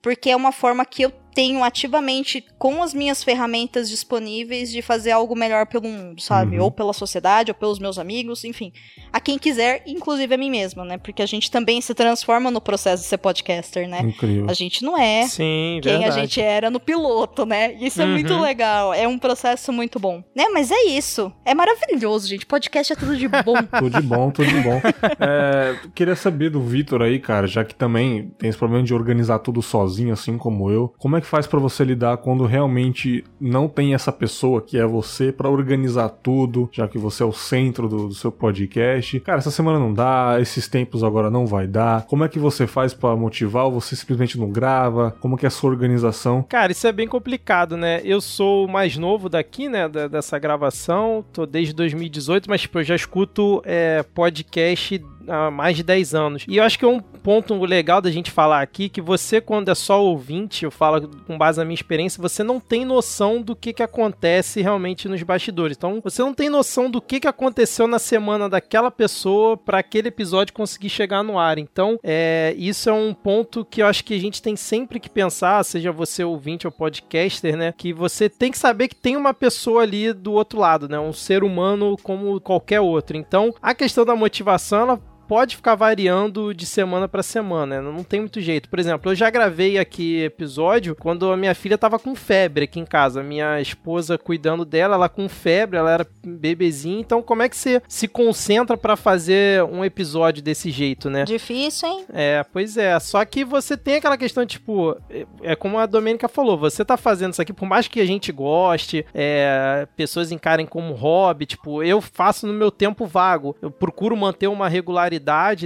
porque 0.00 0.30
é 0.30 0.36
uma 0.36 0.52
forma 0.52 0.84
que 0.84 1.02
eu 1.02 1.12
tenho 1.38 1.62
ativamente, 1.62 2.44
com 2.58 2.82
as 2.82 2.92
minhas 2.92 3.22
ferramentas 3.22 3.88
disponíveis, 3.88 4.72
de 4.72 4.82
fazer 4.82 5.12
algo 5.12 5.36
melhor 5.36 5.66
pelo 5.66 5.88
mundo, 5.88 6.20
sabe? 6.20 6.58
Uhum. 6.58 6.64
Ou 6.64 6.70
pela 6.72 6.92
sociedade, 6.92 7.52
ou 7.52 7.54
pelos 7.54 7.78
meus 7.78 7.96
amigos, 7.96 8.42
enfim. 8.42 8.72
A 9.12 9.20
quem 9.20 9.38
quiser, 9.38 9.84
inclusive 9.86 10.34
a 10.34 10.36
mim 10.36 10.50
mesma, 10.50 10.84
né? 10.84 10.98
Porque 10.98 11.22
a 11.22 11.26
gente 11.26 11.48
também 11.48 11.80
se 11.80 11.94
transforma 11.94 12.50
no 12.50 12.60
processo 12.60 13.04
de 13.04 13.08
ser 13.08 13.18
podcaster, 13.18 13.88
né? 13.88 14.00
Incrível. 14.00 14.46
A 14.50 14.52
gente 14.52 14.82
não 14.82 14.98
é 14.98 15.28
Sim, 15.28 15.78
quem 15.80 16.00
verdade. 16.00 16.08
a 16.08 16.10
gente 16.10 16.40
era 16.40 16.70
no 16.72 16.80
piloto, 16.80 17.46
né? 17.46 17.72
Isso 17.74 18.02
é 18.02 18.04
uhum. 18.04 18.14
muito 18.14 18.36
legal. 18.40 18.92
É 18.92 19.06
um 19.06 19.16
processo 19.16 19.72
muito 19.72 20.00
bom. 20.00 20.24
Né? 20.34 20.46
Mas 20.52 20.72
é 20.72 20.86
isso. 20.86 21.32
É 21.44 21.54
maravilhoso, 21.54 22.26
gente. 22.26 22.46
Podcast 22.46 22.94
é 22.94 22.96
tudo 22.96 23.16
de 23.16 23.28
bom. 23.28 23.54
tudo 23.78 23.90
de 23.90 24.02
bom, 24.08 24.30
tudo 24.32 24.48
de 24.48 24.60
bom. 24.60 24.80
É, 25.20 25.76
queria 25.94 26.16
saber 26.16 26.50
do 26.50 26.60
Vitor 26.60 27.02
aí, 27.02 27.18
cara, 27.18 27.46
já 27.46 27.64
que 27.64 27.74
também 27.74 28.30
tem 28.38 28.48
esse 28.48 28.58
problema 28.58 28.84
de 28.84 28.94
organizar 28.94 29.38
tudo 29.38 29.62
sozinho, 29.62 30.12
assim 30.12 30.36
como 30.36 30.70
eu. 30.70 30.92
Como 30.98 31.16
é 31.16 31.20
que 31.20 31.27
faz 31.28 31.46
para 31.46 31.60
você 31.60 31.84
lidar 31.84 32.16
quando 32.18 32.44
realmente 32.46 33.24
não 33.40 33.68
tem 33.68 33.94
essa 33.94 34.10
pessoa 34.10 34.62
que 34.62 34.78
é 34.78 34.86
você 34.86 35.30
para 35.30 35.48
organizar 35.48 36.08
tudo, 36.08 36.68
já 36.72 36.88
que 36.88 36.98
você 36.98 37.22
é 37.22 37.26
o 37.26 37.32
centro 37.32 37.88
do, 37.88 38.08
do, 38.08 38.14
seu 38.14 38.32
podcast? 38.32 39.20
Cara, 39.20 39.38
essa 39.38 39.50
semana 39.50 39.78
não 39.78 39.92
dá, 39.92 40.38
esses 40.40 40.66
tempos 40.66 41.04
agora 41.04 41.30
não 41.30 41.46
vai 41.46 41.66
dar. 41.66 42.06
Como 42.06 42.24
é 42.24 42.28
que 42.28 42.38
você 42.38 42.66
faz 42.66 42.94
para 42.94 43.14
motivar 43.14 43.66
ou 43.66 43.72
você 43.72 43.94
simplesmente 43.94 44.38
não 44.38 44.50
grava? 44.50 45.14
Como 45.20 45.36
que 45.36 45.46
é 45.46 45.48
a 45.48 45.50
sua 45.50 45.70
organização? 45.70 46.42
Cara, 46.48 46.72
isso 46.72 46.86
é 46.86 46.92
bem 46.92 47.06
complicado, 47.06 47.76
né? 47.76 48.00
Eu 48.04 48.20
sou 48.20 48.66
o 48.66 48.68
mais 48.68 48.96
novo 48.96 49.28
daqui, 49.28 49.68
né, 49.68 49.88
dessa 49.88 50.38
gravação, 50.38 51.24
tô 51.32 51.44
desde 51.46 51.74
2018, 51.74 52.48
mas 52.48 52.62
tipo, 52.62 52.78
eu 52.78 52.84
já 52.84 52.96
escuto 52.96 53.62
é, 53.64 54.02
podcast 54.14 55.00
há 55.28 55.50
mais 55.50 55.76
de 55.76 55.82
10 55.82 56.14
anos. 56.14 56.44
E 56.48 56.56
eu 56.56 56.64
acho 56.64 56.78
que 56.78 56.84
é 56.84 56.88
um 56.88 57.00
ponto 57.00 57.54
legal 57.64 58.00
da 58.00 58.10
gente 58.10 58.30
falar 58.30 58.62
aqui 58.62 58.88
que 58.88 59.00
você, 59.00 59.40
quando 59.40 59.70
é 59.70 59.74
só 59.74 60.02
ouvinte, 60.02 60.64
eu 60.64 60.70
falo 60.70 61.08
com 61.26 61.36
base 61.36 61.58
na 61.58 61.64
minha 61.64 61.74
experiência, 61.74 62.20
você 62.20 62.42
não 62.42 62.58
tem 62.58 62.84
noção 62.84 63.42
do 63.42 63.54
que, 63.54 63.72
que 63.72 63.82
acontece 63.82 64.62
realmente 64.62 65.08
nos 65.08 65.22
bastidores. 65.22 65.76
Então, 65.76 66.00
você 66.02 66.22
não 66.22 66.34
tem 66.34 66.48
noção 66.48 66.90
do 66.90 67.00
que, 67.00 67.20
que 67.20 67.28
aconteceu 67.28 67.86
na 67.86 67.98
semana 67.98 68.48
daquela 68.48 68.90
pessoa 68.90 69.56
para 69.56 69.78
aquele 69.78 70.08
episódio 70.08 70.54
conseguir 70.54 70.88
chegar 70.88 71.22
no 71.22 71.38
ar. 71.38 71.58
Então, 71.58 71.98
é, 72.02 72.54
isso 72.56 72.88
é 72.88 72.92
um 72.92 73.12
ponto 73.12 73.64
que 73.64 73.82
eu 73.82 73.86
acho 73.86 74.04
que 74.04 74.14
a 74.14 74.20
gente 74.20 74.40
tem 74.40 74.56
sempre 74.56 75.00
que 75.00 75.10
pensar, 75.10 75.64
seja 75.64 75.92
você 75.92 76.24
ouvinte 76.24 76.66
ou 76.66 76.72
podcaster, 76.72 77.56
né? 77.56 77.74
Que 77.76 77.92
você 77.92 78.28
tem 78.28 78.50
que 78.50 78.58
saber 78.58 78.88
que 78.88 78.96
tem 78.96 79.16
uma 79.16 79.34
pessoa 79.34 79.82
ali 79.82 80.12
do 80.12 80.32
outro 80.32 80.58
lado, 80.58 80.88
né? 80.88 80.98
Um 80.98 81.12
ser 81.12 81.44
humano 81.44 81.96
como 82.02 82.40
qualquer 82.40 82.80
outro. 82.80 83.16
Então, 83.16 83.54
a 83.60 83.74
questão 83.74 84.04
da 84.04 84.16
motivação, 84.16 84.80
ela 84.80 85.17
pode 85.28 85.56
ficar 85.56 85.74
variando 85.74 86.54
de 86.54 86.64
semana 86.64 87.06
para 87.06 87.22
semana, 87.22 87.82
né? 87.82 87.92
não 87.92 88.02
tem 88.02 88.20
muito 88.20 88.40
jeito. 88.40 88.68
Por 88.68 88.78
exemplo, 88.78 89.12
eu 89.12 89.14
já 89.14 89.28
gravei 89.28 89.78
aqui 89.78 90.22
episódio 90.22 90.96
quando 90.96 91.30
a 91.30 91.36
minha 91.36 91.54
filha 91.54 91.76
tava 91.76 91.98
com 91.98 92.14
febre 92.14 92.64
aqui 92.64 92.80
em 92.80 92.86
casa. 92.86 93.22
Minha 93.22 93.60
esposa 93.60 94.16
cuidando 94.16 94.64
dela, 94.64 94.94
ela 94.94 95.08
com 95.08 95.28
febre, 95.28 95.76
ela 95.76 95.92
era 95.92 96.06
bebezinha. 96.24 96.98
Então, 96.98 97.22
como 97.22 97.42
é 97.42 97.48
que 97.48 97.56
você 97.56 97.82
se 97.86 98.08
concentra 98.08 98.76
para 98.76 98.96
fazer 98.96 99.62
um 99.64 99.84
episódio 99.84 100.42
desse 100.42 100.70
jeito, 100.70 101.10
né? 101.10 101.24
Difícil, 101.24 101.88
hein? 101.88 102.04
É, 102.12 102.44
pois 102.50 102.78
é. 102.78 102.98
Só 102.98 103.22
que 103.24 103.44
você 103.44 103.76
tem 103.76 103.96
aquela 103.96 104.16
questão, 104.16 104.46
tipo, 104.46 104.96
é, 105.10 105.26
é 105.42 105.56
como 105.56 105.78
a 105.78 105.84
Domênica 105.84 106.28
falou, 106.28 106.56
você 106.56 106.84
tá 106.84 106.96
fazendo 106.96 107.32
isso 107.32 107.42
aqui, 107.42 107.52
por 107.52 107.66
mais 107.66 107.86
que 107.86 108.00
a 108.00 108.06
gente 108.06 108.32
goste, 108.32 109.04
é, 109.12 109.86
pessoas 109.94 110.32
encarem 110.32 110.64
como 110.64 110.94
hobby, 110.94 111.44
tipo, 111.44 111.82
eu 111.82 112.00
faço 112.00 112.46
no 112.46 112.54
meu 112.54 112.70
tempo 112.70 113.04
vago. 113.04 113.54
Eu 113.60 113.70
procuro 113.70 114.16
manter 114.16 114.46
uma 114.46 114.68
regularidade 114.68 115.17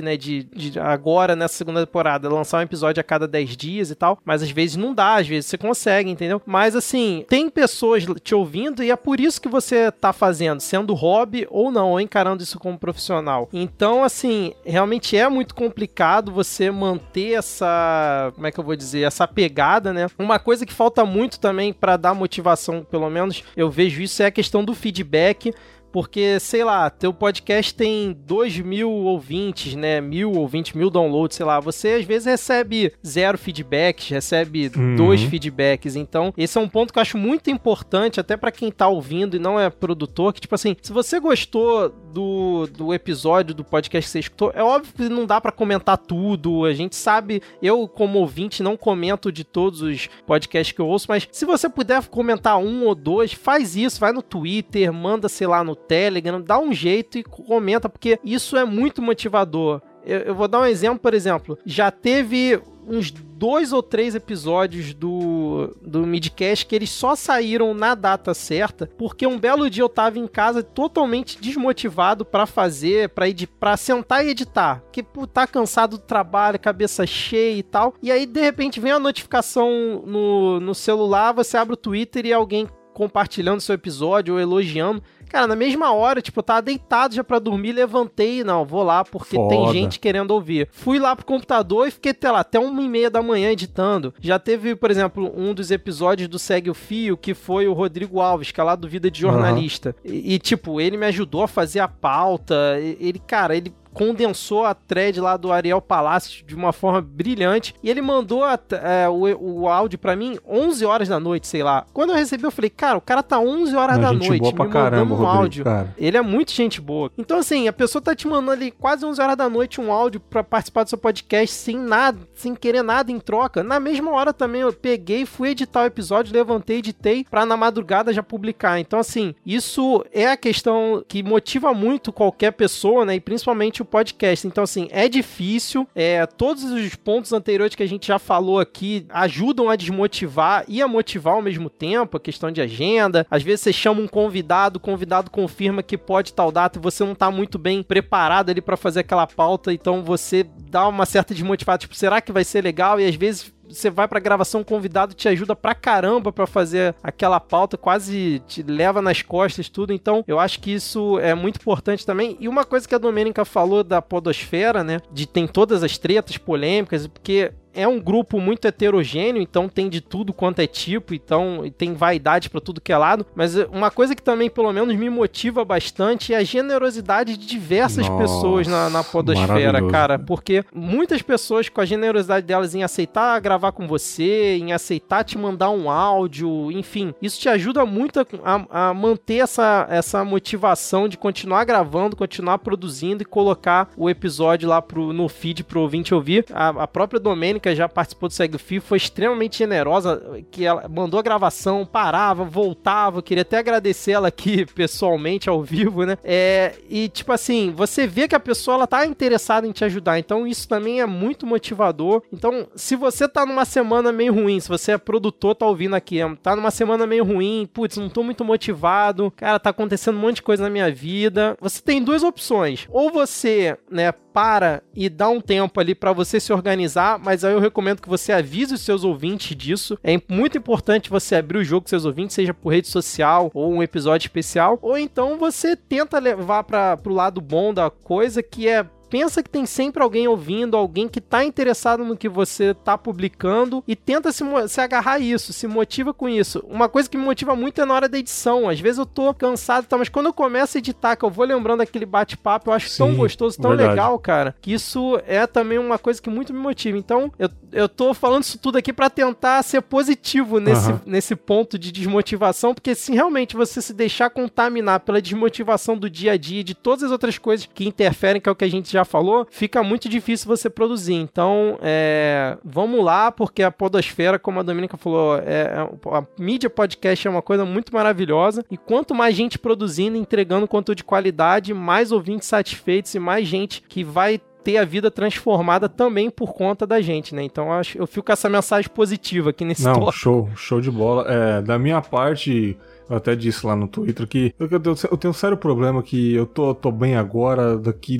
né, 0.03 0.17
de, 0.17 0.45
de, 0.45 0.79
agora 0.79 1.35
nessa 1.37 1.55
segunda 1.55 1.85
temporada 1.85 2.29
lançar 2.29 2.59
um 2.59 2.63
episódio 2.63 3.01
a 3.01 3.05
cada 3.05 3.27
10 3.27 3.57
dias 3.57 3.91
e 3.91 3.95
tal, 3.95 4.19
mas 4.25 4.43
às 4.43 4.51
vezes 4.51 4.77
não 4.77 4.95
dá, 4.95 5.17
às 5.17 5.27
vezes 5.27 5.47
você 5.47 5.59
consegue, 5.59 6.11
entendeu? 6.11 6.41
Mas 6.47 6.77
assim, 6.77 7.25
tem 7.29 7.49
pessoas 7.51 8.05
te 8.23 8.35
ouvindo 8.35 8.83
e 8.83 8.91
é 8.91 8.97
por 8.97 9.21
isso 9.21 9.41
que 9.41 9.49
você 9.49 9.91
tá 9.91 10.13
fazendo, 10.13 10.61
sendo 10.61 10.95
hobby 10.95 11.47
ou 11.51 11.71
não, 11.71 11.91
ou 11.91 12.01
encarando 12.01 12.43
isso 12.43 12.59
como 12.59 12.79
profissional. 12.79 13.49
Então, 13.53 14.05
assim, 14.05 14.55
realmente 14.65 15.17
é 15.17 15.29
muito 15.29 15.55
complicado 15.55 16.33
você 16.33 16.71
manter 16.71 17.35
essa, 17.35 18.33
como 18.35 18.47
é 18.47 18.53
que 18.53 18.59
eu 18.59 18.65
vou 18.65 18.77
dizer, 18.77 19.03
essa 19.03 19.27
pegada, 19.27 19.93
né? 19.93 20.07
Uma 20.19 20.39
coisa 20.39 20.67
que 20.67 20.73
falta 20.73 21.05
muito 21.05 21.39
também 21.39 21.73
para 21.73 21.97
dar 21.97 22.15
motivação, 22.15 22.85
pelo 22.85 23.09
menos 23.11 23.43
eu 23.57 23.71
vejo 23.71 24.03
isso 24.03 24.23
é 24.23 24.27
a 24.27 24.31
questão 24.31 24.65
do 24.65 24.75
feedback 24.75 25.53
porque, 25.93 26.41
sei 26.41 26.65
lá, 26.65 26.89
teu 26.89 27.13
podcast 27.13 27.75
tem 27.75 28.17
2 28.27 28.61
mil 28.61 28.91
ouvintes, 28.91 29.75
né? 29.75 30.01
Mil 30.01 30.33
ouvintes, 30.33 30.73
mil 30.73 30.89
downloads, 30.89 31.37
sei 31.37 31.45
lá. 31.45 31.61
Você 31.61 31.91
às 31.91 32.05
vezes 32.05 32.27
recebe 32.27 32.93
zero 33.07 33.37
feedbacks, 33.37 34.09
recebe 34.09 34.71
uhum. 34.75 34.97
dois 34.97 35.23
feedbacks. 35.23 35.95
Então, 35.95 36.33
esse 36.37 36.57
é 36.57 36.61
um 36.61 36.69
ponto 36.69 36.93
que 36.93 36.99
eu 36.99 37.03
acho 37.03 37.19
muito 37.19 37.51
importante, 37.51 38.19
até 38.19 38.37
para 38.37 38.51
quem 38.51 38.71
tá 38.73 38.89
ouvindo 38.89 39.37
e 39.37 39.39
não 39.39 39.61
é 39.61 39.69
produtor, 39.69 40.33
que, 40.33 40.41
tipo 40.41 40.55
assim, 40.55 40.75
se 40.81 40.93
você 40.93 41.21
gostou 41.21 41.91
do, 41.91 42.67
do 42.67 42.95
episódio 42.95 43.55
do 43.55 43.65
podcast 43.65 44.09
que 44.09 44.13
você 44.13 44.21
escutou, 44.21 44.53
é 44.55 44.63
óbvio 44.63 44.93
que 44.95 45.09
não 45.09 45.27
dá 45.27 45.41
para 45.41 45.53
comentar 45.53 45.99
tudo. 45.99 46.65
A 46.65 46.73
gente 46.73 46.97
sabe, 46.97 47.43
eu, 47.61 47.87
como 47.87 48.19
ouvinte, 48.19 48.63
não 48.63 48.77
comento 48.77 49.31
de 49.31 49.45
todos 49.45 49.83
os 49.83 50.09
podcasts 50.27 50.75
que 50.75 50.81
eu 50.81 50.89
ouço, 50.89 51.07
mas 51.09 51.29
se 51.31 51.45
você 51.45 51.69
puder 51.69 52.03
comentar 52.09 52.57
um 52.59 52.87
ou 52.87 52.95
dois, 52.95 53.33
faz 53.33 53.77
isso, 53.77 54.01
vai 54.01 54.13
no 54.13 54.23
Twitter, 54.23 54.93
manda, 54.93 55.29
sei 55.29 55.47
lá, 55.47 55.63
no 55.63 55.75
Telegram, 55.87 56.41
dá 56.41 56.59
um 56.59 56.73
jeito 56.73 57.19
e 57.19 57.23
comenta, 57.23 57.89
porque 57.89 58.19
isso 58.25 58.57
é 58.57 58.65
muito 58.65 59.03
motivador. 59.03 59.81
eu, 60.05 60.19
eu 60.21 60.35
vou 60.35 60.49
dar 60.49 60.61
um 60.61 60.67
exemplo, 60.67 60.99
por 60.99 61.15
exemplo. 61.15 61.59
Já 61.65 61.91
teve 61.91 62.61
uns 62.87 63.11
dois 63.11 63.73
ou 63.73 63.83
três 63.83 64.15
episódios 64.15 64.95
do, 64.95 65.77
do 65.81 66.07
Midcast 66.07 66.67
que 66.67 66.75
eles 66.75 66.91
só 66.91 67.15
saíram 67.15 67.75
na 67.75 67.95
data 67.95 68.35
certa, 68.35 68.89
porque 68.99 69.27
um 69.27 69.39
belo 69.39 69.71
dia 69.71 69.83
eu 69.83 69.89
tava 69.89 70.19
em 70.19 70.27
casa 70.27 70.63
totalmente 70.63 71.41
desmotivado 71.41 72.25
para 72.25 72.47
fazer, 72.47 73.09
pra, 73.11 73.27
pra 73.59 73.77
sentar 73.77 74.25
e 74.25 74.31
editar. 74.31 74.83
Que 74.93 75.05
tá 75.33 75.47
cansado 75.47 75.99
do 75.99 76.05
trabalho, 76.05 76.59
cabeça 76.59 77.07
cheia 77.07 77.57
e 77.57 77.63
tal. 77.63 77.95
E 78.03 78.11
aí, 78.11 78.27
de 78.27 78.41
repente, 78.41 78.81
vem 78.81 78.93
a 78.93 78.99
notificação 78.99 80.03
no, 80.07 80.61
no 80.61 80.75
celular, 80.75 81.33
você 81.33 81.57
abre 81.57 81.75
o 81.75 81.77
Twitter 81.77 82.27
e 82.27 82.33
alguém 82.33 82.69
compartilhando 82.93 83.61
seu 83.61 83.75
episódio 83.75 84.35
ou 84.35 84.41
elogiando. 84.41 85.03
Cara, 85.29 85.47
na 85.47 85.57
mesma 85.57 85.93
hora, 85.93 86.21
tipo, 86.21 86.41
eu 86.41 86.43
tava 86.43 86.61
deitado 86.61 87.15
já 87.15 87.25
pra 87.25 87.39
dormir, 87.39 87.73
levantei, 87.73 88.45
não, 88.45 88.67
vou 88.67 88.83
lá 88.83 89.03
porque 89.03 89.37
Foda. 89.37 89.49
tem 89.49 89.73
gente 89.73 89.99
querendo 89.99 90.33
ouvir. 90.33 90.69
Fui 90.71 90.99
lá 90.99 91.17
pro 91.17 91.25
computador 91.25 91.89
e 91.89 91.91
fiquei 91.91 92.13
até 92.13 92.31
lá, 92.31 92.41
até 92.41 92.59
uma 92.59 92.83
e 92.83 92.89
meia 92.89 93.11
da 93.11 93.23
manhã 93.23 93.51
editando. 93.51 94.13
Já 94.21 94.39
teve, 94.39 94.77
por 94.77 94.91
exemplo, 94.91 95.33
um 95.35 95.55
dos 95.55 95.71
episódios 95.71 96.29
do 96.29 96.39
Segue 96.39 96.69
o 96.69 96.75
Fio, 96.75 97.17
que 97.17 97.33
foi 97.33 97.67
o 97.67 97.73
Rodrigo 97.73 98.21
Alves, 98.21 98.51
que 98.51 98.61
é 98.61 98.65
lá 98.65 98.77
do 98.77 98.87
Vida 98.87 99.11
de 99.11 99.21
Jornalista. 99.21 99.97
E, 100.05 100.35
e, 100.35 100.39
tipo, 100.39 100.81
ele 100.81 100.99
me 100.99 101.07
ajudou 101.07 101.43
a 101.43 101.49
fazer 101.49 101.81
a 101.81 101.89
pauta. 101.89 102.79
Ele, 102.79 103.19
cara, 103.19 103.57
ele 103.57 103.73
condensou 103.93 104.65
a 104.65 104.75
thread 104.75 105.21
lá 105.21 105.37
do 105.37 105.53
Ariel 105.53 105.81
Palácio 105.81 106.45
de 106.45 106.55
uma 106.55 106.73
forma 106.73 107.01
brilhante. 107.01 107.75
E 107.83 107.91
ele 107.91 108.01
mandou 108.01 108.45
a, 108.45 108.59
é, 108.83 109.09
o, 109.09 109.63
o 109.63 109.69
áudio 109.69 109.99
para 109.99 110.17
mim 110.17 110.39
11 110.47 110.85
horas 110.85 111.09
da 111.09 111.21
noite, 111.21 111.47
sei 111.47 111.63
lá. 111.63 111.85
Quando 111.93 112.11
eu 112.11 112.17
recebi, 112.17 112.45
eu 112.45 112.51
falei, 112.51 112.71
cara, 112.71 112.99
o 112.99 113.01
cara 113.01 113.23
tá 113.23 113.39
11 113.39 113.75
horas 113.77 113.97
Uma 113.97 114.03
da 114.05 114.13
noite 114.13 114.39
boa 114.39 114.51
me 114.51 114.57
pra 114.57 114.65
mandando 114.65 114.73
caramba, 114.73 115.15
um 115.15 115.19
Rodrigo, 115.19 115.39
áudio. 115.39 115.65
cara. 115.65 115.95
Ele 115.99 116.17
é 116.17 116.23
muito 116.23 116.53
gente 116.53 116.81
boa. 116.81 117.11
Então, 117.17 117.39
assim, 117.39 117.69
a 117.69 117.73
pessoa 117.73 118.01
tá 118.03 118.15
te 118.15 118.27
mandando 118.27 118.53
ali 118.53 118.71
quase 118.71 119.05
11 119.05 119.21
horas 119.21 119.37
da 119.37 119.49
noite 119.49 119.81
um 119.81 119.93
áudio 119.93 120.21
para 120.21 120.43
participar 120.43 120.85
do 120.85 120.89
seu 120.89 120.99
podcast 120.99 121.55
sem 121.55 121.77
nada, 121.79 122.19
sem 122.35 122.55
querer 122.55 122.83
nada 122.83 123.11
em 123.13 123.19
troca. 123.19 123.63
Na 123.63 123.79
mesma 123.79 124.11
hora 124.13 124.33
também 124.33 124.63
eu 124.63 124.73
peguei, 124.73 125.27
fui 125.27 125.51
editar 125.51 125.83
o 125.83 125.87
episódio, 125.87 126.33
levantei, 126.33 126.79
editei 126.79 127.25
pra 127.31 127.45
na 127.45 127.57
madrugada 127.57 128.13
já 128.13 128.23
publicar. 128.23 128.79
Então, 128.79 128.99
assim, 128.99 129.35
isso 129.45 130.05
é 130.13 130.29
a 130.29 130.37
questão 130.37 131.05
que 131.07 131.23
motiva 131.23 131.75
muito 131.75 132.13
qualquer 132.13 132.53
pessoa, 132.53 133.05
né? 133.05 133.17
E 133.17 133.21
principalmente 133.21 133.82
o 133.83 133.85
podcast. 133.85 134.47
Então, 134.47 134.65
assim, 134.65 134.89
é 134.91 135.09
difícil. 135.09 135.87
É, 135.95 136.25
todos 136.27 136.65
os 136.65 136.95
pontos 136.95 137.33
anteriores 137.33 137.75
que 137.75 137.83
a 137.83 137.89
gente 137.89 138.07
já 138.07 138.19
falou 138.19 138.59
aqui 138.59 139.07
ajudam 139.09 139.69
a 139.69 139.77
desmotivar 139.77 140.65
e 140.69 140.81
a 140.81 140.89
motivar 140.89 141.35
ao 141.35 141.43
mesmo 141.43 141.69
tempo. 141.69 142.17
A 142.17 142.21
questão 142.21 142.51
de 142.51 142.61
agenda. 142.61 143.27
Às 143.31 143.43
vezes 143.43 143.61
você 143.61 143.73
chama 143.73 144.01
um 144.01 144.09
convidado, 144.09 144.79
o 144.79 144.81
convidado 144.81 145.31
confirma 145.31 145.83
que 145.83 145.99
pode 145.99 146.33
tal 146.33 146.51
data 146.51 146.79
e 146.79 146.83
você 146.83 147.05
não 147.05 147.15
tá 147.15 147.31
muito 147.31 147.59
bem 147.59 147.83
preparado 147.83 148.51
ali 148.51 148.61
para 148.61 148.77
fazer 148.77 149.01
aquela 149.01 149.27
pauta. 149.27 149.73
Então 149.73 150.03
você 150.03 150.47
dá 150.71 150.87
uma 150.89 151.07
certa 151.07 151.35
desmotivada. 151.35 151.79
Tipo, 151.79 151.95
será 151.95 152.21
que 152.21 152.33
vai 152.33 152.45
ser 152.45 152.63
legal? 152.63 152.99
E 153.01 153.07
às 153.07 153.15
vezes 153.15 153.53
você 153.75 153.91
vai 153.91 154.07
pra 154.09 154.21
gravação, 154.21 154.61
o 154.61 154.65
convidado 154.65 155.15
te 155.15 155.29
ajuda 155.29 155.55
pra 155.55 155.75
caramba 155.75 156.33
pra 156.33 156.47
fazer 156.47 156.95
aquela 157.03 157.41
pauta, 157.41 157.77
quase 157.77 158.43
te 158.47 158.63
leva 158.63 159.03
nas 159.03 159.23
costas, 159.23 159.69
tudo. 159.69 159.93
Então, 159.93 160.25
eu 160.27 160.39
acho 160.39 160.61
que 160.61 160.73
isso 160.73 161.19
é 161.19 161.35
muito 161.35 161.57
importante 161.57 162.05
também. 162.07 162.37
E 162.41 162.49
uma 162.49 162.65
coisa 162.65 162.87
que 162.87 162.95
a 162.95 162.99
Domênica 162.99 163.45
falou 163.45 163.83
da 163.83 164.01
podosfera, 164.01 164.85
né? 164.85 165.01
De 165.11 165.27
tem 165.27 165.47
todas 165.47 165.83
as 165.83 165.99
tretas 165.99 166.37
polêmicas, 166.37 167.07
porque 167.07 167.53
é 167.75 167.87
um 167.89 168.01
grupo 168.01 168.41
muito 168.41 168.67
heterogêneo, 168.67 169.41
então 169.43 169.69
tem 169.69 169.89
de 169.89 170.01
tudo 170.01 170.33
quanto 170.33 170.61
é 170.61 170.67
tipo, 170.67 171.15
então 171.15 171.65
tem 171.77 171.95
vaidade 171.95 172.51
para 172.51 172.61
tudo 172.61 172.81
que 172.81 172.93
é 172.93 172.97
lado. 172.97 173.27
Mas 173.35 173.55
uma 173.71 173.91
coisa 173.91 174.15
que 174.15 174.23
também, 174.23 174.49
pelo 174.51 174.73
menos, 174.73 174.95
me 174.97 175.09
motiva 175.11 175.65
bastante 175.65 176.33
é 176.35 176.37
a 176.39 176.45
generosidade 176.45 177.37
de 177.37 177.47
diversas 177.47 178.07
Nossa, 178.09 178.23
pessoas 178.23 178.67
na, 178.67 178.89
na 178.91 179.05
podosfera, 179.05 179.87
cara. 179.89 180.19
Porque 180.19 180.65
muitas 180.75 181.23
pessoas, 181.23 181.69
com 181.69 181.81
a 181.81 181.85
generosidade 181.85 182.47
delas 182.47 182.75
em 182.75 182.83
aceitar 182.83 183.41
gravar 183.41 183.73
com 183.73 183.87
você, 183.87 184.57
em 184.57 184.73
aceitar 184.73 185.25
te 185.25 185.37
mandar 185.39 185.71
um 185.71 185.91
áudio, 185.91 186.71
enfim, 186.73 187.15
isso 187.21 187.41
te 187.41 187.49
ajuda 187.49 187.85
muito 187.87 188.21
a, 188.21 188.27
a- 188.45 188.89
a 188.91 188.95
manter 188.95 189.37
essa, 189.39 189.87
essa 189.91 190.25
motivação 190.25 191.09
de 191.09 191.17
continuar 191.17 191.65
gravando, 191.65 192.17
continuar 192.17 192.59
produzindo 192.59 193.23
e 193.23 193.27
colocar 193.27 193.91
o 193.97 194.09
episódio 194.11 194.69
lá 194.69 194.81
pro, 194.83 195.13
no 195.13 195.29
feed 195.29 195.65
pro 195.65 195.81
ouvinte 195.81 196.15
ouvir. 196.15 196.45
A, 196.53 196.69
a 196.69 196.87
própria 196.87 197.21
Domênica 197.21 197.62
já 197.75 197.89
participou 197.89 198.29
do 198.29 198.33
Segue 198.33 198.57
o 198.57 198.59
Fio, 198.59 198.81
foi 198.81 198.99
extremamente 198.99 199.59
generosa, 199.59 200.23
que 200.51 200.65
ela 200.65 200.89
mandou 200.89 201.19
a 201.19 201.23
gravação, 201.23 201.87
parava, 201.87 202.45
voltava, 202.45 203.23
queria 203.23 203.43
até 203.43 203.59
agradecer 203.59 204.13
ela 204.13 204.29
aqui 204.29 204.67
pessoalmente, 204.75 205.49
ao 205.49 205.63
vivo, 205.63 206.05
né? 206.05 206.17
É, 206.25 206.75
e 206.89 207.09
tipo 207.09 207.33
assim, 207.33 207.73
você 207.75 208.07
vê 208.07 208.27
que 208.27 208.35
a 208.35 208.41
pessoa 208.41 208.77
ela 208.77 208.87
tá 208.87 209.07
interessada 209.07 209.67
em 209.67 209.73
te 209.73 209.85
ajudar, 209.85 210.19
então 210.19 210.47
isso 210.47 210.69
também 210.69 211.01
é 211.01 211.07
muito 211.07 211.47
motivador. 211.47 212.23
Então, 212.33 212.67
se 212.75 212.97
você 212.97 213.29
tá 213.29 213.47
numa 213.47 213.65
semana 213.65 214.13
meio 214.13 214.35
ruim, 214.35 214.61
se 214.61 214.69
você 214.69 214.93
é 214.93 214.99
produtor, 214.99 215.55
tá 215.55 215.67
ouvindo 215.67 215.95
aqui, 215.95 216.19
tá 216.43 216.57
numa 216.57 216.71
semana 216.71 217.07
meio 217.07 217.25
ruim, 217.25 217.69
putz, 217.73 217.97
não 217.97 218.09
tô 218.09 218.23
muito 218.23 218.45
motivado, 218.45 219.33
cara, 219.37 219.59
tá 219.59 219.71
acontecendo 219.71 220.17
um 220.17 220.21
monte 220.21 220.37
de 220.37 220.43
coisa 220.43 220.63
na 220.63 220.71
minha 220.71 220.91
vida, 220.91 221.57
você 221.61 221.81
tem 221.81 222.03
duas 222.03 222.23
opções. 222.23 222.87
Ou 222.91 223.11
você, 223.11 223.77
né, 223.91 224.13
para 224.33 224.83
e 224.95 225.09
dá 225.09 225.29
um 225.29 225.41
tempo 225.41 225.79
ali 225.81 225.95
pra 225.95 226.13
você 226.13 226.41
se 226.41 226.53
organizar, 226.53 227.19
mas 227.19 227.45
aí 227.45 227.53
eu 227.53 227.61
recomendo 227.61 228.01
que 228.01 228.09
você 228.09 228.33
avise 228.33 228.75
os 228.75 228.81
seus 228.81 229.05
ouvintes 229.05 229.57
disso. 229.57 229.99
É 230.03 230.21
muito 230.29 230.57
importante 230.59 231.11
você 231.11 231.37
abrir 231.37 231.59
o 231.59 231.65
jogo 231.65 231.83
com 231.83 231.89
seus 231.89 232.05
ouvintes, 232.05 232.35
seja 232.35 232.55
por 232.55 232.73
rede 232.73 232.89
social 232.89 233.51
ou 233.55 233.73
um 233.73 233.83
episódio 233.83 234.27
especial, 234.27 234.79
ou 234.83 234.97
então 234.97 235.39
você 235.39 235.77
tenta 235.77 236.19
levar 236.19 236.65
para 236.65 236.97
pro 236.97 237.15
lado 237.15 237.41
bom 237.41 237.75
da 237.75 237.91
coisa, 237.91 238.43
que 238.43 238.69
é 238.69 238.87
pensa 239.13 239.43
que 239.43 239.51
tem 239.51 239.67
sempre 239.67 240.03
alguém 240.03 240.27
ouvindo, 240.27 240.75
alguém 240.75 241.07
que 241.07 241.21
tá 241.21 241.45
interessado 241.45 242.03
no 242.03 242.17
que 242.17 242.31
você 242.31 242.73
tá 242.73 242.97
publicando 242.97 243.85
e 243.87 243.95
tenta 243.95 244.33
se, 244.33 244.43
se 244.69 244.81
agarrar 244.81 245.13
a 245.13 245.19
isso, 245.19 245.53
se 245.53 245.67
motiva 245.67 246.15
com 246.15 246.27
isso. 246.27 246.65
Uma 246.67 246.89
coisa 246.89 247.11
que 247.11 247.19
me 247.19 247.23
motiva 247.23 247.55
muito 247.55 247.79
é 247.79 247.85
na 247.85 247.93
hora 247.93 248.09
da 248.09 248.19
edição. 248.19 248.71
Às 248.71 248.81
vezes 248.81 248.97
eu 248.97 249.05
tô 249.05 249.35
cansado 249.35 249.85
e 249.85 249.87
tal, 249.87 249.99
mas 249.99 250.09
quando 250.09 250.27
eu 250.27 250.33
começo 250.33 250.79
a 250.79 250.81
editar, 250.81 251.15
que 251.15 251.27
eu 251.27 251.29
vou 251.29 251.45
lembrando 251.45 251.83
aquele 251.83 252.07
bate-papo, 252.07 252.71
eu 252.71 252.75
acho 252.75 252.97
tão 252.97 253.11
Sim, 253.11 253.17
gostoso, 253.17 253.61
tão 253.61 253.73
verdade. 253.73 253.91
legal, 253.91 254.19
cara, 254.19 254.57
que 254.63 254.73
isso 254.73 255.21
é 255.27 255.47
também 255.47 255.79
uma 255.79 255.99
coisa 255.99 256.23
que 256.23 256.31
muito 256.31 256.55
me 256.55 256.59
motiva. 256.61 256.97
Então, 256.97 257.31
eu, 257.39 257.51
eu 257.71 257.91
tô 257.91 258.15
falando 258.15 258.45
isso 258.45 258.57
tudo 258.57 258.79
aqui 258.79 258.95
pra 258.95 259.11
tentar 259.11 259.63
ser 259.63 259.83
positivo 259.83 260.59
nesse, 260.59 260.89
Aham. 260.89 261.03
nesse 261.05 261.37
ponto 261.37 261.79
de 261.79 261.93
desmotivação, 261.93 262.73
porque 262.73 262.95
se 262.95 263.13
realmente 263.13 263.57
você 263.57 263.83
se 263.83 263.93
deixar 263.93 264.31
contaminar 264.31 265.01
pela 265.01 265.21
desmotivação 265.21 265.99
do 265.99 266.09
dia 266.09 266.33
a 266.33 266.37
dia 266.39 266.65
de 266.65 266.75
todas 266.75 267.03
as 267.03 267.11
outras 267.11 267.37
coisas 267.37 267.69
que 267.75 267.87
interferem, 267.87 268.41
que 268.41 268.49
é 268.49 268.53
o 268.53 268.57
que 268.57 268.65
a 268.65 268.71
gente 268.71 268.91
já 268.91 269.02
falou, 269.05 269.47
fica 269.51 269.83
muito 269.83 270.09
difícil 270.09 270.47
você 270.47 270.69
produzir. 270.71 271.15
Então, 271.15 271.79
é, 271.83 272.57
vamos 272.65 273.05
lá, 273.05 273.31
porque 273.31 273.63
a 273.63 273.71
podosfera, 273.71 274.39
como 274.39 274.61
a 274.61 274.63
Dominica 274.63 274.97
falou, 274.97 275.37
é, 275.39 275.43
é- 275.45 275.89
a 276.17 276.25
mídia 276.39 276.71
podcast 276.71 277.27
é 277.27 277.31
uma 277.31 277.43
coisa 277.43 277.65
muito 277.65 277.93
maravilhosa 277.95 278.65
e 278.71 278.77
quanto 278.77 279.15
mais 279.15 279.35
gente 279.35 279.59
produzindo, 279.59 280.17
entregando 280.17 280.67
conteúdo 280.69 280.99
de 280.99 281.05
qualidade, 281.05 281.75
mais 281.75 282.13
ouvintes 282.13 282.49
satisfeitos 282.49 283.15
e 283.15 283.19
mais 283.19 283.47
gente 283.47 283.83
que 283.89 284.03
vai 284.05 284.41
ter 284.65 284.77
a 284.77 284.85
vida 284.85 285.11
transformada 285.11 285.89
também 285.89 286.31
por 286.31 286.53
conta 286.55 286.87
da 286.87 287.01
gente, 287.01 287.35
né? 287.35 287.43
Então 287.43 287.69
eu 287.97 288.07
fico 288.07 288.27
com 288.27 288.33
essa 288.33 288.49
mensagem 288.49 288.89
positiva 288.89 289.51
aqui 289.51 289.65
nesse 289.65 289.83
Não, 289.83 289.95
tópico. 289.95 290.13
show, 290.13 290.49
show 290.55 290.81
de 290.81 290.89
bola. 290.91 291.25
É, 291.29 291.61
da 291.63 291.77
minha 291.81 292.01
parte, 292.01 292.79
eu 293.13 293.19
até 293.19 293.37
disse 293.37 293.67
lá 293.67 293.77
no 293.77 293.87
Twitter 293.89 294.27
que 294.27 294.55
eu, 294.59 294.69
eu 294.71 295.17
tenho- 295.17 295.31
um 295.31 295.35
sério 295.35 295.57
problema 295.57 296.03
que 296.03 296.35
eu 296.35 296.47
tô, 296.47 296.75
tô 296.75 296.91
bem 296.91 297.17
agora, 297.17 297.77
daqui 297.79 298.19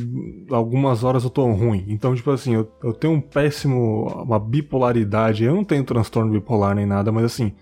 algumas 0.51 1.05
horas 1.05 1.25
eu 1.25 1.31
tô 1.31 1.45
ruim. 1.53 1.85
Então, 1.89 2.15
tipo 2.15 2.31
assim, 2.31 2.55
eu, 2.55 2.71
eu 2.83 2.93
tenho 2.93 3.15
um 3.15 3.21
péssimo, 3.21 4.07
uma 4.25 4.39
bipolaridade. 4.39 5.45
Eu 5.45 5.55
não 5.55 5.65
tenho 5.65 5.85
transtorno 5.85 6.33
bipolar 6.33 6.75
nem 6.75 6.87
nada, 6.87 7.11
mas 7.13 7.25
assim, 7.25 7.53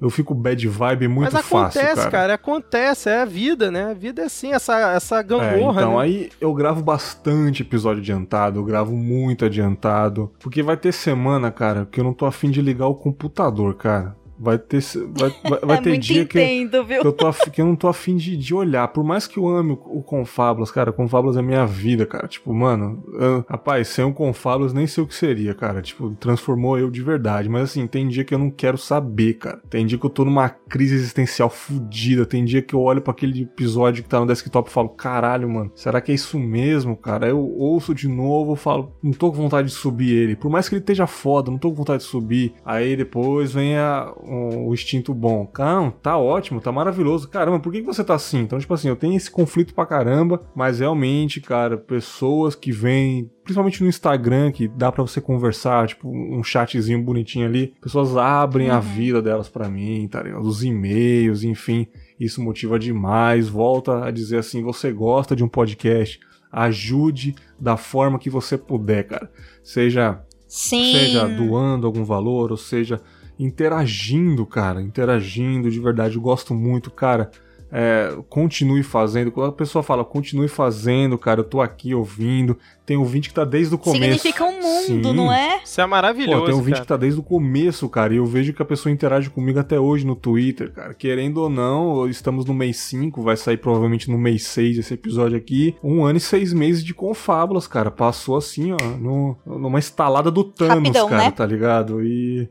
eu 0.00 0.10
fico 0.10 0.34
bad 0.34 0.66
vibe 0.68 1.08
muito 1.08 1.32
Mas 1.32 1.44
fácil, 1.44 1.88
acontece, 1.88 1.94
cara. 1.94 2.10
cara. 2.10 2.34
acontece, 2.34 3.08
é 3.10 3.20
a 3.22 3.24
vida, 3.24 3.70
né? 3.70 3.90
A 3.90 3.94
vida 3.94 4.22
é 4.22 4.26
assim, 4.26 4.52
essa, 4.52 4.78
essa 4.92 5.20
É, 5.20 5.22
gangorra, 5.22 5.70
então 5.70 5.96
né? 5.96 5.98
aí 5.98 6.30
eu 6.40 6.52
gravo 6.54 6.82
bastante 6.82 7.62
episódio 7.62 8.00
adiantado, 8.00 8.58
eu 8.58 8.64
gravo 8.64 8.96
muito 8.96 9.44
adiantado. 9.44 10.32
Porque 10.40 10.62
vai 10.62 10.76
ter 10.76 10.92
semana, 10.92 11.50
cara, 11.52 11.86
que 11.86 12.00
eu 12.00 12.04
não 12.04 12.12
tô 12.14 12.26
afim 12.26 12.50
de 12.50 12.60
ligar 12.60 12.88
o 12.88 12.94
computador, 12.94 13.74
cara. 13.76 14.16
Vai 14.38 14.58
ter, 14.58 14.80
vai, 15.08 15.34
vai, 15.42 15.60
vai 15.60 15.78
é 15.78 15.80
ter 15.80 15.98
dia 15.98 16.24
que, 16.24 16.40
entendo, 16.40 16.84
viu? 16.84 17.00
que 17.00 17.06
eu, 17.06 17.12
tô 17.12 17.32
que 17.50 17.60
eu 17.60 17.66
não 17.66 17.74
tô 17.76 17.88
afim 17.88 18.16
de, 18.16 18.36
de 18.36 18.54
olhar. 18.54 18.86
Por 18.88 19.02
mais 19.02 19.26
que 19.26 19.38
eu 19.38 19.48
ame 19.48 19.72
o, 19.72 19.98
o 19.98 20.02
Confablas, 20.02 20.70
cara, 20.70 20.92
Confablas 20.92 21.36
é 21.36 21.42
minha 21.42 21.66
vida, 21.66 22.06
cara. 22.06 22.28
Tipo, 22.28 22.54
mano, 22.54 23.02
eu- 23.14 23.44
rapaz, 23.48 23.88
sem 23.88 24.04
o 24.04 24.12
Confablas 24.12 24.72
nem 24.72 24.86
sei 24.86 25.02
o 25.02 25.06
que 25.06 25.14
seria, 25.14 25.54
cara. 25.54 25.82
Tipo, 25.82 26.14
transformou 26.14 26.78
eu 26.78 26.90
de 26.90 27.02
verdade. 27.02 27.48
Mas 27.48 27.64
assim, 27.64 27.86
tem 27.86 28.06
dia 28.06 28.24
que 28.24 28.34
eu 28.34 28.38
não 28.38 28.50
quero 28.50 28.78
saber, 28.78 29.34
cara. 29.34 29.60
Tem 29.68 29.84
dia 29.84 29.98
que 29.98 30.06
eu 30.06 30.10
tô 30.10 30.24
numa 30.24 30.48
crise 30.48 30.94
existencial 30.94 31.50
fodida. 31.50 32.24
Tem 32.24 32.44
dia 32.44 32.62
que 32.62 32.74
eu 32.74 32.80
olho 32.80 33.00
pra 33.00 33.12
aquele 33.12 33.42
episódio 33.42 34.02
que 34.02 34.08
tá 34.08 34.20
no 34.20 34.26
desktop 34.26 34.70
e 34.70 34.72
falo, 34.72 34.90
caralho, 34.90 35.48
mano, 35.48 35.72
será 35.74 36.00
que 36.00 36.12
é 36.12 36.14
isso 36.14 36.38
mesmo, 36.38 36.96
cara? 36.96 37.28
Eu 37.28 37.38
ouço 37.38 37.94
de 37.94 38.08
novo, 38.08 38.52
eu 38.52 38.56
falo, 38.56 38.92
não 39.02 39.12
tô 39.12 39.30
com 39.30 39.36
vontade 39.36 39.68
de 39.68 39.74
subir 39.74 40.12
ele. 40.12 40.36
Por 40.36 40.50
mais 40.50 40.68
que 40.68 40.74
ele 40.74 40.80
esteja 40.82 41.06
foda, 41.06 41.50
não 41.50 41.58
tô 41.58 41.70
com 41.70 41.76
vontade 41.76 42.02
de 42.02 42.08
subir. 42.08 42.54
Aí 42.64 42.96
depois 42.96 43.52
vem 43.52 43.76
a, 43.76 44.12
um 44.28 44.72
instinto 44.74 45.14
bom. 45.14 45.50
Não, 45.58 45.90
tá 45.90 46.16
ótimo, 46.18 46.60
tá 46.60 46.70
maravilhoso. 46.72 47.28
Caramba, 47.28 47.58
por 47.60 47.72
que, 47.72 47.80
que 47.80 47.86
você 47.86 48.04
tá 48.04 48.14
assim? 48.14 48.40
Então, 48.40 48.58
tipo 48.58 48.72
assim, 48.74 48.88
eu 48.88 48.96
tenho 48.96 49.16
esse 49.16 49.30
conflito 49.30 49.74
pra 49.74 49.86
caramba, 49.86 50.42
mas 50.54 50.80
realmente, 50.80 51.40
cara, 51.40 51.76
pessoas 51.76 52.54
que 52.54 52.70
vêm 52.72 53.30
principalmente 53.44 53.82
no 53.82 53.88
Instagram, 53.88 54.52
que 54.52 54.68
dá 54.68 54.92
para 54.92 55.02
você 55.02 55.22
conversar, 55.22 55.88
tipo, 55.88 56.06
um 56.10 56.42
chatzinho 56.44 57.02
bonitinho 57.02 57.46
ali. 57.46 57.74
Pessoas 57.80 58.14
abrem 58.14 58.68
Uhum. 58.68 58.76
a 58.76 58.80
vida 58.80 59.22
delas 59.22 59.48
para 59.48 59.70
mim, 59.70 60.06
tá 60.06 60.22
ligado? 60.22 60.42
Os 60.46 60.62
e-mails, 60.62 61.42
enfim. 61.44 61.86
Isso 62.20 62.42
motiva 62.42 62.78
demais. 62.78 63.48
Volta 63.48 64.04
a 64.04 64.10
dizer 64.10 64.38
assim: 64.38 64.62
você 64.62 64.92
gosta 64.92 65.34
de 65.34 65.42
um 65.42 65.48
podcast, 65.48 66.20
ajude 66.52 67.34
da 67.58 67.76
forma 67.76 68.18
que 68.18 68.28
você 68.28 68.58
puder, 68.58 69.04
cara. 69.04 69.30
Seja, 69.62 70.20
Sim. 70.46 70.92
seja 70.92 71.26
doando 71.28 71.86
algum 71.86 72.04
valor, 72.04 72.50
ou 72.50 72.56
seja 72.56 73.00
interagindo, 73.38 74.44
cara. 74.44 74.82
Interagindo 74.82 75.70
de 75.70 75.80
verdade. 75.80 76.16
Eu 76.16 76.22
gosto 76.22 76.54
muito, 76.54 76.90
cara. 76.90 77.30
É, 77.70 78.16
continue 78.30 78.82
fazendo. 78.82 79.30
Quando 79.30 79.50
a 79.50 79.52
pessoa 79.52 79.82
fala, 79.82 80.04
continue 80.04 80.48
fazendo, 80.48 81.18
cara, 81.18 81.40
eu 81.40 81.44
tô 81.44 81.60
aqui 81.60 81.94
ouvindo. 81.94 82.56
Tem 82.86 82.96
ouvinte 82.96 83.28
que 83.28 83.34
tá 83.34 83.44
desde 83.44 83.74
o 83.74 83.78
começo. 83.78 84.02
Significa 84.02 84.44
um 84.44 84.62
mundo, 84.62 85.10
Sim. 85.10 85.14
não 85.14 85.30
é? 85.30 85.60
Isso 85.62 85.78
é 85.78 85.86
maravilhoso. 85.86 86.40
Pô, 86.40 86.46
tem 86.46 86.54
vídeo 86.56 86.72
cara. 86.72 86.80
que 86.80 86.88
tá 86.88 86.96
desde 86.96 87.20
o 87.20 87.22
começo, 87.22 87.86
cara, 87.88 88.14
e 88.14 88.16
eu 88.16 88.24
vejo 88.24 88.54
que 88.54 88.62
a 88.62 88.64
pessoa 88.64 88.90
interage 88.90 89.28
comigo 89.28 89.58
até 89.58 89.78
hoje 89.78 90.06
no 90.06 90.16
Twitter, 90.16 90.72
cara. 90.72 90.94
Querendo 90.94 91.42
ou 91.42 91.50
não, 91.50 92.08
estamos 92.08 92.46
no 92.46 92.54
mês 92.54 92.78
5, 92.78 93.20
vai 93.20 93.36
sair 93.36 93.58
provavelmente 93.58 94.10
no 94.10 94.16
mês 94.16 94.44
6 94.44 94.78
esse 94.78 94.94
episódio 94.94 95.36
aqui. 95.36 95.76
Um 95.84 96.04
ano 96.04 96.16
e 96.16 96.20
seis 96.20 96.54
meses 96.54 96.82
de 96.82 96.94
confábulas, 96.94 97.66
cara. 97.66 97.90
Passou 97.90 98.36
assim, 98.36 98.72
ó, 98.72 98.76
no, 98.98 99.36
numa 99.44 99.78
estalada 99.78 100.30
do 100.30 100.42
Thanos, 100.42 100.76
Rapidão, 100.76 101.08
cara, 101.08 101.24
né? 101.24 101.30
tá 101.30 101.44
ligado? 101.44 102.02
E. 102.02 102.48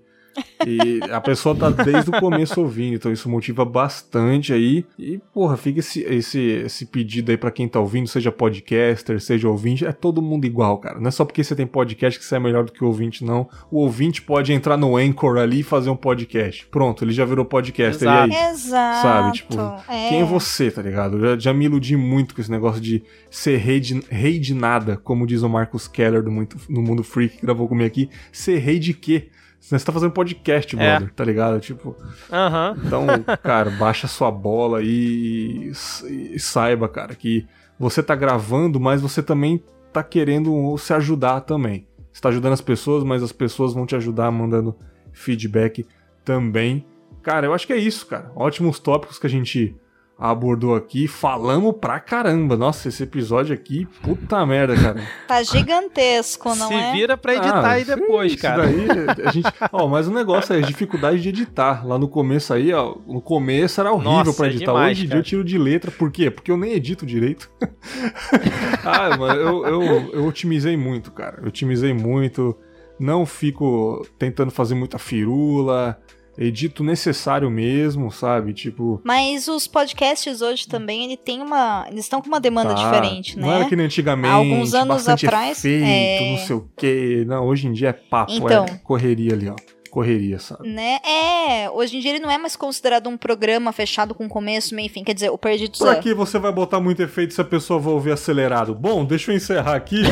E 0.66 1.00
a 1.12 1.22
pessoa 1.22 1.56
tá 1.56 1.70
desde 1.70 2.10
o 2.10 2.20
começo 2.20 2.60
ouvindo, 2.60 2.96
então 2.96 3.12
isso 3.12 3.30
motiva 3.30 3.64
bastante 3.64 4.52
aí. 4.54 4.86
E, 4.98 5.20
porra, 5.34 5.56
fica 5.56 5.80
esse, 5.80 6.02
esse, 6.02 6.40
esse 6.40 6.86
pedido 6.86 7.32
aí 7.32 7.38
pra 7.38 7.52
quem 7.52 7.68
tá 7.68 7.80
ouvindo, 7.80 8.08
seja 8.08 8.32
podcaster, 8.32 9.20
seja 9.22 9.48
ouvinte, 9.48 9.86
é 9.86 9.92
todo 9.92 10.22
mundo 10.22 10.46
igual, 10.46 10.78
cara. 10.80 11.00
Não 11.00 11.08
é 11.08 11.12
só 11.12 11.24
porque 11.26 11.44
você 11.44 11.56
tem 11.56 11.66
podcast 11.66 12.20
que 12.20 12.26
você 12.26 12.36
é 12.36 12.40
melhor 12.40 12.66
do 12.66 12.72
que 12.72 12.84
o 12.84 12.88
ouvinte, 12.88 13.24
não. 13.24 13.48
O 13.72 13.80
ouvinte 13.80 14.22
pode 14.22 14.52
entrar 14.52 14.78
no 14.78 14.98
Anchor 14.98 15.38
ali 15.38 15.60
e 15.60 15.64
fazer 15.64 15.90
um 15.90 15.96
podcast. 15.96 16.68
Pronto, 16.68 17.04
ele 17.04 17.12
já 17.12 17.26
virou 17.26 17.46
podcaster. 17.46 18.08
Exato. 18.08 18.32
E 18.32 18.36
aí? 18.36 18.52
Exato. 18.52 19.02
Sabe, 19.02 19.32
tipo, 19.34 19.56
é. 19.88 20.10
Quem 20.10 20.22
é 20.22 20.26
você, 20.26 20.72
tá 20.72 20.82
ligado? 20.82 21.18
Eu 21.18 21.36
Já, 21.36 21.40
já 21.40 21.54
me 21.54 21.66
iludi 21.66 21.96
muito 21.96 22.36
com 22.36 22.42
esse 22.42 22.52
negócio 22.52 22.82
de 22.82 23.04
ser 23.30 23.58
rei 23.58 23.80
de, 23.80 24.02
rei 24.10 24.40
de 24.40 24.54
nada, 24.54 24.98
como 24.98 25.26
diz 25.26 25.44
o 25.44 25.50
Marcos 25.50 25.88
Keller 25.88 26.24
do, 26.24 26.32
muito, 26.32 26.58
do 26.70 26.82
Mundo 26.82 27.04
Freak, 27.04 27.38
que 27.38 27.46
gravou 27.46 27.68
comigo 27.68 27.88
aqui. 27.88 28.10
Ser 28.32 28.58
rei 28.58 28.80
de 28.80 28.94
quê? 28.94 29.30
Você 29.70 29.86
tá 29.86 29.92
fazendo 29.92 30.12
podcast, 30.12 30.76
É. 30.76 30.80
brother, 30.80 31.14
tá 31.14 31.24
ligado? 31.26 31.60
Tipo, 31.60 31.96
Aham. 32.32 32.78
então, 32.86 33.06
cara, 33.44 33.70
baixa 33.72 34.08
sua 34.08 34.32
bola 34.32 34.82
e, 34.82 35.72
e 36.34 36.40
saiba, 36.40 36.88
cara, 36.88 37.14
que 37.16 37.46
você 37.80 38.02
tá 38.02 38.16
gravando, 38.16 38.80
mas 38.80 39.02
você 39.02 39.22
também 39.22 39.62
tá 39.92 40.02
querendo 40.04 40.78
se 40.78 40.94
ajudar 40.94 41.42
também. 41.42 41.88
Você 42.14 42.22
tá 42.22 42.30
ajudando 42.30 42.54
as 42.54 42.62
pessoas, 42.62 43.04
mas 43.04 43.22
as 43.22 43.32
pessoas 43.32 43.74
vão 43.74 43.86
te 43.86 43.96
ajudar 43.96 44.32
mandando 44.32 44.76
feedback 45.12 45.86
também. 46.24 46.86
Cara, 47.22 47.46
eu 47.46 47.54
acho 47.54 47.68
que 47.68 47.74
é 47.74 47.78
isso, 47.78 48.06
cara. 48.08 48.32
Ótimos 48.36 48.80
tópicos 48.80 49.20
que 49.20 49.28
a 49.28 49.30
gente 49.30 49.76
abordou 50.20 50.76
aqui. 50.76 51.08
Falamos 51.08 51.76
pra 51.80 52.00
caramba. 52.00 52.58
Nossa, 52.58 52.88
esse 52.88 53.04
episódio 53.04 53.54
aqui, 53.54 53.88
puta 54.02 54.44
merda, 54.46 54.76
cara. 54.76 55.04
Tá 55.28 55.44
gigantesco, 55.44 56.56
não 56.56 56.68
Se 56.70 56.74
é? 56.74 56.92
vira 56.94 57.18
pra 57.18 57.36
editar 57.36 57.66
Ah, 57.66 57.72
aí 57.72 57.84
depois, 57.84 58.32
isso 58.34 58.42
cara. 58.42 58.64
Daí, 58.64 58.88
a 59.26 59.32
gente, 59.32 59.48
ó, 59.72 59.88
mas 59.88 60.08
o 60.08 60.12
negócio 60.12 60.54
é 60.56 60.58
a 60.60 60.62
dificuldade 60.62 61.22
de 61.22 61.30
editar. 61.30 61.86
Lá 61.86 62.00
no 62.00 62.08
começo 62.08 62.54
aí, 62.54 62.74
ó, 62.74 62.96
no 63.06 63.22
começo 63.22 63.80
era 63.82 63.92
horrível 63.92 64.12
Nossa, 64.12 64.34
pra 64.34 64.48
é 64.48 64.50
editar. 64.50 64.72
demais, 64.72 64.98
Hoje 64.98 65.06
em 65.06 65.10
dia 65.10 65.18
eu 65.18 65.24
tiro 65.24 65.44
de 65.44 65.58
letra. 65.58 65.92
Por 65.92 66.12
quê? 66.12 66.32
Porque 66.32 66.50
eu 66.50 66.58
nem 66.58 66.74
edito 66.74 67.06
direito. 67.06 67.50
ah, 68.84 69.18
mas 69.18 69.36
eu, 69.38 69.66
eu, 69.66 69.82
eu 70.14 70.26
otimizei 70.26 70.78
muito, 70.78 71.12
cara. 71.12 71.40
Eu 71.42 71.48
otimizei 71.48 71.94
muito. 71.94 72.58
Não 73.00 73.26
fico 73.26 74.06
tentando 74.18 74.50
fazer 74.52 74.74
muita 74.76 74.98
firula. 74.98 76.00
Edito 76.38 76.84
necessário 76.84 77.50
mesmo, 77.50 78.12
sabe? 78.12 78.54
Tipo. 78.54 79.02
Mas 79.04 79.48
os 79.48 79.68
podcasts 79.68 80.42
hoje 80.42 80.68
também, 80.68 81.06
ele 81.06 81.18
tem 81.18 81.42
uma, 81.42 81.86
eles 81.90 82.06
estão 82.06 82.22
com 82.22 82.28
uma 82.28 82.40
demanda 82.40 82.76
tá, 82.76 82.76
diferente, 82.76 83.38
Não 83.38 83.50
era 83.50 83.64
né? 83.64 83.70
que 83.70 83.76
nem 83.76 83.86
antigamente. 83.88 84.32
Há 84.32 84.36
alguns 84.36 84.74
anos 84.74 85.08
atrás, 85.08 85.64
Efeito, 85.66 85.84
é. 85.84 86.32
não 86.32 86.38
sei 86.46 86.56
o 86.56 86.70
quê. 86.78 87.24
Não, 87.28 87.46
hoje 87.46 87.68
em 87.68 87.74
dia 87.74 87.90
é 87.90 87.94
papo, 87.94 88.32
Então. 88.32 88.66
é 88.66 88.78
correria 88.84 89.34
ali, 89.34 89.50
ó. 89.50 89.56
Correria, 89.98 90.38
sabe? 90.38 90.70
Né? 90.70 91.00
É, 91.04 91.72
hoje 91.72 91.98
em 91.98 92.00
dia 92.00 92.12
ele 92.12 92.20
não 92.20 92.30
é 92.30 92.38
mais 92.38 92.56
considerado 92.56 93.08
um 93.10 93.18
programa 93.18 93.72
fechado 93.72 94.14
com 94.14 94.30
começo, 94.30 94.76
meio 94.76 94.88
fim. 94.92 95.04
Quer 95.04 95.16
dizer, 95.16 95.32
o 95.32 95.40
Perdidos 95.40 95.80
Pra 95.80 95.96
que 95.96 96.14
você 96.14 96.38
vai 96.38 96.52
botar 96.52 96.80
muito 96.80 97.02
efeito 97.02 97.34
se 97.34 97.42
a 97.42 97.44
pessoa 97.44 97.80
vai 97.80 97.94
ouvir 97.94 98.12
acelerado? 98.12 98.76
Bom, 98.76 99.04
deixa 99.04 99.32
eu 99.32 99.36
encerrar 99.36 99.74
aqui. 99.76 100.04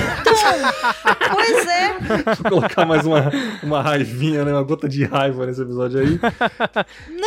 Pois 1.32 1.68
é. 1.68 1.94
Vou 2.42 2.50
colocar 2.50 2.84
mais 2.84 3.06
uma, 3.06 3.32
uma 3.62 3.82
raivinha, 3.84 4.44
né? 4.44 4.54
Uma 4.54 4.64
gota 4.64 4.90
de 4.90 5.04
raiva 5.04 5.46
nesse 5.46 5.62
episódio 5.62 6.00
aí. 6.00 6.20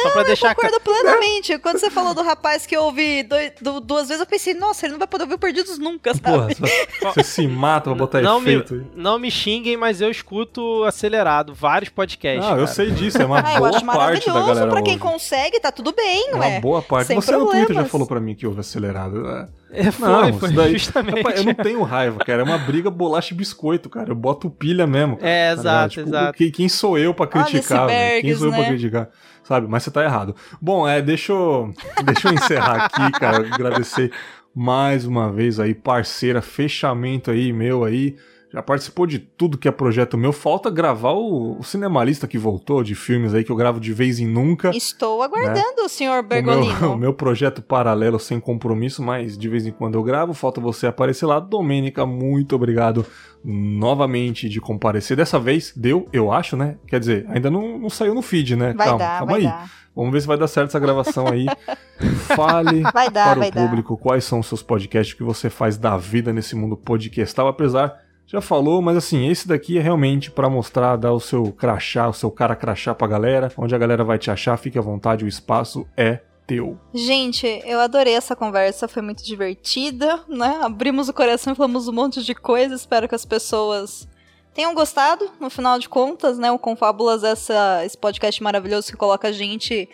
Só 0.03 0.11
pra 0.11 0.23
deixar 0.25 0.55
Concordo 0.55 0.81
plenamente. 0.81 1.57
Quando 1.59 1.79
você 1.79 1.91
falou 1.91 2.13
do 2.13 2.23
rapaz 2.23 2.67
que 2.67 2.77
ouvi 2.77 3.23
dois- 3.23 3.53
du- 3.61 3.81
duas 3.81 4.09
vezes, 4.09 4.21
eu 4.21 4.27
pensei, 4.27 4.55
nossa, 4.55 4.85
ele 4.87 4.93
não 4.93 4.99
vai 4.99 5.07
poder 5.07 5.23
ouvir 5.25 5.35
o 5.35 5.39
Perdidos 5.39 5.79
nunca, 5.79 6.13
Porra, 6.17 6.49
sabe? 6.53 6.55
você, 6.57 6.89
você 7.03 7.23
se 7.23 7.47
mata 7.47 7.85
pra 7.91 7.95
botar 7.95 8.21
não 8.21 8.41
me, 8.41 8.51
efeito. 8.55 8.75
aí. 8.75 8.83
não 8.97 9.17
me 9.17 9.31
xinguem, 9.31 9.77
mas 9.77 10.01
eu 10.01 10.11
escuto 10.11 10.83
acelerado 10.83 11.55
vários 11.55 11.89
podcasts. 11.91 12.48
Não, 12.51 12.59
eu 12.59 12.65
cara. 12.65 12.75
sei 12.75 12.91
disso, 12.91 13.21
é 13.21 13.25
uma 13.27 13.41
Ah, 13.41 13.55
eu 13.55 13.59
boa 13.59 13.69
acho 13.71 13.85
parte 13.85 14.27
da 14.27 14.33
maravilhoso 14.33 14.47
galera. 14.47 14.71
pra 14.71 14.83
quem 14.83 14.95
ouve. 14.95 15.05
consegue, 15.05 15.61
tá 15.61 15.71
tudo 15.73 15.93
bem, 15.93 16.31
É 16.31 16.37
ué. 16.37 16.49
uma 16.55 16.61
boa 16.61 16.83
parte. 16.83 17.07
sem 17.09 17.17
Você 17.17 17.33
no 17.33 17.41
Twitter 17.47 17.59
já 17.61 17.65
problemas. 17.67 17.91
falou 17.91 18.07
pra 18.07 18.21
mim 18.21 18.35
que 18.35 18.47
ouve 18.47 18.61
acelerado. 18.61 19.27
É. 19.29 19.49
É, 19.71 19.91
foi, 19.91 20.09
Não, 20.09 20.33
foi 20.39 20.53
daí- 20.53 20.73
justamente. 20.79 21.17
Rapaz, 21.19 21.39
eu 21.39 21.45
não 21.45 21.55
tenho 21.55 21.83
raiva, 21.83 22.19
cara. 22.25 22.41
É 22.41 22.45
uma 22.45 22.57
briga 22.59 22.91
bolacha 22.91 23.35
e 23.35 23.37
biscoito, 23.37 23.91
cara. 23.91 24.11
Eu 24.11 24.15
boto 24.17 24.49
pilha 24.51 24.87
mesmo. 24.87 25.17
cara, 25.19 25.29
É, 25.29 25.55
tá 25.55 25.61
exato, 25.61 26.01
ligado? 26.01 26.09
exato. 26.09 26.39
Quem, 26.39 26.51
quem 26.51 26.69
sou 26.69 26.97
eu 26.99 27.13
pra 27.13 27.27
criticar? 27.27 27.87
velho? 27.87 28.23
Quem 28.23 28.35
sou 28.35 28.47
eu 28.47 28.53
pra 28.53 28.63
né? 28.63 28.69
criticar? 28.69 29.09
Sabe? 29.45 29.67
Mas 29.69 29.83
você 29.83 29.91
tá 29.91 30.03
errado. 30.05 30.35
Bom, 30.61 30.87
é, 30.89 31.01
deixa 31.03 31.33
eu, 31.33 31.71
deixa 32.05 32.29
eu 32.29 32.35
encerrar 32.35 32.85
aqui, 32.87 33.13
cara. 33.13 33.39
Agradecer 33.53 34.11
mais 34.55 35.05
uma 35.07 35.31
vez 35.31 35.61
aí, 35.61 35.75
parceira, 35.75 36.41
fechamento 36.43 37.31
aí, 37.31 37.53
meu 37.53 37.85
aí. 37.85 38.17
Já 38.51 38.63
participou 38.63 39.07
de 39.07 39.19
tudo 39.19 39.59
que 39.59 39.69
é 39.69 39.71
projeto 39.71 40.17
meu. 40.17 40.33
Falta 40.33 40.71
gravar 40.71 41.13
o, 41.13 41.59
o 41.59 41.63
Cinemalista 41.63 42.27
que 42.27 42.39
voltou, 42.39 42.83
de 42.83 42.95
filmes 42.95 43.35
aí 43.35 43.45
que 43.45 43.53
eu 43.53 43.57
gravo 43.57 43.79
de 43.79 43.93
vez 43.93 44.19
em 44.19 44.27
nunca. 44.27 44.71
Estou 44.75 45.23
aguardando 45.23 45.83
o 45.85 45.89
senhor 45.89 46.21
O 46.21 46.23
meu, 46.23 46.29
Bergolino. 46.29 46.93
o 46.95 46.97
meu 46.97 47.13
projeto 47.13 47.61
paralelo 47.61 48.19
sem 48.19 48.41
compromisso, 48.41 49.03
mas 49.03 49.37
de 49.37 49.49
vez 49.51 49.67
em 49.67 49.71
quando 49.71 49.97
eu 49.97 50.03
gravo, 50.03 50.33
falta 50.33 50.63
você 50.63 50.87
aparecer 50.87 51.27
lá. 51.27 51.39
Domênica, 51.39 52.07
muito 52.07 52.57
obrigado 52.57 53.05
novamente 53.45 54.49
de 54.49 54.61
comparecer. 54.63 55.15
Dessa 55.15 55.39
vez 55.39 55.73
deu, 55.77 56.09
eu 56.11 56.33
acho, 56.33 56.57
né? 56.57 56.79
Quer 56.87 57.01
dizer, 57.01 57.27
ainda 57.29 57.51
não, 57.51 57.79
não 57.79 57.91
saiu 57.91 58.15
no 58.15 58.23
feed, 58.23 58.57
né? 58.57 58.73
Vai 58.73 58.87
calma, 58.87 58.99
dar, 58.99 59.19
calma 59.19 59.33
vai 59.33 59.41
aí. 59.43 59.47
dar. 59.47 59.71
Vamos 59.95 60.13
ver 60.13 60.21
se 60.21 60.27
vai 60.27 60.39
dar 60.39 60.49
certo 60.49 60.69
essa 60.69 60.79
gravação 60.79 61.27
aí. 61.27 61.47
Fale 62.37 62.83
Vai 62.95 63.11
dar, 63.11 63.35
para 63.35 63.49
o 63.49 63.51
dar. 63.51 63.61
público 63.61 63.97
quais 63.97 64.23
são 64.25 64.39
os 64.39 64.47
seus 64.47 64.63
podcasts 64.63 65.13
que 65.13 65.25
você 65.25 65.51
faz 65.51 65.77
da 65.77 65.97
vida 65.97 66.33
nesse 66.33 66.55
mundo 66.55 66.77
podcastal, 66.77 67.49
apesar 67.49 68.08
já 68.31 68.41
falou, 68.43 68.83
mas 68.83 68.97
assim, 68.97 69.27
esse 69.29 69.49
daqui 69.49 69.79
é 69.79 69.81
realmente 69.81 70.31
pra 70.31 70.51
mostrar, 70.51 70.97
dar 70.97 71.13
o 71.15 71.19
seu 71.21 71.51
crachá, 71.51 72.07
o 72.09 72.13
seu 72.13 72.31
cara 72.31 72.55
crachá 72.55 72.95
pra 72.95 73.09
galera, 73.09 73.51
onde 73.57 73.75
a 73.75 73.79
galera 73.79 74.05
vai 74.05 74.19
te 74.19 74.31
achar, 74.31 74.57
fique 74.59 74.79
à 74.79 74.83
vontade, 74.83 75.25
o 75.25 75.29
espaço 75.29 75.87
é 75.97 76.21
teu. 76.47 76.79
Gente, 76.95 77.47
eu 77.65 77.81
adorei 77.81 78.13
essa 78.15 78.37
conversa, 78.37 78.87
foi 78.87 79.01
muito 79.03 79.25
divertida, 79.25 80.21
né? 80.29 80.61
Abrimos 80.63 81.09
o 81.09 81.13
coração 81.15 81.55
e 81.55 81.57
falamos 81.57 81.89
um 81.89 81.93
monte 81.93 82.23
de 82.23 82.35
coisa, 82.35 82.75
espero 82.75 83.09
que 83.09 83.15
as 83.15 83.25
pessoas 83.25 84.07
tenham 84.53 84.75
gostado, 84.75 85.31
no 85.41 85.49
final 85.49 85.79
de 85.79 85.89
contas, 85.89 86.39
né? 86.39 86.51
O 86.53 86.59
Confábulas, 86.59 87.25
essa, 87.25 87.83
esse 87.85 87.97
podcast 87.97 88.43
maravilhoso 88.43 88.91
que 88.91 88.97
coloca 88.97 89.29
a 89.29 89.33
gente 89.33 89.89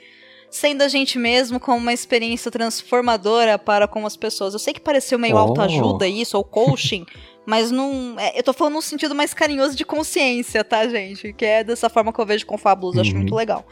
sendo 0.51 0.83
a 0.83 0.89
gente 0.89 1.19
mesmo 1.19 1.59
com 1.59 1.77
uma 1.77 1.93
experiência 1.93 2.49
transformadora 2.51 3.59
para 3.59 3.89
com 3.89 4.07
as 4.07 4.17
pessoas. 4.17 4.53
Eu 4.55 4.61
sei 4.61 4.73
que 4.73 4.81
pareceu 4.81 5.19
meio 5.19 5.35
Oh. 5.35 5.39
autoajuda 5.39 6.07
isso, 6.07 6.37
ou 6.37 6.45
coaching, 6.45 7.05
mas 7.47 7.71
não. 7.71 8.17
é, 8.19 8.39
eu 8.39 8.43
tô 8.43 8.53
falando 8.53 8.75
num 8.75 8.81
sentido 8.81 9.15
mais 9.15 9.33
carinhoso 9.35 9.77
de 9.77 9.85
consciência, 9.85 10.63
tá, 10.65 10.89
gente? 10.89 11.33
Que 11.33 11.45
é 11.45 11.65
dessa 11.65 11.89
forma 11.89 12.13
que 12.13 12.21
eu 12.21 12.27
vejo 12.27 12.47
Confábulos, 12.47 12.97
eu 12.97 13.03
acho 13.03 13.11
Uhum. 13.13 13.19
muito 13.19 13.35
legal. 13.35 13.67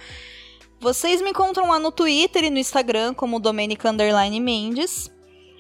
Vocês 0.81 1.23
me 1.23 1.31
encontram 1.31 1.69
lá 1.69 1.79
no 1.79 1.93
Twitter 1.93 2.45
e 2.45 2.51
no 2.51 2.59
Instagram 2.59 3.15
como 3.15 3.39
Domenica 3.39 3.89
Underline 3.89 4.41
Mendes. 4.41 5.11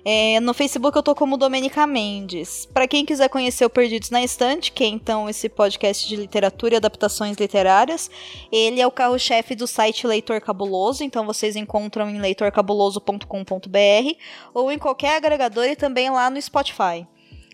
É, 0.04 0.40
no 0.40 0.52
Facebook 0.52 0.96
eu 0.96 1.02
tô 1.02 1.14
como 1.14 1.36
Domenica 1.36 1.86
Mendes. 1.86 2.66
Pra 2.74 2.88
quem 2.88 3.04
quiser 3.06 3.28
conhecer 3.28 3.64
o 3.64 3.70
Perdidos 3.70 4.10
na 4.10 4.20
Estante, 4.20 4.72
que 4.72 4.82
é 4.82 4.88
então 4.88 5.28
esse 5.30 5.48
podcast 5.48 6.08
de 6.08 6.16
literatura 6.16 6.74
e 6.74 6.76
adaptações 6.76 7.36
literárias, 7.36 8.10
ele 8.50 8.80
é 8.80 8.86
o 8.86 8.90
carro-chefe 8.90 9.54
do 9.54 9.64
site 9.68 10.04
Leitor 10.04 10.40
Cabuloso, 10.40 11.04
então 11.04 11.24
vocês 11.24 11.54
encontram 11.54 12.10
em 12.10 12.18
leitorcabuloso.com.br 12.20 14.16
ou 14.52 14.72
em 14.72 14.78
qualquer 14.78 15.16
agregador 15.16 15.66
e 15.66 15.76
também 15.76 16.10
lá 16.10 16.28
no 16.30 16.42
Spotify. 16.42 17.06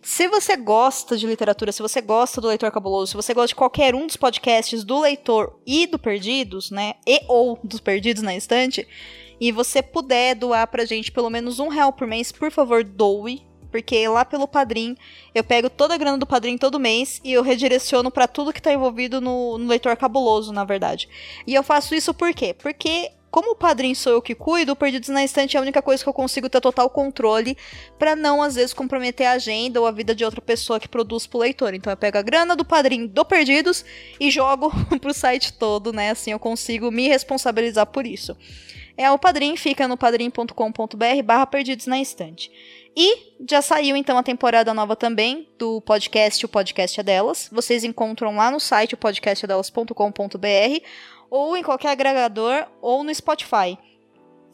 Se 0.03 0.29
você 0.29 0.57
gosta 0.57 1.17
de 1.17 1.27
literatura, 1.27 1.73
se 1.73 1.83
você 1.83 2.01
gosta 2.01 2.41
do 2.41 2.49
Leitor 2.49 2.71
Cabuloso, 2.71 3.11
se 3.11 3.17
você 3.17 3.35
gosta 3.35 3.49
de 3.49 3.55
qualquer 3.55 3.95
um 3.95 4.07
dos 4.07 4.17
podcasts 4.17 4.85
do 4.85 5.01
Leitor 5.01 5.59
e 5.67 5.87
do 5.87 5.99
Perdidos, 5.99 6.71
né? 6.71 6.95
E 7.07 7.23
ou 7.27 7.59
dos 7.63 7.81
Perdidos 7.81 8.23
na 8.23 8.37
Estante, 8.37 8.87
e 9.41 9.53
você 9.53 9.83
puder 9.83 10.35
doar 10.35 10.67
pra 10.69 10.85
gente 10.85 11.13
pelo 11.13 11.31
menos 11.31 11.59
um 11.59 11.69
real 11.69 11.93
por 11.93 12.07
mês, 12.07 12.33
por 12.33 12.51
favor, 12.51 12.85
doe. 12.85 13.47
Porque 13.71 14.09
lá 14.09 14.25
pelo 14.25 14.49
Padrim, 14.49 14.97
eu 15.35 15.45
pego 15.45 15.69
toda 15.69 15.95
a 15.95 15.99
grana 15.99 16.17
do 16.17 16.27
Padrim 16.27 16.57
todo 16.57 16.81
mês 16.81 17.21
e 17.23 17.35
eu 17.35 17.43
redireciono 17.43 18.11
pra 18.11 18.27
tudo 18.27 18.53
que 18.53 18.63
tá 18.63 18.73
envolvido 18.73 19.21
no, 19.21 19.59
no 19.59 19.69
Leitor 19.69 19.95
Cabuloso, 19.95 20.55
na 20.55 20.65
verdade. 20.65 21.07
E 21.47 21.55
eu 21.55 21.63
faço 21.63 21.95
isso 21.95 22.15
por 22.15 22.33
quê? 22.33 22.55
Porque 22.55 23.11
como 23.31 23.53
o 23.53 23.57
padrinho 23.57 23.95
sou 23.95 24.13
eu 24.13 24.23
que 24.23 24.35
cuido, 24.35 24.73
o 24.73 24.77
Perdidos 24.77 25.09
na 25.11 25.23
Estante 25.23 25.57
é 25.57 25.61
a 25.61 25.63
única 25.63 25.83
coisa 25.83 26.03
que 26.03 26.09
eu 26.09 26.15
consigo 26.15 26.49
ter 26.49 26.61
total 26.61 26.89
controle 26.89 27.57
pra 27.99 28.17
não, 28.17 28.43
às 28.43 28.55
vezes, 28.55 28.73
comprometer 28.73 29.27
a 29.27 29.33
agenda 29.33 29.81
ou 29.81 29.87
a 29.87 29.93
vida 29.93 30.15
de 30.15 30.25
outra 30.25 30.41
pessoa 30.41 30.81
que 30.81 30.89
produz 30.89 31.27
pro 31.27 31.39
leitor. 31.39 31.75
Então 31.75 31.93
eu 31.93 31.97
pego 31.97 32.19
a 32.19 32.23
grana 32.23 32.57
do 32.57 32.65
padrinho 32.65 33.07
do 33.07 33.25
Perdidos 33.25 33.85
e 34.19 34.31
jogo 34.31 34.73
pro 35.01 35.13
site 35.13 35.53
todo, 35.53 35.93
né? 35.93 36.11
Assim 36.11 36.33
eu 36.33 36.39
consigo 36.39 36.91
me 36.91 37.09
responsabilizar 37.09 37.87
por 37.87 38.07
isso. 38.07 38.37
É, 38.97 39.11
o 39.13 39.19
padrinho 39.19 39.57
fica 39.57 39.87
no 39.87 39.97
padrim.com.br 39.97 41.23
barra 41.25 41.47
Perdidos 41.47 41.87
na 41.87 42.01
Estante. 42.01 42.51
E 42.97 43.35
já 43.49 43.63
saiu 43.63 43.97
então 43.97 44.19
a 44.19 44.25
temporada 44.25 44.75
nova 44.75 44.97
também 44.97 45.47
do 45.57 45.81
podcast 45.83 46.45
O 46.45 46.49
Podcast 46.49 46.99
é 46.99 47.03
Delas. 47.05 47.49
Vocês 47.53 47.85
encontram 47.85 48.35
lá 48.35 48.51
no 48.51 48.59
site 48.59 48.95
o 48.95 48.97
podcastadelas.com.br 48.97 50.83
ou 51.31 51.57
em 51.57 51.63
qualquer 51.63 51.91
agregador 51.91 52.67
ou 52.81 53.03
no 53.05 53.15
Spotify. 53.15 53.79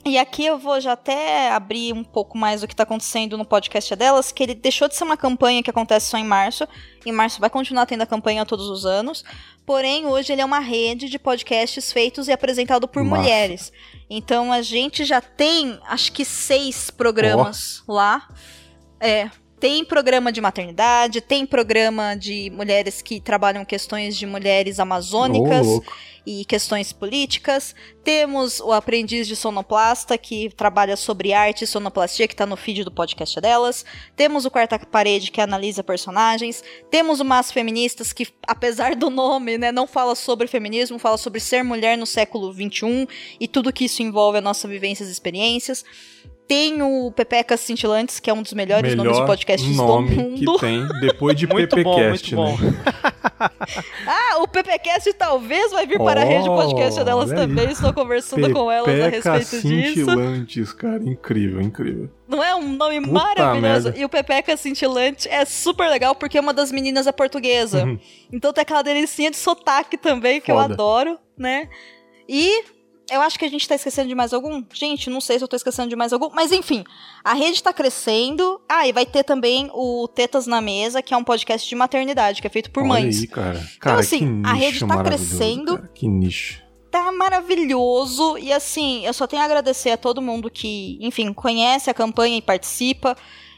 E 0.06 0.18
aqui 0.18 0.44
eu 0.44 0.58
vou 0.58 0.78
já 0.82 0.92
até 0.92 1.50
abrir 1.50 1.94
um 1.94 2.04
pouco 2.04 2.36
mais 2.36 2.62
o 2.62 2.66
que 2.66 2.74
está 2.74 2.82
acontecendo 2.82 3.38
no 3.38 3.44
podcast 3.44 3.96
delas, 3.96 4.30
que 4.30 4.42
ele 4.42 4.54
deixou 4.54 4.86
de 4.86 4.94
ser 4.94 5.02
uma 5.02 5.16
campanha 5.16 5.62
que 5.62 5.70
acontece 5.70 6.10
só 6.10 6.18
em 6.18 6.24
março. 6.24 6.68
Em 7.06 7.12
março 7.12 7.40
vai 7.40 7.48
continuar 7.48 7.86
tendo 7.86 8.02
a 8.02 8.06
campanha 8.06 8.44
todos 8.44 8.68
os 8.68 8.84
anos. 8.84 9.24
Porém, 9.64 10.04
hoje 10.04 10.30
ele 10.30 10.42
é 10.42 10.44
uma 10.44 10.58
rede 10.58 11.08
de 11.08 11.18
podcasts 11.18 11.90
feitos 11.90 12.28
e 12.28 12.32
apresentado 12.32 12.86
por 12.86 13.02
mulheres. 13.02 13.72
Então 14.10 14.52
a 14.52 14.60
gente 14.60 15.06
já 15.06 15.22
tem, 15.22 15.80
acho 15.86 16.12
que 16.12 16.24
seis 16.24 16.90
programas 16.90 17.82
lá. 17.88 18.28
É. 19.00 19.30
Tem 19.64 19.82
programa 19.82 20.30
de 20.30 20.42
maternidade, 20.42 21.22
tem 21.22 21.46
programa 21.46 22.14
de 22.14 22.50
mulheres 22.50 23.00
que 23.00 23.18
trabalham 23.18 23.64
questões 23.64 24.14
de 24.14 24.26
mulheres 24.26 24.78
amazônicas 24.78 25.66
louco. 25.66 25.90
e 26.26 26.44
questões 26.44 26.92
políticas. 26.92 27.74
Temos 28.04 28.60
o 28.60 28.72
aprendiz 28.72 29.26
de 29.26 29.34
sonoplasta, 29.34 30.18
que 30.18 30.50
trabalha 30.50 30.98
sobre 30.98 31.32
arte 31.32 31.64
e 31.64 31.66
sonoplastia, 31.66 32.28
que 32.28 32.36
tá 32.36 32.44
no 32.44 32.58
feed 32.58 32.84
do 32.84 32.92
podcast 32.92 33.40
delas. 33.40 33.86
Temos 34.14 34.44
o 34.44 34.50
Quarta 34.50 34.78
Parede, 34.78 35.30
que 35.30 35.40
analisa 35.40 35.82
personagens. 35.82 36.62
Temos 36.90 37.20
o 37.20 37.24
Mas 37.24 37.50
Feministas, 37.50 38.12
que, 38.12 38.28
apesar 38.46 38.94
do 38.94 39.08
nome, 39.08 39.56
né, 39.56 39.72
não 39.72 39.86
fala 39.86 40.14
sobre 40.14 40.46
feminismo, 40.46 40.98
fala 40.98 41.16
sobre 41.16 41.40
ser 41.40 41.64
mulher 41.64 41.96
no 41.96 42.04
século 42.04 42.52
XXI 42.52 43.08
e 43.40 43.48
tudo 43.48 43.72
que 43.72 43.86
isso 43.86 44.02
envolve 44.02 44.36
a 44.36 44.42
nossa 44.42 44.68
vivências 44.68 45.08
e 45.08 45.12
experiências. 45.12 45.86
Tem 46.46 46.82
o 46.82 47.10
Pepecas 47.10 47.60
Cintilantes, 47.60 48.20
que 48.20 48.28
é 48.28 48.34
um 48.34 48.42
dos 48.42 48.52
melhores 48.52 48.94
nomes 48.94 49.16
de 49.16 49.24
podcasts 49.24 49.76
nome 49.76 50.10
do 50.14 50.22
mundo. 50.22 50.54
que 50.54 50.60
tem 50.60 50.86
depois 51.00 51.34
de 51.36 51.46
Muito 51.54 51.82
bom, 51.82 51.98
muito 52.08 52.36
bom. 52.36 52.56
né? 52.58 52.74
Ah, 54.06 54.38
o 54.40 54.48
PPcast 54.48 55.12
talvez 55.14 55.72
vai 55.72 55.86
vir 55.86 55.98
para 55.98 56.22
a 56.22 56.24
rede 56.24 56.46
podcast 56.48 57.02
delas 57.04 57.30
aí. 57.30 57.36
também. 57.36 57.70
Estou 57.70 57.92
conversando 57.92 58.50
com 58.52 58.70
elas 58.70 58.88
a 58.88 59.04
Pepeca 59.10 59.32
respeito 59.36 59.62
disso. 59.66 59.94
cintilantes, 59.94 60.72
cara. 60.72 61.02
Incrível, 61.02 61.60
incrível. 61.60 62.10
Não 62.28 62.42
é 62.42 62.54
um 62.54 62.72
nome 62.74 63.00
Puta 63.00 63.12
maravilhoso? 63.12 63.60
merda. 63.88 63.94
E 63.98 64.04
o 64.04 64.08
Pepeca 64.08 64.56
Cintilante 64.56 65.28
é 65.28 65.44
super 65.44 65.88
legal 65.88 66.14
porque 66.14 66.38
uma 66.38 66.52
das 66.54 66.70
meninas 66.70 67.06
é 67.06 67.12
portuguesa. 67.12 67.84
Uhum. 67.84 67.98
Então 68.32 68.52
tem 68.52 68.62
aquela 68.62 68.82
delicinha 68.82 69.30
de 69.30 69.36
sotaque 69.36 69.96
também, 69.96 70.40
que 70.40 70.50
eu 70.50 70.56
Foda. 70.56 70.72
adoro, 70.74 71.18
né? 71.36 71.68
E 72.28 72.64
eu 73.10 73.20
acho 73.20 73.38
que 73.38 73.44
a 73.44 73.50
gente 73.50 73.68
tá 73.68 73.74
esquecendo 73.74 74.08
de 74.08 74.14
mais 74.14 74.32
algum. 74.32 74.62
Gente, 74.72 75.10
não 75.10 75.20
sei 75.20 75.38
se 75.38 75.44
eu 75.44 75.48
tô 75.48 75.56
esquecendo 75.56 75.88
de 75.88 75.96
mais 75.96 76.12
algum. 76.12 76.30
Mas 76.32 76.52
enfim, 76.52 76.84
a 77.22 77.34
rede 77.34 77.62
tá 77.62 77.72
crescendo. 77.72 78.60
Ah, 78.68 78.86
e 78.86 78.92
vai 78.92 79.04
ter 79.04 79.24
também 79.24 79.70
o 79.72 80.08
Tetas 80.08 80.46
na 80.46 80.60
Mesa, 80.60 81.02
que 81.02 81.12
é 81.12 81.16
um 81.16 81.24
podcast 81.24 81.68
de 81.68 81.74
maternidade, 81.74 82.40
que 82.40 82.46
é 82.46 82.50
feito 82.50 82.70
por 82.70 82.80
Olha 82.82 82.88
mães. 82.88 83.20
aí, 83.20 83.26
cara. 83.26 83.68
Cara, 83.78 84.00
assim, 84.00 84.18
que 84.18 84.24
nicho 84.24 84.50
a 84.50 84.54
rede 84.54 84.86
tá 84.86 85.02
crescendo. 85.02 85.76
cara. 85.76 85.90
Que 85.94 86.08
nicho. 86.08 86.62
tá 86.90 87.12
maravilhoso. 87.12 88.38
E 88.38 88.52
assim, 88.52 89.04
eu 89.04 89.12
só 89.12 89.26
tenho 89.26 89.42
a 89.42 89.44
agradecer 89.44 89.90
a 89.90 89.96
todo 89.96 90.22
mundo 90.22 90.50
que, 90.50 90.98
enfim, 91.00 91.32
conhece 91.32 91.90
a 91.90 91.94
campanha 91.94 92.36
e 92.38 92.42
participa. 92.42 93.16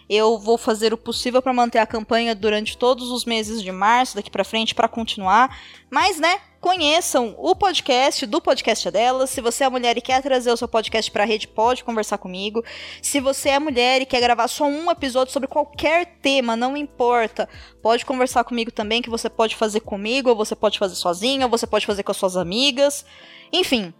Eu 0.08 0.38
vou 0.38 0.56
fazer 0.56 0.94
o 0.94 0.96
possível 0.98 1.42
para 1.42 1.52
manter 1.52 1.78
a 1.78 1.86
campanha 1.86 2.34
durante 2.34 2.78
todos 2.78 3.10
os 3.10 3.24
meses 3.24 3.60
de 3.60 3.72
março, 3.72 4.14
daqui 4.14 4.30
para 4.30 4.44
frente, 4.44 4.74
para 4.74 4.86
continuar. 4.86 5.58
Mas, 5.90 6.20
né, 6.20 6.38
conheçam 6.66 7.32
o 7.38 7.54
podcast 7.54 8.26
do 8.26 8.40
podcast 8.40 8.90
delas. 8.90 9.30
Se 9.30 9.40
você 9.40 9.62
é 9.62 9.68
mulher 9.68 9.96
e 9.96 10.00
quer 10.00 10.20
trazer 10.20 10.50
o 10.50 10.56
seu 10.56 10.66
podcast 10.66 11.08
para 11.12 11.22
a 11.22 11.26
rede, 11.26 11.46
pode 11.46 11.84
conversar 11.84 12.18
comigo. 12.18 12.64
Se 13.00 13.20
você 13.20 13.50
é 13.50 13.58
mulher 13.60 14.02
e 14.02 14.04
quer 14.04 14.20
gravar 14.20 14.48
só 14.48 14.64
um 14.64 14.90
episódio 14.90 15.32
sobre 15.32 15.48
qualquer 15.48 16.18
tema, 16.20 16.56
não 16.56 16.76
importa, 16.76 17.48
pode 17.80 18.04
conversar 18.04 18.42
comigo 18.42 18.72
também, 18.72 19.00
que 19.00 19.08
você 19.08 19.30
pode 19.30 19.54
fazer 19.54 19.78
comigo, 19.78 20.30
ou 20.30 20.34
você 20.34 20.56
pode 20.56 20.76
fazer 20.76 20.96
sozinha, 20.96 21.46
ou 21.46 21.50
você 21.50 21.68
pode 21.68 21.86
fazer 21.86 22.02
com 22.02 22.10
as 22.10 22.16
suas 22.16 22.36
amigas. 22.36 23.06
Enfim, 23.52 23.94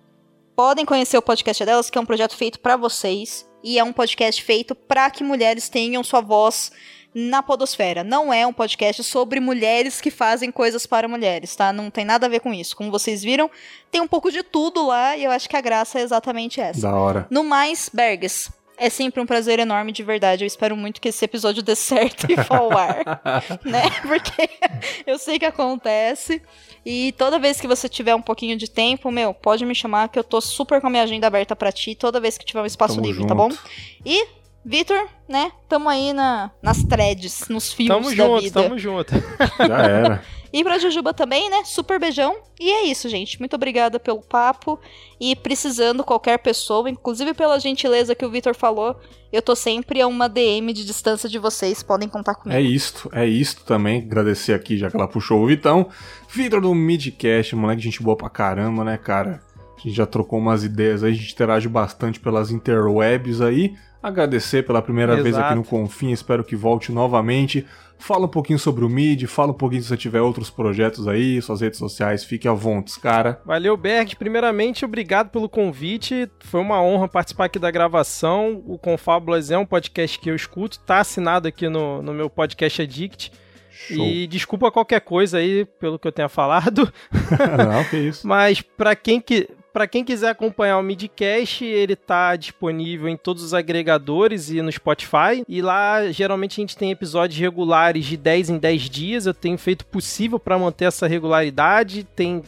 podem 0.57 0.85
conhecer 0.85 1.17
o 1.17 1.23
podcast 1.23 1.65
delas, 1.65 1.89
que 1.89 1.97
é 1.97 2.01
um 2.01 2.07
projeto 2.07 2.35
feito 2.35 2.59
para 2.59 2.77
vocês 2.77 3.49
e 3.63 3.79
é 3.79 3.85
um 3.85 3.93
podcast 3.93 4.43
feito 4.43 4.75
para 4.75 5.09
que 5.09 5.23
mulheres 5.23 5.69
tenham 5.69 6.03
sua 6.03 6.21
voz 6.21 6.73
na 7.19 7.43
podosfera. 7.43 8.05
Não 8.05 8.31
é 8.31 8.47
um 8.47 8.53
podcast 8.53 9.03
sobre 9.03 9.41
mulheres 9.41 10.03
que 10.03 10.11
fazem 10.11 10.53
coisas 10.53 10.85
para 10.85 11.09
mulheres, 11.09 11.57
tá? 11.57 11.73
Não 11.73 11.89
tem 11.91 12.05
nada 12.05 12.27
a 12.27 12.29
ver 12.29 12.41
com 12.41 12.53
isso. 12.53 12.77
Como 12.77 12.91
vocês 12.91 13.23
viram, 13.23 13.51
tem 13.91 14.03
um 14.03 14.07
pouco 14.07 14.31
de 14.31 14.43
tudo 14.43 14.87
lá 14.87 15.17
e 15.17 15.25
eu 15.25 15.31
acho 15.31 15.49
que 15.49 15.57
a 15.57 15.61
graça 15.63 15.99
é 15.99 16.03
exatamente 16.03 16.61
essa. 16.61 16.83
Da 16.83 16.95
hora. 16.95 17.27
No 17.31 17.43
mais, 17.43 17.89
Bergs, 17.91 18.51
é 18.77 18.91
sempre 18.91 19.19
um 19.23 19.25
prazer 19.25 19.59
enorme, 19.59 19.93
de 19.93 20.03
verdade. 20.03 20.45
Eu 20.45 20.47
espero 20.47 20.77
muito 20.77 21.01
que 21.01 21.09
esse 21.09 21.25
episódio 21.25 21.63
dê 21.63 21.75
certo 21.75 22.31
e 22.31 22.35
vá 22.35 22.59
ao 22.59 22.77
ar, 22.77 22.99
né? 23.65 23.85
Porque 24.03 24.51
eu 25.07 25.19
sei 25.19 25.39
que 25.39 25.47
acontece. 25.47 26.43
E 26.85 27.13
toda 27.13 27.39
vez 27.39 27.59
que 27.59 27.67
você 27.67 27.89
tiver 27.89 28.15
um 28.15 28.21
pouquinho 28.21 28.59
de 28.59 28.69
tempo, 28.69 29.11
meu, 29.11 29.33
pode 29.33 29.65
me 29.65 29.75
chamar 29.75 30.11
que 30.11 30.19
eu 30.19 30.25
tô 30.25 30.39
super 30.39 30.83
com 30.83 30.89
a 30.89 30.91
minha 30.91 31.03
agenda 31.03 31.27
aberta 31.27 31.57
pra 31.57 31.73
ti 31.73 31.95
toda 31.95 32.21
vez 32.21 32.37
que 32.37 32.45
tiver 32.45 32.61
um 32.61 32.67
espaço 32.67 32.97
Tamo 32.97 33.07
livre, 33.07 33.23
junto. 33.23 33.29
tá 33.29 33.35
bom? 33.35 33.49
E, 34.05 34.27
Vitor, 34.69 35.07
né? 35.29 35.53
Tamo 35.69 35.89
aí 35.89 36.13
na, 36.13 36.51
nas 36.61 36.83
threads, 36.83 37.45
nos 37.49 37.73
fios 37.73 37.89
Tamo 37.89 38.09
da 38.11 38.17
junto, 38.17 38.43
vida. 38.43 38.63
tamo 38.65 38.77
junto. 38.77 39.15
Já 39.65 39.79
era. 39.83 40.23
E 40.53 40.65
pra 40.65 40.79
Jujuba 40.79 41.15
também, 41.15 41.49
né? 41.49 41.63
Super 41.65 42.01
beijão. 42.01 42.37
E 42.59 42.69
é 42.69 42.85
isso, 42.85 43.09
gente. 43.09 43.39
Muito 43.39 43.55
obrigada 43.55 44.01
pelo 44.01 44.21
papo. 44.23 44.77
E 45.21 45.37
precisando 45.37 46.03
qualquer 46.03 46.39
pessoa, 46.39 46.91
inclusive 46.91 47.33
pela 47.33 47.61
gentileza 47.61 48.15
que 48.15 48.25
o 48.25 48.31
Vitor 48.31 48.57
falou, 48.57 48.97
eu 49.33 49.41
tô 49.41 49.55
sempre 49.55 50.01
a 50.01 50.07
uma 50.09 50.29
DM 50.29 50.73
de 50.73 50.85
distância 50.85 51.29
de 51.29 51.39
vocês. 51.39 51.83
Podem 51.83 52.09
contar 52.09 52.35
comigo. 52.35 52.59
É 52.59 52.61
isto, 52.61 53.09
é 53.13 53.25
isto 53.25 53.65
também. 53.65 53.99
Agradecer 54.03 54.53
aqui, 54.53 54.77
já 54.77 54.91
que 54.91 54.97
ela 54.97 55.07
puxou 55.07 55.43
o 55.43 55.47
Vitão. 55.47 55.89
Vitor 56.29 56.61
do 56.61 56.75
Midcast, 56.75 57.55
moleque, 57.55 57.83
gente 57.83 58.03
boa 58.03 58.17
pra 58.17 58.29
caramba, 58.31 58.83
né, 58.83 58.97
cara? 58.97 59.46
A 59.77 59.81
gente 59.81 59.97
já 59.97 60.07
trocou 60.07 60.39
umas 60.39 60.65
ideias 60.65 61.05
aí, 61.05 61.13
a 61.13 61.15
gente 61.15 61.33
interage 61.33 61.69
bastante 61.69 62.19
pelas 62.19 62.51
interwebs 62.51 63.41
aí. 63.41 63.75
Agradecer 64.03 64.65
pela 64.65 64.81
primeira 64.81 65.17
vez 65.17 65.29
Exato. 65.29 65.47
aqui 65.47 65.55
no 65.57 65.65
Confim, 65.65 66.13
espero 66.13 66.45
que 66.45 66.55
volte 66.55 66.93
novamente. 66.93 67.67
Fala 67.99 68.27
um 68.27 68.29
pouquinho 68.29 68.59
sobre 68.59 68.85
o 68.85 68.89
Mid, 68.89 69.25
fala 69.25 69.51
um 69.51 69.55
pouquinho 69.57 69.83
se 69.83 69.89
você 69.89 69.97
tiver 69.97 70.21
outros 70.21 70.51
projetos 70.51 71.09
aí, 71.09 71.41
suas 71.41 71.61
redes 71.61 71.79
sociais, 71.79 72.23
fique 72.23 72.47
à 72.47 72.53
vontade, 72.53 73.01
cara. 73.01 73.41
Valeu, 73.45 73.77
Berg. 73.77 74.15
Primeiramente, 74.17 74.85
obrigado 74.85 75.31
pelo 75.31 75.49
convite. 75.49 76.31
Foi 76.41 76.61
uma 76.61 76.81
honra 76.81 77.09
participar 77.09 77.47
aqui 77.47 77.59
da 77.59 77.71
gravação. 77.71 78.63
O 78.67 78.79
Confábulas 78.79 79.51
é 79.51 79.59
um 79.59 79.67
podcast 79.67 80.19
que 80.19 80.31
eu 80.31 80.37
escuto, 80.37 80.79
tá 80.81 81.01
assinado 81.01 81.49
aqui 81.49 81.69
no, 81.69 82.03
no 82.03 82.13
meu 82.13 82.31
podcast 82.31 82.83
Addict. 82.83 83.33
Show. 83.71 84.07
E 84.07 84.27
desculpa 84.27 84.71
qualquer 84.71 85.01
coisa 85.01 85.39
aí 85.39 85.65
pelo 85.81 85.99
que 85.99 86.07
eu 86.07 86.13
tenha 86.13 86.29
falado. 86.29 86.91
Não, 87.59 87.85
que 87.85 87.97
isso. 87.97 88.27
Mas 88.27 88.61
para 88.63 88.97
quem 88.97 89.21
que 89.21 89.49
para 89.77 89.87
quem 89.87 90.03
quiser 90.03 90.31
acompanhar 90.31 90.79
o 90.79 90.83
Midcast, 90.83 91.63
ele 91.63 91.95
tá 91.95 92.35
disponível 92.35 93.11
em 93.11 93.17
todos 93.19 93.43
os 93.43 93.53
agregadores 93.53 94.49
e 94.49 94.63
no 94.63 94.73
Spotify. 94.73 95.45
E 95.47 95.61
lá, 95.61 96.11
geralmente, 96.11 96.59
a 96.59 96.63
gente 96.63 96.79
tem 96.79 96.91
episódios 96.91 97.39
regulares 97.39 98.07
de 98.07 98.17
10 98.17 98.49
em 98.49 98.59
10 98.59 98.83
dias. 98.89 99.27
Eu 99.27 99.35
tenho 99.35 99.59
feito 99.59 99.85
possível 99.85 100.39
para 100.39 100.59
manter 100.59 100.87
essa 100.87 101.07
regularidade. 101.07 102.05
Tem 102.05 102.43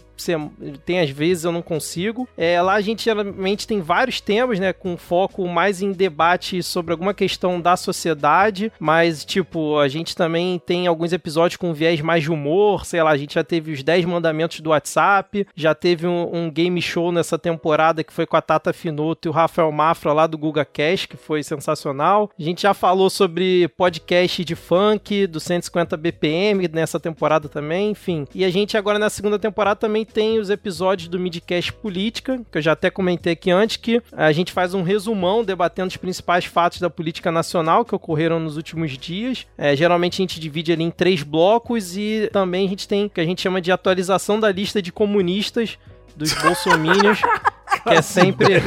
tem 0.85 1.01
às 1.01 1.11
vezes 1.11 1.45
eu 1.45 1.53
não 1.53 1.63
consigo. 1.63 2.29
É, 2.37 2.61
lá 2.61 2.75
a 2.75 2.81
gente 2.81 3.05
geralmente 3.05 3.67
tem 3.67 3.81
vários 3.81 4.21
temas, 4.21 4.59
né, 4.59 4.73
com 4.73 4.97
foco 4.97 5.47
mais 5.47 5.83
em 5.83 5.93
debate 5.93 6.63
sobre 6.63 6.93
alguma 6.93 7.15
questão 7.15 7.61
da 7.61 7.77
sociedade, 7.77 8.73
mas 8.79 9.25
tipo, 9.25 9.79
a 9.79 9.89
gente 9.89 10.17
também 10.17 10.61
tem 10.65 10.87
alguns 10.87 11.13
episódios 11.13 11.57
com 11.57 11.73
viés 11.73 12.01
mais 12.01 12.23
de 12.23 12.31
humor, 12.31 12.85
sei 12.85 13.03
lá, 13.03 13.11
a 13.11 13.17
gente 13.17 13.35
já 13.35 13.45
teve 13.45 13.73
os 13.73 13.83
10 13.83 14.05
mandamentos 14.05 14.61
do 14.61 14.71
WhatsApp, 14.71 15.47
já 15.55 15.75
teve 15.75 16.07
um, 16.07 16.29
um 16.35 16.51
game 16.51 16.81
show 16.81 17.13
nessa 17.13 17.39
temporada 17.39 18.03
que 18.05 18.13
foi 18.13 18.27
com 18.27 18.37
a 18.37 18.43
Tata 18.43 18.73
Finoto 18.73 19.29
e 19.29 19.31
o 19.31 19.33
Rafael 19.33 19.71
Mafra 19.71 20.13
lá 20.13 20.27
do 20.27 20.39
Guga 20.39 20.65
Cash, 20.65 21.07
que 21.07 21.17
foi 21.17 21.43
sensacional. 21.43 22.31
A 22.39 22.43
gente 22.43 22.63
já 22.63 22.75
falou 22.75 23.11
sobre 23.11 23.69
podcast 23.69 24.45
de 24.45 24.55
funk 24.55 25.27
do 25.27 25.41
150 25.41 25.97
BPM 25.97 26.69
nessa 26.69 26.99
temporada 26.99 27.49
também, 27.49 27.91
enfim. 27.91 28.27
E 28.35 28.45
a 28.45 28.51
gente 28.51 28.77
agora 28.77 28.99
na 28.99 29.11
segunda 29.11 29.39
temporada 29.39 29.81
também 29.81 30.07
tem 30.13 30.39
os 30.39 30.51
episódios 30.51 31.09
do 31.09 31.19
Midcast 31.19 31.73
Política, 31.73 32.41
que 32.51 32.59
eu 32.59 32.63
já 32.63 32.73
até 32.73 32.91
comentei 32.91 33.33
aqui 33.33 33.51
antes, 33.51 33.77
que 33.77 34.03
a 34.13 34.33
gente 34.33 34.53
faz 34.53 34.75
um 34.75 34.83
resumão 34.83 35.45
debatendo 35.45 35.89
os 35.89 35.97
principais 35.97 36.45
fatos 36.45 36.81
da 36.81 36.91
política 36.91 37.31
nacional 37.31 37.85
que 37.85 37.95
ocorreram 37.95 38.41
nos 38.41 38.57
últimos 38.57 38.97
dias. 38.97 39.47
É, 39.57 39.77
geralmente 39.77 40.15
a 40.15 40.23
gente 40.23 40.41
divide 40.41 40.73
ali 40.73 40.85
em 40.85 40.91
três 40.91 41.23
blocos 41.23 41.97
e 41.97 42.29
também 42.33 42.67
a 42.67 42.69
gente 42.69 42.89
tem 42.89 43.07
o 43.07 43.11
que 43.11 43.21
a 43.21 43.25
gente 43.25 43.43
chama 43.43 43.61
de 43.61 43.71
atualização 43.71 44.41
da 44.41 44.51
lista 44.51 44.83
de 44.83 44.91
comunistas 44.93 45.79
dos 46.17 46.33
bolsomínios, 46.43 47.21
que 47.83 47.95
é 47.95 48.03
sempre... 48.03 48.63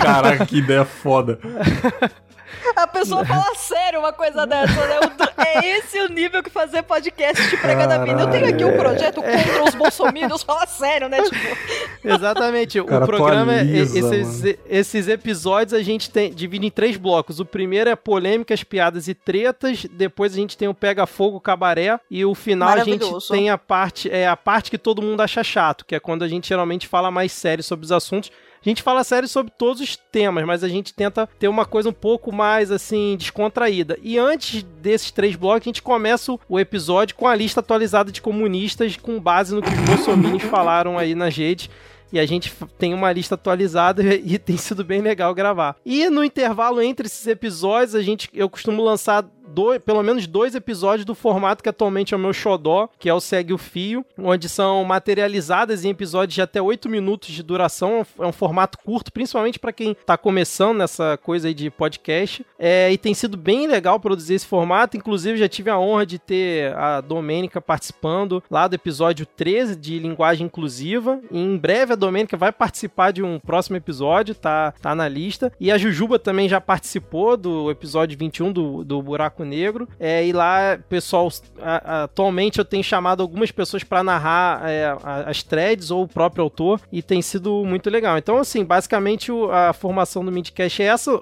Caraca, 0.00 0.46
que 0.46 0.58
ideia 0.58 0.84
foda. 0.84 1.38
A 2.76 2.86
pessoa 2.86 3.24
fala 3.24 3.54
sério 3.54 4.00
uma 4.00 4.12
coisa 4.12 4.46
dessa, 4.46 4.86
né? 4.86 4.98
É 5.38 5.78
esse 5.78 6.00
o 6.00 6.08
nível 6.08 6.42
que 6.42 6.50
fazer 6.50 6.82
podcast 6.82 7.48
de 7.48 7.56
prega 7.56 7.86
da 7.86 7.98
vida. 8.04 8.22
Eu 8.22 8.30
tenho 8.30 8.48
aqui 8.48 8.64
um 8.64 8.76
projeto 8.76 9.22
contra 9.22 9.64
os 9.64 9.74
bolsominions, 9.74 10.42
fala 10.42 10.66
sério, 10.66 11.08
né? 11.08 11.22
Tipo... 11.22 11.36
Exatamente. 12.04 12.80
O, 12.80 12.84
o 12.84 13.06
programa, 13.06 13.60
é 13.60 13.64
esses, 13.64 14.58
esses, 14.66 15.08
episódios 15.08 15.74
a 15.74 15.82
gente 15.82 16.10
tem, 16.10 16.32
divide 16.32 16.66
em 16.66 16.70
três 16.70 16.96
blocos. 16.96 17.40
O 17.40 17.44
primeiro 17.44 17.90
é 17.90 17.96
polêmicas, 17.96 18.62
piadas 18.62 19.08
e 19.08 19.14
tretas. 19.14 19.86
Depois 19.90 20.32
a 20.32 20.36
gente 20.36 20.56
tem 20.56 20.68
o 20.68 20.74
Pega 20.74 21.06
Fogo 21.06 21.40
Cabaré. 21.40 21.98
E 22.10 22.24
o 22.24 22.34
final 22.34 22.68
a 22.68 22.84
gente 22.84 23.06
tem 23.28 23.50
a 23.50 23.58
parte, 23.58 24.10
é 24.10 24.28
a 24.28 24.36
parte 24.36 24.70
que 24.70 24.78
todo 24.78 25.02
mundo 25.02 25.20
acha 25.20 25.42
chato, 25.42 25.84
que 25.84 25.94
é 25.94 26.00
quando 26.00 26.22
a 26.22 26.28
gente 26.28 26.48
geralmente 26.48 26.86
fala 26.86 27.10
mais 27.10 27.32
sério 27.32 27.64
sobre 27.64 27.84
os 27.84 27.92
assuntos. 27.92 28.30
A 28.64 28.68
gente 28.68 28.82
fala 28.82 29.02
sério 29.02 29.26
sobre 29.26 29.50
todos 29.56 29.80
os 29.80 29.96
temas, 29.96 30.44
mas 30.44 30.62
a 30.62 30.68
gente 30.68 30.92
tenta 30.92 31.26
ter 31.38 31.48
uma 31.48 31.64
coisa 31.64 31.88
um 31.88 31.94
pouco 31.94 32.30
mais, 32.30 32.70
assim, 32.70 33.16
descontraída. 33.16 33.98
E 34.02 34.18
antes 34.18 34.62
desses 34.62 35.10
três 35.10 35.34
blocos, 35.34 35.62
a 35.62 35.70
gente 35.70 35.82
começa 35.82 36.36
o 36.46 36.60
episódio 36.60 37.16
com 37.16 37.26
a 37.26 37.34
lista 37.34 37.60
atualizada 37.60 38.12
de 38.12 38.20
comunistas 38.20 38.96
com 38.96 39.18
base 39.18 39.54
no 39.54 39.62
que 39.62 39.70
os 39.70 39.80
bolsominions 39.80 40.42
falaram 40.50 40.98
aí 40.98 41.14
nas 41.14 41.34
redes 41.34 41.70
e 42.12 42.18
a 42.18 42.26
gente 42.26 42.52
tem 42.78 42.92
uma 42.92 43.12
lista 43.12 43.34
atualizada 43.34 44.02
e 44.14 44.38
tem 44.38 44.56
sido 44.56 44.84
bem 44.84 45.00
legal 45.00 45.34
gravar. 45.34 45.76
E 45.84 46.08
no 46.10 46.24
intervalo 46.24 46.82
entre 46.82 47.06
esses 47.06 47.26
episódios, 47.26 47.94
a 47.94 48.02
gente 48.02 48.28
eu 48.34 48.48
costumo 48.50 48.82
lançar 48.82 49.24
dois, 49.52 49.82
pelo 49.82 50.02
menos 50.02 50.26
dois 50.26 50.54
episódios 50.54 51.04
do 51.04 51.14
formato 51.14 51.62
que 51.62 51.68
atualmente 51.68 52.14
é 52.14 52.16
o 52.16 52.20
meu 52.20 52.32
xodó, 52.32 52.88
que 52.98 53.08
é 53.08 53.14
o 53.14 53.20
Segue 53.20 53.52
o 53.52 53.58
Fio, 53.58 54.04
onde 54.18 54.48
são 54.48 54.84
materializadas 54.84 55.84
em 55.84 55.90
episódios 55.90 56.34
de 56.34 56.42
até 56.42 56.60
8 56.60 56.88
minutos 56.88 57.30
de 57.30 57.42
duração. 57.42 58.06
É 58.18 58.26
um 58.26 58.32
formato 58.32 58.78
curto, 58.78 59.12
principalmente 59.12 59.58
para 59.58 59.72
quem 59.72 59.92
está 59.92 60.16
começando 60.16 60.78
nessa 60.78 61.18
coisa 61.18 61.48
aí 61.48 61.54
de 61.54 61.70
podcast. 61.70 62.44
É, 62.58 62.90
e 62.92 62.98
tem 62.98 63.14
sido 63.14 63.36
bem 63.36 63.66
legal 63.66 63.98
produzir 63.98 64.34
esse 64.34 64.46
formato. 64.46 64.96
Inclusive, 64.96 65.38
já 65.38 65.48
tive 65.48 65.70
a 65.70 65.78
honra 65.78 66.06
de 66.06 66.18
ter 66.18 66.74
a 66.74 67.00
Domênica 67.00 67.60
participando 67.60 68.42
lá 68.50 68.68
do 68.68 68.74
episódio 68.74 69.26
13 69.26 69.76
de 69.76 69.98
linguagem 69.98 70.46
inclusiva. 70.46 71.20
E 71.30 71.38
em 71.38 71.56
breve 71.56 71.92
a 71.92 71.96
Domênica 71.96 72.36
vai 72.36 72.52
participar 72.52 73.12
de 73.12 73.22
um 73.22 73.38
próximo 73.38 73.76
episódio, 73.76 74.34
tá, 74.34 74.72
tá 74.80 74.94
na 74.94 75.08
lista. 75.08 75.52
E 75.58 75.70
a 75.70 75.78
Jujuba 75.78 76.18
também 76.18 76.48
já 76.48 76.60
participou 76.60 77.36
do 77.36 77.70
episódio 77.70 78.18
21 78.18 78.52
do, 78.52 78.84
do 78.84 79.02
Buraco 79.02 79.39
Buraco 79.40 79.44
Negro. 79.44 79.88
É, 79.98 80.24
e 80.26 80.32
lá, 80.32 80.78
pessoal, 80.88 81.28
atualmente 81.60 82.58
eu 82.58 82.64
tenho 82.64 82.84
chamado 82.84 83.22
algumas 83.22 83.50
pessoas 83.50 83.82
para 83.82 84.02
narrar 84.02 84.68
é, 84.68 84.96
as 85.26 85.42
threads 85.42 85.90
ou 85.90 86.04
o 86.04 86.08
próprio 86.08 86.44
autor 86.44 86.80
e 86.92 87.02
tem 87.02 87.22
sido 87.22 87.64
muito 87.64 87.88
legal. 87.90 88.18
Então, 88.18 88.38
assim, 88.38 88.64
basicamente 88.64 89.30
a 89.50 89.72
formação 89.72 90.24
do 90.24 90.32
Midcast 90.32 90.82
é 90.82 90.86
essa. 90.86 91.20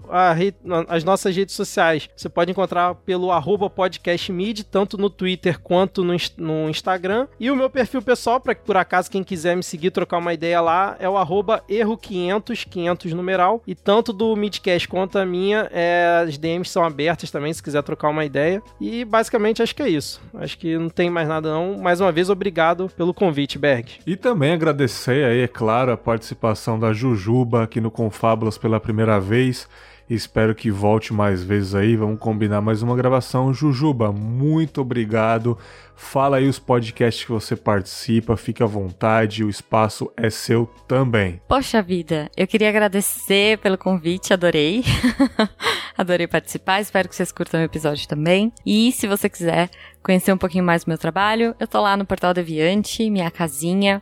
As 0.88 1.04
nossas 1.04 1.34
redes 1.34 1.54
sociais 1.54 2.08
você 2.16 2.28
pode 2.28 2.50
encontrar 2.50 2.94
pelo 2.94 3.30
arroba 3.30 3.70
podcastmid, 3.70 4.64
tanto 4.64 4.98
no 4.98 5.10
Twitter 5.10 5.58
quanto 5.60 6.02
no, 6.04 6.16
no 6.36 6.68
Instagram. 6.68 7.28
E 7.38 7.50
o 7.50 7.56
meu 7.56 7.70
perfil 7.70 8.02
pessoal, 8.02 8.40
para 8.40 8.54
que 8.54 8.64
por 8.64 8.76
acaso 8.76 9.10
quem 9.10 9.22
quiser 9.22 9.56
me 9.56 9.62
seguir, 9.62 9.90
trocar 9.90 10.18
uma 10.18 10.34
ideia 10.34 10.60
lá, 10.60 10.96
é 10.98 11.08
o 11.08 11.16
arroba 11.16 11.62
erro500, 11.68 12.66
500 12.68 13.12
numeral. 13.12 13.62
E 13.66 13.74
tanto 13.74 14.12
do 14.12 14.34
Midcast 14.34 14.88
quanto 14.88 15.18
a 15.18 15.26
minha, 15.26 15.68
é, 15.72 16.24
as 16.26 16.38
DMs 16.38 16.70
são 16.70 16.84
abertas 16.84 17.30
também, 17.30 17.52
se 17.52 17.62
quiser 17.62 17.82
trocar 17.82 18.07
trocar 18.09 18.10
uma 18.10 18.24
ideia. 18.24 18.62
E 18.80 19.05
basicamente 19.05 19.62
acho 19.62 19.74
que 19.74 19.82
é 19.82 19.89
isso. 19.89 20.20
Acho 20.35 20.59
que 20.59 20.76
não 20.76 20.89
tem 20.89 21.10
mais 21.10 21.28
nada 21.28 21.51
não. 21.51 21.78
Mais 21.78 22.01
uma 22.01 22.10
vez, 22.10 22.30
obrigado 22.30 22.90
pelo 22.97 23.14
convite, 23.14 23.59
Berg. 23.59 23.86
E 24.06 24.16
também 24.16 24.52
agradecer 24.52 25.24
aí, 25.24 25.40
é 25.40 25.48
claro, 25.48 25.93
a 25.93 25.97
participação 25.97 26.78
da 26.78 26.93
Jujuba 26.93 27.62
aqui 27.62 27.80
no 27.80 27.90
Confábulas 27.90 28.59
pela 28.59 28.80
primeira 28.80 29.20
vez. 29.20 29.68
Espero 30.09 30.55
que 30.55 30.70
volte 30.70 31.12
mais 31.12 31.43
vezes 31.43 31.74
aí. 31.74 31.94
Vamos 31.94 32.18
combinar 32.18 32.60
mais 32.60 32.82
uma 32.82 32.97
gravação. 32.97 33.52
Jujuba, 33.52 34.10
muito 34.10 34.80
obrigado. 34.80 35.59
Fala 36.01 36.36
aí 36.36 36.48
os 36.48 36.60
podcasts 36.60 37.24
que 37.24 37.32
você 37.32 37.56
participa, 37.56 38.36
fique 38.36 38.62
à 38.62 38.66
vontade, 38.66 39.43
o 39.43 39.51
espaço 39.51 40.10
é 40.16 40.30
seu 40.30 40.70
também. 40.86 41.40
Poxa 41.48 41.82
vida, 41.82 42.30
eu 42.36 42.47
queria 42.47 42.68
agradecer 42.68 43.59
pelo 43.59 43.76
convite, 43.76 44.32
adorei. 44.32 44.85
adorei 45.98 46.28
participar, 46.28 46.80
espero 46.80 47.09
que 47.09 47.16
vocês 47.16 47.32
curtam 47.32 47.60
o 47.60 47.64
episódio 47.64 48.06
também. 48.06 48.52
E 48.64 48.93
se 48.93 49.09
você 49.09 49.28
quiser 49.28 49.68
conhecer 50.01 50.32
um 50.32 50.39
pouquinho 50.39 50.62
mais 50.62 50.85
do 50.85 50.89
meu 50.89 50.97
trabalho, 50.97 51.55
eu 51.59 51.66
tô 51.66 51.80
lá 51.80 51.97
no 51.97 52.06
Portal 52.06 52.32
Deviante, 52.32 53.10
minha 53.10 53.30
casinha. 53.30 54.01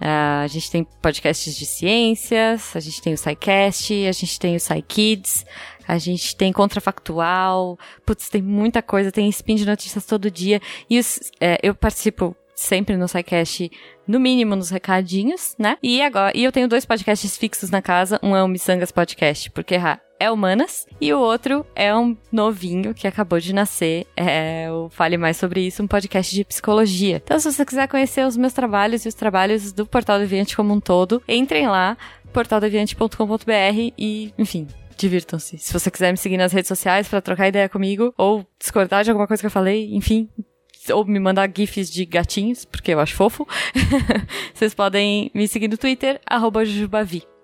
Uh, 0.00 0.44
a 0.44 0.46
gente 0.46 0.70
tem 0.70 0.84
podcasts 0.84 1.56
de 1.56 1.64
ciências, 1.64 2.76
a 2.76 2.80
gente 2.80 3.00
tem 3.00 3.14
o 3.14 3.18
SciCast, 3.18 4.06
a 4.06 4.12
gente 4.12 4.38
tem 4.38 4.54
o 4.54 4.60
SciKids, 4.60 5.46
a 5.88 5.96
gente 5.98 6.36
tem 6.36 6.52
contrafactual, 6.52 7.78
putz, 8.04 8.28
tem 8.28 8.42
muita 8.42 8.82
coisa, 8.82 9.10
tem 9.10 9.28
spin 9.30 9.56
de 9.56 9.64
notícias 9.64 10.04
todo 10.04 10.30
dia. 10.30 10.60
E 10.90 10.98
os, 10.98 11.32
é, 11.40 11.58
eu 11.62 11.74
participo 11.74 12.36
sempre 12.56 12.96
no 12.96 13.06
SciCast, 13.06 13.70
no 14.08 14.18
mínimo 14.18 14.56
nos 14.56 14.70
recadinhos, 14.70 15.54
né? 15.58 15.76
E 15.82 16.00
agora, 16.00 16.32
e 16.34 16.42
eu 16.42 16.50
tenho 16.50 16.66
dois 16.66 16.86
podcasts 16.86 17.36
fixos 17.36 17.70
na 17.70 17.82
casa, 17.82 18.18
um 18.22 18.34
é 18.34 18.42
o 18.42 18.48
Missangas 18.48 18.90
Podcast, 18.90 19.50
porque 19.50 19.76
é 20.18 20.30
humanas, 20.30 20.86
e 20.98 21.12
o 21.12 21.20
outro 21.20 21.66
é 21.74 21.94
um 21.94 22.16
novinho 22.32 22.94
que 22.94 23.06
acabou 23.06 23.38
de 23.38 23.52
nascer, 23.52 24.06
é 24.16 24.68
o 24.70 24.88
Fale 24.88 25.18
Mais 25.18 25.36
Sobre 25.36 25.66
Isso, 25.66 25.82
um 25.82 25.86
podcast 25.86 26.34
de 26.34 26.44
psicologia. 26.44 27.20
Então, 27.22 27.38
se 27.38 27.52
você 27.52 27.64
quiser 27.64 27.86
conhecer 27.86 28.26
os 28.26 28.36
meus 28.36 28.54
trabalhos 28.54 29.04
e 29.04 29.08
os 29.08 29.14
trabalhos 29.14 29.72
do 29.72 29.86
Portal 29.86 30.18
Deviante 30.18 30.56
como 30.56 30.72
um 30.72 30.80
todo, 30.80 31.22
entrem 31.28 31.68
lá, 31.68 31.98
portaldeviante.com.br 32.32 33.92
e, 33.98 34.32
enfim, 34.38 34.66
divirtam-se. 34.96 35.58
Se 35.58 35.72
você 35.72 35.90
quiser 35.90 36.10
me 36.10 36.16
seguir 36.16 36.38
nas 36.38 36.52
redes 36.52 36.68
sociais 36.68 37.06
para 37.06 37.20
trocar 37.20 37.48
ideia 37.48 37.68
comigo 37.68 38.14
ou 38.16 38.46
discordar 38.58 39.04
de 39.04 39.10
alguma 39.10 39.26
coisa 39.26 39.42
que 39.42 39.46
eu 39.46 39.50
falei, 39.50 39.94
enfim, 39.94 40.28
ou 40.92 41.04
me 41.04 41.18
mandar 41.18 41.50
gifs 41.54 41.90
de 41.90 42.04
gatinhos, 42.04 42.64
porque 42.64 42.92
eu 42.92 43.00
acho 43.00 43.14
fofo, 43.14 43.46
vocês 44.54 44.74
podem 44.74 45.30
me 45.34 45.46
seguir 45.46 45.68
no 45.68 45.78
Twitter, 45.78 46.20
arroba 46.26 46.64
Jujubavi. 46.64 47.35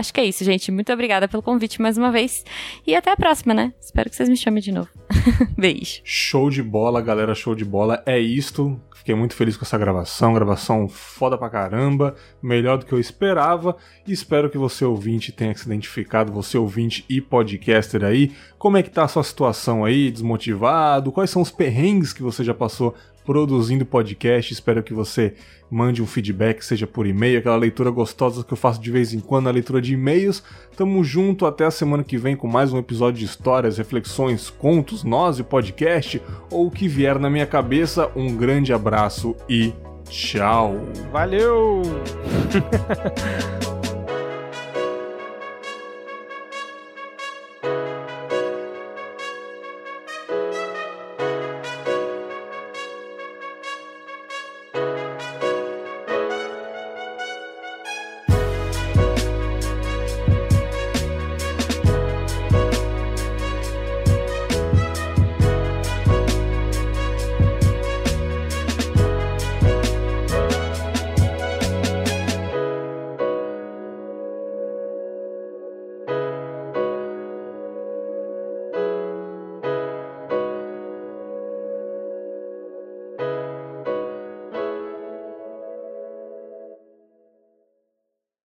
Acho 0.00 0.14
que 0.14 0.20
é 0.20 0.24
isso, 0.24 0.42
gente. 0.42 0.72
Muito 0.72 0.90
obrigada 0.90 1.28
pelo 1.28 1.42
convite 1.42 1.80
mais 1.82 1.98
uma 1.98 2.10
vez. 2.10 2.42
E 2.86 2.96
até 2.96 3.12
a 3.12 3.16
próxima, 3.16 3.52
né? 3.52 3.74
Espero 3.78 4.08
que 4.08 4.16
vocês 4.16 4.30
me 4.30 4.36
chamem 4.36 4.62
de 4.62 4.72
novo. 4.72 4.88
Beijo. 5.58 6.00
Show 6.02 6.48
de 6.48 6.62
bola, 6.62 7.02
galera. 7.02 7.34
Show 7.34 7.54
de 7.54 7.66
bola. 7.66 8.02
É 8.06 8.18
isto. 8.18 8.80
Fiquei 8.96 9.14
muito 9.14 9.34
feliz 9.34 9.58
com 9.58 9.64
essa 9.66 9.76
gravação. 9.76 10.32
Gravação 10.32 10.88
foda 10.88 11.36
pra 11.36 11.50
caramba. 11.50 12.14
Melhor 12.42 12.78
do 12.78 12.86
que 12.86 12.94
eu 12.94 12.98
esperava. 12.98 13.76
Espero 14.08 14.48
que 14.48 14.56
você 14.56 14.86
ouvinte 14.86 15.32
tenha 15.32 15.54
se 15.54 15.66
identificado. 15.66 16.32
Você 16.32 16.56
ouvinte 16.56 17.04
e 17.06 17.20
podcaster 17.20 18.02
aí. 18.02 18.32
Como 18.56 18.78
é 18.78 18.82
que 18.82 18.88
tá 18.88 19.04
a 19.04 19.08
sua 19.08 19.22
situação 19.22 19.84
aí? 19.84 20.10
Desmotivado? 20.10 21.12
Quais 21.12 21.28
são 21.28 21.42
os 21.42 21.50
perrengues 21.50 22.14
que 22.14 22.22
você 22.22 22.42
já 22.42 22.54
passou 22.54 22.94
produzindo 23.30 23.86
podcast. 23.86 24.52
Espero 24.52 24.82
que 24.82 24.92
você 24.92 25.34
mande 25.70 26.02
um 26.02 26.06
feedback, 26.06 26.62
seja 26.62 26.84
por 26.84 27.06
e-mail, 27.06 27.38
aquela 27.38 27.54
leitura 27.54 27.88
gostosa 27.88 28.42
que 28.42 28.52
eu 28.52 28.56
faço 28.56 28.80
de 28.80 28.90
vez 28.90 29.14
em 29.14 29.20
quando, 29.20 29.48
a 29.48 29.52
leitura 29.52 29.80
de 29.80 29.94
e-mails. 29.94 30.42
Tamo 30.76 31.04
junto 31.04 31.46
até 31.46 31.64
a 31.64 31.70
semana 31.70 32.02
que 32.02 32.18
vem 32.18 32.34
com 32.34 32.48
mais 32.48 32.72
um 32.72 32.78
episódio 32.78 33.20
de 33.20 33.24
histórias, 33.26 33.78
reflexões, 33.78 34.50
contos, 34.50 35.04
nós 35.04 35.38
e 35.38 35.44
podcast, 35.44 36.20
ou 36.50 36.66
o 36.66 36.70
que 36.72 36.88
vier 36.88 37.20
na 37.20 37.30
minha 37.30 37.46
cabeça. 37.46 38.10
Um 38.16 38.36
grande 38.36 38.72
abraço 38.72 39.36
e 39.48 39.72
tchau. 40.08 40.74
Valeu! 41.12 41.82